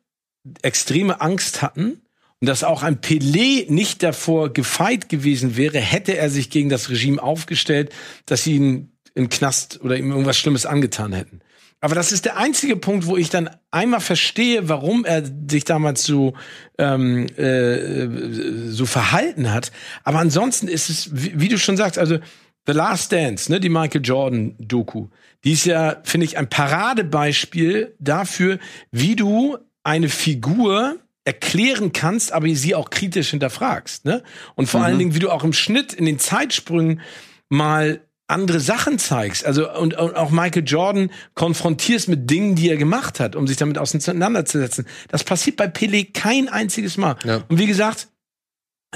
extreme 0.61 1.21
Angst 1.21 1.61
hatten 1.61 2.01
und 2.39 2.47
dass 2.47 2.63
auch 2.63 2.83
ein 2.83 3.01
Pelé 3.01 3.71
nicht 3.71 4.03
davor 4.03 4.53
gefeit 4.53 5.09
gewesen 5.09 5.57
wäre, 5.57 5.79
hätte 5.79 6.17
er 6.17 6.29
sich 6.29 6.49
gegen 6.49 6.69
das 6.69 6.89
Regime 6.89 7.21
aufgestellt, 7.21 7.91
dass 8.25 8.43
sie 8.43 8.55
ihn 8.55 8.91
im 9.15 9.29
Knast 9.29 9.79
oder 9.83 9.97
ihm 9.97 10.11
irgendwas 10.11 10.37
Schlimmes 10.37 10.65
angetan 10.65 11.13
hätten. 11.13 11.41
Aber 11.79 11.93
das 11.93 12.11
ist 12.11 12.25
der 12.25 12.37
einzige 12.37 12.75
Punkt, 12.75 13.05
wo 13.05 13.17
ich 13.17 13.29
dann 13.29 13.49
einmal 13.69 13.99
verstehe, 13.99 14.67
warum 14.67 15.05
er 15.05 15.23
sich 15.49 15.63
damals 15.63 16.03
so 16.03 16.33
ähm, 16.79 17.27
äh, 17.37 18.71
so 18.71 18.85
verhalten 18.85 19.51
hat. 19.51 19.71
Aber 20.03 20.19
ansonsten 20.19 20.67
ist 20.67 20.89
es, 20.89 21.09
wie, 21.13 21.39
wie 21.39 21.49
du 21.49 21.59
schon 21.59 21.77
sagst, 21.77 21.99
also 21.99 22.17
The 22.65 22.73
Last 22.73 23.11
Dance, 23.11 23.51
ne, 23.51 23.59
die 23.59 23.69
Michael 23.69 24.01
Jordan 24.03 24.55
Doku, 24.57 25.07
die 25.43 25.53
ist 25.53 25.65
ja, 25.65 26.01
finde 26.03 26.25
ich, 26.25 26.37
ein 26.37 26.49
Paradebeispiel 26.49 27.95
dafür, 27.99 28.57
wie 28.91 29.15
du 29.15 29.57
eine 29.87 30.09
Figur 30.09 30.97
erklären 31.23 31.93
kannst, 31.93 32.33
aber 32.33 32.47
sie 32.49 32.75
auch 32.75 32.89
kritisch 32.89 33.29
hinterfragst, 33.29 34.03
ne? 34.03 34.21
Und 34.55 34.67
vor 34.67 34.81
allen 34.81 34.99
Dingen, 34.99 35.15
wie 35.15 35.19
du 35.19 35.29
auch 35.29 35.45
im 35.45 35.53
Schnitt 35.53 35.93
in 35.93 36.05
den 36.05 36.19
Zeitsprüngen 36.19 37.01
mal 37.49 38.01
andere 38.27 38.59
Sachen 38.59 38.99
zeigst, 38.99 39.45
also 39.45 39.71
und, 39.71 39.97
und 39.97 40.15
auch 40.15 40.29
Michael 40.29 40.63
Jordan 40.65 41.09
konfrontierst 41.35 42.09
mit 42.09 42.29
Dingen, 42.29 42.55
die 42.55 42.69
er 42.69 42.75
gemacht 42.75 43.21
hat, 43.21 43.37
um 43.37 43.47
sich 43.47 43.55
damit 43.55 43.77
auseinanderzusetzen. 43.77 44.85
Das 45.07 45.23
passiert 45.23 45.55
bei 45.55 45.67
Pelé 45.67 46.11
kein 46.13 46.49
einziges 46.49 46.97
Mal. 46.97 47.15
Ja. 47.23 47.43
Und 47.47 47.57
wie 47.57 47.67
gesagt, 47.67 48.09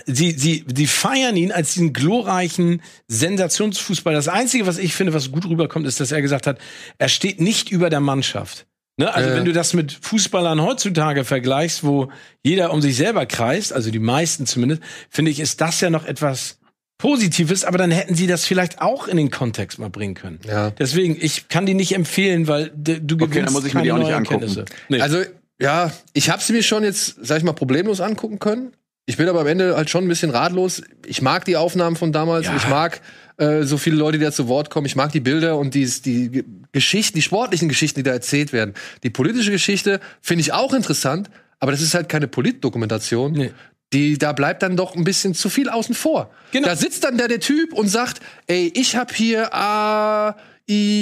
sie, 0.05 0.31
sie, 0.31 0.65
sie 0.73 0.87
feiern 0.87 1.37
ihn 1.37 1.53
als 1.53 1.73
diesen 1.73 1.93
glorreichen 1.93 2.81
Sensationsfußball. 3.07 4.13
Das 4.13 4.27
Einzige, 4.27 4.67
was 4.67 4.77
ich 4.77 4.93
finde, 4.93 5.13
was 5.13 5.31
gut 5.31 5.45
rüberkommt, 5.45 5.87
ist, 5.87 6.01
dass 6.01 6.11
er 6.11 6.21
gesagt 6.21 6.47
hat, 6.47 6.59
er 6.97 7.07
steht 7.07 7.39
nicht 7.39 7.71
über 7.71 7.89
der 7.89 8.01
Mannschaft. 8.01 8.67
Ne? 9.01 9.13
Also 9.13 9.29
Ja. 9.29 9.35
wenn 9.35 9.45
du 9.45 9.53
das 9.53 9.73
mit 9.73 9.91
Fußballern 10.01 10.61
heutzutage 10.61 11.23
vergleichst, 11.25 11.83
wo 11.83 12.09
jeder 12.43 12.71
um 12.73 12.81
sich 12.81 12.95
selber 12.95 13.25
kreist, 13.25 13.73
also 13.73 13.91
die 13.91 13.99
meisten 13.99 14.45
zumindest, 14.45 14.81
finde 15.09 15.31
ich, 15.31 15.39
ist 15.39 15.59
das 15.61 15.81
ja 15.81 15.89
noch 15.89 16.05
etwas 16.05 16.57
Positives, 16.97 17.65
aber 17.65 17.79
dann 17.79 17.89
hätten 17.89 18.13
sie 18.13 18.27
das 18.27 18.45
vielleicht 18.45 18.79
auch 18.81 19.07
in 19.07 19.17
den 19.17 19.31
Kontext 19.31 19.79
mal 19.79 19.89
bringen 19.89 20.13
können. 20.13 20.39
Ja. 20.47 20.69
Deswegen, 20.69 21.17
ich 21.19 21.47
kann 21.47 21.65
die 21.65 21.73
nicht 21.73 21.95
empfehlen, 21.95 22.47
weil 22.47 22.71
du 22.75 22.91
Okay, 22.91 22.99
gewinnst 23.25 23.35
dann 23.47 23.53
muss 23.53 23.65
ich 23.65 23.73
mir 23.73 23.81
die 23.81 23.91
auch 23.91 23.97
nicht 23.97 24.13
angucken. 24.13 24.43
Erkenntnisse. 24.43 24.65
Nee. 24.87 25.01
Also, 25.01 25.23
ja, 25.59 25.91
ich 26.13 26.29
habe 26.29 26.43
sie 26.43 26.53
mir 26.53 26.61
schon 26.61 26.83
jetzt, 26.83 27.15
sag 27.21 27.37
ich 27.39 27.43
mal, 27.43 27.53
problemlos 27.53 28.01
angucken 28.01 28.37
können. 28.37 28.73
Ich 29.07 29.17
bin 29.17 29.27
aber 29.27 29.41
am 29.41 29.47
Ende 29.47 29.75
halt 29.75 29.89
schon 29.89 30.05
ein 30.05 30.07
bisschen 30.07 30.29
ratlos. 30.29 30.83
Ich 31.07 31.23
mag 31.23 31.43
die 31.45 31.57
Aufnahmen 31.57 31.95
von 31.95 32.11
damals. 32.11 32.45
Ja. 32.45 32.55
Ich 32.55 32.67
mag 32.67 33.01
äh, 33.41 33.63
so 33.63 33.77
viele 33.77 33.95
Leute, 33.95 34.17
die 34.17 34.23
da 34.23 34.31
zu 34.31 34.47
Wort 34.47 34.69
kommen. 34.69 34.85
Ich 34.85 34.95
mag 34.95 35.11
die 35.11 35.19
Bilder 35.19 35.57
und 35.57 35.73
die, 35.73 35.85
die 36.05 36.29
Ge- 36.29 36.43
Geschichten, 36.71 37.17
die 37.17 37.21
sportlichen 37.21 37.67
Geschichten, 37.69 37.99
die 37.99 38.03
da 38.03 38.11
erzählt 38.11 38.53
werden. 38.53 38.73
Die 39.03 39.09
politische 39.09 39.51
Geschichte 39.51 39.99
finde 40.21 40.41
ich 40.41 40.53
auch 40.53 40.73
interessant, 40.73 41.29
aber 41.59 41.71
das 41.71 41.81
ist 41.81 41.93
halt 41.93 42.07
keine 42.09 42.27
Politdokumentation. 42.27 43.31
Nee. 43.33 43.51
Die, 43.93 44.17
da 44.17 44.31
bleibt 44.31 44.63
dann 44.63 44.77
doch 44.77 44.95
ein 44.95 45.03
bisschen 45.03 45.33
zu 45.33 45.49
viel 45.49 45.67
außen 45.67 45.95
vor. 45.95 46.31
Genau. 46.53 46.67
Da 46.69 46.75
sitzt 46.77 47.03
dann 47.03 47.17
da 47.17 47.27
der 47.27 47.41
Typ 47.41 47.73
und 47.73 47.89
sagt, 47.89 48.21
ey, 48.47 48.71
ich 48.73 48.95
habe 48.95 49.13
hier 49.13 49.53
AI 49.53 50.33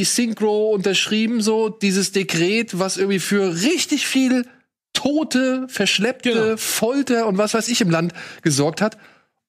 Synchro 0.03 0.71
unterschrieben, 0.73 1.41
so 1.41 1.69
dieses 1.69 2.11
Dekret, 2.13 2.79
was 2.79 2.97
irgendwie 2.97 3.19
für 3.19 3.61
richtig 3.61 4.07
viel 4.07 4.45
Tote, 4.93 5.67
Verschleppte, 5.69 6.31
Genau. 6.31 6.57
Folter 6.57 7.27
und 7.27 7.37
was 7.37 7.53
weiß 7.53 7.67
ich 7.67 7.79
im 7.81 7.89
Land 7.91 8.13
gesorgt 8.41 8.81
hat. 8.81 8.97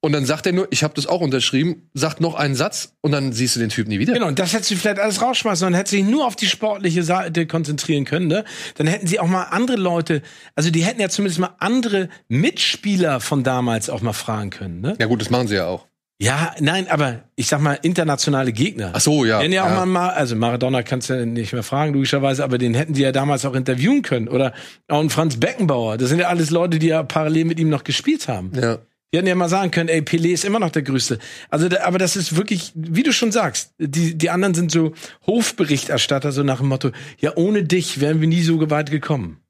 Und 0.02 0.12
dann 0.12 0.24
sagt 0.24 0.46
er 0.46 0.52
nur, 0.52 0.66
ich 0.70 0.82
habe 0.82 0.94
das 0.94 1.06
auch 1.06 1.20
unterschrieben, 1.20 1.90
sagt 1.92 2.20
noch 2.22 2.34
einen 2.34 2.54
Satz 2.54 2.94
und 3.02 3.12
dann 3.12 3.32
siehst 3.32 3.56
du 3.56 3.60
den 3.60 3.68
Typ 3.68 3.86
nie 3.86 3.98
wieder. 3.98 4.14
Genau, 4.14 4.28
und 4.28 4.38
das 4.38 4.54
hättest 4.54 4.70
du 4.70 4.76
vielleicht 4.76 4.98
alles 4.98 5.20
rausschmeißen 5.20 5.66
und 5.66 5.74
hätte 5.74 5.90
sich 5.90 6.04
nur 6.04 6.26
auf 6.26 6.36
die 6.36 6.46
sportliche 6.46 7.02
Seite 7.02 7.46
konzentrieren 7.46 8.06
können, 8.06 8.26
ne? 8.26 8.44
Dann 8.76 8.86
hätten 8.86 9.06
sie 9.06 9.20
auch 9.20 9.26
mal 9.26 9.44
andere 9.44 9.76
Leute, 9.76 10.22
also 10.56 10.70
die 10.70 10.84
hätten 10.84 11.02
ja 11.02 11.10
zumindest 11.10 11.38
mal 11.40 11.54
andere 11.58 12.08
Mitspieler 12.28 13.20
von 13.20 13.42
damals 13.44 13.90
auch 13.90 14.00
mal 14.00 14.14
fragen 14.14 14.48
können, 14.50 14.80
ne? 14.80 14.96
Ja 14.98 15.06
gut, 15.06 15.20
das 15.20 15.28
machen 15.28 15.48
sie 15.48 15.56
ja 15.56 15.66
auch. 15.66 15.86
Ja, 16.22 16.54
nein, 16.60 16.86
aber 16.90 17.20
ich 17.34 17.46
sag 17.46 17.62
mal 17.62 17.78
internationale 17.80 18.52
Gegner. 18.52 18.90
Ach 18.94 19.00
so, 19.00 19.24
ja. 19.24 19.40
Wenn 19.40 19.52
ja 19.52 19.64
auch 19.64 19.70
Ja. 19.70 19.86
mal, 19.86 20.10
also 20.10 20.36
Maradona 20.36 20.82
kannst 20.82 21.08
du 21.08 21.14
ja 21.14 21.24
nicht 21.24 21.54
mehr 21.54 21.62
fragen, 21.62 21.94
logischerweise, 21.94 22.44
aber 22.44 22.58
den 22.58 22.74
hätten 22.74 22.92
die 22.92 23.00
ja 23.00 23.10
damals 23.10 23.46
auch 23.46 23.54
interviewen 23.54 24.02
können. 24.02 24.28
Oder 24.28 24.52
auch 24.88 25.00
einen 25.00 25.08
Franz 25.08 25.38
Beckenbauer. 25.38 25.96
Das 25.96 26.10
sind 26.10 26.18
ja 26.18 26.28
alles 26.28 26.50
Leute, 26.50 26.78
die 26.78 26.88
ja 26.88 27.02
parallel 27.04 27.46
mit 27.46 27.58
ihm 27.58 27.70
noch 27.70 27.84
gespielt 27.84 28.28
haben. 28.28 28.52
Ja. 28.54 28.80
Die 29.12 29.18
hätten 29.18 29.26
ja 29.26 29.34
mal 29.34 29.48
sagen 29.48 29.70
können, 29.72 29.88
ey, 29.88 30.00
Pelé 30.02 30.28
ist 30.32 30.44
immer 30.44 30.60
noch 30.60 30.70
der 30.70 30.82
Größte. 30.82 31.18
Also, 31.48 31.68
aber 31.82 31.98
das 31.98 32.14
ist 32.14 32.36
wirklich, 32.36 32.70
wie 32.74 33.02
du 33.02 33.12
schon 33.12 33.32
sagst, 33.32 33.72
die, 33.78 34.16
die 34.16 34.30
anderen 34.30 34.54
sind 34.54 34.70
so 34.70 34.92
Hofberichterstatter, 35.26 36.30
so 36.30 36.42
nach 36.44 36.58
dem 36.58 36.68
Motto, 36.68 36.92
ja, 37.18 37.32
ohne 37.36 37.64
dich 37.64 38.00
wären 38.00 38.20
wir 38.20 38.28
nie 38.28 38.42
so 38.42 38.70
weit 38.70 38.90
gekommen. 38.90 39.40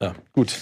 Ja, 0.00 0.14
gut. 0.32 0.54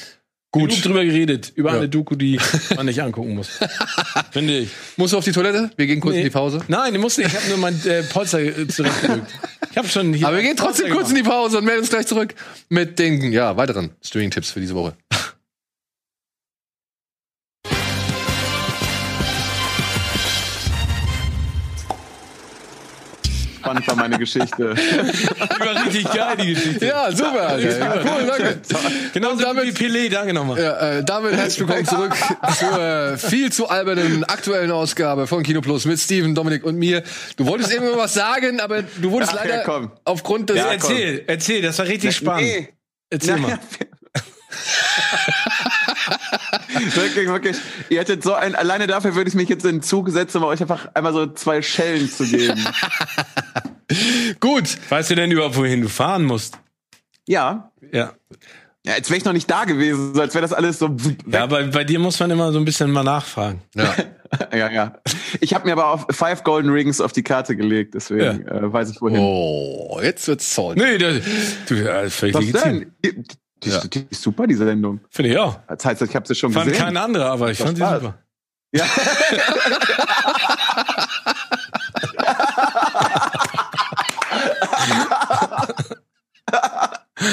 Gut. 0.51 0.70
Genug 0.70 0.82
drüber 0.85 1.05
geredet, 1.05 1.52
über 1.56 1.70
Ja. 1.73 1.78
eine 1.78 1.89
Doku, 1.89 2.15
die 2.15 2.39
man 2.77 2.86
nicht 2.86 3.02
angucken 3.02 3.35
muss. 3.35 3.48
Finde 4.31 4.59
ich. 4.59 4.69
Musst 4.97 5.12
du 5.12 5.19
auf 5.19 5.24
die 5.24 5.32
Toilette? 5.32 5.70
Wir 5.77 5.86
gehen 5.86 6.01
kurz 6.01 6.15
Nee. 6.15 6.20
in 6.20 6.27
die 6.27 6.31
Pause. 6.31 6.61
Nein, 6.69 6.94
du 6.94 7.01
musst 7.01 7.19
nicht. 7.19 7.28
Ich 7.28 7.35
habe 7.36 7.48
nur 7.48 7.59
mein 7.59 7.85
äh, 7.86 8.02
Polster 8.05 8.39
äh, 8.40 8.66
zurechtgedrückt. 8.69 9.32
Ich 9.73 9.77
habe 9.77 9.89
schon 9.89 10.12
hier. 10.15 10.27
Aber 10.28 10.36
wir 10.36 10.44
gehen 10.44 10.56
trotzdem 10.56 10.90
kurz 10.93 11.11
in 11.11 11.16
die 11.16 11.24
Pause 11.24 11.59
und 11.59 11.65
melden 11.65 11.81
uns 11.81 11.90
gleich 11.90 12.06
zurück 12.06 12.35
mit 12.69 13.01
den 13.01 13.32
ja, 13.32 13.56
weiteren 13.56 13.90
Streaming-Tipps 14.02 14.52
für 14.52 14.61
diese 14.61 14.77
Woche. 14.77 14.97
Spannend 23.74 23.88
war 23.88 23.96
meine 23.96 24.18
Geschichte. 24.18 24.74
Die 24.74 25.60
war 25.60 25.84
richtig 25.84 26.05
geil, 26.12 26.36
die 26.40 26.55
Geschichte. 26.55 26.86
Ja, 26.86 27.10
super. 27.10 27.48
Alter. 27.48 28.05
Cool, 28.05 28.26
danke. 28.26 28.60
Genau 29.12 29.30
Und 29.32 29.42
damit- 29.42 29.64
wie 29.64 29.84
Pelé, 29.86 30.09
danke 30.10 30.32
nochmal. 30.32 30.60
Ja, 30.62 30.78
äh, 30.98 31.05
damit 31.05 31.32
herzlich 31.34 31.66
willkommen 31.66 31.86
zurück 31.86 32.14
zur 32.59 32.78
äh, 32.80 33.18
viel 33.18 33.51
zu 33.52 33.68
albernen 33.68 34.22
aktuellen 34.24 34.70
Ausgabe 34.70 35.26
von 35.26 35.42
Kino 35.42 35.60
Plus 35.60 35.86
mit 35.86 35.98
Steven, 35.98 36.34
Dominik 36.34 36.64
und 36.64 36.76
mir. 36.76 37.02
Du 37.36 37.46
wolltest 37.46 37.72
irgendwann 37.72 37.98
was 37.98 38.14
sagen, 38.14 38.60
aber 38.60 38.82
du 38.82 39.10
wurdest 39.10 39.32
Ach 39.34 39.44
ja, 39.44 39.51
leider 39.51 39.62
komm. 39.64 39.90
aufgrund 40.05 40.51
des 40.51 40.59
Ja, 40.59 40.66
erzähl, 40.72 41.24
erzähl, 41.26 41.62
das 41.62 41.78
war 41.78 41.86
richtig 41.86 42.14
spannend. 42.14 42.42
Nee. 42.44 42.68
Erzähl 43.10 43.38
mal. 43.38 43.59
wirklich, 46.74 47.28
wirklich. 47.28 47.56
Ihr 47.88 48.01
hättet 48.01 48.22
so 48.22 48.34
ein, 48.34 48.55
alleine 48.55 48.86
dafür 48.86 49.14
würde 49.14 49.28
ich 49.28 49.34
mich 49.34 49.48
jetzt 49.48 49.64
in 49.64 49.76
den 49.76 49.82
Zug 49.82 50.10
setzen, 50.10 50.38
um 50.38 50.44
euch 50.44 50.60
einfach 50.60 50.88
einmal 50.94 51.12
so 51.12 51.26
zwei 51.26 51.62
Schellen 51.62 52.10
zu 52.10 52.24
geben. 52.24 52.64
Gut. 54.40 54.76
Weißt 54.88 55.10
du 55.10 55.14
denn 55.14 55.30
überhaupt, 55.30 55.56
wohin 55.56 55.82
du 55.82 55.88
fahren 55.88 56.24
musst? 56.24 56.59
Ja. 57.26 57.72
Ja. 57.92 58.12
Ja, 58.86 58.94
als 58.94 59.09
wäre 59.09 59.16
ich 59.16 59.24
noch 59.24 59.32
nicht 59.32 59.51
da 59.51 59.64
gewesen, 59.64 60.14
so 60.14 60.20
als 60.20 60.34
wäre 60.34 60.42
das 60.42 60.52
alles 60.52 60.78
so. 60.78 60.94
Ja, 61.26 61.44
aber 61.44 61.62
bei 61.68 61.84
dir 61.84 61.98
muss 61.98 62.20
man 62.20 62.30
immer 62.30 62.52
so 62.52 62.59
ein 62.59 62.66
bisschen 62.66 62.90
mal 62.90 63.02
nachfragen. 63.02 63.62
Ja. 63.74 63.94
ja, 64.52 64.70
ja. 64.70 64.98
Ich 65.40 65.55
habe 65.55 65.64
mir 65.64 65.72
aber 65.72 65.86
auf 65.86 66.06
Five 66.10 66.44
Golden 66.44 66.70
Rings 66.70 67.01
auf 67.01 67.12
die 67.12 67.22
Karte 67.22 67.56
gelegt, 67.56 67.94
deswegen 67.94 68.46
äh, 68.46 68.72
weiß 68.72 68.90
ich 68.90 69.01
wohin. 69.01 69.18
Oh, 69.20 69.98
jetzt 70.02 70.28
wird's 70.28 70.52
zoll. 70.52 70.74
Nee, 70.74 70.98
das, 70.98 71.16
du, 71.66 71.76
ja, 71.76 72.10
völlig 72.10 72.34
Was 72.34 72.44
legitim. 72.44 72.92
denn? 73.02 73.24
Die, 73.62 73.70
Ja. 73.70 73.81
die 73.85 74.06
ist 74.10 74.20
super, 74.22 74.47
die 74.47 74.55
Sendung. 74.55 75.01
Finde 75.10 75.31
ich 75.31 75.39
auch. 75.39 75.59
Das 75.68 75.85
heißt, 75.85 76.02
ich 76.02 76.14
habe 76.14 76.26
sie 76.26 76.35
schon 76.35 76.52
Fand 76.52 76.66
gesehen. 76.66 76.85
kein 76.85 76.97
anderer, 76.97 77.31
aber 77.31 77.51
ich 77.51 77.59
fand 77.59 77.76
sie 77.78 77.85
super. 77.85 78.18
Ja. 78.72 78.85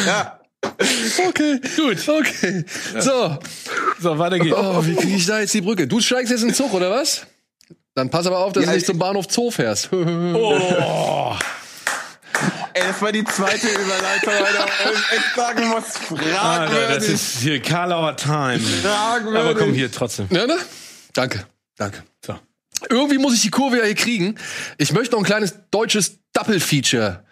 ja. 0.06 0.40
Okay, 1.28 1.60
gut. 1.76 2.08
Okay. 2.08 2.66
So. 3.00 3.38
So, 4.00 4.18
weiter 4.20 4.40
geht's. 4.40 4.56
Oh, 4.56 4.86
wie 4.86 4.96
kriege 4.96 5.16
ich 5.16 5.26
da 5.26 5.40
jetzt 5.40 5.54
die 5.54 5.62
Brücke? 5.62 5.88
Du 5.88 6.00
steigst 6.00 6.32
jetzt 6.32 6.42
in 6.42 6.50
den 6.50 6.56
Zug, 6.56 6.74
oder 6.74 6.92
was? 6.92 7.26
Dann 7.96 8.10
pass 8.10 8.26
aber 8.28 8.40
auf, 8.40 8.54
dass 8.54 8.64
Ja, 8.64 8.70
du 8.72 8.76
nicht 8.76 8.84
ich- 8.84 8.88
zum 8.88 8.98
Bahnhof 9.00 9.26
Zoo 9.30 9.52
fährst. 9.52 9.90
Oh. 9.92 11.36
Ey, 12.74 12.84
das 12.88 13.02
war 13.02 13.12
die 13.12 13.24
zweite 13.24 13.68
Überleitung, 13.68 14.34
Alter. 14.34 14.66
ich 14.94 15.18
echt 15.18 15.36
sagen 15.36 15.68
muss, 15.68 15.84
Alter, 16.10 16.16
das 16.18 16.36
fragwürdig. 16.38 17.10
ist 17.10 17.38
hier 17.40 17.62
Karlauer 17.62 18.16
Time. 18.16 18.60
fragwürdig. 18.60 19.40
Aber 19.40 19.56
komm 19.56 19.74
hier 19.74 19.92
trotzdem. 19.92 20.28
Ja, 20.30 20.48
ne? 20.48 20.58
Danke. 21.14 21.46
Danke. 21.78 22.04
So. 22.26 22.40
Irgendwie 22.90 23.18
muss 23.18 23.34
ich 23.34 23.42
die 23.42 23.50
Kurve 23.50 23.78
ja 23.80 23.84
hier 23.86 23.96
kriegen. 23.96 24.36
Ich 24.78 24.94
möchte 24.94 25.14
noch 25.14 25.20
ein 25.22 25.26
kleines 25.26 25.56
deutsches 25.72 26.20
Double-Feature 26.34 27.24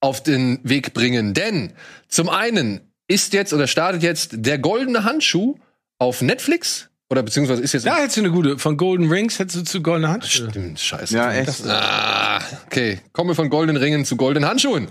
auf 0.00 0.22
den 0.22 0.60
Weg 0.62 0.92
bringen. 0.94 1.34
Denn 1.34 1.72
zum 2.08 2.28
einen 2.28 2.80
ist 3.06 3.32
jetzt 3.32 3.52
oder 3.52 3.66
startet 3.66 4.02
jetzt 4.02 4.30
der 4.32 4.58
goldene 4.58 5.04
Handschuh 5.04 5.56
auf 5.98 6.20
Netflix. 6.22 6.88
Oder 7.10 7.22
beziehungsweise 7.22 7.62
ist 7.62 7.72
jetzt. 7.72 7.86
Da 7.86 7.96
hättest 7.96 8.18
du 8.18 8.20
eine 8.20 8.30
gute. 8.30 8.58
Von 8.58 8.76
Golden 8.76 9.10
Rings 9.10 9.38
hättest 9.38 9.56
du 9.56 9.62
zu 9.64 9.80
Goldene 9.82 10.08
Hand. 10.10 10.26
Stimmt, 10.26 10.78
scheiße. 10.78 11.14
Ja, 11.16 11.32
echt. 11.32 11.66
Ah, 11.66 12.40
okay. 12.66 13.00
Kommen 13.12 13.30
wir 13.30 13.34
von 13.34 13.48
goldenen 13.48 13.80
Ringen 13.80 14.04
zu 14.04 14.16
goldenen 14.16 14.48
Handschuhen. 14.48 14.88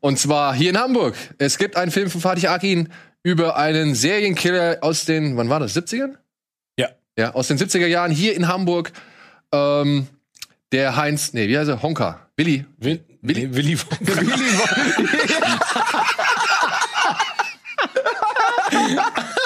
Und 0.00 0.18
zwar 0.18 0.54
hier 0.54 0.70
in 0.70 0.78
Hamburg. 0.78 1.16
Es 1.38 1.58
gibt 1.58 1.76
einen 1.76 1.90
Film 1.90 2.08
von 2.08 2.20
Fatih 2.20 2.48
Akin 2.48 2.88
über 3.24 3.56
einen 3.56 3.94
Serienkiller 3.96 4.78
aus 4.80 5.04
den, 5.04 5.36
wann 5.36 5.48
war 5.50 5.58
das, 5.60 5.76
70ern? 5.76 6.14
Ja. 6.78 6.88
Ja, 7.18 7.34
aus 7.34 7.48
den 7.48 7.58
70er 7.58 7.86
Jahren 7.86 8.12
hier 8.12 8.34
in 8.36 8.46
Hamburg. 8.48 8.92
Ähm, 9.52 10.06
der 10.72 10.94
Heinz, 10.96 11.32
nee, 11.32 11.48
wie 11.48 11.58
heißt 11.58 11.68
er? 11.68 11.82
Honka. 11.82 12.28
Willi. 12.36 12.64
Willi, 12.78 13.00
Willi- 13.22 13.50
Willi, 13.54 13.76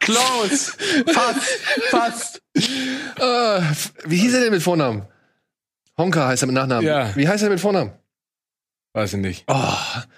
Close. 0.00 0.72
Fast. 1.12 1.40
Fast. 1.90 2.42
Äh, 2.54 3.60
wie 4.04 4.16
hieß 4.16 4.34
er 4.34 4.40
denn 4.42 4.52
mit 4.52 4.62
Vornamen? 4.62 5.06
Honka 5.96 6.26
heißt 6.28 6.42
er 6.42 6.46
mit 6.46 6.54
Nachnamen. 6.54 6.86
Ja. 6.86 7.14
Wie 7.14 7.28
heißt 7.28 7.42
er 7.42 7.50
mit 7.50 7.60
Vornamen? 7.60 7.92
Weiß 8.94 9.14
ich 9.14 9.20
nicht. 9.20 9.44
Oh, 9.46 9.72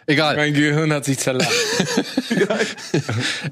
egal. 0.06 0.36
Mein 0.36 0.52
Gehirn 0.52 0.92
hat 0.92 1.04
sich 1.04 1.18
zerlacht. 1.18 1.50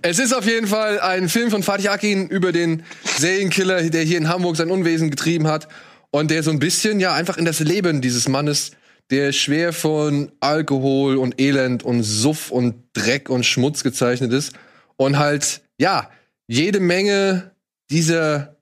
Es 0.02 0.18
ist 0.18 0.32
auf 0.32 0.46
jeden 0.46 0.66
Fall 0.66 0.98
ein 1.00 1.28
Film 1.28 1.50
von 1.50 1.62
Fatih 1.62 1.88
Akin 1.90 2.28
über 2.28 2.50
den 2.50 2.82
Serienkiller, 3.04 3.82
der 3.82 4.02
hier 4.02 4.18
in 4.18 4.28
Hamburg 4.28 4.56
sein 4.56 4.70
Unwesen 4.70 5.10
getrieben 5.10 5.46
hat 5.46 5.68
und 6.10 6.30
der 6.30 6.42
so 6.42 6.50
ein 6.50 6.58
bisschen 6.58 6.98
ja 6.98 7.14
einfach 7.14 7.36
in 7.36 7.44
das 7.44 7.60
Leben 7.60 8.00
dieses 8.00 8.28
Mannes, 8.28 8.72
der 9.12 9.32
schwer 9.32 9.72
von 9.72 10.32
Alkohol 10.40 11.16
und 11.16 11.40
Elend 11.40 11.84
und 11.84 12.02
Suff 12.02 12.50
und 12.50 12.74
Dreck 12.94 13.30
und 13.30 13.44
Schmutz 13.46 13.84
gezeichnet 13.84 14.32
ist 14.32 14.52
und 14.96 15.18
halt 15.18 15.62
ja 15.78 16.10
jede 16.48 16.80
Menge 16.80 17.52
dieser 17.90 18.56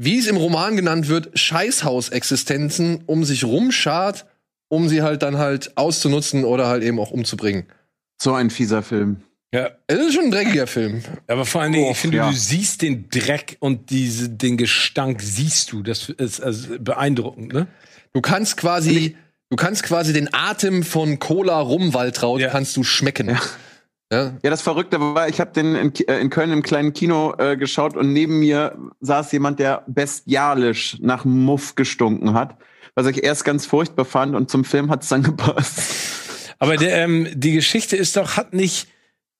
wie 0.00 0.18
es 0.18 0.28
im 0.28 0.36
Roman 0.36 0.76
genannt 0.76 1.08
wird, 1.08 1.36
Scheißhausexistenzen 1.38 3.02
um 3.06 3.24
sich 3.24 3.44
rumschart, 3.44 4.26
um 4.68 4.88
sie 4.88 5.02
halt 5.02 5.22
dann 5.22 5.38
halt 5.38 5.76
auszunutzen 5.76 6.44
oder 6.44 6.68
halt 6.68 6.84
eben 6.84 7.00
auch 7.00 7.10
umzubringen. 7.10 7.66
So 8.22 8.32
ein 8.32 8.50
fieser 8.50 8.82
Film. 8.82 9.22
ja. 9.52 9.70
Es 9.88 9.98
ist 9.98 10.14
schon 10.14 10.26
ein 10.26 10.30
dreckiger 10.30 10.68
Film. 10.68 11.02
Aber 11.26 11.44
vor 11.44 11.62
allen 11.62 11.72
Dingen, 11.72 11.86
Oh, 11.88 11.90
ich 11.90 11.98
finde, 11.98 12.18
ja. 12.18 12.30
du 12.30 12.36
siehst 12.36 12.82
den 12.82 13.08
Dreck 13.10 13.56
und 13.58 13.90
diese, 13.90 14.28
den 14.28 14.56
Gestank 14.56 15.20
siehst 15.20 15.72
du. 15.72 15.82
Das 15.82 16.08
ist 16.10 16.40
also 16.40 16.78
beeindruckend, 16.78 17.52
ne? 17.52 17.66
Du 18.18 18.22
kannst 18.22 18.56
quasi, 18.56 19.16
du 19.48 19.54
kannst 19.54 19.84
quasi 19.84 20.12
den 20.12 20.28
Atem 20.34 20.82
von 20.82 21.20
Cola 21.20 21.60
Rumwaldraut 21.60 22.40
Ja. 22.40 22.48
kannst 22.48 22.76
du 22.76 22.82
schmecken. 22.82 23.28
Ja. 24.10 24.32
Ja, 24.42 24.50
das 24.50 24.60
Verrückte 24.60 24.98
war, 24.98 25.28
ich 25.28 25.38
habe 25.38 25.52
den 25.52 25.76
in, 25.76 25.94
äh, 26.08 26.18
in 26.18 26.28
Köln 26.28 26.50
im 26.50 26.64
kleinen 26.64 26.92
Kino 26.94 27.32
äh, 27.38 27.56
geschaut 27.56 27.96
und 27.96 28.12
neben 28.12 28.40
mir 28.40 28.76
saß 29.00 29.30
jemand, 29.30 29.60
der 29.60 29.84
bestialisch 29.86 30.96
nach 31.00 31.24
Muff 31.24 31.76
gestunken 31.76 32.34
hat, 32.34 32.56
was 32.96 33.06
ich 33.06 33.22
erst 33.22 33.44
ganz 33.44 33.66
furchtbar 33.66 34.04
fand 34.04 34.34
und 34.34 34.50
zum 34.50 34.64
Film 34.64 34.90
hat's 34.90 35.08
dann 35.08 35.22
gepasst. 35.22 36.50
Aber 36.58 36.76
der, 36.76 36.96
ähm, 37.04 37.28
die 37.36 37.52
Geschichte 37.52 37.96
ist 37.96 38.16
doch, 38.16 38.36
hat 38.36 38.52
nicht 38.52 38.88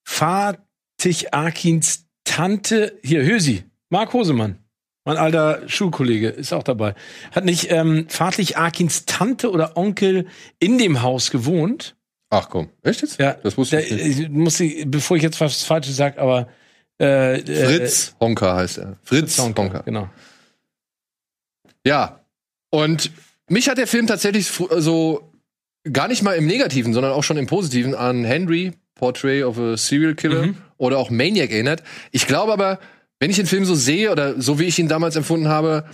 Fatih 0.05 1.33
Akins 1.33 2.05
Tante, 2.23 2.97
hier, 3.03 3.25
Hösi, 3.25 3.65
Marc 3.91 4.13
Hosemann, 4.13 4.59
mein 5.09 5.16
alter 5.16 5.62
Schulkollege, 5.68 6.28
ist 6.28 6.52
auch 6.52 6.62
dabei. 6.62 6.94
Hat 7.32 7.44
nicht 7.44 7.70
ähm, 7.72 8.06
Fatih 8.09 8.55
Akins 8.56 9.06
Tante 9.06 9.51
oder 9.51 9.76
Onkel 9.76 10.26
in 10.59 10.76
dem 10.78 11.01
Haus 11.02 11.30
gewohnt? 11.30 11.97
Ach 12.30 12.51
komm, 12.51 12.68
echt 12.82 13.01
jetzt? 13.01 13.18
Ja, 13.18 13.32
Das 13.43 13.56
wusste 13.56 13.80
ich 13.80 13.90
nicht. 13.90 14.18
ich 14.20 14.28
muss 14.28 14.60
ich, 14.60 14.85
bevor 14.86 15.16
ich 15.16 15.22
jetzt 15.22 15.40
was 15.40 15.62
Falsches 15.64 15.97
sage, 15.97 16.20
aber 16.20 16.48
äh, 17.01 17.39
äh, 17.40 17.64
Fritz 17.78 18.14
Honka 18.20 18.55
heißt 18.56 18.78
er. 18.78 18.97
Fritz 19.02 19.39
Honka, 19.39 19.62
Honka. 19.62 19.78
genau. 19.80 20.10
Ja. 21.86 22.20
Und 22.70 23.10
mich 23.48 23.68
hat 23.68 23.78
der 23.78 23.86
Film 23.86 24.06
tatsächlich 24.06 24.47
so 24.48 25.32
gar 25.90 26.09
nicht 26.09 26.22
mal 26.22 26.35
im 26.35 26.47
Negativen, 26.47 26.93
sondern 26.93 27.12
auch 27.12 27.24
schon 27.24 27.39
im 27.39 27.47
Positiven 27.47 27.94
an 27.94 28.24
Henry, 28.24 28.72
Portrait 28.94 29.44
of 29.44 29.59
a 29.59 29.76
Serial 29.78 30.14
Killer 30.14 30.48
Mhm. 30.48 30.56
oder 30.76 30.98
auch 30.98 31.09
Maniac 31.09 31.51
erinnert. 31.51 31.82
Ich 32.10 32.26
glaube 32.26 32.52
aber, 32.52 32.78
wenn 33.20 33.31
ich 33.31 33.36
den 33.36 33.47
Film 33.47 33.65
so 33.65 33.74
sehe 33.74 34.12
oder 34.12 34.40
so 34.40 34.59
wie 34.59 34.65
ich 34.65 34.78
ihn 34.78 34.89
damals 34.89 35.16
empfunden 35.16 35.49
habe, 35.49 35.85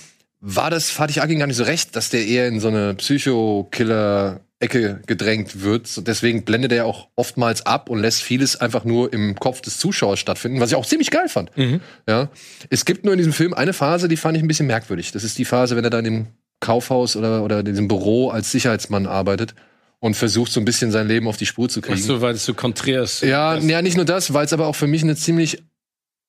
war 0.40 0.70
das 0.70 0.90
Fatih 0.90 1.20
Akin 1.20 1.38
gar 1.38 1.46
nicht 1.46 1.56
so 1.56 1.64
recht, 1.64 1.96
dass 1.96 2.10
der 2.10 2.26
eher 2.26 2.48
in 2.48 2.60
so 2.60 2.68
eine 2.68 2.94
Psycho-Killer-Ecke 2.94 5.00
gedrängt 5.06 5.62
wird. 5.62 6.06
Deswegen 6.06 6.44
blendet 6.44 6.72
er 6.72 6.86
auch 6.86 7.08
oftmals 7.16 7.64
ab 7.64 7.88
und 7.88 8.00
lässt 8.00 8.22
vieles 8.22 8.60
einfach 8.60 8.84
nur 8.84 9.12
im 9.12 9.36
Kopf 9.36 9.62
des 9.62 9.78
Zuschauers 9.78 10.18
stattfinden, 10.18 10.60
was 10.60 10.70
ich 10.70 10.76
auch 10.76 10.86
ziemlich 10.86 11.10
geil 11.10 11.28
fand. 11.28 11.56
Mhm. 11.56 11.80
Ja. 12.06 12.28
Es 12.68 12.84
gibt 12.84 13.04
nur 13.04 13.14
in 13.14 13.18
diesem 13.18 13.32
Film 13.32 13.54
eine 13.54 13.72
Phase, 13.72 14.08
die 14.08 14.16
fand 14.16 14.36
ich 14.36 14.42
ein 14.42 14.48
bisschen 14.48 14.66
merkwürdig. 14.66 15.12
Das 15.12 15.24
ist 15.24 15.38
die 15.38 15.46
Phase, 15.46 15.76
wenn 15.76 15.84
er 15.84 15.90
dann 15.90 16.04
im 16.04 16.26
Kaufhaus 16.60 17.16
oder, 17.16 17.42
oder 17.42 17.60
in 17.60 17.66
diesem 17.66 17.88
Büro 17.88 18.30
als 18.30 18.52
Sicherheitsmann 18.52 19.06
arbeitet 19.06 19.54
und 19.98 20.14
versucht, 20.14 20.52
so 20.52 20.60
ein 20.60 20.66
bisschen 20.66 20.92
sein 20.92 21.08
Leben 21.08 21.26
auf 21.26 21.38
die 21.38 21.46
Spur 21.46 21.70
zu 21.70 21.80
Ach 21.80 21.88
kriegen. 21.88 22.02
so, 22.02 22.20
weil 22.20 22.34
es 22.34 22.44
so 22.44 22.52
konträr 22.52 23.02
ist. 23.02 23.22
Ja, 23.22 23.56
ja, 23.56 23.80
nicht 23.80 23.96
nur 23.96 24.04
das, 24.04 24.34
weil 24.34 24.44
es 24.44 24.52
aber 24.52 24.66
auch 24.66 24.76
für 24.76 24.86
mich 24.86 25.02
eine 25.02 25.16
ziemlich 25.16 25.62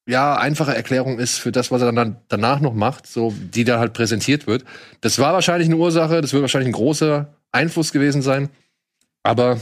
ja, 0.07 0.35
einfache 0.37 0.75
Erklärung 0.75 1.17
ist 1.19 1.37
für 1.39 1.51
das, 1.51 1.71
was 1.71 1.81
er 1.81 1.91
dann 1.91 2.17
danach 2.27 2.59
noch 2.59 2.73
macht, 2.73 3.07
so 3.07 3.33
die 3.37 3.63
da 3.63 3.79
halt 3.79 3.93
präsentiert 3.93 4.45
wird. 4.47 4.63
Das 5.01 5.17
war 5.19 5.33
wahrscheinlich 5.33 5.67
eine 5.67 5.77
Ursache, 5.77 6.21
das 6.21 6.31
wird 6.33 6.41
wahrscheinlich 6.41 6.69
ein 6.69 6.73
großer 6.73 7.33
Einfluss 7.51 7.91
gewesen 7.91 8.21
sein. 8.21 8.49
Aber 9.23 9.59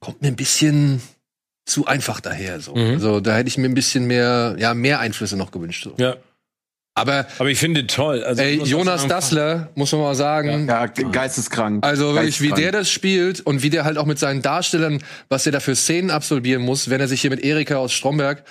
kommt 0.00 0.22
mir 0.22 0.28
ein 0.28 0.36
bisschen 0.36 1.00
zu 1.64 1.86
einfach 1.86 2.20
daher. 2.20 2.60
So. 2.60 2.74
Mhm. 2.74 2.94
Also 2.94 3.20
da 3.20 3.36
hätte 3.36 3.48
ich 3.48 3.58
mir 3.58 3.68
ein 3.68 3.74
bisschen 3.74 4.06
mehr, 4.06 4.56
ja, 4.58 4.74
mehr 4.74 5.00
Einflüsse 5.00 5.36
noch 5.36 5.50
gewünscht. 5.52 5.84
So. 5.84 5.94
Ja. 5.98 6.16
Aber 6.94 7.26
Aber 7.38 7.50
ich 7.50 7.58
finde 7.58 7.86
toll. 7.86 8.24
Also, 8.24 8.40
ey, 8.42 8.62
Jonas 8.62 9.06
Dassler, 9.06 9.68
muss 9.74 9.92
man 9.92 10.00
mal 10.00 10.14
sagen, 10.14 10.66
Ja, 10.66 10.86
ge- 10.86 11.06
geisteskrank. 11.12 11.84
also 11.84 12.14
wirklich, 12.14 12.40
wie 12.40 12.48
Geisteskrank. 12.48 12.72
der 12.72 12.72
das 12.80 12.90
spielt 12.90 13.40
und 13.42 13.62
wie 13.62 13.68
der 13.70 13.84
halt 13.84 13.98
auch 13.98 14.06
mit 14.06 14.18
seinen 14.18 14.40
Darstellern, 14.42 15.02
was 15.28 15.42
der 15.44 15.52
da 15.52 15.60
für 15.60 15.76
Szenen 15.76 16.10
absolvieren 16.10 16.62
muss, 16.62 16.88
wenn 16.88 17.00
er 17.00 17.06
sich 17.08 17.20
hier 17.20 17.28
mit 17.30 17.44
Erika 17.44 17.76
aus 17.76 17.92
Stromberg 17.92 18.44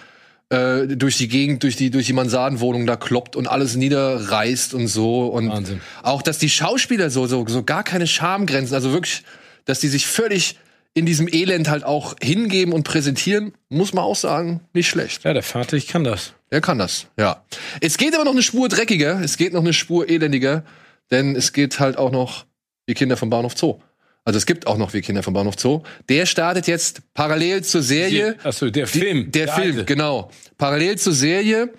äh, 0.49 0.87
durch 0.87 1.17
die 1.17 1.27
Gegend, 1.27 1.63
durch 1.63 1.75
die, 1.75 1.89
durch 1.89 2.05
die 2.05 2.13
Mansardenwohnung 2.13 2.85
da 2.85 2.95
kloppt 2.95 3.35
und 3.35 3.47
alles 3.47 3.75
niederreißt 3.75 4.73
und 4.73 4.87
so. 4.87 5.27
Und 5.27 5.49
Wahnsinn. 5.49 5.81
auch, 6.03 6.21
dass 6.21 6.37
die 6.37 6.49
Schauspieler 6.49 7.09
so, 7.09 7.27
so, 7.27 7.45
so 7.47 7.63
gar 7.63 7.83
keine 7.83 8.07
Schamgrenzen, 8.07 8.75
also 8.75 8.91
wirklich, 8.91 9.23
dass 9.65 9.79
die 9.79 9.87
sich 9.87 10.05
völlig 10.07 10.57
in 10.93 11.05
diesem 11.05 11.27
Elend 11.27 11.67
halt 11.67 11.83
auch 11.83 12.15
hingeben 12.21 12.73
und 12.73 12.83
präsentieren, 12.83 13.53
muss 13.69 13.93
man 13.93 14.05
auch 14.05 14.15
sagen, 14.15 14.61
nicht 14.73 14.87
schlecht. 14.87 15.25
Ja, 15.25 15.33
der 15.33 15.43
Vater, 15.43 15.75
ich 15.75 15.87
kann 15.87 16.05
das. 16.05 16.33
Er 16.49 16.61
kann 16.61 16.79
das, 16.79 17.07
ja. 17.17 17.43
Es 17.81 17.97
geht 17.97 18.15
aber 18.15 18.23
noch 18.23 18.31
eine 18.31 18.41
Spur 18.41 18.69
dreckiger, 18.69 19.19
es 19.21 19.35
geht 19.35 19.51
noch 19.51 19.61
eine 19.61 19.73
Spur 19.73 20.07
elendiger, 20.07 20.63
denn 21.11 21.35
es 21.35 21.51
geht 21.51 21.79
halt 21.81 21.97
auch 21.97 22.11
noch 22.11 22.45
wie 22.85 22.93
Kinder 22.93 23.17
vom 23.17 23.29
Bahnhof 23.29 23.57
Zoo. 23.57 23.79
Also 24.25 24.37
es 24.37 24.47
gibt 24.47 24.65
auch 24.65 24.77
noch 24.77 24.93
wie 24.93 25.01
Kinder 25.01 25.21
vom 25.21 25.35
Bahnhof 25.35 25.55
Zoo. 25.57 25.83
Der 26.09 26.25
startet 26.25 26.67
jetzt 26.67 27.01
parallel 27.13 27.63
zur 27.63 27.83
Serie. 27.83 28.35
Achso, 28.43 28.71
der 28.71 28.87
Film. 28.87 29.31
Der, 29.31 29.47
Film, 29.47 29.77
alte. 29.77 29.85
genau. 29.85 30.31
Parallel 30.57 30.97
zur 30.97 31.13
Serie, 31.13 31.71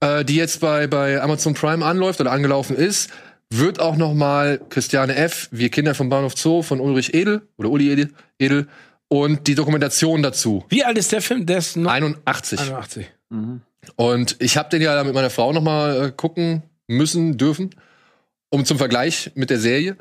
äh, 0.00 0.24
die 0.24 0.36
jetzt 0.36 0.60
bei, 0.60 0.86
bei 0.86 1.20
Amazon 1.20 1.54
Prime 1.54 1.84
anläuft 1.84 2.20
oder 2.20 2.30
angelaufen 2.30 2.76
ist, 2.76 3.10
wird 3.50 3.80
auch 3.80 3.96
noch 3.96 4.14
mal 4.14 4.60
Christiane 4.70 5.16
F., 5.16 5.48
Wir 5.50 5.70
Kinder 5.70 5.94
vom 5.94 6.08
Bahnhof 6.08 6.34
Zoo 6.36 6.62
von 6.62 6.80
Ulrich 6.80 7.14
Edel 7.14 7.42
oder 7.56 7.70
Uli 7.70 7.90
Edel, 7.90 8.10
Edel 8.38 8.68
und 9.08 9.48
die 9.48 9.56
Dokumentation 9.56 10.22
dazu. 10.22 10.64
Wie 10.68 10.84
alt 10.84 10.98
ist 10.98 11.10
der 11.10 11.22
Film? 11.22 11.46
Der 11.46 11.58
ist 11.58 11.76
noch 11.76 11.90
81. 11.90 12.60
81. 12.60 13.06
Und 13.96 14.36
ich 14.38 14.56
habe 14.56 14.68
den 14.68 14.82
ja 14.82 15.02
mit 15.02 15.14
meiner 15.14 15.30
Frau 15.30 15.52
noch 15.52 15.62
mal 15.62 16.06
äh, 16.06 16.12
gucken 16.12 16.62
müssen, 16.86 17.38
dürfen, 17.38 17.74
um 18.50 18.64
zum 18.64 18.78
Vergleich 18.78 19.32
mit 19.34 19.50
der 19.50 19.58
Serie. 19.58 19.96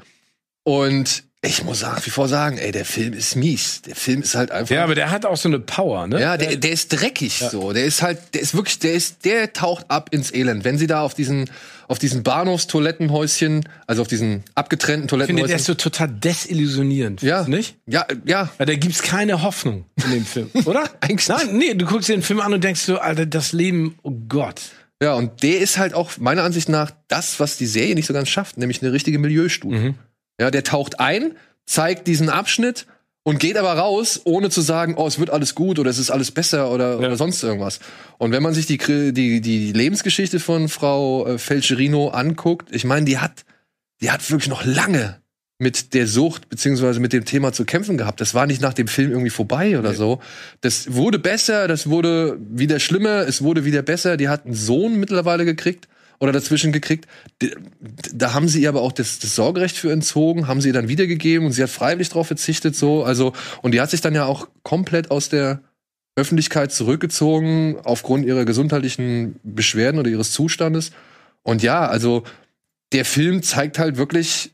Und 0.63 1.23
ich 1.47 1.63
muss 1.63 1.81
nach 1.81 2.05
wie 2.05 2.09
vor 2.09 2.27
sagen, 2.27 2.57
ey, 2.57 2.71
der 2.71 2.85
Film 2.85 3.13
ist 3.13 3.35
mies. 3.35 3.81
Der 3.81 3.95
Film 3.95 4.21
ist 4.21 4.35
halt 4.35 4.51
einfach. 4.51 4.75
Ja, 4.75 4.83
aber 4.83 4.95
der 4.95 5.09
hat 5.09 5.25
auch 5.25 5.37
so 5.37 5.49
eine 5.49 5.59
Power, 5.59 6.07
ne? 6.07 6.19
Ja, 6.21 6.37
der, 6.37 6.57
der 6.57 6.71
ist 6.71 6.89
dreckig 6.89 7.43
so. 7.51 7.73
Der 7.73 7.85
ist 7.85 8.01
halt, 8.01 8.19
der 8.33 8.41
ist 8.41 8.53
wirklich, 8.53 8.79
der 8.79 8.93
ist, 8.93 9.25
der 9.25 9.53
taucht 9.53 9.89
ab 9.89 10.09
ins 10.11 10.33
Elend. 10.33 10.63
Wenn 10.63 10.77
sie 10.77 10.87
da 10.87 11.01
auf 11.01 11.13
diesen, 11.13 11.49
auf 11.87 11.99
diesen 11.99 12.23
Bahnhofstoilettenhäuschen, 12.23 13.67
also 13.87 14.01
auf 14.01 14.07
diesen 14.07 14.43
abgetrennten 14.55 15.05
ich 15.05 15.09
finde, 15.09 15.25
der 15.25 15.27
Toilettenhäuschen. 15.27 15.55
ist 15.55 15.65
so 15.65 15.73
total 15.73 16.09
desillusionierend. 16.09 17.21
ja, 17.21 17.47
Nicht? 17.47 17.75
Ja, 17.87 18.05
ja. 18.25 18.49
Weil 18.57 18.65
da 18.65 18.75
gibt's 18.75 19.01
keine 19.01 19.41
Hoffnung 19.41 19.85
in 20.03 20.11
dem 20.11 20.25
Film, 20.25 20.49
oder? 20.65 20.83
Eigentlich 21.01 21.27
Nein, 21.27 21.57
nee, 21.57 21.73
du 21.73 21.85
guckst 21.85 22.09
dir 22.09 22.15
den 22.15 22.23
Film 22.23 22.41
an 22.41 22.53
und 22.53 22.63
denkst 22.63 22.81
so, 22.81 22.99
Alter, 22.99 23.25
das 23.25 23.53
Leben, 23.53 23.97
oh 24.03 24.11
Gott. 24.11 24.61
Ja, 25.01 25.13
und 25.13 25.43
der 25.43 25.59
ist 25.59 25.77
halt 25.77 25.93
auch 25.93 26.17
meiner 26.17 26.43
Ansicht 26.43 26.69
nach 26.69 26.91
das, 27.07 27.39
was 27.39 27.57
die 27.57 27.67
Serie 27.67 27.93
nicht 27.93 28.07
so 28.07 28.13
ganz 28.13 28.29
schafft, 28.29 28.57
nämlich 28.57 28.81
eine 28.81 28.91
richtige 28.91 29.19
Milieustudie. 29.19 29.75
Mhm. 29.75 29.95
Ja, 30.39 30.51
der 30.51 30.63
taucht 30.63 30.99
ein, 30.99 31.35
zeigt 31.65 32.07
diesen 32.07 32.29
Abschnitt 32.29 32.85
und 33.23 33.39
geht 33.39 33.57
aber 33.57 33.73
raus, 33.73 34.21
ohne 34.23 34.49
zu 34.49 34.61
sagen, 34.61 34.95
oh, 34.95 35.05
es 35.05 35.19
wird 35.19 35.31
alles 35.31 35.53
gut 35.53 35.79
oder 35.79 35.89
es 35.89 35.97
ist 35.97 36.11
alles 36.11 36.31
besser 36.31 36.71
oder, 36.71 36.97
oder 36.97 37.17
sonst 37.17 37.43
irgendwas. 37.43 37.79
Und 38.17 38.31
wenn 38.31 38.41
man 38.41 38.53
sich 38.53 38.67
die, 38.67 38.77
die, 38.77 39.41
die 39.41 39.71
Lebensgeschichte 39.73 40.39
von 40.39 40.69
Frau 40.69 41.27
äh, 41.27 41.37
Felcherino 41.37 42.09
anguckt, 42.09 42.69
ich 42.71 42.85
meine, 42.85 43.05
die 43.05 43.17
hat, 43.17 43.43
die 43.99 44.11
hat 44.11 44.29
wirklich 44.31 44.47
noch 44.47 44.63
lange 44.63 45.19
mit 45.59 45.93
der 45.93 46.07
Sucht 46.07 46.49
beziehungsweise 46.49 46.99
mit 46.99 47.13
dem 47.13 47.25
Thema 47.25 47.51
zu 47.51 47.65
kämpfen 47.65 47.97
gehabt. 47.97 48.21
Das 48.21 48.33
war 48.33 48.45
nicht 48.45 48.61
nach 48.61 48.73
dem 48.73 48.87
Film 48.87 49.09
irgendwie 49.09 49.31
vorbei 49.31 49.79
oder 49.79 49.93
so. 49.93 50.21
Das 50.61 50.93
wurde 50.93 51.19
besser, 51.19 51.67
das 51.67 51.89
wurde 51.89 52.37
wieder 52.39 52.79
schlimmer, 52.79 53.27
es 53.27 53.41
wurde 53.41 53.65
wieder 53.65 53.81
besser. 53.81 54.17
Die 54.17 54.29
hat 54.29 54.45
einen 54.45 54.53
Sohn 54.53 54.99
mittlerweile 54.99 55.45
gekriegt 55.45 55.87
oder 56.19 56.31
dazwischen 56.31 56.71
gekriegt. 56.71 57.07
Da 58.13 58.33
haben 58.33 58.47
sie 58.47 58.61
ihr 58.61 58.69
aber 58.69 58.81
auch 58.81 58.91
das, 58.91 59.19
das 59.19 59.35
Sorgerecht 59.35 59.77
für 59.77 59.91
entzogen, 59.91 60.47
haben 60.47 60.61
sie 60.61 60.69
ihr 60.69 60.73
dann 60.73 60.87
wiedergegeben 60.87 61.45
und 61.45 61.51
sie 61.53 61.63
hat 61.63 61.69
freiwillig 61.69 62.09
darauf 62.09 62.27
verzichtet. 62.27 62.75
So, 62.75 63.03
also 63.03 63.33
und 63.61 63.73
die 63.73 63.81
hat 63.81 63.89
sich 63.89 64.01
dann 64.01 64.15
ja 64.15 64.25
auch 64.25 64.47
komplett 64.63 65.11
aus 65.11 65.29
der 65.29 65.61
Öffentlichkeit 66.15 66.71
zurückgezogen 66.71 67.77
aufgrund 67.83 68.25
ihrer 68.25 68.45
gesundheitlichen 68.45 69.39
Beschwerden 69.43 69.99
oder 69.99 70.09
ihres 70.09 70.31
Zustandes. 70.31 70.91
Und 71.43 71.61
ja, 71.61 71.87
also 71.87 72.23
der 72.91 73.05
Film 73.05 73.43
zeigt 73.43 73.77
halt 73.77 73.97
wirklich, 73.97 74.51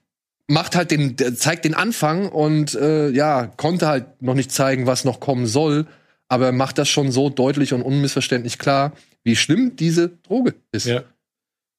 macht 0.47 0.75
halt 0.75 0.91
den, 0.91 1.15
zeigt 1.35 1.63
den 1.63 1.73
Anfang 1.73 2.27
und 2.27 2.75
äh, 2.75 3.09
ja, 3.09 3.47
konnte 3.47 3.87
halt 3.87 4.21
noch 4.21 4.33
nicht 4.33 4.51
zeigen, 4.51 4.87
was 4.87 5.05
noch 5.05 5.21
kommen 5.21 5.47
soll, 5.47 5.87
aber 6.27 6.51
macht 6.51 6.77
das 6.77 6.89
schon 6.89 7.11
so 7.11 7.29
deutlich 7.29 7.73
und 7.73 7.81
unmissverständlich 7.81 8.57
klar, 8.57 8.91
wie 9.23 9.37
schlimm 9.37 9.77
diese 9.77 10.09
Droge 10.09 10.55
ist. 10.73 10.85
Ja. 10.85 11.03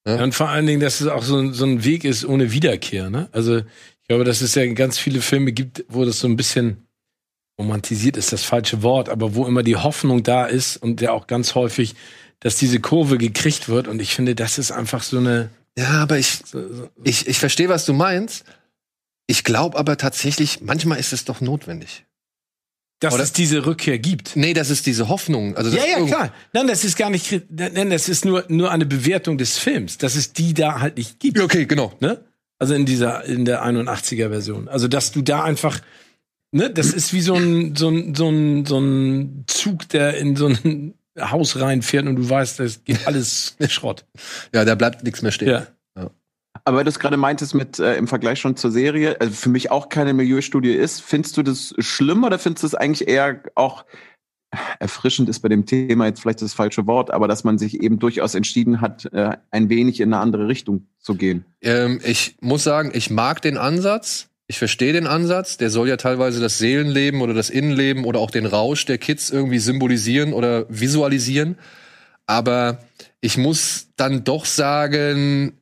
Ja. 0.07 0.23
Und 0.23 0.35
vor 0.35 0.49
allen 0.51 0.67
Dingen, 0.67 0.81
dass 0.81 1.01
es 1.01 1.07
auch 1.07 1.23
so, 1.23 1.39
ein- 1.39 1.53
so 1.55 1.65
ein 1.65 1.85
Weg 1.85 2.05
ist 2.05 2.25
ohne 2.25 2.53
Wiederkehr. 2.53 3.09
Ne? 3.11 3.29
Also 3.33 3.59
ich 3.59 4.09
glaube, 4.09 4.25
dass 4.25 4.43
es 4.43 4.55
ja 4.55 4.67
ganz 4.75 4.99
viele 4.99 5.21
Filme 5.23 5.53
gibt, 5.53 5.85
wo 5.89 6.05
das 6.05 6.21
so 6.21 6.29
ein 6.29 6.37
bisschen 6.37 6.87
romantisiert 7.59 8.17
ist, 8.17 8.33
das 8.33 8.45
falsche 8.45 8.83
Wort, 8.83 9.09
aber 9.09 9.35
wo 9.35 9.47
immer 9.47 9.63
die 9.63 9.77
Hoffnung 9.77 10.23
da 10.23 10.45
ist 10.47 10.77
und 10.77 11.01
ja 11.01 11.13
auch 11.13 11.27
ganz 11.27 11.55
häufig, 11.55 11.95
dass 12.41 12.57
diese 12.57 12.81
Kurve 12.81 13.17
gekriegt 13.17 13.69
wird. 13.69 13.89
Und 13.89 14.03
ich 14.03 14.15
finde, 14.15 14.35
das 14.35 14.59
ist 14.59 14.73
einfach 14.73 15.03
so 15.03 15.19
eine. 15.19 15.51
Ja, 15.79 16.03
aber 16.03 16.19
ich, 16.19 16.41
So, 16.45 16.73
so, 16.73 16.89
ich, 17.03 17.27
ich 17.27 17.39
verstehe, 17.39 17.69
was 17.69 17.87
du 17.87 17.93
meinst. 17.95 18.45
Ich 19.27 19.43
glaube 19.45 19.79
aber 19.79 19.97
tatsächlich, 19.97 20.61
manchmal 20.61 20.99
ist 20.99 21.13
es 21.15 21.25
doch 21.25 21.41
notwendig. 21.41 22.05
Dass 23.05 23.15
Oder- 23.15 23.23
es 23.23 23.33
diese 23.33 23.65
Rückkehr 23.67 23.99
gibt. 23.99 24.35
Nee, 24.37 24.55
das 24.55 24.71
ist 24.71 24.87
diese 24.87 25.09
Hoffnung. 25.09 25.57
Also, 25.57 25.77
Ja, 25.77 25.85
ja, 25.85 26.05
klar. 26.05 26.33
Nein, 26.53 26.67
das 26.67 26.85
ist 26.85 26.97
gar 26.97 27.11
nicht, 27.11 27.43
nein, 27.51 27.91
das 27.91 28.09
ist 28.09 28.25
nur, 28.25 28.45
nur 28.49 28.71
eine 28.73 28.87
Bewertung 28.87 29.39
des 29.39 29.59
Films, 29.59 29.99
dass 29.99 30.17
es 30.17 30.33
die 30.33 30.55
da 30.55 30.81
halt 30.81 30.97
nicht 30.97 31.21
gibt. 31.21 31.39
Ja, 31.39 31.45
Okay, 31.45 31.67
genau. 31.67 31.93
ne? 32.01 32.25
Also 32.59 32.75
in 32.75 32.87
dieser, 32.87 33.25
in 33.25 33.45
der 33.45 33.65
81er 33.65 34.29
Version. 34.31 34.69
Also, 34.69 34.89
dass 34.89 35.13
du 35.13 35.23
da 35.23 35.43
einfach, 35.45 35.81
ne, 36.53 36.71
das 36.71 36.87
ist 36.93 37.13
wie 37.13 37.21
so 37.21 37.35
ein, 37.35 37.77
so 37.77 37.89
ein, 37.89 38.15
so 38.15 38.29
ein, 38.31 38.65
so 38.65 38.79
ein 38.79 39.45
Zug, 39.47 39.89
der 39.91 40.17
in 40.17 40.37
so 40.37 40.47
ein 40.49 40.95
Haus 41.21 41.61
reinfährt 41.61 42.07
und 42.07 42.17
du 42.17 42.29
weißt, 42.29 42.61
das 42.61 42.85
geht 42.85 43.07
alles 43.07 43.57
Schrott. 43.69 44.05
Ja, 44.55 44.65
da 44.65 44.75
bleibt 44.77 45.05
nichts 45.05 45.23
mehr 45.23 45.33
stehen. 45.33 45.49
Ja. 45.49 45.67
Aber 46.65 46.79
weil 46.79 46.85
du 46.85 46.91
es 46.91 46.99
gerade 46.99 47.17
meintest 47.17 47.55
mit 47.55 47.79
äh, 47.79 47.97
im 47.97 48.09
Vergleich 48.09 48.41
schon 48.41 48.57
zur 48.57 48.71
Serie, 48.71 49.21
also 49.21 49.33
für 49.35 49.51
mich 49.51 49.71
auch 49.71 49.91
keine 49.91 50.15
Milieustudie 50.15 50.73
ist, 50.73 51.03
findest 51.03 51.37
du 51.37 51.43
das 51.43 51.75
schlimm 51.79 52.25
oder 52.25 52.39
findest 52.39 52.63
du 52.63 52.67
es 52.69 52.75
eigentlich 52.75 53.07
eher 53.07 53.43
auch 53.55 53.85
erfrischend 54.79 55.29
ist 55.29 55.41
bei 55.41 55.49
dem 55.49 55.67
Thema 55.67 56.07
jetzt 56.07 56.21
vielleicht 56.21 56.43
das 56.43 56.55
falsche 56.55 56.87
Wort, 56.87 57.11
aber 57.11 57.29
dass 57.29 57.45
man 57.45 57.59
sich 57.59 57.83
eben 57.83 57.99
durchaus 57.99 58.35
entschieden 58.35 58.81
hat, 58.81 59.07
äh, 59.13 59.37
ein 59.51 59.69
wenig 59.69 60.01
in 60.01 60.13
eine 60.13 60.23
andere 60.23 60.49
Richtung 60.49 60.87
zu 61.01 61.17
gehen? 61.17 61.45
Ähm, 61.61 62.01
ich 62.05 62.37
muss 62.41 62.65
sagen, 62.65 62.91
ich 62.95 63.11
mag 63.11 63.43
den 63.43 63.57
Ansatz. 63.57 64.29
Ich 64.47 64.59
verstehe 64.59 64.93
den 64.93 65.07
Ansatz. 65.07 65.57
Der 65.57 65.71
soll 65.71 65.89
ja 65.89 65.97
teilweise 65.97 66.41
das 66.41 66.59
Seelenleben 66.59 67.21
oder 67.23 67.35
das 67.35 67.51
Innenleben 67.51 68.05
oder 68.05 68.21
auch 68.21 68.31
den 68.31 68.47
Rausch 68.47 68.85
der 68.85 68.99
Kids 68.99 69.31
irgendwie 69.31 69.59
symbolisieren 69.59 70.33
oder 70.33 70.67
visualisieren. 70.69 71.57
Aber 72.27 72.79
ich 73.21 73.39
muss 73.39 73.89
dann 73.97 74.25
doch 74.25 74.45
sagen, 74.45 75.59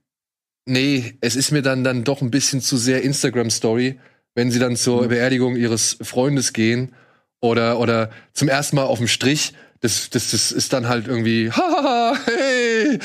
nee, 0.66 1.14
es 1.20 1.36
ist 1.36 1.50
mir 1.50 1.62
dann, 1.62 1.84
dann 1.84 2.04
doch 2.04 2.22
ein 2.22 2.30
bisschen 2.30 2.60
zu 2.60 2.76
sehr 2.76 3.02
Instagram-Story, 3.02 3.98
wenn 4.34 4.50
sie 4.50 4.58
dann 4.58 4.76
zur 4.76 5.08
Beerdigung 5.08 5.56
ihres 5.56 5.98
Freundes 6.02 6.52
gehen 6.52 6.94
oder, 7.40 7.78
oder 7.78 8.10
zum 8.32 8.48
ersten 8.48 8.76
Mal 8.76 8.84
auf 8.84 8.98
dem 8.98 9.08
Strich. 9.08 9.52
Das, 9.80 10.10
das, 10.10 10.30
das 10.30 10.52
ist 10.52 10.72
dann 10.72 10.88
halt 10.88 11.08
irgendwie, 11.08 11.50
haha, 11.52 12.16
hey, 12.24 12.98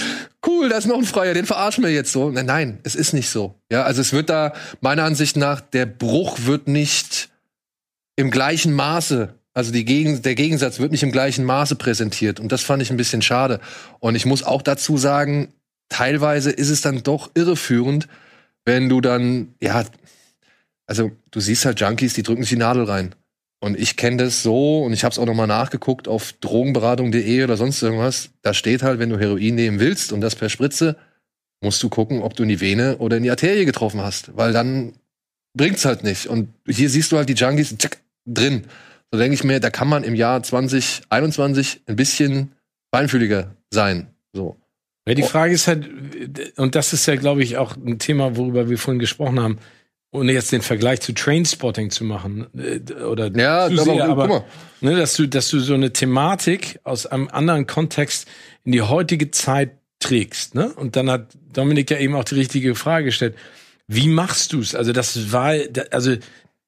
cool, 0.45 0.69
da 0.69 0.77
ist 0.77 0.85
noch 0.85 0.97
ein 0.97 1.05
Freier, 1.05 1.33
den 1.33 1.45
verarschen 1.45 1.83
wir 1.83 1.91
jetzt 1.91 2.11
so. 2.11 2.29
Nein, 2.29 2.45
nein, 2.45 2.79
es 2.83 2.95
ist 2.95 3.13
nicht 3.13 3.29
so. 3.29 3.55
Ja, 3.71 3.83
also 3.83 4.01
es 4.01 4.13
wird 4.13 4.29
da, 4.29 4.53
meiner 4.79 5.03
Ansicht 5.03 5.37
nach, 5.37 5.59
der 5.59 5.87
Bruch 5.87 6.39
wird 6.45 6.67
nicht 6.67 7.29
im 8.15 8.31
gleichen 8.31 8.73
Maße, 8.73 9.33
also 9.57 9.71
die 9.71 9.85
Gegen, 9.85 10.21
der 10.21 10.35
Gegensatz 10.35 10.77
wird 10.77 10.91
nicht 10.91 11.01
im 11.01 11.11
gleichen 11.11 11.43
Maße 11.43 11.77
präsentiert. 11.77 12.39
Und 12.39 12.51
das 12.51 12.61
fand 12.61 12.83
ich 12.83 12.91
ein 12.91 12.97
bisschen 12.97 13.23
schade. 13.23 13.59
Und 13.99 14.13
ich 14.13 14.27
muss 14.27 14.43
auch 14.43 14.61
dazu 14.61 14.99
sagen, 14.99 15.51
teilweise 15.89 16.51
ist 16.51 16.69
es 16.69 16.81
dann 16.81 17.03
doch 17.03 17.31
irreführend, 17.33 18.07
wenn 18.65 18.89
du 18.89 19.01
dann, 19.01 19.55
ja, 19.61 19.85
also 20.85 21.11
du 21.31 21.39
siehst 21.39 21.65
halt 21.65 21.79
Junkies, 21.79 22.13
die 22.13 22.23
drücken 22.23 22.43
sich 22.43 22.51
die 22.51 22.57
Nadel 22.57 22.83
rein. 22.83 23.15
Und 23.59 23.79
ich 23.79 23.97
kenne 23.97 24.17
das 24.17 24.43
so 24.43 24.83
und 24.83 24.93
ich 24.93 25.03
habe 25.03 25.11
es 25.11 25.19
auch 25.19 25.25
noch 25.25 25.33
mal 25.33 25.47
nachgeguckt 25.47 26.07
auf 26.07 26.33
drogenberatung.de 26.33 27.43
oder 27.43 27.57
sonst 27.57 27.81
irgendwas. 27.81 28.29
Da 28.43 28.53
steht 28.53 28.83
halt, 28.83 28.99
wenn 28.99 29.09
du 29.09 29.19
Heroin 29.19 29.55
nehmen 29.55 29.79
willst 29.79 30.11
und 30.11 30.21
das 30.21 30.35
per 30.35 30.49
Spritze, 30.49 30.95
musst 31.61 31.81
du 31.81 31.89
gucken, 31.89 32.21
ob 32.21 32.35
du 32.35 32.43
in 32.43 32.49
die 32.49 32.61
Vene 32.61 32.97
oder 32.97 33.17
in 33.17 33.23
die 33.23 33.31
Arterie 33.31 33.65
getroffen 33.65 34.01
hast, 34.01 34.37
weil 34.37 34.53
dann 34.53 34.93
bringt's 35.55 35.85
halt 35.85 36.03
nicht. 36.03 36.27
Und 36.27 36.49
hier 36.67 36.89
siehst 36.89 37.11
du 37.11 37.17
halt 37.17 37.29
die 37.29 37.33
Junkies 37.33 37.75
tschick, 37.77 37.97
drin. 38.25 38.65
So 39.11 39.17
denke 39.17 39.33
ich 39.33 39.43
mir, 39.43 39.59
da 39.59 39.69
kann 39.69 39.87
man 39.87 40.03
im 40.03 40.13
Jahr 40.13 40.43
2021 40.43 41.81
ein 41.87 41.95
bisschen 41.95 42.51
feinfühliger 42.93 43.55
sein. 43.71 44.07
So. 44.33 44.57
Ja, 45.07 45.13
die 45.15 45.23
Frage 45.23 45.53
ist 45.53 45.67
halt, 45.67 45.89
und 46.57 46.75
das 46.75 46.93
ist 46.93 47.05
ja, 47.05 47.15
glaube 47.15 47.41
ich, 47.43 47.57
auch 47.57 47.75
ein 47.77 47.97
Thema, 47.99 48.35
worüber 48.37 48.69
wir 48.69 48.77
vorhin 48.77 48.99
gesprochen 48.99 49.39
haben. 49.39 49.57
ohne 50.11 50.31
jetzt 50.33 50.51
den 50.51 50.61
Vergleich 50.61 51.01
zu 51.01 51.13
Trainspotting 51.13 51.89
zu 51.91 52.03
machen 52.03 52.47
äh, 52.57 52.93
oder 53.03 53.31
Ja, 53.35 53.67
zu 53.67 53.73
aber 53.81 53.83
sehr, 53.83 54.05
aber 54.09 54.27
mal. 54.27 54.43
ne, 54.81 54.95
dass 54.95 55.15
du, 55.15 55.27
dass 55.27 55.49
du 55.49 55.59
so 55.59 55.73
eine 55.73 55.91
Thematik 55.93 56.79
aus 56.83 57.05
einem 57.05 57.27
anderen 57.29 57.67
Kontext 57.67 58.27
in 58.63 58.71
die 58.71 58.81
heutige 58.81 59.31
Zeit 59.31 59.71
trägst, 59.99 60.55
ne? 60.55 60.71
Und 60.73 60.95
dann 60.95 61.09
hat 61.09 61.27
Dominik 61.53 61.89
ja 61.91 61.97
eben 61.97 62.15
auch 62.15 62.23
die 62.23 62.35
richtige 62.35 62.75
Frage 62.75 63.05
gestellt. 63.05 63.35
Wie 63.87 64.07
machst 64.07 64.53
du's? 64.53 64.75
Also 64.75 64.91
das 64.93 65.31
war, 65.31 65.53
also 65.91 66.15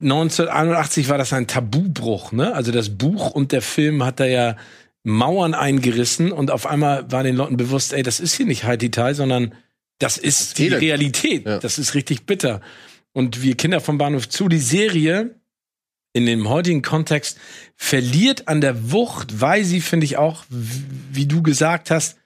1981 0.02 1.10
war 1.10 1.18
das 1.18 1.34
ein 1.34 1.48
Tabubruch, 1.48 2.32
ne? 2.32 2.53
Also 2.53 2.72
das 2.72 2.90
Buch 2.98 3.32
und 3.32 3.52
der 3.52 3.61
Film 3.61 4.03
hat 4.03 4.20
da 4.20 4.26
ja 4.26 4.56
Mauern 5.04 5.54
eingerissen 5.54 6.32
und 6.32 6.52
auf 6.52 6.66
einmal 6.66 7.10
war 7.12 7.24
den 7.24 7.36
Leuten 7.36 7.58
bewusst, 7.58 7.94
ey, 7.94 8.04
das 8.04 8.20
ist 8.20 8.36
hier 8.36 8.46
nicht 8.46 8.64
High 8.66 8.78
Detail, 8.78 9.14
sondern 9.16 9.56
das 10.00 10.18
ist 10.18 10.58
die. 10.58 10.68
Realität. 10.70 11.46
Ja. 11.46 11.60
Das 11.60 11.78
ist 11.80 11.94
richtig 11.94 12.26
bitter. 12.26 12.62
Und 13.14 13.42
wir 13.42 13.56
Kinder 13.56 13.82
vom 13.82 13.98
Bahnhof 13.98 14.30
zu, 14.30 14.48
die 14.50 14.60
Serie 14.60 15.36
in 16.14 16.26
dem 16.26 16.50
heutigen 16.50 16.82
Kontext 16.82 17.38
verliert 17.76 18.48
an 18.48 18.62
der 18.62 18.92
Wucht, 18.92 19.42
weil 19.42 19.64
sie, 19.64 19.82
finde 19.82 20.06
ich 20.06 20.18
auch, 20.18 20.44
wie 20.50 21.26
du 21.28 21.42
gesagt 21.44 21.92
hast, 21.92 22.18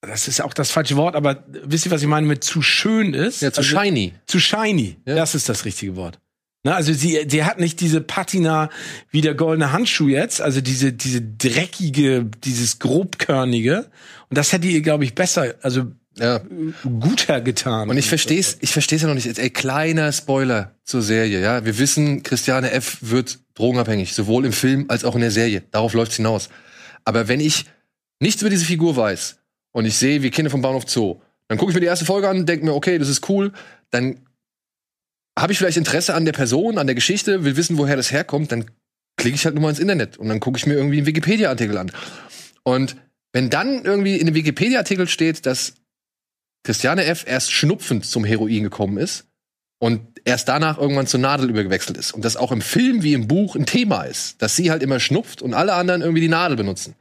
das 0.00 0.28
ist 0.28 0.40
auch 0.42 0.52
das 0.54 0.70
falsche 0.70 0.96
Wort, 0.96 1.16
aber 1.16 1.44
wisst 1.48 1.86
ihr, 1.86 1.90
was 1.92 2.02
ich 2.02 2.08
meine 2.08 2.26
mit 2.26 2.44
zu 2.44 2.60
schön 2.60 3.14
ist? 3.14 3.40
Ja, 3.40 3.52
zu 3.52 3.60
Also- 3.60 3.80
shiny. 3.80 4.12
zu 4.26 4.38
shiny. 4.38 4.96
Ja. 5.06 5.14
Das 5.14 5.34
ist 5.34 5.48
das 5.48 5.64
richtige 5.64 5.96
Wort. 5.96 6.18
Na, 6.64 6.74
also 6.76 6.94
sie, 6.94 7.26
sie 7.28 7.44
hat 7.44 7.60
nicht 7.60 7.80
diese 7.80 8.00
Patina 8.00 8.70
wie 9.10 9.20
der 9.20 9.34
goldene 9.34 9.70
Handschuh 9.72 10.08
jetzt, 10.08 10.40
also 10.40 10.62
diese, 10.62 10.94
diese 10.94 11.20
dreckige, 11.20 12.24
dieses 12.42 12.78
grobkörnige. 12.78 13.86
Und 14.30 14.38
das 14.38 14.52
hätte 14.52 14.66
ihr, 14.66 14.80
glaube 14.80 15.04
ich, 15.04 15.14
besser, 15.14 15.54
also 15.60 15.92
Ja. 16.18 16.40
guter 17.00 17.42
getan. 17.42 17.90
Und 17.90 17.98
ich 17.98 18.08
verstehe 18.08 18.40
es, 18.40 18.56
ich 18.60 18.72
verstehe 18.72 18.96
es 18.96 19.02
ja 19.02 19.08
noch 19.08 19.14
nicht. 19.14 19.38
Ey, 19.38 19.50
kleiner 19.50 20.10
Spoiler 20.10 20.74
zur 20.84 21.02
Serie, 21.02 21.40
ja. 21.40 21.64
Wir 21.66 21.78
wissen, 21.78 22.22
Christiane 22.22 22.70
F. 22.70 22.96
wird 23.02 23.40
drogenabhängig, 23.54 24.14
sowohl 24.14 24.46
im 24.46 24.52
Film 24.52 24.86
als 24.88 25.04
auch 25.04 25.14
in 25.14 25.20
der 25.20 25.30
Serie. 25.30 25.62
Darauf 25.70 25.92
läuft's 25.92 26.16
hinaus. 26.16 26.48
Aber 27.04 27.28
wenn 27.28 27.40
ich 27.40 27.66
nichts 28.20 28.40
über 28.40 28.48
diese 28.50 28.64
Figur 28.64 28.96
weiß 28.96 29.36
und 29.72 29.84
ich 29.84 29.96
sehe, 29.98 30.22
wie 30.22 30.30
Kinder 30.30 30.50
vom 30.50 30.62
Bahnhof 30.62 30.84
Zoo, 30.88 31.20
dann 31.48 31.58
gucke 31.58 31.72
ich 31.72 31.74
mir 31.74 31.80
die 31.82 31.88
erste 31.88 32.06
Folge 32.06 32.26
an, 32.26 32.46
denke 32.46 32.64
mir, 32.64 32.72
okay, 32.74 32.96
das 32.98 33.10
ist 33.10 33.28
cool, 33.28 33.52
dann 33.90 34.20
habe 35.38 35.52
ich 35.52 35.58
vielleicht 35.58 35.76
Interesse 35.76 36.14
an 36.14 36.24
der 36.24 36.32
Person, 36.32 36.78
an 36.78 36.86
der 36.86 36.94
Geschichte, 36.94 37.44
will 37.44 37.56
wissen, 37.56 37.78
woher 37.78 37.96
das 37.96 38.12
herkommt, 38.12 38.52
dann 38.52 38.70
klicke 39.16 39.36
ich 39.36 39.44
halt 39.44 39.54
nur 39.54 39.62
mal 39.62 39.70
ins 39.70 39.78
Internet 39.78 40.16
und 40.16 40.28
dann 40.28 40.40
gucke 40.40 40.58
ich 40.58 40.66
mir 40.66 40.74
irgendwie 40.74 40.98
einen 40.98 41.06
Wikipedia-Artikel 41.06 41.76
an. 41.78 41.90
Und 42.62 42.96
wenn 43.32 43.50
dann 43.50 43.84
irgendwie 43.84 44.16
in 44.16 44.26
einem 44.26 44.34
Wikipedia-Artikel 44.34 45.08
steht, 45.08 45.46
dass 45.46 45.74
Christiane 46.62 47.04
F. 47.04 47.24
erst 47.26 47.52
schnupfend 47.52 48.06
zum 48.06 48.24
Heroin 48.24 48.62
gekommen 48.62 48.96
ist 48.96 49.26
und 49.78 50.00
erst 50.24 50.48
danach 50.48 50.78
irgendwann 50.78 51.06
zur 51.06 51.20
Nadel 51.20 51.50
übergewechselt 51.50 51.98
ist. 51.98 52.12
Und 52.12 52.24
das 52.24 52.36
auch 52.36 52.52
im 52.52 52.62
Film 52.62 53.02
wie 53.02 53.12
im 53.12 53.28
Buch 53.28 53.54
ein 53.54 53.66
Thema 53.66 54.04
ist, 54.04 54.40
dass 54.40 54.56
sie 54.56 54.70
halt 54.70 54.82
immer 54.82 54.98
schnupft 55.00 55.42
und 55.42 55.52
alle 55.52 55.74
anderen 55.74 56.00
irgendwie 56.00 56.22
die 56.22 56.28
Nadel 56.28 56.56
benutzen. 56.56 56.94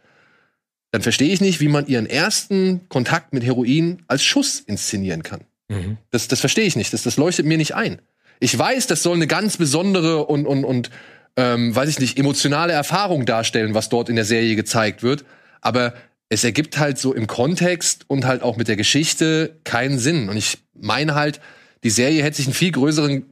Dann 0.91 1.01
verstehe 1.01 1.34
ich 1.34 1.39
nicht, 1.39 1.60
wie 1.60 1.69
man 1.69 1.88
ihren 1.88 2.05
ersten 2.05 2.88
Kontakt 2.89 3.34
mit 3.34 3.43
Heroin 3.43 4.03
als 4.07 4.23
Schuss 4.23 4.60
inszenieren 4.60 5.23
kann. 5.23 5.41
Mhm. 5.69 5.97
Das, 6.11 6.27
das 6.27 6.39
verstehe 6.39 6.65
ich 6.65 6.76
nicht. 6.76 6.93
Das, 6.93 7.03
das 7.03 7.18
leuchtet 7.18 7.45
mir 7.45 7.57
nicht 7.57 7.73
ein. 7.73 8.01
Ich 8.44 8.57
weiß, 8.60 8.88
das 8.88 9.03
soll 9.03 9.15
eine 9.15 9.28
ganz 9.28 9.56
besondere 9.57 10.26
und, 10.26 10.45
und, 10.45 10.65
und 10.65 10.90
ähm, 11.38 11.74
weiß 11.74 11.88
ich 11.90 11.99
nicht, 11.99 12.20
emotionale 12.20 12.74
Erfahrung 12.74 13.26
darstellen, 13.26 13.74
was 13.74 13.88
dort 13.90 14.10
in 14.10 14.15
der 14.18 14.26
Serie 14.26 14.56
gezeigt 14.56 15.02
wird. 15.02 15.24
Aber 15.61 15.94
es 16.28 16.44
ergibt 16.44 16.78
halt 16.78 16.98
so 16.98 17.14
im 17.14 17.26
Kontext 17.28 18.03
und 18.07 18.26
halt 18.26 18.41
auch 18.44 18.57
mit 18.57 18.68
der 18.68 18.76
Geschichte 18.76 19.60
keinen 19.64 19.98
Sinn. 19.98 20.28
Und 20.28 20.36
ich 20.36 20.57
meine 20.74 21.15
halt, 21.15 21.40
die 21.86 21.90
Serie 21.90 22.22
hätte 22.22 22.36
sich 22.38 22.48
einen 22.48 22.53
viel 22.53 22.72
größeren 22.74 23.26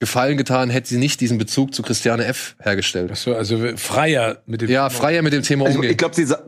Gefallen 0.00 0.36
getan, 0.36 0.68
hätte 0.68 0.88
sie 0.88 0.98
nicht 0.98 1.20
diesen 1.20 1.38
Bezug 1.38 1.72
zu 1.72 1.82
Christiane 1.82 2.24
F. 2.24 2.56
hergestellt. 2.60 3.10
Ach 3.12 3.16
so, 3.16 3.34
also 3.36 3.76
freier 3.76 4.42
mit 4.46 4.62
dem 4.62 4.68
Ja, 4.68 4.90
freier 4.90 5.22
mit 5.22 5.32
dem 5.32 5.42
Thema 5.42 5.66
Also, 5.66 5.76
umgehen. 5.78 5.92
ich 5.92 5.96
glaube, 5.96 6.14
sie, 6.16 6.24
sa- 6.24 6.42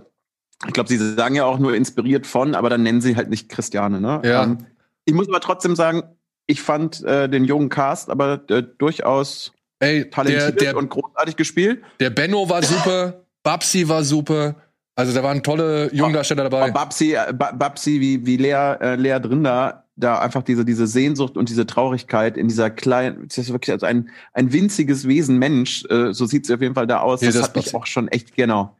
ich 0.67 0.73
glaub, 0.73 0.89
sie 0.89 0.99
sagen 0.99 1.37
ja 1.37 1.45
auch 1.45 1.59
nur 1.61 1.75
inspiriert 1.75 2.27
von, 2.27 2.55
aber 2.57 2.69
dann 2.69 2.83
nennen 2.83 3.01
sie 3.01 3.15
halt 3.17 3.31
nicht 3.31 3.49
Christiane. 3.49 4.01
Ne? 4.01 4.21
Ja. 4.25 4.43
Ähm, 4.43 4.59
ich 5.05 5.15
muss 5.15 5.29
aber 5.29 5.41
trotzdem 5.41 5.77
sagen, 5.77 6.03
ich 6.49 6.61
fand 6.61 7.05
äh, 7.05 7.29
den 7.29 7.45
jungen 7.45 7.69
Cast 7.69 8.11
aber 8.11 8.41
äh, 8.51 8.65
durchaus 8.79 9.53
Ey, 9.79 10.01
der, 10.01 10.11
talentiert 10.11 10.61
der, 10.61 10.77
und 10.77 10.89
großartig 10.91 11.37
gespielt. 11.37 11.83
der 12.01 12.11
Benno 12.11 12.49
war 12.49 12.65
super, 12.65 13.25
Babsi 13.45 13.89
war 13.89 14.03
super. 14.03 14.57
Also 14.97 15.15
da 15.15 15.23
waren 15.23 15.45
tolle 15.45 15.95
Jungdarsteller 15.95 16.43
dabei. 16.51 16.73
Babsi, 16.73 17.15
äh, 17.15 17.33
Ba- 17.33 17.53
Babsi 17.53 18.01
wie, 18.01 18.27
wie 18.27 18.37
Lea, 18.37 18.75
äh, 18.81 18.97
Lea 18.97 19.21
drin 19.21 19.45
da, 19.45 19.85
da 19.95 20.19
einfach 20.19 20.43
diese, 20.43 20.65
diese 20.65 20.89
Sehnsucht 20.89 21.37
und 21.37 21.49
diese 21.49 21.65
Traurigkeit 21.67 22.37
in 22.37 22.49
dieser 22.49 22.71
kleinen, 22.71 23.29
das 23.29 23.39
ist 23.39 23.53
wirklich 23.53 23.71
als 23.71 23.85
ein, 23.85 24.11
ein 24.33 24.53
winziges 24.53 25.07
Wesen 25.07 25.39
Mensch, 25.39 25.85
äh, 25.89 26.13
so 26.13 26.27
sieht 26.27 26.47
sie 26.47 26.55
auf 26.55 26.61
jeden 26.61 26.75
Fall 26.75 26.89
da 26.89 26.99
aus. 26.99 27.21
Ja, 27.21 27.29
das, 27.29 27.37
das 27.37 27.45
hat 27.45 27.55
mich 27.57 27.75
auch 27.77 27.87
schon 27.87 28.09
echt, 28.09 28.35
genau. 28.35 28.77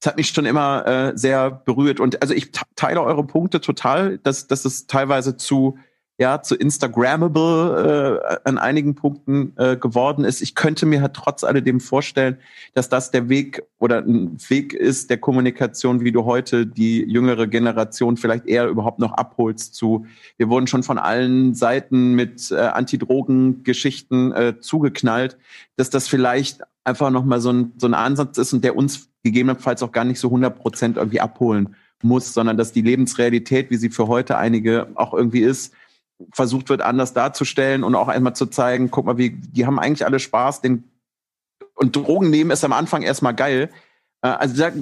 Das 0.00 0.12
hat 0.12 0.16
mich 0.16 0.28
schon 0.28 0.46
immer 0.46 0.86
äh, 0.86 1.12
sehr 1.18 1.50
berührt. 1.50 1.98
Und 1.98 2.22
also 2.22 2.34
ich 2.34 2.52
te- 2.52 2.62
teile 2.76 3.02
eure 3.02 3.26
Punkte 3.26 3.60
total, 3.60 4.18
dass, 4.18 4.46
dass 4.46 4.64
es 4.64 4.86
teilweise 4.86 5.36
zu, 5.36 5.76
ja, 6.20 6.42
zu 6.42 6.56
Instagrammable 6.56 8.20
äh, 8.34 8.48
an 8.48 8.58
einigen 8.58 8.96
Punkten 8.96 9.52
äh, 9.56 9.76
geworden 9.76 10.24
ist. 10.24 10.42
Ich 10.42 10.56
könnte 10.56 10.84
mir 10.84 11.00
halt 11.00 11.14
trotz 11.14 11.44
alledem 11.44 11.78
vorstellen, 11.78 12.38
dass 12.74 12.88
das 12.88 13.12
der 13.12 13.28
Weg 13.28 13.62
oder 13.78 13.98
ein 13.98 14.36
Weg 14.48 14.72
ist 14.72 15.10
der 15.10 15.18
Kommunikation, 15.18 16.00
wie 16.00 16.10
du 16.10 16.24
heute 16.24 16.66
die 16.66 17.04
jüngere 17.04 17.46
Generation 17.46 18.16
vielleicht 18.16 18.46
eher 18.46 18.66
überhaupt 18.66 18.98
noch 18.98 19.12
abholst 19.12 19.76
zu, 19.76 20.06
wir 20.36 20.48
wurden 20.48 20.66
schon 20.66 20.82
von 20.82 20.98
allen 20.98 21.54
Seiten 21.54 22.14
mit 22.14 22.50
äh, 22.50 22.56
Antidrogen-Geschichten 22.56 24.32
äh, 24.32 24.58
zugeknallt, 24.58 25.38
dass 25.76 25.88
das 25.88 26.08
vielleicht 26.08 26.62
einfach 26.82 27.10
nochmal 27.10 27.40
so 27.40 27.52
ein, 27.52 27.72
so 27.76 27.86
ein 27.86 27.94
Ansatz 27.94 28.38
ist 28.38 28.52
und 28.52 28.64
der 28.64 28.74
uns 28.74 29.08
gegebenenfalls 29.22 29.84
auch 29.84 29.92
gar 29.92 30.04
nicht 30.04 30.18
so 30.18 30.28
100 30.28 30.58
Prozent 30.58 30.96
irgendwie 30.96 31.20
abholen 31.20 31.76
muss, 32.02 32.34
sondern 32.34 32.56
dass 32.56 32.72
die 32.72 32.82
Lebensrealität, 32.82 33.70
wie 33.70 33.76
sie 33.76 33.90
für 33.90 34.08
heute 34.08 34.36
einige 34.36 34.88
auch 34.96 35.14
irgendwie 35.14 35.42
ist, 35.42 35.74
versucht 36.32 36.68
wird, 36.68 36.82
anders 36.82 37.12
darzustellen 37.12 37.84
und 37.84 37.94
auch 37.94 38.08
einmal 38.08 38.34
zu 38.34 38.46
zeigen, 38.46 38.90
guck 38.90 39.06
mal, 39.06 39.18
wie, 39.18 39.30
die 39.30 39.66
haben 39.66 39.78
eigentlich 39.78 40.04
alle 40.04 40.18
Spaß, 40.18 40.60
den, 40.60 40.84
und 41.74 41.94
Drogen 41.94 42.30
nehmen 42.30 42.50
ist 42.50 42.64
am 42.64 42.72
Anfang 42.72 43.02
erstmal 43.02 43.34
geil. 43.34 43.70
Äh, 44.22 44.28
Also 44.28 44.56
da, 44.56 44.72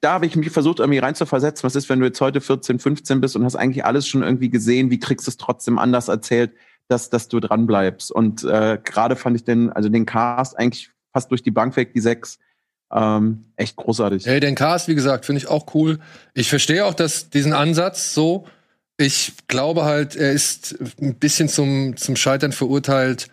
da 0.00 0.12
habe 0.12 0.26
ich 0.26 0.36
mich 0.36 0.50
versucht, 0.50 0.78
irgendwie 0.78 0.98
reinzuversetzen. 0.98 1.64
Was 1.64 1.74
ist, 1.74 1.88
wenn 1.88 2.00
du 2.00 2.06
jetzt 2.06 2.20
heute 2.20 2.40
14, 2.40 2.78
15 2.78 3.20
bist 3.20 3.36
und 3.36 3.44
hast 3.44 3.56
eigentlich 3.56 3.84
alles 3.84 4.06
schon 4.06 4.22
irgendwie 4.22 4.50
gesehen, 4.50 4.90
wie 4.90 5.00
kriegst 5.00 5.26
du 5.26 5.30
es 5.30 5.36
trotzdem 5.36 5.78
anders 5.78 6.08
erzählt, 6.08 6.52
dass, 6.88 7.10
dass 7.10 7.28
du 7.28 7.40
dran 7.40 7.66
bleibst? 7.66 8.12
Und 8.12 8.44
äh, 8.44 8.78
gerade 8.82 9.16
fand 9.16 9.36
ich 9.36 9.44
den, 9.44 9.72
also 9.72 9.88
den 9.88 10.06
Cast 10.06 10.58
eigentlich 10.58 10.90
fast 11.12 11.30
durch 11.30 11.42
die 11.42 11.50
Bank 11.50 11.76
weg, 11.76 11.94
die 11.94 12.00
sechs, 12.00 12.38
ähm, 12.92 13.46
echt 13.56 13.76
großartig. 13.76 14.26
Ey, 14.26 14.38
den 14.38 14.54
Cast, 14.54 14.86
wie 14.86 14.94
gesagt, 14.94 15.24
finde 15.24 15.38
ich 15.38 15.48
auch 15.48 15.74
cool. 15.74 15.98
Ich 16.34 16.48
verstehe 16.48 16.84
auch 16.84 16.94
dass 16.94 17.30
diesen 17.30 17.52
Ansatz 17.52 18.14
so. 18.14 18.46
Ich 18.98 19.32
glaube 19.48 19.84
halt, 19.84 20.16
er 20.16 20.32
ist 20.32 20.76
ein 21.00 21.14
bisschen 21.16 21.48
zum, 21.48 21.96
zum 21.96 22.16
Scheitern 22.16 22.52
verurteilt, 22.52 23.28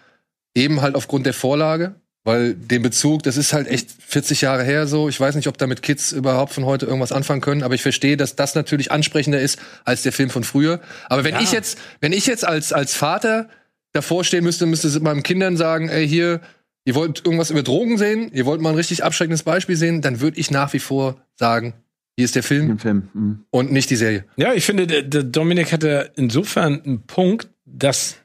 eben 0.56 0.82
halt 0.82 0.96
aufgrund 0.96 1.26
der 1.26 1.34
Vorlage. 1.34 1.96
Weil 2.26 2.54
den 2.54 2.82
Bezug, 2.82 3.24
das 3.24 3.36
ist 3.36 3.52
halt 3.52 3.68
echt 3.68 3.90
40 4.08 4.40
Jahre 4.40 4.64
her 4.64 4.88
so. 4.88 5.10
Ich 5.10 5.20
weiß 5.20 5.36
nicht, 5.36 5.48
ob 5.50 5.58
damit 5.58 5.82
Kids 5.82 6.14
überhaupt 6.14 6.54
von 6.54 6.64
heute 6.64 6.86
irgendwas 6.86 7.12
anfangen 7.12 7.42
können, 7.42 7.64
aber 7.64 7.76
ich 7.76 7.82
verstehe, 7.82 8.16
dass 8.16 8.38
das 8.38 8.56
natürlich 8.56 8.94
ansprechender 8.94 9.42
ist 9.42 9.60
als 9.84 10.04
der 10.04 10.14
Film 10.14 10.30
von 10.30 10.46
früher. 10.46 10.80
Aber 11.10 11.26
wenn 11.26 11.34
Ja. 11.36 11.42
ich 11.42 11.52
jetzt, 11.52 11.78
wenn 12.00 12.14
ich 12.14 12.26
jetzt 12.26 12.46
als, 12.46 12.72
als 12.72 12.94
Vater 12.96 13.50
davor 13.92 14.24
stehen 14.24 14.46
müsste, 14.46 14.66
müsste 14.66 14.98
meinen 15.02 15.22
Kindern 15.24 15.58
sagen, 15.58 15.90
ey, 15.90 16.08
hier, 16.08 16.40
ihr 16.86 16.96
wollt 16.96 17.26
irgendwas 17.26 17.50
über 17.52 17.62
Drogen 17.62 17.98
sehen, 17.98 18.32
ihr 18.32 18.46
wollt 18.46 18.62
mal 18.62 18.70
ein 18.70 18.76
richtig 18.76 19.04
abschreckendes 19.04 19.44
Beispiel 19.44 19.76
sehen, 19.76 20.02
dann 20.02 20.22
würde 20.22 20.40
ich 20.40 20.50
nach 20.50 20.72
wie 20.72 20.80
vor 20.80 21.18
sagen, 21.36 21.74
hier 22.16 22.26
ist 22.26 22.36
der 22.36 22.44
Film 22.44 22.72
Im 22.72 22.80
Film. 22.80 23.10
Mhm. 23.14 23.46
und 23.50 23.72
nicht 23.72 23.90
die 23.90 23.96
Serie. 23.96 24.26
Ja, 24.36 24.54
ich 24.54 24.66
finde, 24.66 24.88
der, 24.88 25.02
der 25.04 25.24
Dominik 25.24 25.72
hatte 25.72 26.12
insofern 26.16 26.82
einen 26.84 27.04
Punkt, 27.04 27.50
dass, 27.66 28.18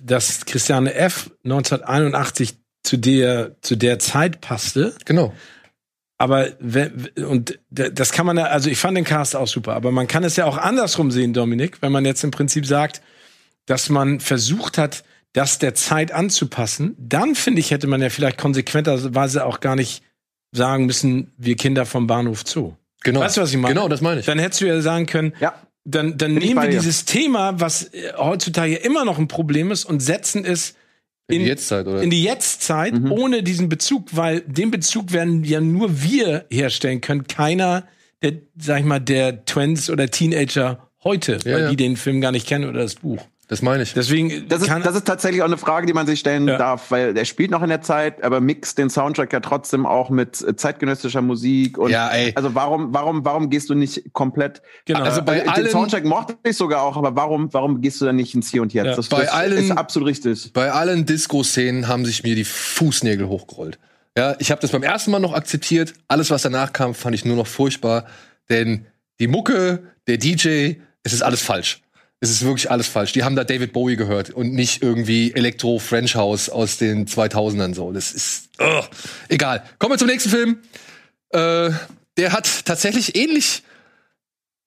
dass 0.00 0.44
Christiane 0.46 0.94
F. 0.94 1.30
1981 1.44 2.56
zu 2.82 2.96
der, 2.96 3.56
zu 3.60 3.76
der 3.76 3.98
Zeit 3.98 4.40
passte. 4.40 4.94
Genau. 5.04 5.32
Aber 6.20 6.48
wenn, 6.58 7.10
und 7.24 7.60
das 7.70 8.10
kann 8.10 8.26
man 8.26 8.36
ja, 8.36 8.46
also 8.46 8.68
ich 8.68 8.78
fand 8.78 8.96
den 8.96 9.04
Cast 9.04 9.36
auch 9.36 9.46
super, 9.46 9.74
aber 9.74 9.92
man 9.92 10.08
kann 10.08 10.24
es 10.24 10.34
ja 10.34 10.46
auch 10.46 10.58
andersrum 10.58 11.12
sehen, 11.12 11.32
Dominik, 11.32 11.80
wenn 11.80 11.92
man 11.92 12.04
jetzt 12.04 12.24
im 12.24 12.32
Prinzip 12.32 12.66
sagt, 12.66 13.02
dass 13.66 13.88
man 13.88 14.18
versucht 14.18 14.78
hat, 14.78 15.04
das 15.32 15.60
der 15.60 15.74
Zeit 15.74 16.10
anzupassen, 16.10 16.96
dann 16.98 17.36
finde 17.36 17.60
ich, 17.60 17.70
hätte 17.70 17.86
man 17.86 18.02
ja 18.02 18.10
vielleicht 18.10 18.38
konsequenterweise 18.38 19.46
auch 19.46 19.60
gar 19.60 19.76
nicht 19.76 20.02
sagen 20.50 20.86
müssen, 20.86 21.32
wir 21.36 21.56
Kinder 21.56 21.86
vom 21.86 22.08
Bahnhof 22.08 22.42
Zoo. 22.44 22.74
Genau. 23.04 23.20
Weißt 23.20 23.36
du, 23.36 23.40
was 23.42 23.50
ich 23.50 23.56
meine? 23.56 23.74
Genau, 23.74 23.88
das 23.88 24.00
meine 24.00 24.20
ich. 24.20 24.26
Dann 24.26 24.38
hättest 24.38 24.60
du 24.60 24.66
ja 24.66 24.80
sagen 24.80 25.06
können, 25.06 25.32
Ja. 25.40 25.54
dann, 25.84 26.18
dann 26.18 26.34
Bin 26.34 26.42
nehmen 26.44 26.60
wir 26.62 26.68
dir. 26.70 26.78
dieses 26.78 27.04
Thema, 27.04 27.58
was 27.60 27.84
äh, 27.94 28.12
heutzutage 28.16 28.74
immer 28.76 29.04
noch 29.04 29.18
ein 29.18 29.28
Problem 29.28 29.70
ist, 29.70 29.84
und 29.84 30.00
setzen 30.00 30.44
es 30.44 30.74
In 31.28 31.36
in, 31.36 31.42
die 31.42 31.48
Jetztzeit, 31.48 31.86
oder? 31.86 32.02
in 32.02 32.10
die 32.10 32.22
Jetztzeit 32.24 32.94
Mhm. 32.94 33.12
ohne 33.12 33.42
diesen 33.42 33.68
Bezug, 33.68 34.08
weil 34.16 34.40
den 34.40 34.70
Bezug 34.70 35.12
werden 35.12 35.44
ja 35.44 35.60
nur 35.60 36.02
wir 36.02 36.46
herstellen 36.50 37.00
können. 37.00 37.26
Keiner 37.26 37.86
der, 38.22 38.32
sag 38.58 38.80
ich 38.80 38.84
mal, 38.84 38.98
der 38.98 39.44
Twins 39.44 39.90
oder 39.90 40.10
Teenager 40.10 40.88
heute, 41.04 41.38
Ja, 41.44 41.52
weil 41.54 41.60
ja. 41.62 41.70
die 41.70 41.76
den 41.76 41.96
Film 41.96 42.20
gar 42.20 42.32
nicht 42.32 42.48
kennen 42.48 42.68
oder 42.68 42.80
das 42.80 42.96
Buch. 42.96 43.24
Das 43.48 43.62
meine 43.62 43.82
ich. 43.82 43.94
Deswegen 43.94 44.46
Das 44.48 44.60
ist, 44.60 44.68
das 44.70 44.94
ist 44.94 45.06
tatsächlich 45.06 45.40
auch 45.40 45.46
eine 45.46 45.56
Frage, 45.56 45.86
die 45.86 45.94
man 45.94 46.06
sich 46.06 46.20
stellen 46.20 46.46
Ja. 46.48 46.58
darf, 46.58 46.90
weil 46.90 47.14
der 47.14 47.24
spielt 47.24 47.50
noch 47.50 47.62
in 47.62 47.70
der 47.70 47.80
Zeit, 47.80 48.22
aber 48.22 48.40
mixt 48.40 48.76
den 48.76 48.90
Soundtrack 48.90 49.32
ja 49.32 49.40
trotzdem 49.40 49.86
auch 49.86 50.10
mit 50.10 50.42
äh, 50.42 50.54
zeitgenössischer 50.54 51.22
Musik 51.22 51.78
und 51.78 51.90
Ja, 51.90 52.08
ey. 52.10 52.32
also 52.36 52.54
warum 52.54 52.92
warum 52.92 53.24
warum 53.24 53.48
gehst 53.48 53.70
du 53.70 53.74
nicht 53.74 54.12
komplett 54.12 54.60
Genau. 54.84 55.00
Also 55.00 55.22
bei 55.22 55.40
den 55.40 55.48
allen- 55.48 55.70
Soundtrack 55.70 56.04
mochte 56.04 56.36
ich 56.44 56.56
sogar 56.58 56.82
auch, 56.82 56.98
aber 56.98 57.16
warum 57.16 57.52
warum 57.54 57.80
gehst 57.80 58.00
du 58.02 58.04
dann 58.04 58.16
nicht 58.16 58.34
ins 58.34 58.50
Hier 58.50 58.60
und 58.60 58.74
Jetzt? 58.74 58.84
Ja. 58.86 58.94
das 58.96 59.08
Bei 59.08 59.22
das 59.22 59.30
allen- 59.32 59.56
ist 59.56 59.70
absolut 59.70 60.08
richtig. 60.10 60.52
Bei 60.52 60.70
allen 60.70 61.06
Disco-Szenen 61.06 61.88
haben 61.88 62.04
sich 62.04 62.22
mir 62.24 62.34
die 62.34 62.44
Fußnägel 62.44 63.28
hochgerollt. 63.28 63.78
Ja, 64.16 64.34
ich 64.40 64.50
habe 64.50 64.60
das 64.60 64.72
beim 64.72 64.82
ersten 64.82 65.10
Mal 65.10 65.20
noch 65.20 65.32
akzeptiert. 65.32 65.94
Alles, 66.06 66.30
was 66.30 66.42
danach 66.42 66.74
kam, 66.74 66.92
fand 66.94 67.14
ich 67.14 67.24
nur 67.24 67.36
noch 67.36 67.46
furchtbar. 67.46 68.04
Denn 68.50 68.84
die 69.20 69.26
Mucke, 69.28 69.84
der 70.06 70.18
DJ, 70.18 70.72
es 71.02 71.12
ist 71.14 71.22
alles 71.22 71.40
falsch. 71.40 71.80
Es 72.20 72.30
ist 72.30 72.44
wirklich 72.44 72.70
alles 72.70 72.88
falsch. 72.88 73.12
Die 73.12 73.22
haben 73.22 73.36
da 73.36 73.44
David 73.44 73.72
Bowie 73.72 73.96
gehört 73.96 74.30
und 74.30 74.52
nicht 74.52 74.82
irgendwie 74.82 75.32
Elektro 75.34 75.78
French 75.78 76.16
House 76.16 76.48
aus 76.50 76.76
den 76.76 77.06
2000ern 77.06 77.74
so. 77.74 77.92
Das 77.92 78.12
ist 78.12 78.48
ugh. 78.60 78.88
egal. 79.28 79.62
Kommen 79.78 79.92
wir 79.94 79.98
zum 79.98 80.08
nächsten 80.08 80.30
Film. 80.30 80.58
Äh, 81.30 81.70
der 82.16 82.32
hat 82.32 82.64
tatsächlich 82.64 83.14
ähnlich 83.16 83.62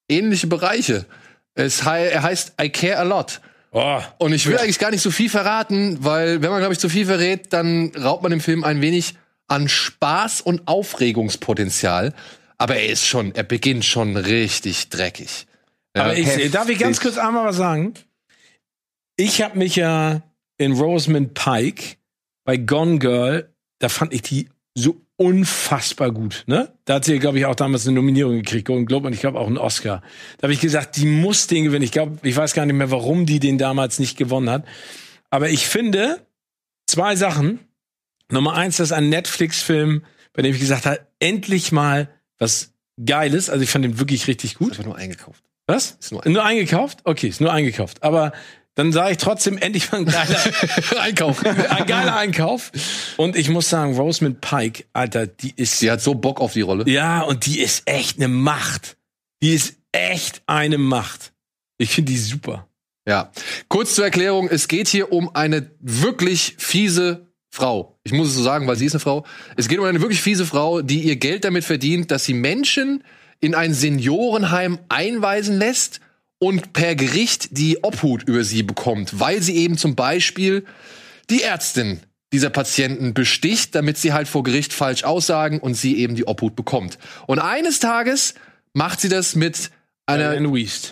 ähnliche 0.10 0.48
Bereiche. 0.48 1.06
Es, 1.54 1.84
hei- 1.84 2.08
er 2.08 2.24
heißt 2.24 2.54
I 2.62 2.70
Care 2.70 2.98
a 3.00 3.04
Lot. 3.04 3.42
oh, 3.72 4.02
Und 4.20 4.32
ich 4.34 4.46
will 4.48 4.58
eigentlich 4.58 4.80
gar 4.80 4.92
nicht 4.92 5.02
so 5.02 5.12
viel 5.12 5.30
verraten, 5.30 5.98
weil 6.04 6.42
wenn 6.42 6.50
man, 6.52 6.60
glaube 6.60 6.74
ich, 6.74 6.80
zu 6.80 6.88
viel 6.90 7.06
verrät, 7.06 7.52
dann 7.54 7.92
raubt 7.96 8.24
man 8.24 8.32
dem 8.32 8.42
Film 8.42 8.64
ein 8.64 8.82
wenig 8.82 9.16
an 9.48 9.68
Spaß 9.68 10.40
und 10.42 10.68
Aufregungspotenzial. 10.68 12.14
Aber 12.58 12.76
er 12.78 12.88
ist 12.90 13.06
schon, 13.06 13.34
er 13.36 13.44
beginnt 13.44 13.84
schon 13.86 14.16
richtig 14.16 14.90
dreckig. 14.90 15.48
Aber 15.94 16.18
ich, 16.18 16.52
darf 16.52 16.70
ich 16.70 16.80
ganz 16.80 17.00
kurz 17.00 17.18
einmal 17.18 17.46
was 17.46 17.58
sagen? 17.58 17.94
Ich 19.18 19.42
habe 19.42 19.58
mich 19.58 19.76
ja 19.76 20.22
in 20.58 20.74
Rosamund 20.74 21.34
Pike 21.34 21.98
bei 22.44 22.58
Gone 22.58 23.00
Girl, 23.00 23.54
da 23.80 23.90
fand 23.90 24.14
ich 24.14 24.22
die 24.22 24.50
so 24.74 25.02
unfassbar 25.18 26.12
gut. 26.12 26.44
Ne? 26.48 26.74
Da 26.86 26.96
hat 26.96 27.06
sie, 27.06 27.20
glaube 27.20 27.38
ich, 27.38 27.46
auch 27.46 27.56
damals 27.56 27.86
eine 27.86 27.96
Nominierung 27.96 28.38
gekriegt, 28.38 28.68
Golden 28.68 28.86
Globe 28.86 29.08
und 29.08 29.14
ich 29.14 29.20
glaube 29.20 29.40
auch 29.40 29.48
einen 29.48 29.58
Oscar. 29.58 30.02
Da 30.38 30.44
habe 30.44 30.54
ich 30.54 30.60
gesagt, 30.60 30.98
die 30.98 31.06
muss 31.06 31.48
den 31.48 31.66
gewinnen. 31.66 31.84
Ich 31.84 31.92
glaube, 31.92 32.18
ich 32.28 32.36
weiß 32.36 32.54
gar 32.54 32.66
nicht 32.66 32.76
mehr, 32.76 32.90
warum 32.90 33.26
die 33.26 33.40
den 33.40 33.58
damals 33.58 34.00
nicht 34.00 34.18
gewonnen 34.18 34.50
hat. 34.50 34.66
Aber 35.30 35.50
ich 35.50 35.68
finde 35.68 36.26
zwei 36.88 37.16
Sachen. 37.16 37.60
Nummer 38.30 38.56
eins, 38.56 38.78
das 38.78 38.90
ist 38.90 38.94
ein 38.94 39.10
Netflix-Film, 39.10 40.06
bei 40.34 40.42
dem 40.42 40.54
ich 40.54 40.60
gesagt 40.60 40.86
habe, 40.86 41.06
endlich 41.20 41.72
mal 41.72 42.10
was 42.40 42.74
Geiles. 43.04 43.50
Also 43.50 43.64
ich 43.64 43.70
fand 43.70 43.86
den 43.86 44.00
wirklich 44.00 44.28
richtig 44.28 44.56
gut. 44.56 44.72
Einfach 44.72 44.86
nur 44.86 44.96
eingekauft. 44.96 45.44
Was? 45.72 45.98
Ist 46.00 46.12
nur 46.12 46.28
Nur 46.28 46.44
eingekauft? 46.44 47.00
Okay, 47.04 47.28
ist 47.28 47.42
nur 47.42 47.52
eingekauft. 47.54 48.04
Aber 48.04 48.32
dann 48.76 48.92
sage 48.94 49.12
ich 49.12 49.18
trotzdem 49.18 49.58
endlich 49.58 49.92
mal 49.92 50.00
ein 50.00 50.06
geiler 50.06 50.40
Einkauf. 51.02 51.46
ein 51.46 51.86
geiler 51.86 52.16
Einkauf. 52.16 52.72
Und 53.18 53.36
ich 53.36 53.50
muss 53.50 53.70
sagen, 53.70 53.96
Rosamund 53.98 54.42
Pike, 54.42 54.86
Alter, 54.94 55.28
die 55.28 55.54
ist 55.56 55.80
Sie 55.80 55.92
hat 55.92 56.02
so 56.02 56.16
Bock 56.16 56.40
auf 56.40 56.54
die 56.54 56.62
Rolle. 56.62 56.90
ja 56.90 57.22
und 57.22 57.46
die 57.46 57.60
ist 57.60 57.84
echt 57.86 58.18
eine 58.18 58.28
Macht. 58.28 58.98
Die 59.42 59.54
ist 59.54 59.76
echt 59.92 60.42
eine 60.46 60.78
Macht. 60.78 61.34
Ich 61.78 61.92
finde 61.94 62.12
die 62.12 62.18
super. 62.18 62.68
Ja. 63.08 63.32
Kurz 63.68 63.96
zur 63.96 64.06
Erklärung, 64.06 64.48
es 64.48 64.68
geht 64.68 64.88
hier 64.88 65.12
um 65.12 65.36
eine 65.36 65.72
wirklich 65.80 66.56
fiese 66.60 67.28
Frau. 67.50 68.00
Ich 68.04 68.14
muss 68.14 68.30
es 68.30 68.36
so 68.36 68.44
sagen, 68.44 68.68
weil 68.68 68.78
sie 68.78 68.86
ist 68.86 68.94
eine 68.94 69.00
Frau. 69.02 69.26
Es 69.58 69.68
geht 69.68 69.80
um 69.80 69.86
eine 69.86 70.00
wirklich 70.00 70.22
fiese 70.22 70.46
Frau, 70.46 70.82
die 70.82 71.02
ihr 71.02 71.18
Geld 71.18 71.44
damit 71.44 71.66
verdient, 71.66 72.12
dass 72.12 72.24
sie 72.24 72.34
Menschen 72.34 73.04
in 73.42 73.56
ein 73.56 73.74
Seniorenheim 73.74 74.80
einweisen 74.88 75.58
lässt 75.58 76.00
und 76.40 76.74
per 76.74 76.96
Gericht 76.96 77.58
die 77.58 77.84
Obhut 77.84 78.24
über 78.24 78.44
sie 78.44 78.64
bekommt, 78.64 79.20
weil 79.20 79.42
sie 79.42 79.58
eben 79.58 79.78
zum 79.78 79.96
Beispiel 79.96 80.66
die 81.30 81.44
Ärztin 81.44 82.00
dieser 82.32 82.50
Patienten 82.50 83.14
besticht, 83.14 83.76
damit 83.76 83.98
sie 83.98 84.14
halt 84.14 84.28
vor 84.28 84.44
Gericht 84.44 84.74
falsch 84.74 85.04
aussagen 85.04 85.60
und 85.60 85.74
sie 85.74 85.98
eben 85.98 86.16
die 86.16 86.26
Obhut 86.28 86.56
bekommt. 86.56 86.98
Und 87.28 87.40
eines 87.40 87.80
Tages 87.80 88.36
macht 88.74 89.02
sie 89.02 89.10
das 89.10 89.36
mit 89.36 89.70
einer 90.06 90.40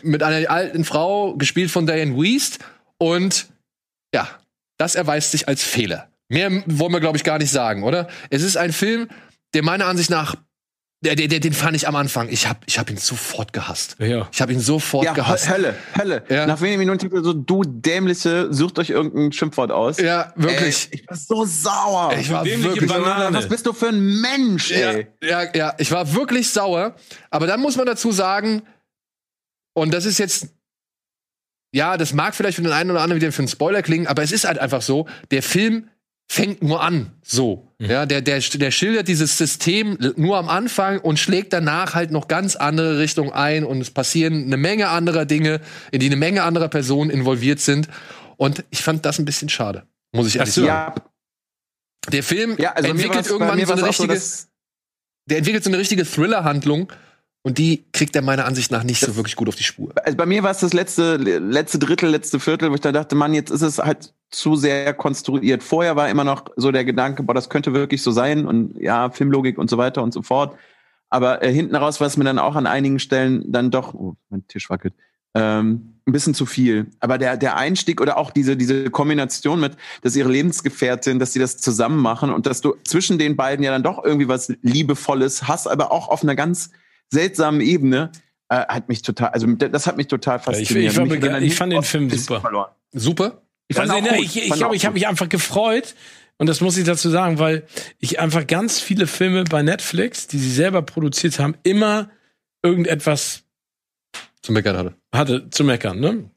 mit 0.04 0.24
einer 0.24 0.50
alten 0.50 0.84
Frau, 0.86 1.36
gespielt 1.36 1.72
von 1.72 1.86
Diane 1.86 2.16
Wiest. 2.16 2.60
Und 2.98 3.48
ja, 4.14 4.28
das 4.78 4.96
erweist 4.96 5.32
sich 5.32 5.48
als 5.48 5.64
Fehler. 5.64 6.10
Mehr 6.28 6.64
wollen 6.68 6.94
wir, 6.94 7.00
glaube 7.00 7.18
ich, 7.18 7.24
gar 7.24 7.40
nicht 7.40 7.52
sagen, 7.52 7.84
oder? 7.84 8.08
Es 8.30 8.44
ist 8.44 8.56
ein 8.56 8.72
Film, 8.72 9.08
der 9.54 9.64
meiner 9.64 9.86
Ansicht 9.88 10.10
nach, 10.10 10.36
der, 11.02 11.16
der, 11.16 11.30
der, 11.30 11.40
den 11.40 11.54
fand 11.54 11.78
ich 11.78 11.88
am 11.88 11.96
Anfang. 11.96 12.28
Ich 12.30 12.46
habe 12.46 12.60
ich 12.66 12.78
hab 12.78 12.90
ihn 12.90 12.98
sofort 12.98 13.54
gehasst. 13.54 13.96
Ja. 14.00 14.28
Ich 14.34 14.42
habe 14.42 14.52
ihn 14.52 14.60
sofort 14.60 15.06
Ja, 15.06 15.14
gehasst. 15.14 15.50
Hölle, 15.50 15.74
Hölle. 15.98 16.24
Ja. 16.28 16.46
Nach 16.46 16.60
wenigen 16.60 16.80
Minuten 16.80 17.00
tippte 17.00 17.24
so, 17.24 17.32
du 17.32 17.64
dämliche, 17.64 18.54
sucht 18.54 18.80
euch 18.80 18.90
irgendein 18.90 19.32
Schimpfwort 19.32 19.72
aus. 19.72 19.98
Ja, 19.98 20.34
wirklich. 20.36 20.90
Ey, 20.92 21.00
ich 21.00 21.08
war 21.08 21.16
so 21.16 21.46
sauer. 21.46 22.14
ich 22.20 22.30
war 22.30 22.44
dämliche 22.44 22.74
wirklich. 22.82 22.90
Banane. 22.92 23.38
Was 23.38 23.48
bist 23.48 23.66
du 23.66 23.72
für 23.72 23.88
ein 23.88 24.20
Mensch, 24.20 24.72
Ja, 24.72 24.92
ey? 24.92 25.08
ja, 25.24 25.44
ja, 25.56 25.74
ich 25.78 25.90
war 25.92 26.14
wirklich 26.14 26.50
sauer. 26.50 26.96
Aber 27.30 27.48
dann 27.48 27.62
muss 27.62 27.78
man 27.78 27.86
dazu 27.86 28.12
sagen, 28.12 28.64
und 29.74 29.94
das 29.94 30.04
ist 30.06 30.18
jetzt, 30.18 30.50
ja, 31.74 31.96
das 31.96 32.14
mag 32.14 32.36
vielleicht 32.36 32.58
für 32.58 32.62
den 32.64 32.74
einen 32.74 32.92
oder 32.92 33.02
anderen 33.02 33.22
wieder 33.22 33.32
für 33.32 33.40
einen 33.40 33.48
Spoiler 33.48 33.82
klingen, 33.84 34.08
aber 34.08 34.24
es 34.24 34.34
ist 34.34 34.44
halt 34.44 34.60
einfach 34.60 34.82
so, 34.82 35.08
der 35.32 35.44
Film 35.44 35.88
fängt 36.30 36.62
nur 36.62 36.82
an, 36.82 37.14
so. 37.24 37.69
Ja, 37.82 38.06
der, 38.06 38.22
der, 38.22 38.40
der 38.40 38.72
schildert 38.72 39.08
dieses 39.08 39.38
System 39.38 39.98
nur 40.18 40.38
am 40.38 40.50
Anfang 40.50 41.00
und 41.00 41.18
schlägt 41.18 41.54
danach 41.54 41.96
halt 41.96 42.12
noch 42.12 42.28
ganz 42.28 42.58
andere 42.58 43.00
Richtungen 43.00 43.32
ein 43.32 43.64
und 43.64 43.80
es 43.80 43.90
passieren 43.90 44.44
eine 44.46 44.58
Menge 44.58 44.90
anderer 44.90 45.26
Dinge, 45.26 45.62
in 45.92 46.02
die 46.02 46.08
eine 46.08 46.18
Menge 46.18 46.44
anderer 46.44 46.68
Personen 46.68 47.10
involviert 47.10 47.62
sind. 47.62 47.88
Und 48.36 48.66
ich 48.70 48.82
fand 48.84 49.06
das 49.06 49.18
ein 49.18 49.24
bisschen 49.26 49.48
schade, 49.48 49.84
muss 50.12 50.28
ich 50.28 50.36
ehrlich 50.38 50.54
so. 50.54 50.66
sagen. 50.66 50.94
Ja, 50.98 52.12
Der 52.12 52.24
Film 52.24 52.56
ja, 52.58 52.74
also 52.74 52.90
entwickelt 52.90 53.28
irgendwann 53.28 53.66
so 53.66 53.74
eine 53.74 53.86
richtige 53.86 54.14
dass- 54.14 54.50
der 55.30 55.38
entwickelt 55.38 55.64
so 55.64 55.70
eine 55.70 55.78
richtige 55.78 56.04
Thriller-Handlung 56.06 56.92
und 57.50 57.58
die 57.58 57.84
kriegt 57.94 58.16
er 58.16 58.22
meiner 58.22 58.46
Ansicht 58.46 58.72
nach 58.72 58.84
nicht 58.84 59.00
so 59.00 59.16
wirklich 59.16 59.36
gut 59.36 59.50
auf 59.50 59.56
die 59.56 59.64
Spur. 59.64 59.92
also 60.04 60.16
bei 60.16 60.28
mir 60.28 60.44
war 60.44 60.52
es 60.52 60.60
das 60.60 60.72
letzte, 60.72 61.16
letzte 61.18 61.80
Drittel, 61.80 62.08
letzte 62.08 62.40
Viertel, 62.40 62.70
wo 62.70 62.76
ich 62.76 62.82
da 62.82 62.92
dachte, 62.92 63.16
Mann, 63.16 63.34
jetzt 63.34 63.50
ist 63.50 63.64
es 63.64 63.80
halt 63.80 64.14
zu 64.30 64.56
sehr 64.56 64.94
konstruiert. 64.94 65.64
Vorher 65.64 65.96
war 65.96 66.10
immer 66.10 66.24
noch 66.24 66.46
so 66.58 66.72
der 66.72 66.86
Gedanke, 66.86 67.24
boah, 67.24 67.34
das 67.34 67.50
könnte 67.50 67.74
wirklich 67.74 68.04
so 68.04 68.12
sein 68.12 68.46
und 68.46 68.80
ja, 68.80 69.10
Filmlogik 69.10 69.58
und 69.58 69.68
so 69.68 69.80
weiter 69.80 70.04
und 70.04 70.14
so 70.14 70.22
fort. 70.22 70.56
Aber 71.10 71.42
äh, 71.42 71.52
hinten 71.52 71.76
raus 71.76 72.00
war 72.00 72.06
es 72.06 72.18
mir 72.18 72.24
dann 72.24 72.38
auch 72.38 72.56
an 72.56 72.68
einigen 72.68 73.00
Stellen 73.00 73.52
dann 73.52 73.72
doch, 73.72 73.96
oh, 73.96 74.14
mein 74.30 74.46
Tisch 74.48 74.70
wackelt, 74.70 74.94
ähm, 75.34 75.96
ein 76.06 76.12
bisschen 76.12 76.36
zu 76.36 76.46
viel. 76.46 76.92
Aber 77.00 77.18
der, 77.18 77.36
der 77.36 77.58
Einstieg 77.58 78.00
oder 78.00 78.20
auch 78.20 78.30
diese, 78.30 78.58
diese 78.58 78.92
Kombination 78.92 79.60
mit, 79.60 79.76
dass 80.04 80.16
ihre 80.16 80.30
Lebensgefährtin, 80.30 81.18
dass 81.18 81.34
sie 81.34 81.40
das 81.40 81.58
zusammen 81.58 82.00
machen 82.00 82.30
und 82.30 82.46
dass 82.46 82.62
du 82.62 82.76
zwischen 82.84 83.18
den 83.18 83.36
beiden 83.36 83.66
ja 83.66 83.72
dann 83.72 83.82
doch 83.82 84.04
irgendwie 84.04 84.28
was 84.28 84.54
Liebevolles 84.62 85.48
hast, 85.48 85.66
aber 85.66 85.92
auch 85.92 86.10
auf 86.10 86.22
einer 86.22 86.36
ganz 86.36 86.70
seltsamen 87.10 87.62
Ebene, 87.62 88.12
äh, 88.50 88.56
hat 88.68 88.90
mich 88.90 89.02
total, 89.02 89.30
also 89.30 89.48
das 89.48 89.88
hat 89.88 89.98
mich 89.98 90.08
total 90.08 90.38
ich- 90.38 90.44
fasziniert. 90.44 90.92
ich 90.92 90.98
war 90.98 91.06
Mich 91.06 91.14
bege- 91.20 91.30
dann 91.30 91.44
ich 91.44 91.56
fand 91.56 91.74
den 91.74 91.84
Film 91.84 92.10
super. 92.10 92.42
Verloren. 92.42 92.70
Super. 92.92 93.42
Ich 93.68 93.76
fand 93.78 93.90
Also, 93.92 94.02
auch 94.04 94.12
ne, 94.12 94.18
gut. 94.18 94.26
ich 94.26 94.38
ich 94.38 94.46
glaube, 94.52 94.68
auch 94.68 94.74
ich 94.74 94.86
habe 94.86 94.94
mich 94.94 95.08
einfach 95.08 95.30
gefreut. 95.30 95.96
Und 96.42 96.48
das 96.48 96.62
muss 96.62 96.78
ich 96.78 96.86
dazu 96.86 97.10
sagen, 97.10 97.38
weil 97.38 97.68
ich 98.00 98.20
einfach 98.20 98.48
ganz 98.48 98.80
viele 98.80 99.08
Filme 99.08 99.44
bei 99.44 99.62
Netflix, 99.62 100.26
die 100.28 100.38
sie 100.40 100.52
selber 100.52 100.82
produziert 100.82 101.38
haben, 101.38 101.56
immer 101.64 102.10
irgendetwas 102.64 103.44
Zum 104.42 104.54
Meckern 104.56 104.78
hatte. 104.78 104.94
hatte 105.14 105.50
zu 105.50 105.64
meckern. 105.66 106.00
Ne? 106.00 106.30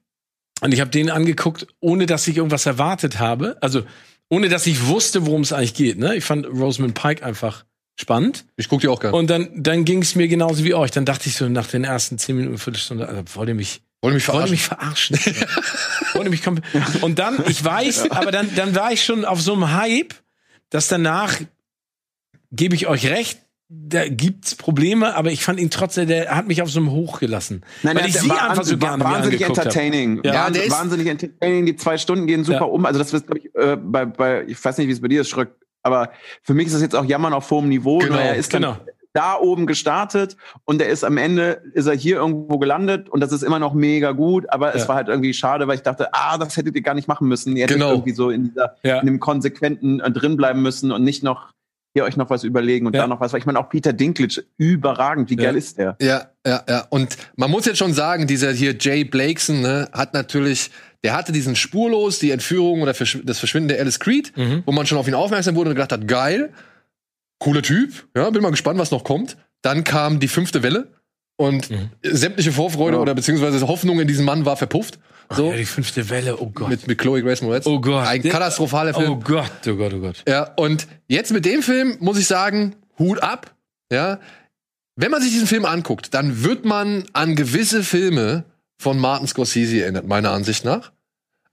Und 0.60 0.72
ich 0.74 0.80
habe 0.80 0.90
den 0.90 1.08
angeguckt, 1.08 1.68
ohne 1.80 2.06
dass 2.06 2.26
ich 2.26 2.36
irgendwas 2.36 2.66
erwartet 2.66 3.20
habe. 3.20 3.56
Also 3.60 3.84
ohne 4.28 4.48
dass 4.48 4.66
ich 4.66 4.86
wusste, 4.88 5.24
worum 5.26 5.42
es 5.42 5.52
eigentlich 5.52 5.74
geht. 5.74 5.98
Ne? 5.98 6.16
Ich 6.16 6.24
fand 6.24 6.46
Rosamund 6.46 6.94
Pike 6.94 7.24
einfach 7.24 7.64
spannend. 7.96 8.44
Ich 8.56 8.68
guck 8.68 8.80
dir 8.80 8.90
auch 8.90 9.00
gerne. 9.00 9.16
Und 9.16 9.28
dann, 9.30 9.48
dann 9.62 9.84
ging 9.84 10.02
es 10.02 10.14
mir 10.14 10.28
genauso 10.28 10.64
wie 10.64 10.74
euch. 10.74 10.90
Dann 10.90 11.04
dachte 11.04 11.28
ich 11.28 11.36
so 11.36 11.48
nach 11.48 11.66
den 11.66 11.84
ersten 11.84 12.18
zehn 12.18 12.36
Minuten, 12.36 12.58
Viertelstunde, 12.58 13.08
also, 13.08 13.22
wollt 13.34 13.48
ihr 13.48 13.54
mich 13.54 13.82
Wollte 14.00 14.14
mich 14.16 14.28
wollte 14.28 14.56
verarschen. 14.56 15.14
mich 15.14 15.22
verarschen. 15.22 15.56
wollte 16.14 16.30
mich 16.30 16.42
komplett. 16.42 17.02
Und 17.02 17.18
dann, 17.18 17.38
ich 17.48 17.62
weiß, 17.64 18.10
aber 18.10 18.32
dann, 18.32 18.52
dann 18.56 18.74
war 18.74 18.92
ich 18.92 19.04
schon 19.04 19.24
auf 19.24 19.40
so 19.40 19.52
einem 19.52 19.72
Hype, 19.72 20.14
dass 20.70 20.88
danach, 20.88 21.34
gebe 22.50 22.74
ich 22.74 22.86
euch 22.88 23.06
recht, 23.06 23.38
da 23.74 24.06
gibt's 24.06 24.54
Probleme, 24.54 25.14
aber 25.14 25.30
ich 25.30 25.42
fand 25.44 25.58
ihn 25.58 25.70
trotzdem, 25.70 26.06
der 26.06 26.34
hat 26.34 26.46
mich 26.46 26.60
auf 26.60 26.70
so 26.70 26.78
einem 26.80 26.90
Hoch 26.90 27.20
gelassen. 27.20 27.62
Nein, 27.82 27.94
weil 27.96 28.02
nein, 28.02 28.06
ich 28.08 28.12
der 28.14 28.22
sie 28.22 28.28
war 28.28 28.50
einfach 28.50 28.64
so 28.64 28.76
gerne 28.76 29.02
wahnsinnig 29.02 29.40
entertaining. 29.40 30.20
Ja, 30.24 30.34
Ja, 30.34 30.50
der 30.50 30.64
ist- 30.64 30.72
wahnsinnig 30.72 31.06
entertaining. 31.06 31.64
Die 31.66 31.76
zwei 31.76 31.96
Stunden 31.96 32.26
gehen 32.26 32.44
super 32.44 32.58
Ja. 32.58 32.64
um. 32.64 32.84
Also 32.84 32.98
das 32.98 33.12
wird, 33.14 33.26
glaube 33.26 33.38
ich, 33.38 33.54
äh, 33.54 33.76
bei, 33.76 34.04
bei, 34.04 34.44
ich 34.46 34.62
weiß 34.62 34.76
nicht, 34.76 34.88
wie 34.88 34.92
es 34.92 35.00
bei 35.00 35.08
dir 35.08 35.22
ist, 35.22 35.30
Schröck, 35.30 35.54
aber 35.82 36.10
für 36.42 36.54
mich 36.54 36.66
ist 36.66 36.74
das 36.74 36.82
jetzt 36.82 36.94
auch 36.96 37.04
Jammern 37.04 37.32
auf 37.32 37.50
hohem 37.50 37.68
Niveau. 37.68 37.98
Genau, 37.98 38.16
er 38.16 38.36
ist 38.36 38.52
dann 38.54 38.62
genau. 38.62 38.76
da 39.12 39.36
oben 39.38 39.66
gestartet 39.66 40.36
und 40.64 40.80
er 40.80 40.88
ist 40.88 41.04
am 41.04 41.16
Ende, 41.18 41.62
ist 41.74 41.86
er 41.86 41.94
hier 41.94 42.16
irgendwo 42.16 42.58
gelandet 42.58 43.08
und 43.10 43.20
das 43.20 43.32
ist 43.32 43.42
immer 43.42 43.58
noch 43.58 43.74
mega 43.74 44.12
gut, 44.12 44.46
aber 44.50 44.74
es 44.74 44.82
Ja. 44.82 44.88
war 44.88 44.96
halt 44.96 45.08
irgendwie 45.08 45.34
schade, 45.34 45.66
weil 45.68 45.74
ich 45.76 45.82
dachte, 45.82 46.08
ah, 46.12 46.38
das 46.38 46.56
hättet 46.56 46.74
ihr 46.76 46.82
gar 46.82 46.94
nicht 46.94 47.08
machen 47.08 47.28
müssen. 47.28 47.56
Ihr 47.56 47.64
hättet 47.64 47.76
Genau. 47.78 47.90
irgendwie 47.90 48.12
so 48.14 48.30
in 48.30 48.44
dieser, 48.48 48.76
Ja. 48.82 49.00
in 49.00 49.06
dem 49.06 49.20
Konsequenten 49.20 50.00
äh, 50.00 50.10
drin 50.10 50.36
bleiben 50.36 50.62
müssen 50.62 50.92
und 50.92 51.04
nicht 51.04 51.22
noch 51.22 51.50
hier 51.94 52.04
euch 52.04 52.16
noch 52.16 52.30
was 52.30 52.42
überlegen 52.42 52.86
und 52.86 52.94
Ja. 52.94 53.02
da 53.02 53.06
noch 53.06 53.20
was. 53.20 53.34
Weil 53.34 53.40
Ich 53.40 53.44
meine, 53.46 53.58
auch 53.58 53.68
Peter 53.68 53.92
Dinklage, 53.92 54.44
überragend, 54.56 55.28
wie 55.28 55.36
Ja. 55.36 55.42
geil 55.44 55.56
ist 55.56 55.76
der? 55.76 55.94
Ja, 56.00 56.28
ja, 56.46 56.62
ja. 56.66 56.86
Und 56.88 57.18
man 57.36 57.50
muss 57.50 57.66
jetzt 57.66 57.76
schon 57.76 57.92
sagen, 57.92 58.26
dieser 58.26 58.50
hier 58.52 58.74
Jay 58.80 59.04
Blakeson 59.04 59.60
ne, 59.60 59.90
hat 59.92 60.14
natürlich, 60.14 60.70
der 61.04 61.14
hatte 61.14 61.32
diesen 61.32 61.56
spurlos, 61.56 62.18
die 62.18 62.30
Entführung 62.30 62.82
oder 62.82 62.94
Verschw 62.94 63.20
das 63.24 63.38
Verschwinden 63.38 63.68
der 63.68 63.80
Alice 63.80 63.98
Creed, 64.00 64.32
Mhm. 64.36 64.62
wo 64.66 64.72
man 64.72 64.86
schon 64.86 64.98
auf 64.98 65.08
ihn 65.08 65.14
aufmerksam 65.14 65.54
wurde 65.56 65.70
und 65.70 65.76
gedacht 65.76 65.92
hat, 65.92 66.06
geil, 66.08 66.52
cooler 67.38 67.62
Typ, 67.62 68.06
ja, 68.16 68.28
bin 68.30 68.42
mal 68.42 68.50
gespannt, 68.50 68.78
was 68.78 68.90
noch 68.90 69.04
kommt. 69.04 69.36
Dann 69.62 69.84
kam 69.84 70.20
die 70.20 70.28
fünfte 70.28 70.62
Welle 70.62 70.88
und 71.36 71.70
Mhm. 71.70 71.90
sämtliche 72.02 72.52
Vorfreude 72.52 72.96
Ja. 72.96 73.02
oder 73.02 73.14
beziehungsweise 73.14 73.66
Hoffnung 73.66 74.00
in 74.00 74.06
diesen 74.08 74.24
Mann 74.24 74.44
war 74.44 74.56
verpufft. 74.56 74.98
So, 75.30 75.50
Ja, 75.50 75.56
die 75.56 75.64
fünfte 75.64 76.10
Welle, 76.10 76.38
oh 76.40 76.50
Gott. 76.50 76.68
mit, 76.68 76.86
mit 76.86 76.98
Chloe 76.98 77.22
Grace 77.22 77.42
Moretz. 77.42 77.66
oh 77.66 77.80
Gott. 77.80 78.06
Ein 78.06 78.22
katastrophaler 78.22 78.92
Film. 78.94 79.12
Oh 79.12 79.16
Gott, 79.16 79.50
oh 79.66 79.74
Gott, 79.76 79.94
oh 79.94 79.98
Gott. 80.00 80.22
Ja, 80.28 80.42
und 80.56 80.86
jetzt 81.08 81.32
mit 81.32 81.44
dem 81.46 81.62
Film 81.62 81.96
muss 82.00 82.18
ich 82.18 82.26
sagen, 82.26 82.76
Hut 82.98 83.22
ab. 83.22 83.54
Ja, 83.90 84.20
wenn 84.96 85.10
man 85.10 85.22
sich 85.22 85.30
diesen 85.32 85.46
Film 85.46 85.64
anguckt, 85.64 86.12
dann 86.12 86.44
wird 86.44 86.64
man 86.64 87.04
an 87.14 87.34
gewisse 87.34 87.82
Filme 87.82 88.44
von 88.78 88.98
Martin 88.98 89.26
Scorsese 89.28 89.82
erinnert, 89.82 90.06
meiner 90.06 90.30
Ansicht 90.32 90.64
nach. 90.64 90.92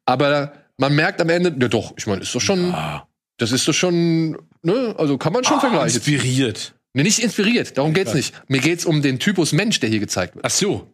Aber 0.06 0.54
man 0.78 0.96
merkt 0.96 1.22
am 1.22 1.30
Ende, 1.30 1.56
ja 1.60 1.68
doch, 1.68 1.94
ich 1.98 2.08
meine, 2.08 2.22
ist 2.22 2.34
doch 2.34 2.42
schon, 2.42 2.74
Ah, 2.74 3.08
das 3.38 3.52
ist 3.52 3.68
doch 3.68 3.74
schon, 3.74 4.38
ne, 4.64 4.96
also 4.98 5.18
kann 5.18 5.34
man 5.34 5.44
schon 5.44 5.60
vergleichen. 5.60 5.96
inspiriert. 5.96 6.74
Nee, 6.94 7.04
nicht 7.04 7.20
inspiriert, 7.20 7.78
darum 7.78 7.94
geht's 7.94 8.14
nicht. 8.16 8.34
Mir 8.50 8.60
geht's 8.62 8.86
um 8.86 9.02
den 9.02 9.20
Typus 9.20 9.52
Mensch, 9.52 9.80
der 9.80 9.90
hier 9.90 10.00
gezeigt 10.00 10.36
wird. 10.36 10.46
Ach 10.46 10.50
so. 10.50 10.88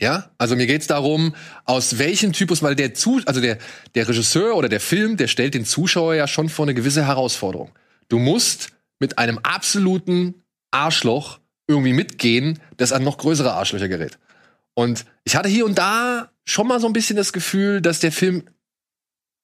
Ja, 0.00 0.30
also 0.38 0.54
mir 0.54 0.66
geht's 0.68 0.86
darum, 0.86 1.34
aus 1.64 1.98
welchem 1.98 2.32
Typus, 2.32 2.62
weil 2.62 2.76
der 2.76 2.94
zu, 2.94 3.20
also 3.26 3.40
der 3.40 3.58
der 3.96 4.08
Regisseur 4.08 4.54
oder 4.56 4.68
der 4.68 4.78
Film, 4.80 5.16
der 5.16 5.26
stellt 5.26 5.54
den 5.54 5.64
Zuschauer 5.64 6.14
ja 6.14 6.28
schon 6.28 6.48
vor 6.48 6.64
eine 6.64 6.72
gewisse 6.74 7.04
Herausforderung. 7.04 7.72
Du 8.08 8.18
musst 8.20 8.70
mit 9.00 9.18
einem 9.18 9.38
absoluten 9.38 10.34
Arschloch 10.70 11.40
irgendwie 11.66 11.92
mitgehen, 11.92 12.60
das 12.76 12.92
an 12.92 13.02
noch 13.02 13.18
größere 13.18 13.52
Arschlöcher 13.52 13.88
gerät. 13.88 14.18
Und 14.78 15.06
ich 15.24 15.34
hatte 15.34 15.48
hier 15.48 15.64
und 15.64 15.76
da 15.76 16.30
schon 16.44 16.68
mal 16.68 16.78
so 16.78 16.86
ein 16.86 16.92
bisschen 16.92 17.16
das 17.16 17.32
Gefühl, 17.32 17.80
dass 17.80 17.98
der 17.98 18.12
Film 18.12 18.44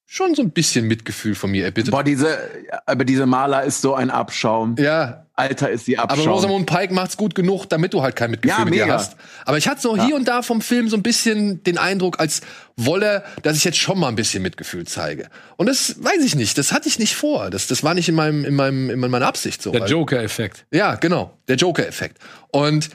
schon 0.05 0.33
so 0.33 0.41
ein 0.41 0.51
bisschen 0.51 0.87
Mitgefühl 0.87 1.35
von 1.35 1.51
mir 1.51 1.65
erbittet. 1.65 1.91
Boah, 1.91 2.05
diese, 2.05 2.37
aber 2.85 3.03
diese 3.03 3.25
Maler 3.25 3.63
ist 3.63 3.81
so 3.81 3.95
ein 3.95 4.11
Abschaum. 4.11 4.77
Ja, 4.79 5.25
Alter, 5.33 5.71
ist 5.71 5.87
die 5.87 5.99
aber 5.99 6.13
Abschaum. 6.13 6.31
Rosamund 6.31 6.67
Pike 6.67 6.93
macht's 6.93 7.17
gut 7.17 7.35
genug, 7.35 7.65
damit 7.65 7.93
du 7.93 8.01
halt 8.01 8.15
kein 8.15 8.31
Mitgefühl 8.31 8.59
Ja, 8.59 8.63
mit 8.63 8.75
ihr 8.75 8.87
hast. 8.87 9.17
Aber 9.43 9.57
ich 9.57 9.67
hatte 9.67 9.81
so 9.81 10.01
hier 10.01 10.15
und 10.15 10.25
da 10.25 10.41
vom 10.41 10.61
Film 10.61 10.87
so 10.87 10.95
ein 10.95 11.03
bisschen 11.03 11.61
den 11.63 11.77
Eindruck, 11.77 12.17
als 12.21 12.39
wolle, 12.77 13.21
dass 13.43 13.57
ich 13.57 13.65
jetzt 13.65 13.77
schon 13.77 13.99
mal 13.99 14.07
ein 14.07 14.15
bisschen 14.15 14.41
Mitgefühl 14.41 14.87
zeige. 14.87 15.27
Und 15.57 15.65
das 15.67 16.01
weiß 16.01 16.23
ich 16.23 16.35
nicht. 16.35 16.57
Das 16.57 16.71
hatte 16.71 16.87
ich 16.87 16.97
nicht 16.97 17.17
vor. 17.17 17.49
Das, 17.49 17.67
das 17.67 17.83
war 17.83 17.93
nicht 17.93 18.07
in 18.07 18.15
meinem, 18.15 18.45
in 18.45 18.55
meinem, 18.55 18.89
in 18.89 18.99
meiner 19.01 19.27
Absicht 19.27 19.61
so. 19.61 19.73
Der 19.73 19.85
Joker-Effekt. 19.85 20.65
ja, 20.71 20.95
genau. 20.95 21.37
Der 21.49 21.57
Joker-Effekt. 21.57 22.19
Und 22.51 22.89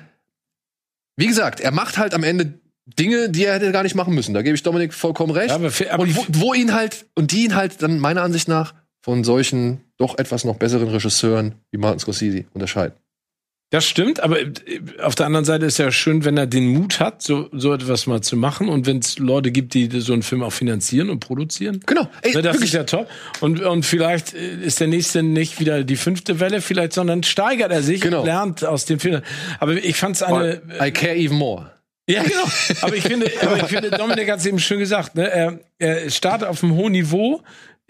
wie 1.20 1.26
gesagt, 1.26 1.60
er 1.60 1.70
macht 1.70 1.98
halt 1.98 2.14
am 2.14 2.22
Ende 2.24 2.54
Dinge, 2.98 3.28
die 3.30 3.44
er 3.44 3.54
hätte 3.54 3.70
gar 3.72 3.82
nicht 3.84 3.94
machen 3.94 4.14
müssen. 4.14 4.34
Da 4.34 4.42
gebe 4.42 4.54
ich 4.56 4.62
Dominik 4.64 4.92
vollkommen 4.94 5.30
recht. 5.32 5.50
Ja, 5.50 5.54
aber 5.56 5.70
für- 5.70 5.92
aber 5.92 6.02
und 6.02 6.16
wo, 6.16 6.24
wo 6.28 6.54
ihn 6.54 6.74
halt, 6.74 7.06
und 7.14 7.30
die 7.32 7.44
ihn 7.44 7.54
halt 7.54 7.82
dann 7.82 7.98
meiner 8.00 8.22
Ansicht 8.22 8.48
nach 8.48 8.74
von 9.02 9.22
solchen 9.22 9.80
doch 9.96 10.18
etwas 10.18 10.44
noch 10.44 10.56
besseren 10.56 10.88
Regisseuren 10.88 11.54
wie 11.70 11.78
Martin 11.78 12.00
Scorsese 12.00 12.44
unterscheiden. 12.52 12.96
Das 13.72 13.86
stimmt, 13.86 14.18
aber 14.20 14.40
äh, 14.40 14.50
auf 15.00 15.14
der 15.14 15.26
anderen 15.26 15.44
Seite 15.44 15.64
ist 15.66 15.78
ja 15.78 15.92
schön, 15.92 16.24
wenn 16.24 16.36
er 16.36 16.46
den 16.48 16.68
Mut 16.68 16.98
hat, 16.98 17.22
so, 17.22 17.48
so 17.52 17.72
etwas 17.72 18.06
mal 18.08 18.20
zu 18.20 18.36
machen 18.36 18.68
und 18.68 18.86
wenn 18.86 18.98
es 18.98 19.18
Leute 19.18 19.52
gibt, 19.52 19.74
die 19.74 19.88
so 20.00 20.12
einen 20.12 20.22
Film 20.22 20.42
auch 20.42 20.52
finanzieren 20.52 21.08
und 21.08 21.20
produzieren. 21.20 21.80
Genau. 21.86 22.08
Ey, 22.22 22.34
Ne, 22.34 22.42
das 22.42 22.54
wirklich, 22.54 22.70
ist 22.70 22.74
ja 22.74 22.82
top. 22.84 23.08
Und, 23.40 23.60
und 23.60 23.86
vielleicht 23.86 24.34
äh, 24.34 24.54
ist 24.56 24.80
der 24.80 24.88
nächste 24.88 25.22
nicht 25.22 25.60
wieder 25.60 25.84
die 25.84 25.96
fünfte 25.96 26.40
Welle, 26.40 26.60
vielleicht, 26.62 26.92
sondern 26.94 27.22
steigert 27.22 27.70
er 27.70 27.82
sich 27.82 28.00
Genau. 28.00 28.20
und 28.20 28.26
lernt 28.26 28.64
aus 28.64 28.86
dem 28.86 28.98
Film. 28.98 29.22
Aber 29.60 29.72
ich 29.74 29.96
fand 29.96 30.16
es 30.16 30.22
eine. 30.24 30.62
I 30.82 30.90
care 30.90 31.14
even 31.16 31.38
more. 31.38 31.70
Ja, 32.08 32.24
genau. 32.24 32.42
Aber 32.82 32.96
ich 32.96 33.04
finde, 33.04 33.30
aber 33.40 33.56
ich 33.58 33.62
finde 33.64 33.90
Dominik 33.90 34.28
hat 34.30 34.40
es 34.40 34.46
eben 34.46 34.58
schön 34.58 34.80
gesagt. 34.80 35.14
Ne? 35.14 35.30
Er, 35.30 35.60
er 35.78 36.10
startet 36.10 36.48
auf 36.48 36.64
einem 36.64 36.74
hohen 36.74 36.90
Niveau. 36.92 37.40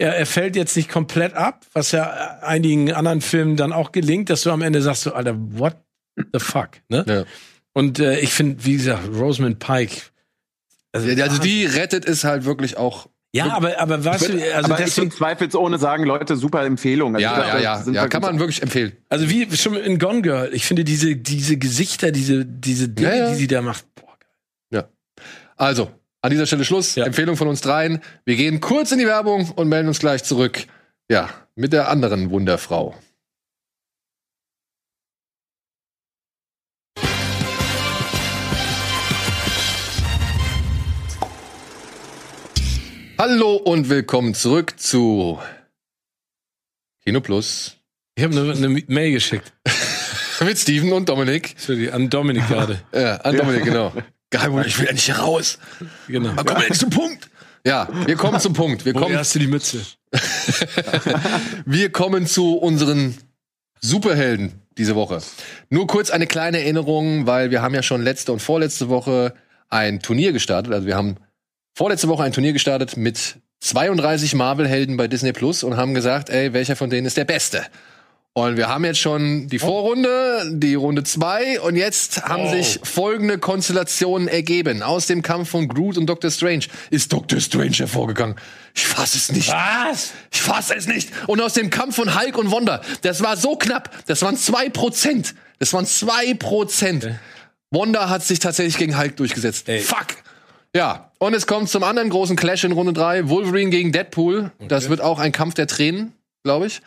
Er, 0.01 0.15
er 0.17 0.25
fällt 0.25 0.55
jetzt 0.55 0.75
nicht 0.75 0.89
komplett 0.89 1.33
ab, 1.33 1.65
was 1.73 1.91
ja 1.91 2.39
einigen 2.41 2.91
anderen 2.91 3.21
Filmen 3.21 3.55
dann 3.55 3.71
auch 3.71 3.91
gelingt, 3.91 4.29
dass 4.29 4.41
du 4.41 4.51
am 4.51 4.61
Ende 4.61 4.81
sagst, 4.81 5.03
so, 5.03 5.13
Alter, 5.13 5.35
what 5.37 5.77
the 6.33 6.39
fuck? 6.39 6.69
Ne? 6.89 7.05
Ja. 7.07 7.23
Und 7.73 7.99
äh, 7.99 8.19
ich 8.19 8.33
finde, 8.33 8.65
wie 8.65 8.73
gesagt, 8.77 9.07
Rosamund 9.13 9.59
Pike. 9.59 10.01
Also, 10.91 11.07
Also 11.21 11.41
die 11.41 11.65
rettet 11.65 12.05
es 12.05 12.23
halt 12.23 12.43
wirklich 12.45 12.77
auch. 12.77 13.07
ja, 13.33 13.53
aber, 13.53 13.79
aber 13.79 14.03
weißt 14.03 14.27
du, 14.29 14.33
also 14.55 14.65
aber 14.73 14.79
ich 14.79 14.85
deswegen, 14.85 15.11
will 15.11 15.17
zweifelsohne 15.17 15.77
sagen, 15.77 16.03
Leute, 16.03 16.35
super 16.35 16.65
Empfehlung. 16.65 17.15
Also 17.15 17.23
Ja, 17.23 17.39
ich 17.39 17.47
ja, 17.47 17.59
ja. 17.59 17.77
sind 17.81 17.93
Ja, 17.93 18.07
kann 18.07 18.21
man 18.21 18.39
wirklich 18.39 18.61
empfehlen. 18.61 18.91
also 19.07 19.29
wie 19.29 19.55
schon 19.55 19.75
in 19.75 19.99
Gone 19.99 20.21
Girl, 20.21 20.49
ich 20.53 20.65
finde 20.65 20.83
diese, 20.83 21.15
diese 21.15 21.57
Gesichter, 21.57 22.11
diese, 22.11 22.45
diese 22.45 22.89
Dinge, 22.89 23.09
Ja, 23.09 23.15
ja. 23.15 23.29
die 23.29 23.35
sie 23.35 23.47
da 23.47 23.61
macht, 23.61 23.85
boah, 23.95 24.89
Also, 25.55 25.91
an 26.21 26.31
dieser 26.31 26.45
Stelle 26.45 26.65
Schluss. 26.65 26.95
Ja. 26.95 27.05
Empfehlung 27.05 27.35
von 27.35 27.47
uns 27.47 27.61
dreien. 27.61 28.01
Wir 28.25 28.35
gehen 28.35 28.61
kurz 28.61 28.91
in 28.91 28.99
die 28.99 29.07
Werbung 29.07 29.49
und 29.55 29.67
melden 29.67 29.87
uns 29.87 29.99
gleich 29.99 30.23
zurück. 30.23 30.65
Ja, 31.09 31.29
mit 31.55 31.73
der 31.73 31.89
anderen 31.89 32.29
Wunderfrau. 32.29 32.95
Hallo 43.17 43.55
und 43.55 43.89
willkommen 43.89 44.33
zurück 44.33 44.79
zu 44.79 45.39
Kino 47.03 47.21
Plus 47.21 47.77
Ich 48.15 48.23
habe 48.23 48.35
eine, 48.35 48.53
eine 48.53 48.83
Mail 48.87 49.11
geschickt. 49.11 49.53
mit 50.43 50.57
Steven 50.57 50.91
und 50.93 51.07
Dominik. 51.07 51.55
Die, 51.67 51.91
an 51.91 52.09
Dominik 52.09 52.47
gerade. 52.47 52.81
Ja, 52.91 53.17
an 53.17 53.37
Dominik, 53.37 53.63
genau. 53.63 53.93
Geil, 54.31 54.63
ich 54.65 54.79
will 54.79 54.87
ja 54.87 54.93
nicht 54.93 55.17
raus. 55.19 55.59
Genau. 56.07 56.29
Aber 56.31 56.45
kommen 56.45 56.61
wir 56.61 56.67
jetzt 56.67 56.79
zum 56.79 56.89
Punkt. 56.89 57.29
Ja, 57.65 57.87
wir 58.07 58.15
kommen 58.15 58.39
zum 58.39 58.53
Punkt. 58.53 58.85
Wir 58.85 58.93
kommen, 58.93 59.15
hast 59.15 59.35
du 59.35 59.39
die 59.39 59.47
Mütze? 59.47 59.81
wir 61.65 61.91
kommen 61.91 62.25
zu 62.25 62.57
unseren 62.57 63.17
Superhelden 63.81 64.53
diese 64.77 64.95
Woche. 64.95 65.21
Nur 65.69 65.85
kurz 65.85 66.09
eine 66.09 66.27
kleine 66.27 66.59
Erinnerung, 66.59 67.27
weil 67.27 67.51
wir 67.51 67.61
haben 67.61 67.75
ja 67.75 67.83
schon 67.83 68.01
letzte 68.01 68.31
und 68.31 68.41
vorletzte 68.41 68.89
Woche 68.89 69.33
ein 69.69 70.01
Turnier 70.01 70.31
gestartet. 70.31 70.73
Also 70.73 70.87
wir 70.87 70.95
haben 70.95 71.17
vorletzte 71.75 72.07
Woche 72.07 72.23
ein 72.23 72.33
Turnier 72.33 72.53
gestartet 72.53 72.97
mit 72.97 73.37
32 73.59 74.33
Marvel-Helden 74.33 74.97
bei 74.97 75.07
Disney 75.07 75.33
Plus 75.33 75.63
und 75.63 75.77
haben 75.77 75.93
gesagt, 75.93 76.29
ey, 76.29 76.53
welcher 76.53 76.75
von 76.75 76.89
denen 76.89 77.05
ist 77.05 77.17
der 77.17 77.25
Beste? 77.25 77.63
Und 78.33 78.55
wir 78.55 78.69
haben 78.69 78.85
jetzt 78.85 78.99
schon 78.99 79.49
die 79.49 79.59
Vorrunde, 79.59 80.43
die 80.53 80.75
Runde 80.75 81.03
zwei 81.03 81.59
und 81.59 81.75
jetzt 81.75 82.23
haben 82.23 82.45
Oh. 82.45 82.51
sich 82.51 82.79
folgende 82.81 83.37
Konstellationen 83.37 84.29
ergeben. 84.29 84.81
Aus 84.83 85.05
dem 85.05 85.21
Kampf 85.21 85.49
von 85.49 85.67
Groot 85.67 85.97
und 85.97 86.05
Doctor 86.07 86.31
Strange 86.31 86.65
ist 86.91 87.11
Doctor 87.11 87.41
Strange 87.41 87.73
hervorgegangen. 87.73 88.37
Ich 88.73 88.87
fass 88.87 89.15
es 89.15 89.33
nicht. 89.33 89.51
Was? 89.51 90.11
Ich 90.31 90.41
fasse 90.41 90.75
es 90.75 90.87
nicht. 90.87 91.09
Und 91.27 91.41
aus 91.41 91.53
dem 91.55 91.69
Kampf 91.69 91.97
von 91.97 92.17
Hulk 92.17 92.37
und 92.37 92.51
Wanda, 92.53 92.81
das 93.01 93.21
war 93.21 93.35
so 93.35 93.57
knapp. 93.57 93.89
Das 94.05 94.21
waren 94.21 94.37
zwei 94.37 94.69
Prozent. 94.69 95.35
Das 95.59 95.73
waren 95.73 95.85
zwei 95.85 96.33
Prozent. 96.35 97.09
Wanda 97.69 98.07
hat 98.09 98.23
sich 98.23 98.39
tatsächlich 98.39 98.77
gegen 98.77 98.97
Hulk 98.97 99.17
durchgesetzt. 99.17 99.67
Ey. 99.67 99.81
Fuck. 99.81 100.07
Ja. 100.73 101.11
Und 101.19 101.33
es 101.33 101.47
kommt 101.47 101.67
zum 101.69 101.83
anderen 101.83 102.09
großen 102.09 102.37
Clash 102.37 102.63
in 102.63 102.71
Runde 102.71 102.93
drei. 102.93 103.27
Wolverine 103.27 103.71
gegen 103.71 103.91
Deadpool. 103.91 104.51
Das 104.69 104.87
wird 104.87 105.01
auch 105.01 105.19
ein 105.19 105.33
Kampf 105.33 105.55
der 105.55 105.67
Tränen, 105.67 106.13
glaube 106.45 106.67
ich. 106.67 106.81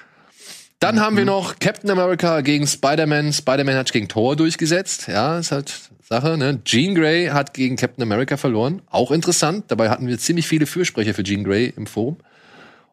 Dann 0.84 1.00
haben 1.00 1.16
wir 1.16 1.24
noch 1.24 1.58
Captain 1.58 1.90
America 1.90 2.40
gegen 2.42 2.66
Spider-Man. 2.66 3.32
Spider-Man 3.32 3.74
hat 3.74 3.86
sich 3.88 3.92
gegen 3.94 4.08
Thor 4.08 4.36
durchgesetzt. 4.36 5.08
Ja, 5.08 5.38
ist 5.38 5.50
halt 5.50 5.72
Sache, 6.02 6.36
ne? 6.36 6.60
Jean 6.64 6.94
Grey 6.94 7.28
hat 7.28 7.54
gegen 7.54 7.76
Captain 7.76 8.02
America 8.02 8.36
verloren. 8.36 8.82
Auch 8.90 9.10
interessant. 9.10 9.64
Dabei 9.68 9.88
hatten 9.88 10.06
wir 10.06 10.18
ziemlich 10.18 10.46
viele 10.46 10.66
Fürsprecher 10.66 11.14
für 11.14 11.22
Jean 11.22 11.42
Grey 11.44 11.72
im 11.74 11.86
Forum. 11.86 12.18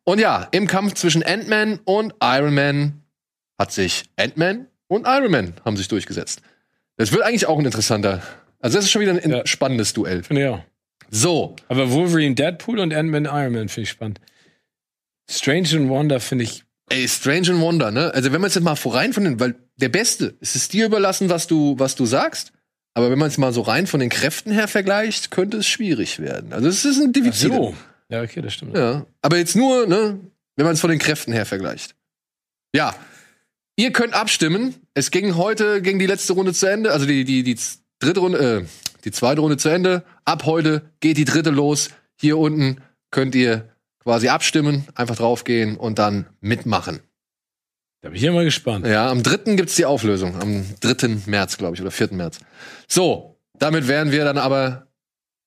Und 0.06 0.20
ja, 0.20 0.48
im 0.52 0.68
Kampf 0.68 0.94
zwischen 0.94 1.22
Ant-Man 1.22 1.80
und 1.84 2.14
Iron 2.22 2.54
Man 2.54 3.02
hat 3.60 3.72
sich 3.74 4.06
Ant-Man 4.16 4.68
und 4.88 5.06
Iron 5.06 5.30
Man 5.32 5.54
haben 5.66 5.76
sich 5.76 5.90
durchgesetzt. 5.90 6.42
Das 6.96 7.12
wird 7.12 7.24
eigentlich 7.24 7.46
auch 7.48 7.60
ein 7.60 7.66
interessanter. 7.66 8.22
Also 8.62 8.78
das 8.78 8.86
ist 8.86 8.92
schon 8.92 9.02
wieder 9.02 9.12
ein 9.22 9.30
Ja. 9.30 9.46
spannendes 9.46 9.92
Duell. 9.94 10.24
Finde 10.24 10.42
ich 10.44 10.48
auch. 10.48 10.60
So, 11.10 11.58
Aber 11.68 11.92
Wolverine, 11.92 12.36
Deadpool 12.36 12.80
und 12.80 12.94
Ant-Man, 12.94 13.26
Iron 13.26 13.52
Man 13.52 13.68
finde 13.68 13.82
ich 13.84 13.90
spannend. 13.90 14.22
Strange 15.30 15.68
and 15.74 15.90
Wonder 15.90 16.20
finde 16.22 16.46
ich. 16.46 16.64
Ey, 16.92 17.08
Strange 17.08 17.52
and 17.52 17.62
Wonder, 17.62 17.92
ne? 17.92 18.14
Also 18.14 18.32
wenn 18.32 18.42
man 18.42 18.50
es 18.50 18.56
jetzt 18.56 18.64
mal 18.64 18.76
vorein 18.76 19.14
von 19.14 19.24
den, 19.24 19.40
weil 19.40 19.56
der 19.78 19.90
Beste, 19.90 20.36
es 20.42 20.56
ist 20.56 20.74
dir 20.74 20.86
überlassen, 20.86 21.30
was 21.30 21.48
du, 21.48 21.76
was 21.80 21.96
du 21.96 22.06
sagst. 22.06 22.52
Aber 22.94 23.10
wenn 23.10 23.18
man 23.18 23.30
es 23.30 23.38
mal 23.38 23.54
so 23.54 23.62
rein 23.62 23.88
von 23.88 24.00
den 24.00 24.10
Kräften 24.10 24.52
her 24.52 24.68
vergleicht, 24.68 25.32
könnte 25.32 25.58
es 25.58 25.68
schwierig 25.68 26.20
werden. 26.20 26.52
Also 26.52 26.68
es 26.68 26.84
ist 26.84 27.00
ein 27.00 27.14
Defizit. 27.14 27.52
Ja, 28.10 28.22
okay, 28.22 28.42
das 28.42 28.54
stimmt. 28.54 28.76
Ja. 28.76 29.06
Aber 29.22 29.38
jetzt 29.38 29.56
nur, 29.56 29.88
ne, 29.88 30.20
wenn 30.58 30.66
man 30.66 30.74
es 30.74 30.82
von 30.82 30.90
den 30.90 31.00
Kräften 31.00 31.32
her 31.32 31.46
vergleicht. 31.46 31.96
Ja. 32.76 32.94
Ihr 33.78 33.94
könnt 33.94 34.14
abstimmen. 34.14 34.76
Es 34.94 35.12
ging 35.12 35.38
heute, 35.38 35.82
ging 35.82 36.00
die 36.00 36.06
letzte 36.06 36.34
Runde 36.34 36.54
zu 36.54 36.66
Ende, 36.66 36.92
also 36.92 37.06
die, 37.06 37.24
die, 37.24 37.44
die 37.44 37.58
dritte 38.00 38.20
Runde, 38.20 38.38
äh, 38.40 38.66
die 39.06 39.12
zweite 39.12 39.40
Runde 39.40 39.56
zu 39.56 39.70
Ende. 39.70 40.04
Ab 40.26 40.46
heute 40.46 40.82
geht 41.00 41.18
die 41.18 41.26
dritte 41.26 41.50
los. 41.50 41.90
Hier 42.20 42.38
unten 42.38 42.82
könnt 43.10 43.34
ihr 43.34 43.70
quasi 44.04 44.30
abstimmen, 44.30 44.88
einfach 44.96 45.16
draufgehen 45.16 45.78
und 45.78 46.00
dann 46.00 46.28
mitmachen. 46.40 47.02
Da 48.02 48.10
bin 48.10 48.18
ich 48.18 48.32
mal 48.32 48.44
gespannt. 48.44 48.88
Ja, 48.88 49.10
am 49.10 49.22
3. 49.22 49.56
gibt's 49.56 49.76
die 49.76 49.86
Auflösung. 49.86 50.42
Am 50.42 50.66
3. 50.80 51.18
März, 51.28 51.58
glaube 51.58 51.76
ich, 51.76 51.82
oder 51.82 51.92
4. 51.92 52.14
März. 52.14 52.40
So, 52.88 53.40
damit 53.60 53.88
wären 53.88 54.12
wir 54.12 54.26
dann 54.26 54.40
aber 54.40 54.88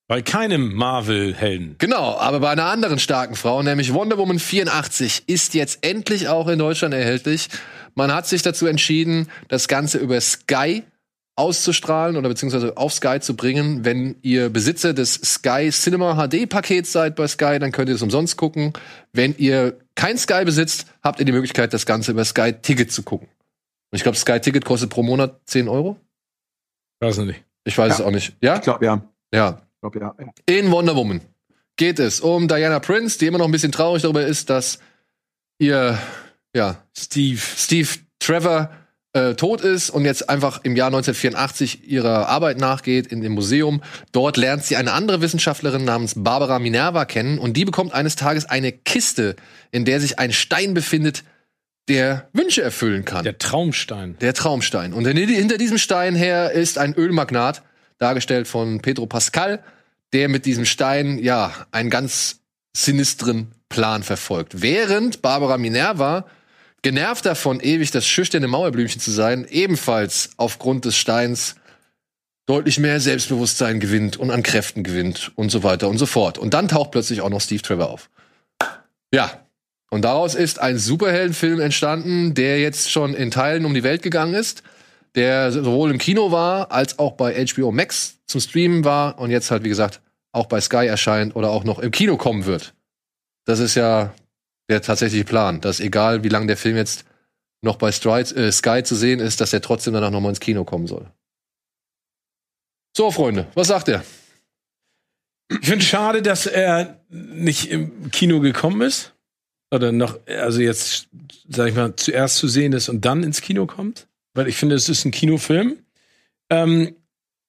Bei 0.07 0.21
keinem 0.21 0.73
Marvel-Helden. 0.73 1.75
Genau, 1.79 2.17
aber 2.17 2.39
bei 2.39 2.51
einer 2.51 2.65
anderen 2.65 2.99
starken 2.99 3.35
Frau, 3.35 3.63
nämlich 3.63 3.91
Wonder 3.91 4.19
Woman 4.19 4.37
84, 4.37 5.23
ist 5.27 5.55
jetzt 5.55 5.79
endlich 5.81 6.27
auch 6.27 6.47
in 6.47 6.59
Deutschland 6.59 6.93
erhältlich. 6.93 7.49
Man 7.95 8.13
hat 8.13 8.27
sich 8.27 8.43
dazu 8.43 8.67
entschieden, 8.67 9.29
das 9.47 9.67
Ganze 9.67 9.97
über 9.97 10.21
Sky 10.21 10.83
auszustrahlen 11.37 12.15
oder 12.17 12.29
beziehungsweise 12.29 12.77
auf 12.77 12.93
Sky 12.93 13.19
zu 13.19 13.35
bringen. 13.35 13.83
Wenn 13.83 14.15
ihr 14.21 14.49
Besitzer 14.49 14.93
des 14.93 15.15
Sky 15.15 15.69
Cinema 15.71 16.15
HD 16.15 16.47
Pakets 16.47 16.91
seid 16.91 17.15
bei 17.15 17.27
Sky, 17.27 17.59
dann 17.59 17.71
könnt 17.71 17.89
ihr 17.89 17.95
es 17.95 18.01
umsonst 18.01 18.37
gucken. 18.37 18.73
Wenn 19.11 19.35
ihr 19.37 19.77
kein 19.95 20.17
Sky 20.17 20.45
besitzt, 20.45 20.87
habt 21.03 21.19
ihr 21.19 21.25
die 21.25 21.31
Möglichkeit, 21.33 21.73
das 21.73 21.85
Ganze 21.85 22.11
über 22.11 22.23
Sky 22.23 22.53
Ticket 22.53 22.91
zu 22.91 23.03
gucken. 23.03 23.27
Und 23.91 23.97
ich 23.97 24.03
glaube, 24.03 24.17
Sky 24.17 24.39
Ticket 24.39 24.63
kostet 24.65 24.89
pro 24.89 25.03
Monat 25.03 25.39
10 25.45 25.67
Euro. 25.67 25.99
Weiß 27.01 27.17
ich 27.17 27.25
nicht. 27.25 27.43
Ich 27.65 27.77
weiß 27.77 27.89
Ja. 27.89 27.95
es 27.95 28.01
auch 28.01 28.11
nicht. 28.11 28.33
Ja? 28.41 28.55
Ich 28.55 28.61
glaube, 28.61 28.85
ja. 28.85 29.01
Ja, 29.33 29.61
Ich 29.75 29.81
glaube, 29.81 29.99
ja. 29.99 30.15
in 30.45 30.71
Wonder 30.71 30.95
Woman 30.95 31.19
geht 31.75 31.99
es 31.99 32.21
um 32.21 32.47
Diana 32.47 32.79
Prince, 32.79 33.19
die 33.19 33.25
immer 33.25 33.39
noch 33.39 33.45
ein 33.45 33.51
bisschen 33.51 33.71
traurig 33.73 34.03
darüber 34.03 34.25
ist, 34.25 34.49
dass 34.49 34.79
ihr 35.59 35.97
ja, 36.55 36.81
Steve. 36.97 37.39
Steve 37.39 37.89
Trevor 38.19 38.69
äh, 39.15 39.33
tot 39.35 39.61
ist 39.61 39.89
und 39.89 40.03
jetzt 40.05 40.29
einfach 40.29 40.59
im 40.63 40.75
Jahr 40.75 40.87
1984 40.87 41.87
ihrer 41.89 42.27
Arbeit 42.27 42.57
nachgeht 42.59 43.07
in 43.07 43.21
dem 43.21 43.31
Museum. 43.31 43.81
Dort 44.11 44.35
lernt 44.37 44.63
sie 44.65 44.75
eine 44.75 44.91
andere 44.91 45.21
Wissenschaftlerin 45.21 45.85
namens 45.85 46.13
Barbara 46.17 46.59
Minerva 46.59 47.05
kennen 47.05 47.39
und 47.39 47.55
die 47.55 47.63
bekommt 47.65 47.93
eines 47.93 48.15
Tages 48.17 48.45
eine 48.45 48.71
Kiste, 48.71 49.35
in 49.71 49.85
der 49.85 50.01
sich 50.01 50.19
ein 50.19 50.33
Stein 50.33 50.73
befindet, 50.73 51.23
der 51.87 52.27
Wünsche 52.33 52.61
erfüllen 52.61 53.05
kann. 53.05 53.23
Der 53.23 53.37
Traumstein. 53.37 54.17
Der 54.19 54.33
Traumstein. 54.33 54.91
Und 54.93 55.05
hin- 55.07 55.29
hinter 55.29 55.57
diesem 55.57 55.77
Stein 55.77 56.15
her 56.15 56.51
ist 56.51 56.77
ein 56.77 56.93
Ölmagnat, 56.93 57.61
dargestellt 57.99 58.47
von 58.47 58.81
Pedro 58.81 59.05
Pascal, 59.05 59.63
der 60.11 60.27
mit 60.27 60.45
diesem 60.45 60.65
Stein, 60.65 61.19
ja, 61.19 61.53
einen 61.71 61.89
ganz 61.89 62.41
sinistren 62.75 63.51
Plan 63.69 64.03
verfolgt. 64.03 64.61
Während 64.61 65.21
Barbara 65.21 65.57
Minerva, 65.57 66.25
genervt 66.85 67.25
davon, 67.25 67.61
ewig 67.61 67.89
das 67.89 68.05
schüchterne 68.05 68.47
Mauerblümchen 68.47 69.01
zu 69.01 69.09
sein, 69.09 69.47
ebenfalls 69.49 70.29
aufgrund 70.37 70.85
des 70.85 70.95
Steins 70.95 71.55
deutlich 72.45 72.77
mehr 72.77 72.99
Selbstbewusstsein 72.99 73.79
gewinnt 73.79 74.17
und 74.17 74.29
an 74.29 74.43
Kräften 74.43 74.83
gewinnt 74.83 75.31
und 75.33 75.49
so 75.49 75.63
weiter 75.63 75.89
und 75.89 75.97
so 75.97 76.05
fort. 76.05 76.37
Und 76.37 76.53
dann 76.53 76.67
taucht 76.67 76.91
plötzlich 76.91 77.21
auch 77.21 77.31
noch 77.31 77.41
Steve 77.41 77.63
Trevor 77.63 77.89
auf. 77.89 78.11
Ja, 79.11 79.31
und 79.89 80.03
daraus 80.03 80.35
ist 80.35 80.59
ein 80.59 80.77
Superheldenfilm 80.77 81.59
entstanden, 81.59 82.35
der 82.35 82.59
jetzt 82.59 82.91
schon 82.91 83.15
in 83.15 83.31
Teilen 83.31 83.65
um 83.65 83.73
die 83.73 83.81
Welt 83.81 84.03
gegangen 84.03 84.35
ist, 84.35 84.61
der 85.15 85.51
sowohl 85.51 85.89
im 85.89 85.97
Kino 85.97 86.31
war, 86.31 86.71
als 86.71 86.99
auch 86.99 87.13
bei 87.13 87.43
HBO 87.47 87.71
Max 87.71 88.19
zum 88.27 88.41
Streamen 88.41 88.85
war 88.85 89.17
und 89.17 89.31
jetzt 89.31 89.49
halt, 89.49 89.63
wie 89.63 89.69
gesagt, 89.69 90.01
auch 90.33 90.45
bei 90.45 90.61
Sky 90.61 90.85
erscheint 90.85 91.35
oder 91.35 91.49
auch 91.49 91.63
noch 91.63 91.79
im 91.79 91.89
Kino 91.89 92.15
kommen 92.15 92.45
wird. 92.45 92.75
Das 93.45 93.57
ist 93.57 93.73
ja 93.73 94.13
der 94.69 94.81
tatsächliche 94.81 95.25
Plan, 95.25 95.61
dass 95.61 95.79
egal 95.79 96.23
wie 96.23 96.29
lange 96.29 96.47
der 96.47 96.57
Film 96.57 96.75
jetzt 96.75 97.05
noch 97.61 97.77
bei 97.77 97.91
Stride, 97.91 98.35
äh, 98.35 98.51
Sky 98.51 98.83
zu 98.83 98.95
sehen 98.95 99.19
ist, 99.19 99.41
dass 99.41 99.53
er 99.53 99.61
trotzdem 99.61 99.93
danach 99.93 100.11
nochmal 100.11 100.31
ins 100.31 100.39
Kino 100.39 100.63
kommen 100.63 100.87
soll. 100.87 101.11
So, 102.95 103.11
Freunde, 103.11 103.47
was 103.55 103.67
sagt 103.67 103.89
er? 103.89 104.03
Ich 105.49 105.67
finde 105.67 105.85
schade, 105.85 106.21
dass 106.21 106.47
er 106.47 107.01
nicht 107.09 107.69
im 107.69 108.09
Kino 108.11 108.39
gekommen 108.39 108.81
ist. 108.81 109.13
Oder 109.71 109.91
noch, 109.91 110.19
also 110.27 110.61
jetzt, 110.61 111.07
sag 111.47 111.69
ich 111.69 111.75
mal, 111.75 111.95
zuerst 111.95 112.37
zu 112.37 112.47
sehen 112.47 112.73
ist 112.73 112.87
und 112.87 113.03
dann 113.03 113.23
ins 113.23 113.41
Kino 113.41 113.65
kommt. 113.65 114.07
Weil 114.33 114.47
ich 114.47 114.57
finde, 114.57 114.75
es 114.75 114.89
ist 114.89 115.05
ein 115.05 115.11
Kinofilm. 115.11 115.77
Ähm, 116.49 116.95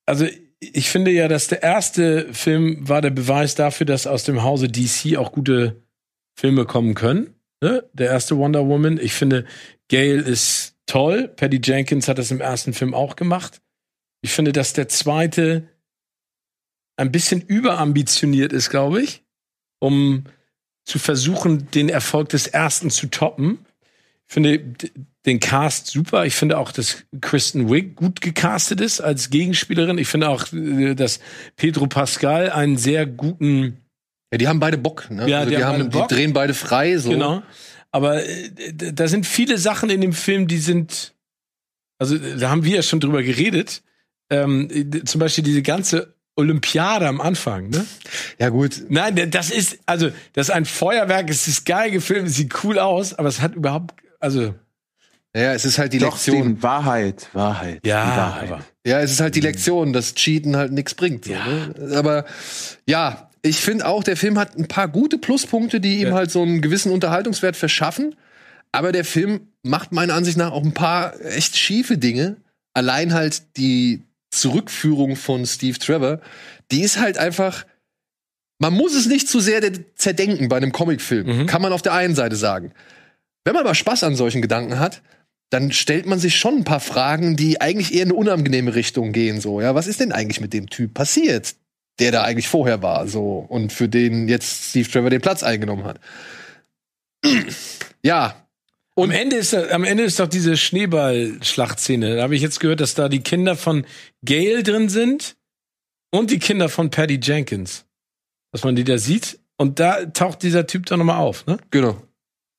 also 0.06 0.26
ich 0.59 0.90
finde 0.90 1.10
ja, 1.10 1.28
dass 1.28 1.48
der 1.48 1.62
erste 1.62 2.32
Film 2.32 2.88
war 2.88 3.02
der 3.02 3.10
Beweis 3.10 3.55
dafür, 3.55 3.86
dass 3.86 4.06
aus 4.06 4.24
dem 4.24 4.43
Hause 4.43 4.68
DC 4.68 5.16
auch 5.16 5.32
gute 5.32 5.82
Filme 6.36 6.66
kommen 6.66 6.94
können. 6.94 7.34
Ne? 7.60 7.88
Der 7.92 8.10
erste 8.10 8.36
Wonder 8.36 8.66
Woman. 8.68 8.98
Ich 8.98 9.14
finde, 9.14 9.46
Gail 9.88 10.20
ist 10.20 10.76
toll. 10.86 11.28
Patty 11.28 11.60
Jenkins 11.62 12.08
hat 12.08 12.18
das 12.18 12.30
im 12.30 12.40
ersten 12.40 12.74
Film 12.74 12.94
auch 12.94 13.16
gemacht. 13.16 13.62
Ich 14.20 14.32
finde, 14.32 14.52
dass 14.52 14.72
der 14.72 14.88
zweite 14.88 15.68
ein 16.96 17.12
bisschen 17.12 17.40
überambitioniert 17.40 18.52
ist, 18.52 18.70
glaube 18.70 19.02
ich, 19.02 19.24
um 19.78 20.24
zu 20.84 20.98
versuchen, 20.98 21.70
den 21.70 21.88
Erfolg 21.88 22.28
des 22.30 22.46
ersten 22.46 22.90
zu 22.90 23.08
toppen. 23.08 23.58
Ich 24.28 24.34
finde 24.34 24.74
den 25.26 25.40
Cast 25.40 25.88
super. 25.88 26.26
Ich 26.26 26.34
finde 26.34 26.58
auch, 26.58 26.72
dass 26.72 27.04
Kristen 27.20 27.70
Wiig 27.70 27.96
gut 27.96 28.20
gecastet 28.20 28.80
ist 28.80 29.00
als 29.00 29.30
Gegenspielerin. 29.30 29.98
Ich 29.98 30.08
finde 30.08 30.28
auch, 30.28 30.52
äh, 30.52 30.94
dass 30.94 31.20
Pedro 31.56 31.86
Pascal 31.86 32.50
einen 32.50 32.76
sehr 32.76 33.06
guten 33.06 33.78
Ja, 34.32 34.39
die 34.39 34.48
haben 34.48 34.59
beide 34.61 34.78
Bock, 34.78 35.11
ne? 35.11 35.28
Ja, 35.28 35.39
also 35.40 35.51
die 35.51 35.57
die, 35.57 35.65
haben 35.65 35.82
die 35.85 35.89
Bock. 35.89 36.09
drehen 36.09 36.32
beide 36.32 36.55
frei, 36.55 36.97
so. 36.98 37.11
Genau. 37.11 37.43
Aber 37.93 38.23
äh, 38.24 38.51
da 38.74 39.09
sind 39.09 39.27
viele 39.27 39.57
Sachen 39.59 39.89
in 39.90 40.01
dem 40.01 40.12
Film, 40.12 40.48
die 40.48 40.59
sind, 40.59 41.15
also 41.98 42.19
da 42.19 42.51
haben 42.51 42.65
wir 42.65 42.77
ja 42.77 42.82
schon 42.82 43.01
drüber 43.01 43.23
geredet. 43.23 43.82
Ähm, 44.28 44.69
zum 45.05 45.20
Beispiel 45.20 45.44
diese 45.44 45.62
ganze 45.62 46.15
Olympiade 46.35 47.07
am 47.07 47.20
Anfang, 47.20 47.70
ne? 47.70 47.86
Ja, 48.39 48.48
gut. 48.48 48.82
Nein, 48.89 49.31
das 49.31 49.51
ist, 49.51 49.78
also, 49.86 50.11
das 50.32 50.48
ist 50.48 50.55
ein 50.55 50.65
Feuerwerk, 50.65 51.31
es 51.31 51.47
ist 51.48 51.65
geil 51.65 51.90
gefilmt, 51.93 52.28
es 52.28 52.35
sieht 52.35 52.53
cool 52.65 52.78
aus, 52.78 53.15
aber 53.15 53.28
es 53.28 53.40
hat 53.40 53.55
überhaupt, 53.55 53.94
also, 54.20 54.55
Ja, 55.35 55.53
es 55.55 55.65
ist 55.65 55.78
halt 55.78 55.93
die 55.93 55.98
Doch, 55.98 56.12
Lektion. 56.12 56.36
Steven, 56.36 56.62
Wahrheit, 56.62 57.28
Wahrheit. 57.32 57.86
ja, 57.86 58.05
Wahrheit. 58.16 58.65
Ja, 58.85 59.01
es 59.01 59.12
ist 59.12 59.20
halt 59.20 59.35
die 59.36 59.40
Lektion, 59.40 59.93
dass 59.93 60.15
Cheaten 60.15 60.57
halt 60.57 60.73
nichts 60.73 60.94
bringt. 60.94 61.24
So, 61.27 61.32
ne? 61.32 61.74
Aber 61.94 62.24
ja, 62.86 63.31
ich 63.47 63.59
finde 63.60 63.86
auch, 63.86 64.05
der 64.05 64.16
Film 64.16 64.39
hat 64.39 64.56
ein 64.56 64.68
paar 64.68 64.89
gute 64.89 65.18
Pluspunkte, 65.18 65.81
die 65.81 66.01
ihm 66.01 66.09
Ja. 66.09 66.14
halt 66.14 66.31
so 66.31 66.43
einen 66.43 66.60
gewissen 66.60 66.93
Unterhaltungswert 66.93 67.56
verschaffen. 67.56 68.14
Aber 68.73 68.93
der 68.93 69.05
Film 69.05 69.48
macht 69.62 69.93
meiner 69.93 70.14
Ansicht 70.14 70.36
nach 70.36 70.52
auch 70.52 70.62
ein 70.64 70.74
paar 70.74 71.18
echt 71.24 71.56
schiefe 71.56 71.97
Dinge. 71.98 72.36
Allein 72.74 73.14
halt 73.14 73.56
die 73.56 74.02
Zurückführung 74.31 75.16
von 75.16 75.47
Steve 75.47 75.78
Trevor, 75.78 76.20
die 76.70 76.82
ist 76.82 76.98
halt 76.98 77.16
einfach. 77.18 77.64
Man 78.59 78.73
muss 78.73 78.94
es 78.94 79.06
nicht 79.06 79.28
zu 79.28 79.40
sehr 79.40 79.60
de- 79.60 79.85
zerdenken 79.97 80.48
bei 80.48 80.56
einem 80.56 80.73
Comicfilm, 80.73 81.27
Mhm. 81.43 81.47
kann 81.47 81.60
man 81.62 81.73
auf 81.73 81.82
der 81.82 81.93
einen 81.93 82.14
Seite 82.14 82.36
sagen. 82.36 82.73
Wenn 83.44 83.55
man 83.55 83.64
aber 83.64 83.74
Spaß 83.74 84.02
an 84.05 84.16
solchen 84.16 84.40
Gedanken 84.43 84.78
hat, 84.78 85.02
dann 85.51 85.73
stellt 85.73 86.06
man 86.06 86.18
sich 86.18 86.36
schon 86.36 86.56
ein 86.59 86.64
paar 86.64 86.81
Fragen, 86.81 87.36
die 87.36 87.60
eigentlich 87.60 87.94
eher 87.94 88.02
in 88.02 88.09
eine 88.10 88.14
unangenehme 88.18 88.74
Richtung 88.74 89.12
gehen. 89.12 89.40
So, 89.40 89.60
ja, 89.60 89.74
was 89.74 89.86
ist 89.86 90.01
denn 90.01 90.10
eigentlich 90.12 90.40
mit 90.40 90.52
dem 90.52 90.68
Typ 90.70 90.94
passiert, 90.94 91.55
der 91.98 92.12
da 92.12 92.23
eigentlich 92.23 92.48
vorher 92.48 92.82
war, 92.82 93.06
so 93.09 93.39
und 93.48 93.73
für 93.73 93.89
den 93.89 94.28
jetzt 94.28 94.70
Steve 94.70 94.89
Trevor 94.89 95.10
den 95.10 95.20
Platz 95.20 95.43
eingenommen 95.43 95.85
hat? 95.85 95.98
ja, 98.02 98.47
Und 98.94 99.10
am 99.10 99.16
Ende 99.16 99.36
ist, 99.36 99.55
am 99.55 99.85
Ende 99.85 100.05
ist 100.05 100.18
doch 100.20 100.28
diese 100.28 100.56
Schneeball-Schlachtszene. 100.56 102.16
Da 102.16 102.23
habe 102.23 102.36
ich 102.36 102.43
jetzt 102.43 102.60
gehört, 102.60 102.81
dass 102.81 102.94
da 102.94 103.09
die 103.09 103.20
Kinder 103.20 103.56
von 103.56 103.85
Gail 104.24 104.62
drin 104.62 104.89
sind 104.89 105.36
und 106.10 106.31
die 106.31 106.39
Kinder 106.39 106.68
von 106.68 106.90
Patty 106.90 107.18
Jenkins. 107.23 107.85
Dass 108.52 108.64
man 108.64 108.77
die 108.77 108.85
da 108.85 108.98
sieht. 108.98 109.39
Und 109.59 109.81
da 109.81 110.05
taucht 110.06 110.43
dieser 110.43 110.66
Typ 110.66 110.86
dann 110.86 110.98
nochmal 110.98 111.18
auf, 111.18 111.47
ne? 111.47 111.59
genau. 111.70 112.02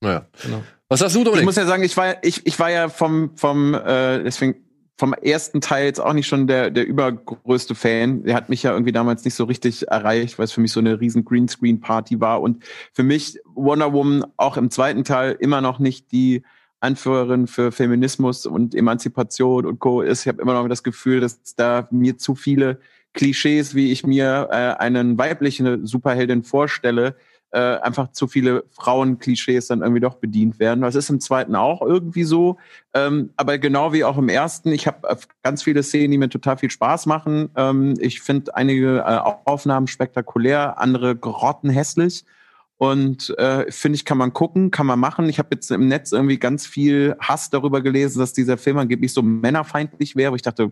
Naja. 0.02 0.28
Genau. 0.44 0.64
Was 0.90 1.00
sagst 1.00 1.16
du, 1.16 1.20
Ich 1.20 1.26
Dominik? 1.26 1.46
muss 1.46 1.56
ja 1.56 1.66
sagen, 1.66 1.84
ich 1.84 1.96
war, 1.98 2.24
ich, 2.24 2.46
ich 2.46 2.60
war 2.60 2.70
ja 2.72 2.90
vom, 2.90 3.36
vom, 3.36 3.74
äh, 3.74 4.24
deswegen 4.24 4.67
vom 4.98 5.14
ersten 5.14 5.62
Teil 5.62 5.86
jetzt 5.86 6.00
auch 6.00 6.14
nicht 6.14 6.28
schon 6.28 6.48
der, 6.48 6.72
der 6.72 6.88
übergrößte 6.88 7.76
Fan. 7.76 8.24
Der 8.24 8.36
hat 8.36 8.50
mich 8.50 8.64
ja 8.64 8.72
irgendwie 8.72 8.92
damals 8.92 9.24
nicht 9.24 9.36
so 9.36 9.44
richtig 9.44 9.88
erreicht, 9.88 10.40
weil 10.40 10.46
es 10.46 10.52
für 10.52 10.62
mich 10.62 10.72
so 10.72 10.80
eine 10.80 11.00
riesen 11.00 11.24
Greenscreen-Party 11.24 12.20
war. 12.20 12.42
Und 12.42 12.64
für 12.94 13.04
mich 13.04 13.40
Wonder 13.54 13.94
Woman 13.94 14.26
auch 14.38 14.58
im 14.58 14.72
zweiten 14.72 15.04
Teil 15.04 15.38
immer 15.40 15.62
noch 15.62 15.78
nicht 15.78 16.12
die 16.12 16.44
Anführerin 16.80 17.48
für 17.48 17.72
Feminismus 17.72 18.46
und 18.48 18.74
Emanzipation 18.74 19.66
und 19.68 19.80
Co. 19.80 20.02
ist. 20.02 20.22
Ich 20.22 20.28
habe 20.28 20.42
immer 20.42 20.54
noch 20.54 20.68
das 20.68 20.84
Gefühl, 20.84 21.20
dass 21.20 21.56
da 21.56 21.88
mir 21.92 22.18
zu 22.18 22.34
viele 22.34 22.80
Klischees, 23.14 23.76
wie 23.76 23.92
ich 23.92 24.06
mir 24.06 24.50
äh, 24.52 24.56
einen 24.80 25.18
weiblichen 25.18 25.86
Superheldin 25.86 26.44
vorstelle, 26.44 27.16
äh, 27.52 27.60
einfach 27.60 28.12
zu 28.12 28.28
viele 28.28 28.66
Frauenklischees 28.72 29.68
dann 29.68 29.82
irgendwie 29.82 30.02
doch 30.02 30.16
bedient 30.16 30.60
werden. 30.60 30.82
Das 30.82 30.96
ist 30.96 31.10
im 31.10 31.20
zweiten 31.20 31.56
auch 31.56 31.82
irgendwie 31.82 32.24
so. 32.24 32.58
Ähm, 32.94 33.32
aber 33.38 33.58
genau 33.58 33.94
wie 33.94 34.04
auch 34.04 34.18
im 34.18 34.30
ersten, 34.30 34.72
ich 34.72 34.88
habe 34.88 35.18
ganz 35.44 35.64
viele 35.64 35.84
Szenen, 35.84 36.12
die 36.12 36.18
mir 36.18 36.30
total 36.30 36.58
viel 36.58 36.72
Spaß 36.72 37.06
machen. 37.06 37.50
Ähm, 37.56 37.96
ich 38.00 38.22
finde 38.22 38.56
einige 38.56 39.00
äh, 39.00 39.20
Aufnahmen 39.46 39.88
spektakulär, 39.88 40.78
andere 40.80 41.16
grottenhässlich. 41.16 42.26
Und 42.78 43.36
äh, 43.40 43.72
finde 43.72 43.96
ich, 43.96 44.06
kann 44.06 44.20
man 44.20 44.34
gucken, 44.34 44.70
kann 44.70 44.86
man 44.86 45.00
machen. 45.00 45.28
Ich 45.30 45.40
habe 45.40 45.50
jetzt 45.54 45.72
im 45.72 45.88
Netz 45.88 46.12
irgendwie 46.12 46.38
ganz 46.38 46.68
viel 46.68 47.16
Hass 47.20 47.50
darüber 47.50 47.82
gelesen, 47.82 48.20
dass 48.20 48.34
dieser 48.34 48.58
Film 48.58 48.78
angeblich 48.78 49.14
so 49.14 49.24
männerfeindlich 49.24 50.16
wäre. 50.16 50.36
Ich 50.36 50.44
dachte, 50.44 50.72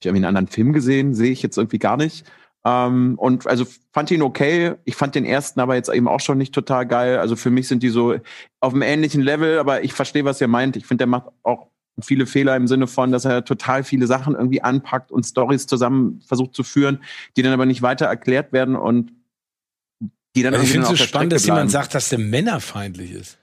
ich 0.00 0.06
habe 0.06 0.16
einen 0.16 0.26
anderen 0.26 0.48
Film 0.48 0.74
gesehen, 0.74 1.14
sehe 1.14 1.30
ich 1.30 1.42
jetzt 1.42 1.56
irgendwie 1.56 1.78
gar 1.78 1.96
nicht. 1.96 2.26
Ähm, 2.66 3.14
und 3.16 3.46
also 3.46 3.64
fand 3.92 4.10
ihn 4.10 4.22
okay. 4.22 4.74
Ich 4.84 4.96
fand 4.96 5.14
den 5.14 5.24
ersten 5.24 5.60
aber 5.60 5.76
jetzt 5.76 5.88
eben 5.88 6.08
auch 6.08 6.18
schon 6.18 6.36
nicht 6.36 6.52
total 6.52 6.84
geil. 6.84 7.18
Also 7.18 7.36
für 7.36 7.50
mich 7.50 7.68
sind 7.68 7.84
die 7.84 7.90
so 7.90 8.16
auf 8.58 8.72
einem 8.72 8.82
ähnlichen 8.82 9.22
Level, 9.22 9.60
aber 9.60 9.84
ich 9.84 9.92
verstehe, 9.92 10.24
was 10.24 10.40
ihr 10.40 10.48
meint. 10.48 10.74
Ich 10.76 10.84
finde, 10.84 11.02
der 11.02 11.06
macht 11.06 11.28
auch 11.44 11.68
viele 12.02 12.26
Fehler 12.26 12.56
im 12.56 12.66
Sinne 12.66 12.88
von, 12.88 13.12
dass 13.12 13.24
er 13.24 13.44
total 13.44 13.84
viele 13.84 14.08
Sachen 14.08 14.34
irgendwie 14.34 14.62
anpackt 14.62 15.12
und 15.12 15.24
Stories 15.24 15.68
zusammen 15.68 16.20
versucht 16.26 16.54
zu 16.54 16.64
führen, 16.64 17.04
die 17.36 17.42
dann 17.42 17.52
aber 17.52 17.66
nicht 17.66 17.82
weiter 17.82 18.06
erklärt 18.06 18.52
werden 18.52 18.74
und 18.74 19.12
die 20.34 20.42
dann 20.42 20.52
Also 20.52 20.64
ich 20.66 20.72
finde 20.72 20.84
es 20.84 20.90
so 20.90 20.96
spannend, 20.96 21.32
dass 21.32 21.46
jemand 21.46 21.70
sagt, 21.70 21.94
dass 21.94 22.08
der 22.08 22.18
männerfeindlich 22.18 23.12
ist. 23.12 23.38